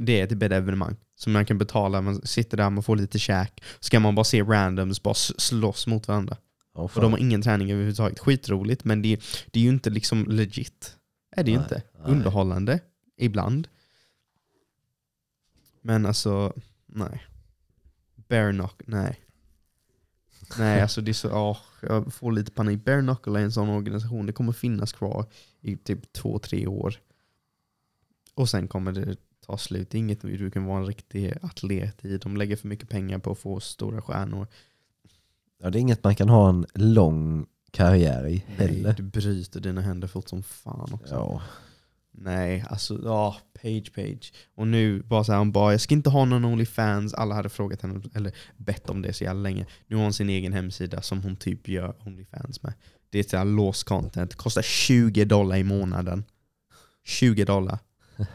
det 0.00 0.20
är 0.20 0.24
ett 0.24 0.52
evenemang. 0.52 0.96
Så 1.16 1.30
man 1.30 1.46
kan 1.46 1.58
betala, 1.58 2.00
man 2.00 2.26
sitter 2.26 2.56
där, 2.56 2.70
man 2.70 2.82
får 2.82 2.96
lite 2.96 3.18
käk. 3.18 3.62
Så 3.80 3.90
kan 3.90 4.02
man 4.02 4.14
bara 4.14 4.24
se 4.24 4.42
randoms 4.42 5.02
bara 5.02 5.14
slåss 5.14 5.86
mot 5.86 6.08
varandra. 6.08 6.36
Oh, 6.74 6.84
Och 6.84 7.02
de 7.02 7.12
har 7.12 7.18
ingen 7.18 7.42
träning 7.42 7.70
överhuvudtaget. 7.70 8.18
Skitroligt, 8.18 8.84
men 8.84 9.02
det, 9.02 9.20
det 9.50 9.60
är 9.60 9.64
ju 9.64 9.70
inte 9.70 9.90
liksom 9.90 10.26
legit. 10.28 10.96
Är 11.36 11.44
det 11.44 11.50
ju 11.50 11.56
inte. 11.56 11.82
nej. 11.98 12.12
Underhållande, 12.12 12.80
ibland. 13.16 13.68
Men 15.82 16.06
alltså, 16.06 16.52
nej. 16.86 17.24
Bare 18.28 18.52
knuckle, 18.52 18.86
nej. 18.86 19.20
Nej, 20.58 20.82
alltså 20.82 21.00
det 21.00 21.10
är 21.10 21.12
så, 21.12 21.30
åh, 21.30 21.58
jag 21.82 22.12
får 22.12 22.32
lite 22.32 22.52
panik. 22.52 22.84
Bare 22.84 23.02
knuckle 23.02 23.40
är 23.40 23.44
en 23.44 23.52
sån 23.52 23.68
organisation, 23.68 24.26
det 24.26 24.32
kommer 24.32 24.52
finnas 24.52 24.92
kvar 24.92 25.26
i 25.60 25.76
typ 25.76 26.12
två, 26.12 26.38
tre 26.38 26.66
år. 26.66 26.96
Och 28.34 28.48
sen 28.48 28.68
kommer 28.68 28.92
det 28.92 29.16
ta 29.46 29.58
slut. 29.58 29.94
Inget 29.94 30.20
du 30.20 30.50
kan 30.50 30.64
vara 30.64 30.78
en 30.78 30.86
riktig 30.86 31.34
atlet 31.42 32.04
i. 32.04 32.18
De 32.18 32.36
lägger 32.36 32.56
för 32.56 32.68
mycket 32.68 32.88
pengar 32.88 33.18
på 33.18 33.32
att 33.32 33.38
få 33.38 33.60
stora 33.60 34.02
stjärnor. 34.02 34.46
Ja, 35.62 35.70
det 35.70 35.78
är 35.78 35.80
inget 35.80 36.04
man 36.04 36.14
kan 36.14 36.28
ha 36.28 36.48
en 36.48 36.66
lång 36.74 37.46
karriär 37.70 38.26
i 38.26 38.44
Nej, 38.58 38.68
heller. 38.68 38.92
du 38.92 39.02
bryter 39.02 39.60
dina 39.60 39.80
händer 39.80 40.08
fort 40.08 40.28
som 40.28 40.42
fan 40.42 40.92
också. 40.92 41.14
Ja. 41.14 41.42
Nej, 42.20 42.64
alltså 42.68 43.00
ja, 43.04 43.36
Page 43.62 43.92
Page. 43.94 44.32
Och 44.54 44.66
nu 44.66 45.02
bara 45.02 45.24
så 45.24 45.32
här, 45.32 45.38
hon 45.38 45.52
bara, 45.52 45.72
jag 45.72 45.80
ska 45.80 45.94
inte 45.94 46.10
ha 46.10 46.24
någon 46.24 46.44
Onlyfans. 46.44 47.14
Alla 47.14 47.34
hade 47.34 47.48
frågat 47.48 47.82
henne, 47.82 48.02
eller 48.14 48.32
bett 48.56 48.90
om 48.90 49.02
det 49.02 49.12
så 49.12 49.24
jävla 49.24 49.42
länge. 49.42 49.66
Nu 49.86 49.96
har 49.96 50.02
hon 50.02 50.12
sin 50.12 50.28
egen 50.28 50.52
hemsida 50.52 51.02
som 51.02 51.22
hon 51.22 51.36
typ 51.36 51.68
gör 51.68 51.94
Onlyfans 52.06 52.62
med. 52.62 52.72
Det 53.10 53.18
är 53.18 53.22
så 53.22 53.36
här 53.36 53.44
låst 53.44 53.84
content, 53.84 54.34
kostar 54.34 54.62
20 54.62 55.24
dollar 55.24 55.56
i 55.56 55.64
månaden. 55.64 56.24
20 57.04 57.44
dollar. 57.44 57.78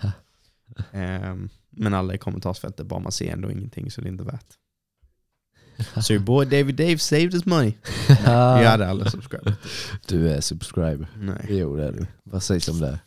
Ehm, 0.91 1.49
men 1.69 1.93
alla 1.93 2.13
i 2.13 2.17
kommentarsfältet 2.17 2.87
bara, 2.87 2.99
man 2.99 3.11
ser 3.11 3.31
ändå 3.33 3.51
ingenting 3.51 3.91
så 3.91 4.01
det 4.01 4.07
är 4.07 4.11
inte 4.11 4.23
värt. 4.23 4.47
So 6.03 6.13
your 6.13 6.23
boy 6.23 6.45
David 6.45 6.75
Dave 6.75 6.97
saved 6.97 7.33
his 7.33 7.45
money. 7.45 7.73
Jag 8.25 8.69
hade 8.69 8.87
aldrig 8.87 9.11
subscribed. 9.11 9.53
Du 10.07 10.29
är 10.29 10.41
subscriber. 10.41 11.07
Nej. 11.17 11.45
Jo 11.49 11.75
det 11.75 11.87
är 11.87 11.91
du. 11.91 12.07
Precis 12.31 12.65
som 12.65 12.79
det 12.79 12.87
är. 12.87 12.99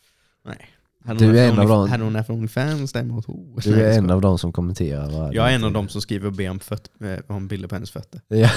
Nej. 0.47 0.70
Hade 1.05 1.27
Du 1.27 1.39
är 1.39 1.48
en 1.52 1.59
av 1.59 1.68
dem- 1.68 1.90
Hade 1.90 2.05
hon 2.05 2.14
haft 2.14 2.31
Onlyfans 2.31 2.93
däremot? 2.93 3.28
Oh, 3.28 3.59
Du 3.62 3.82
är 3.85 3.98
en 3.98 4.10
av 4.10 4.20
dem 4.20 4.39
som 4.39 4.52
kommenterar 4.52 5.10
varje 5.10 5.36
Jag 5.36 5.51
är 5.51 5.55
en 5.55 5.64
av 5.64 5.73
dem 5.73 5.89
som 5.89 6.01
skriver 6.01 6.27
och 6.27 6.32
ber 6.32 6.51
om, 6.51 6.59
föt- 6.60 6.90
eh, 7.01 7.18
om 7.27 7.48
bilder 7.48 7.68
på 7.68 7.74
hennes 7.74 7.90
fötter. 7.90 8.20
Ja. 8.28 8.51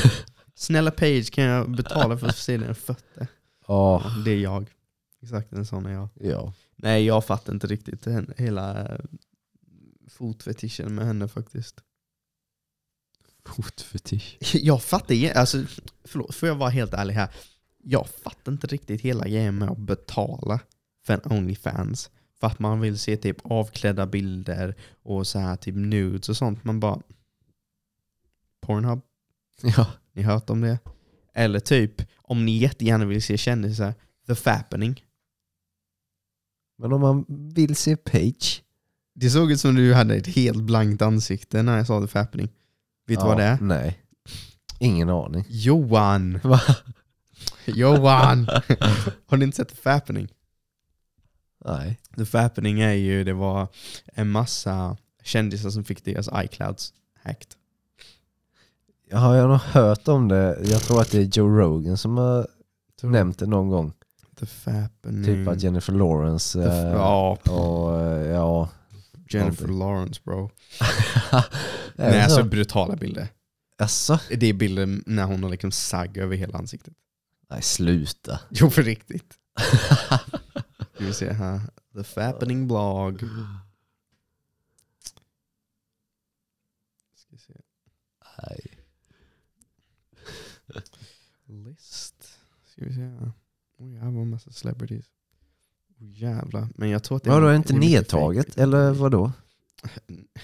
Snälla 0.56 0.92
Page, 0.92 1.32
kan 1.32 1.44
jag 1.44 1.72
betala 1.72 2.18
för 2.18 2.28
att 2.28 2.36
få 2.36 2.42
se 2.42 2.58
dina 2.58 2.74
fötter? 2.74 3.28
Åh, 3.68 4.18
Det 4.26 4.32
är 4.32 4.38
jag. 4.40 4.70
Exakt 5.22 5.52
en 5.54 5.66
sån 5.66 5.86
är 5.86 5.92
jag. 5.94 6.10
ja. 6.14 6.54
Nej, 6.76 7.06
jag 7.06 7.26
fattar 7.26 7.54
inte 7.54 7.68
riktigt 7.68 8.08
hela 8.38 8.98
fotfetischen 10.08 10.96
med 10.96 11.06
henne 11.06 11.28
faktiskt. 11.28 11.76
Fotfetisch. 13.46 14.38
Jag 14.54 14.84
fattar 14.84 15.16
igen, 15.16 15.38
alltså, 15.38 15.64
förlåt, 16.04 16.36
får 16.36 16.48
jag 16.50 16.56
vara 16.56 16.70
helt 16.70 16.94
ärlig 16.94 17.14
här? 17.14 17.30
Jag 17.84 18.08
fattar 18.24 18.52
inte 18.52 18.68
riktigt 18.68 19.02
hela 19.02 19.28
grejen 19.28 19.58
med 19.58 19.70
att 19.70 19.78
betala 19.78 20.60
för 21.10 21.34
Onlyfans. 21.34 22.10
För 22.40 22.48
att 22.48 22.60
man 22.60 22.82
vill 22.82 23.00
se 23.00 23.18
typ 23.18 23.38
avklädda 23.44 24.06
bilder 24.06 24.76
och 25.04 25.28
så 25.28 25.40
här 25.40 25.56
typ 25.56 25.76
nudes 25.76 26.30
och 26.30 26.38
sånt. 26.38 26.64
Man 26.64 26.80
bara... 26.80 27.02
Pornhub, 28.62 29.02
Ja. 29.78 29.88
ni 30.14 30.22
har 30.24 30.34
hört 30.34 30.50
om 30.50 30.62
det? 30.62 30.80
Eller 31.34 31.60
typ, 31.60 32.02
om 32.18 32.46
ni 32.46 32.58
jättegärna 32.58 33.06
vill 33.06 33.24
se 33.24 33.38
kändisar, 33.38 33.94
The 34.28 34.36
Fappening. 34.36 35.04
Men 36.78 36.94
om 36.94 37.02
man 37.02 37.26
vill 37.54 37.76
se 37.76 37.98
Page. 37.98 38.64
Det 39.16 39.30
såg 39.30 39.52
ut 39.52 39.60
som 39.60 39.76
du 39.76 39.94
hade 39.94 40.16
ett 40.16 40.28
helt 40.28 40.64
blankt 40.64 41.02
ansikte 41.02 41.64
när 41.64 41.78
jag 41.78 41.88
sa 41.88 42.02
The 42.02 42.08
Fappening. 42.08 42.50
Vet 43.08 43.20
du 43.20 43.26
vad 43.26 43.38
det 43.38 43.44
är? 43.44 43.58
Nej. 43.62 44.00
Ingen 44.80 45.10
aning. 45.10 45.46
Johan! 45.48 46.40
Va? 46.44 46.62
Johan! 47.66 48.46
Har 49.26 49.38
ni 49.38 49.46
inte 49.46 49.58
sett 49.58 49.70
The 49.70 49.76
Fappening? 49.76 50.28
Nej. 51.66 52.00
The 52.18 52.26
Fappening 52.26 52.80
är 52.80 52.94
ju, 52.94 53.24
det 53.24 53.34
var 53.34 53.68
en 54.06 54.30
massa 54.30 54.98
kändisar 55.24 55.70
som 55.70 55.84
fick 55.84 56.06
deras 56.06 56.30
iClouds 56.46 56.94
hacked. 57.24 57.54
Har 59.12 59.36
jag 59.36 59.50
nog 59.50 59.60
hört 59.60 60.08
om 60.08 60.28
det? 60.28 60.58
Jag 60.64 60.82
tror 60.82 61.02
att 61.02 61.12
det 61.12 61.18
är 61.18 61.38
Joe 61.38 61.48
Rogan 61.48 61.98
som 61.98 62.18
har 62.18 62.48
nämnt 63.02 63.40
det 63.40 63.46
någon 63.46 63.70
gång. 63.70 63.94
The 64.40 64.46
Fappening. 64.46 65.26
Typ 65.26 65.48
att 65.48 65.64
Jennifer 65.64 65.94
Lawrence 65.94 66.60
ja, 66.94 67.38
och 67.50 68.02
eh, 68.02 68.28
ja. 68.28 68.70
Jennifer 69.30 69.68
någonting. 69.68 69.80
Lawrence 69.80 70.22
bro. 70.24 70.50
Nej 71.96 72.22
alltså 72.22 72.38
så? 72.38 72.44
brutala 72.44 72.96
bilder. 72.96 73.28
Asså? 73.78 74.20
Det 74.30 74.48
är 74.48 74.54
bilder 74.54 75.02
när 75.06 75.24
hon 75.24 75.44
har 75.44 75.50
liksom 75.50 75.72
sagg 75.72 76.18
över 76.18 76.36
hela 76.36 76.58
ansiktet. 76.58 76.94
Nej 77.50 77.62
sluta. 77.62 78.40
Jo 78.50 78.70
för 78.70 78.84
riktigt. 78.84 79.34
Ska 81.00 81.06
vi 81.06 81.14
se 81.14 81.32
här. 81.34 81.62
The 81.94 82.04
Fappening 82.04 82.68
blog. 82.68 83.20
Ska 87.16 87.38
se. 87.38 87.54
Nej. 88.38 88.60
List. 91.46 92.16
Ska 92.66 92.86
vi 92.86 92.94
se 92.94 93.02
här. 93.02 93.32
Oj, 93.78 93.96
här 93.96 94.12
var 94.12 94.22
en 94.22 94.30
massa 94.30 94.52
celebrities. 94.52 95.06
Oh, 96.00 96.08
jävlar. 96.10 96.68
Men 96.76 96.90
jag 96.90 97.04
tror 97.04 97.18
att 97.18 97.24
det 97.24 97.30
Vadå, 97.30 97.48
är 97.48 97.56
inte 97.56 97.74
det 97.74 97.78
är 97.78 97.80
nedtaget? 97.80 98.58
Eller 98.58 98.92
vadå? 98.92 99.32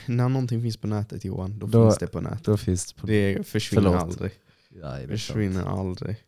När 0.08 0.30
någonting 0.30 0.62
finns 0.62 0.78
på 0.78 0.88
nätet 0.88 1.26
Johan, 1.26 1.60
då, 1.60 1.68
Då- 1.68 1.90
finns 1.90 1.98
det 2.00 2.08
på 2.08 2.22
nätet. 2.22 2.44
Då 2.44 2.58
finns 2.58 2.94
det 2.94 3.02
på... 3.02 3.08
Det 3.08 3.48
försvinner 3.48 3.84
Förlåt. 3.84 4.02
aldrig. 4.02 4.32
Nej, 4.82 5.08
det 5.08 5.14
är 5.14 5.18
sant. 5.18 5.22
försvinner 5.22 5.66
aldrig. 5.66 6.24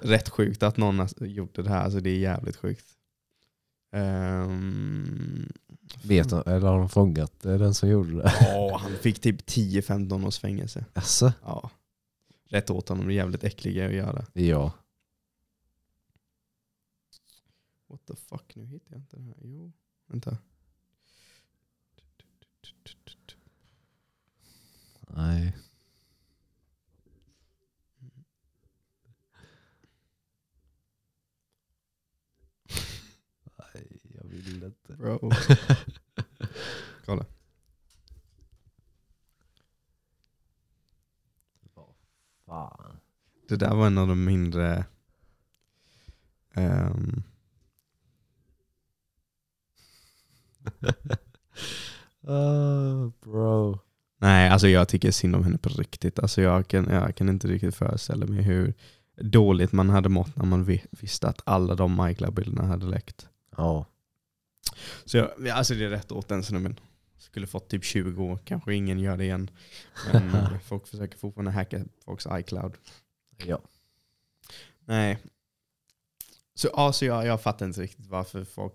Rätt 0.00 0.28
sjukt 0.28 0.62
att 0.62 0.76
någon 0.76 0.98
har 0.98 1.08
gjort 1.20 1.54
det 1.54 1.68
här, 1.68 1.84
alltså 1.84 2.00
det 2.00 2.10
är 2.10 2.18
jävligt 2.18 2.56
sjukt. 2.56 2.86
Ehm, 3.92 5.52
Vet 6.04 6.30
de, 6.30 6.42
eller 6.46 6.66
har 6.66 6.78
de 6.78 6.88
fångat 6.88 7.44
är 7.44 7.58
den 7.58 7.74
som 7.74 7.88
gjorde 7.88 8.16
det? 8.16 8.32
Ja, 8.40 8.78
han 8.82 8.92
fick 8.96 9.20
typ 9.20 9.40
10-15 9.48 10.26
års 10.26 10.38
fängelse. 10.38 10.84
Asså? 10.92 11.32
Ja. 11.42 11.70
Rätt 12.48 12.70
åt 12.70 12.88
honom, 12.88 13.06
det 13.06 13.12
är 13.12 13.16
jävligt 13.16 13.44
äckliga 13.44 13.86
att 13.86 13.94
göra. 13.94 14.26
Ja. 14.32 14.72
What 17.88 18.06
the 18.06 18.16
fuck, 18.16 18.56
nu 18.56 18.66
hittar 18.66 18.92
jag 18.92 19.00
inte 19.00 19.16
den 19.16 19.26
här. 19.26 19.36
Jo, 19.42 19.72
vänta. 20.06 20.38
Nej. 25.08 25.52
Inte. 34.46 34.92
Bro. 34.92 35.30
Kolla. 37.06 37.24
Fan. 42.46 42.96
Det 43.48 43.56
där 43.56 43.74
var 43.74 43.86
en 43.86 43.98
av 43.98 44.08
de 44.08 44.24
mindre... 44.24 44.84
ehm, 46.54 47.22
Oh, 52.22 53.10
bro. 53.22 53.78
nej, 54.18 54.48
alltså 54.50 54.68
jag 54.68 54.88
tycker 54.88 55.10
synd 55.10 55.36
om 55.36 55.44
henne 55.44 55.58
på 55.58 55.68
riktigt. 55.68 56.18
Alltså 56.18 56.42
jag 56.42 56.68
kan, 56.68 56.84
jag 56.84 57.16
kan 57.16 57.28
inte 57.28 57.48
riktigt 57.48 57.74
föreställa 57.74 58.26
mig 58.26 58.42
hur 58.42 58.74
dåligt 59.16 59.72
man 59.72 59.90
hade 59.90 60.08
mått 60.08 60.36
när 60.36 60.44
man 60.44 60.64
vi- 60.64 60.84
visste 60.90 61.28
att 61.28 61.40
alla 61.44 61.74
de 61.74 62.02
Michael-bilderna 62.06 62.66
hade 62.68 62.86
läckt. 62.86 63.28
Ja. 63.56 63.86
Så 65.04 65.16
jag, 65.16 65.48
alltså 65.48 65.74
det 65.74 65.84
är 65.84 65.90
rätt 65.90 66.12
åt 66.12 66.28
den 66.28 66.44
snubben. 66.44 66.80
Skulle 67.18 67.46
fått 67.46 67.68
typ 67.68 67.84
20 67.84 68.24
år, 68.24 68.38
kanske 68.44 68.74
ingen 68.74 68.98
gör 68.98 69.16
det 69.16 69.24
igen. 69.24 69.50
Men 70.12 70.60
folk 70.64 70.86
försöker 70.86 71.18
fortfarande 71.18 71.50
hacka 71.50 71.84
folks 72.04 72.26
iCloud. 72.32 72.74
Ja. 73.46 73.60
Nej. 74.84 75.18
Så, 76.54 76.68
ja, 76.72 76.92
så 76.92 77.04
jag, 77.04 77.26
jag 77.26 77.42
fattar 77.42 77.66
inte 77.66 77.80
riktigt 77.80 78.06
varför 78.06 78.44
folk 78.44 78.74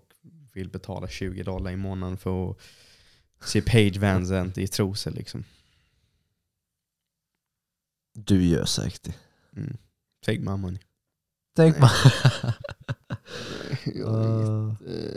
vill 0.52 0.68
betala 0.68 1.08
20 1.08 1.42
dollar 1.42 1.70
i 1.70 1.76
månaden 1.76 2.18
för 2.18 2.50
att 2.50 2.56
se 3.44 3.62
Page 3.62 3.96
Van 3.96 4.52
i 4.56 4.68
trosor 4.68 5.10
liksom. 5.10 5.44
Du 8.12 8.44
gör 8.44 8.64
säkert 8.64 9.02
det. 9.02 9.14
Mm. 9.56 9.76
Take 10.24 10.38
my 10.38 10.56
money. 10.56 10.78
Tänk 11.60 11.78
man. 11.78 11.90
Uh, 13.96 14.72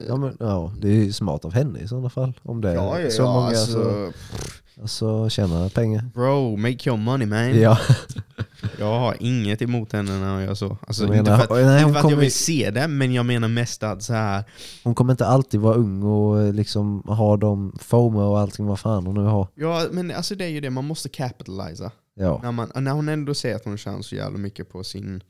ja, 0.07 0.15
men, 0.15 0.37
ja, 0.39 0.73
det 0.81 0.87
är 0.87 0.91
ju 0.91 1.13
smart 1.13 1.45
av 1.45 1.53
henne 1.53 1.79
i 1.79 1.87
sådana 1.87 2.09
fall. 2.09 2.33
Om 2.43 2.61
det 2.61 2.69
är 2.69 2.73
Ja, 2.75 2.99
ja, 2.99 3.09
så 3.09 3.21
ja, 3.21 3.33
många 3.33 3.47
alltså, 3.47 3.71
så, 3.71 4.81
alltså, 4.81 5.29
tjänar 5.29 5.69
pengar. 5.69 6.09
Bro, 6.13 6.57
make 6.57 6.89
your 6.89 6.97
money 6.97 7.27
man. 7.27 7.59
Ja. 7.59 7.79
Jag 8.79 8.99
har 8.99 9.15
inget 9.19 9.61
emot 9.61 9.91
henne 9.91 10.19
när 10.19 10.33
hon 10.33 10.43
gör 10.43 10.53
så. 10.53 10.77
Alltså, 10.87 11.03
Jag 11.03 11.15
inte 11.15 11.31
menar, 11.31 11.45
för 11.45 11.59
att, 11.59 11.65
nej, 11.65 11.81
inte 11.81 11.93
för 11.93 12.07
att 12.07 12.11
jag 12.11 12.17
vill 12.17 12.33
se 12.33 12.71
det, 12.71 12.87
men 12.87 13.13
jag 13.13 13.25
menar 13.25 13.47
mest 13.47 13.83
att 13.83 14.03
så 14.03 14.13
här, 14.13 14.43
hon 14.83 14.95
kommer 14.95 15.13
inte 15.13 15.25
alltid 15.25 15.59
vara 15.59 15.75
ung 15.75 16.03
och 16.03 16.41
eh, 16.41 16.53
liksom 16.53 17.03
ha 17.07 17.37
de 17.37 17.77
FOMO 17.79 18.21
och 18.21 18.39
allting 18.39 18.65
vad 18.65 18.79
fan 18.79 19.05
hon 19.05 19.15
nu 19.15 19.21
har. 19.21 19.47
ja 19.55 19.85
men 19.91 20.11
alltså 20.11 20.35
det 20.35 20.45
är 20.45 20.49
ju 20.49 20.61
det, 20.61 20.69
man 20.69 20.85
måste 20.85 21.09
capitalisa. 21.09 21.91
Ja. 22.15 22.39
När, 22.43 22.51
man, 22.51 22.71
när 22.75 22.91
hon 22.91 23.09
ändå 23.09 23.33
säger 23.33 23.55
att 23.55 23.65
hon 23.65 23.77
tjänar 23.77 24.01
så 24.01 24.15
jävla 24.15 24.37
mycket 24.37 24.69
på 24.69 24.83
sin 24.83 25.23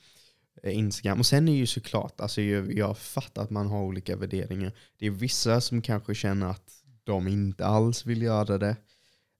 Instagram. 0.72 1.20
Och 1.20 1.26
sen 1.26 1.48
är 1.48 1.56
ju 1.56 1.68
såklart, 1.68 2.22
alltså 2.22 2.42
jag, 2.42 2.74
jag 2.74 2.98
fattar 2.98 3.42
att 3.42 3.50
man 3.50 3.68
har 3.68 3.82
olika 3.82 4.16
värderingar. 4.16 4.72
Det 4.98 5.06
är 5.06 5.12
vissa 5.12 5.62
som 5.62 5.82
kanske 5.82 6.16
känner 6.16 6.48
att 6.48 6.84
de 7.04 7.28
inte 7.28 7.66
alls 7.66 8.06
vill 8.06 8.22
göra 8.22 8.58
det. 8.58 8.76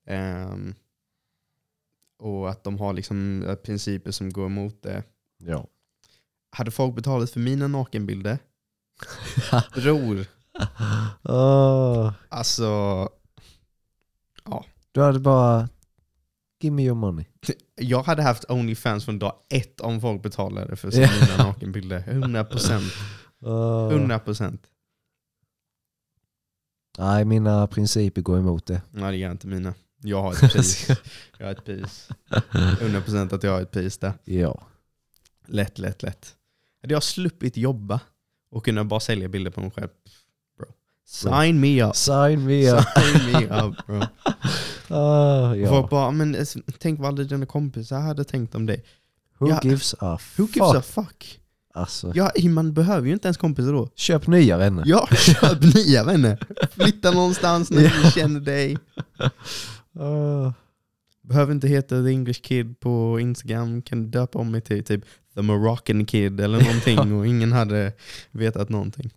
Ehm, 0.08 0.76
och 2.20 2.50
att 2.50 2.64
de 2.64 2.80
har 2.80 2.94
liksom 2.94 3.44
eh, 3.44 3.56
principer 3.56 4.12
som 4.12 4.34
går 4.34 4.46
emot 4.46 4.84
det. 4.84 5.04
ja. 5.38 5.68
Hade 6.50 6.72
folk 6.72 6.96
betalat 6.96 7.32
för 7.32 7.40
mina 7.40 7.68
nakenbilder? 7.68 8.38
Bror, 9.76 10.26
Åh, 11.24 12.14
alltså 12.30 13.10
du 14.94 15.02
hade 15.02 15.20
bara, 15.20 15.70
give 16.64 16.76
me 16.76 16.84
your 16.84 16.96
money. 16.96 17.26
jag 17.76 18.04
hade 18.04 18.24
haft 18.24 18.46
Onlyfans 18.50 19.06
från 19.06 19.20
dag 19.20 19.36
ett 19.50 19.82
om 19.82 20.02
folk 20.02 20.22
betalade 20.24 20.76
för 20.76 20.92
sina 20.92 21.38
nakenbilder. 21.38 22.00
100%. 22.00 22.82
Åh. 23.42 23.92
100%. 23.92 24.58
Nej, 26.98 27.26
mina 27.26 27.68
principer 27.68 28.22
går 28.22 28.38
emot 28.38 28.66
det. 28.66 28.82
Nej 28.92 29.12
det 29.12 29.18
gör 29.18 29.32
inte 29.32 29.48
mina. 29.48 29.74
Jag 30.02 30.22
har 30.22 30.34
ett 30.34 30.54
pris. 30.54 30.88
Jag 31.38 31.46
har 31.46 31.52
ett 31.52 31.66
pris. 31.66 32.10
100% 32.30 33.36
att 33.36 33.44
jag 33.44 33.52
har 33.52 33.62
ett 33.62 33.72
pris 33.72 33.98
där. 33.98 34.14
Ja. 34.24 34.68
Lätt, 35.46 35.80
lätt, 35.80 36.04
lätt. 36.04 36.36
Hade 36.82 36.94
jag 36.94 37.04
sluppit 37.04 37.58
jobba 37.58 38.00
och 38.52 38.66
kunna 38.66 38.84
bara 38.84 39.00
sälja 39.00 39.30
bilder 39.30 39.52
på 39.52 39.62
mig 39.62 39.72
själv. 39.72 39.90
Bro. 40.58 40.68
Sign 41.06 41.60
me 41.60 41.84
up. 41.84 41.96
Sign 41.96 42.46
me 42.46 42.72
up. 42.72 42.84
Sign 42.96 43.32
me 43.32 43.62
up 43.62 43.86
bro. 43.86 44.02
Folk 45.70 45.84
ja. 45.86 45.88
bara, 45.92 46.12
men 46.12 46.38
tänk 46.80 47.00
vad 47.00 47.08
alla 47.08 47.24
dina 47.24 47.46
kompisar 47.46 48.00
hade 48.00 48.24
tänkt 48.24 48.56
om 48.56 48.66
dig. 48.66 48.84
Who 49.38 49.50
Ja. 49.50 49.60
gives 49.64 49.96
a 50.00 50.20
Who 50.38 50.44
gives 50.44 50.54
fuck? 50.72 50.76
a 50.76 50.82
fuck? 50.82 51.40
Alltså, 51.76 52.12
Ja, 52.16 52.32
man 52.50 52.74
behöver 52.74 53.08
ju 53.08 53.14
inte 53.14 53.28
ens 53.28 53.38
kompisar 53.38 53.74
då. 53.74 53.90
köp 53.96 54.28
nya 54.28 54.58
vänner. 54.58 54.84
Ja, 54.86 55.08
köp 55.16 55.76
nya 55.76 56.04
vänner. 56.04 56.40
Flytta 56.72 57.12
någonstans 57.12 57.72
när 57.72 57.82
ingen 58.00 58.12
känner 58.12 58.40
dig. 58.40 58.78
Ah. 60.00 60.54
Behöver 61.22 61.54
inte 61.54 61.68
heta 61.68 62.04
The 62.04 62.10
English 62.10 62.42
Kid 62.42 62.80
på 62.80 63.20
Instagram. 63.20 63.82
Kan 63.82 64.12
döpa 64.12 64.40
om 64.40 64.52
mig 64.52 64.62
till 64.62 64.84
typ 64.84 65.04
The 65.36 65.42
Moroccan 65.42 66.06
Kid 66.06 66.40
eller 66.40 66.62
någonting 66.62 67.14
och 67.20 67.28
ingen 67.28 67.52
hade 67.52 67.94
vetat 68.32 68.70
någonting. 68.70 69.12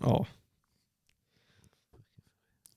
Ja. 0.00 0.26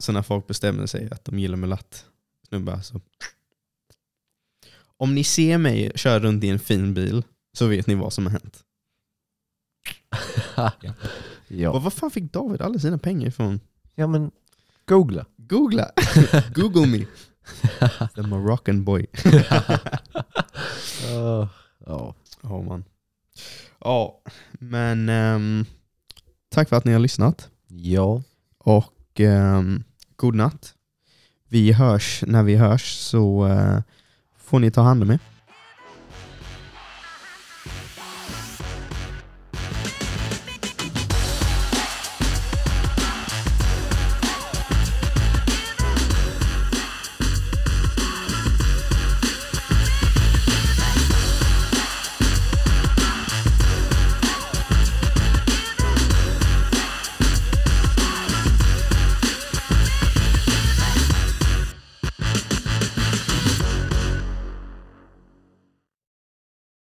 Så 0.03 0.11
när 0.11 0.21
folk 0.21 0.47
bestämmer 0.47 0.85
sig 0.85 1.09
att 1.11 1.25
de 1.25 1.39
gillar 1.39 1.57
mulatt 1.57 2.05
snubbar 2.47 2.79
så. 2.81 3.01
Om 4.97 5.15
ni 5.15 5.23
ser 5.23 5.57
mig 5.57 5.91
köra 5.95 6.19
runt 6.19 6.43
i 6.43 6.49
en 6.49 6.59
fin 6.59 6.93
bil 6.93 7.23
så 7.53 7.67
vet 7.67 7.87
ni 7.87 7.95
vad 7.95 8.13
som 8.13 8.25
har 8.25 8.31
hänt. 8.31 8.63
ja. 11.47 11.69
Och 11.71 11.83
vad 11.83 11.93
fan 11.93 12.11
fick 12.11 12.33
David 12.33 12.61
alla 12.61 12.79
sina 12.79 12.97
pengar 12.97 13.27
ifrån? 13.27 13.59
ja 13.95 14.07
men 14.07 14.31
googla. 14.85 15.25
Googla! 15.37 15.91
Google 16.55 16.87
me! 16.87 17.05
The 18.15 18.21
Moroccan 18.21 18.83
boy. 18.83 19.07
Ah, 21.11 21.47
Ja. 21.85 22.15
Ja 22.41 22.61
man. 22.61 22.83
Ja, 23.79 24.21
men 24.51 25.09
ehm, 25.09 25.65
tack 26.49 26.69
för 26.69 26.75
att 26.75 26.85
ni 26.85 26.91
har 26.91 26.99
lyssnat. 26.99 27.49
ja. 27.67 28.21
Och 28.57 29.19
um, 29.19 29.83
god 30.15 30.35
natt. 30.35 30.73
Vi 31.49 31.71
hörs 31.71 32.23
när 32.27 32.43
vi 32.43 32.55
hörs 32.55 32.91
så 32.91 33.47
eh, 33.47 33.81
får 34.37 34.59
ni 34.59 34.71
ta 34.71 34.81
hand 34.81 35.03
om 35.03 35.11
er. 35.11 35.19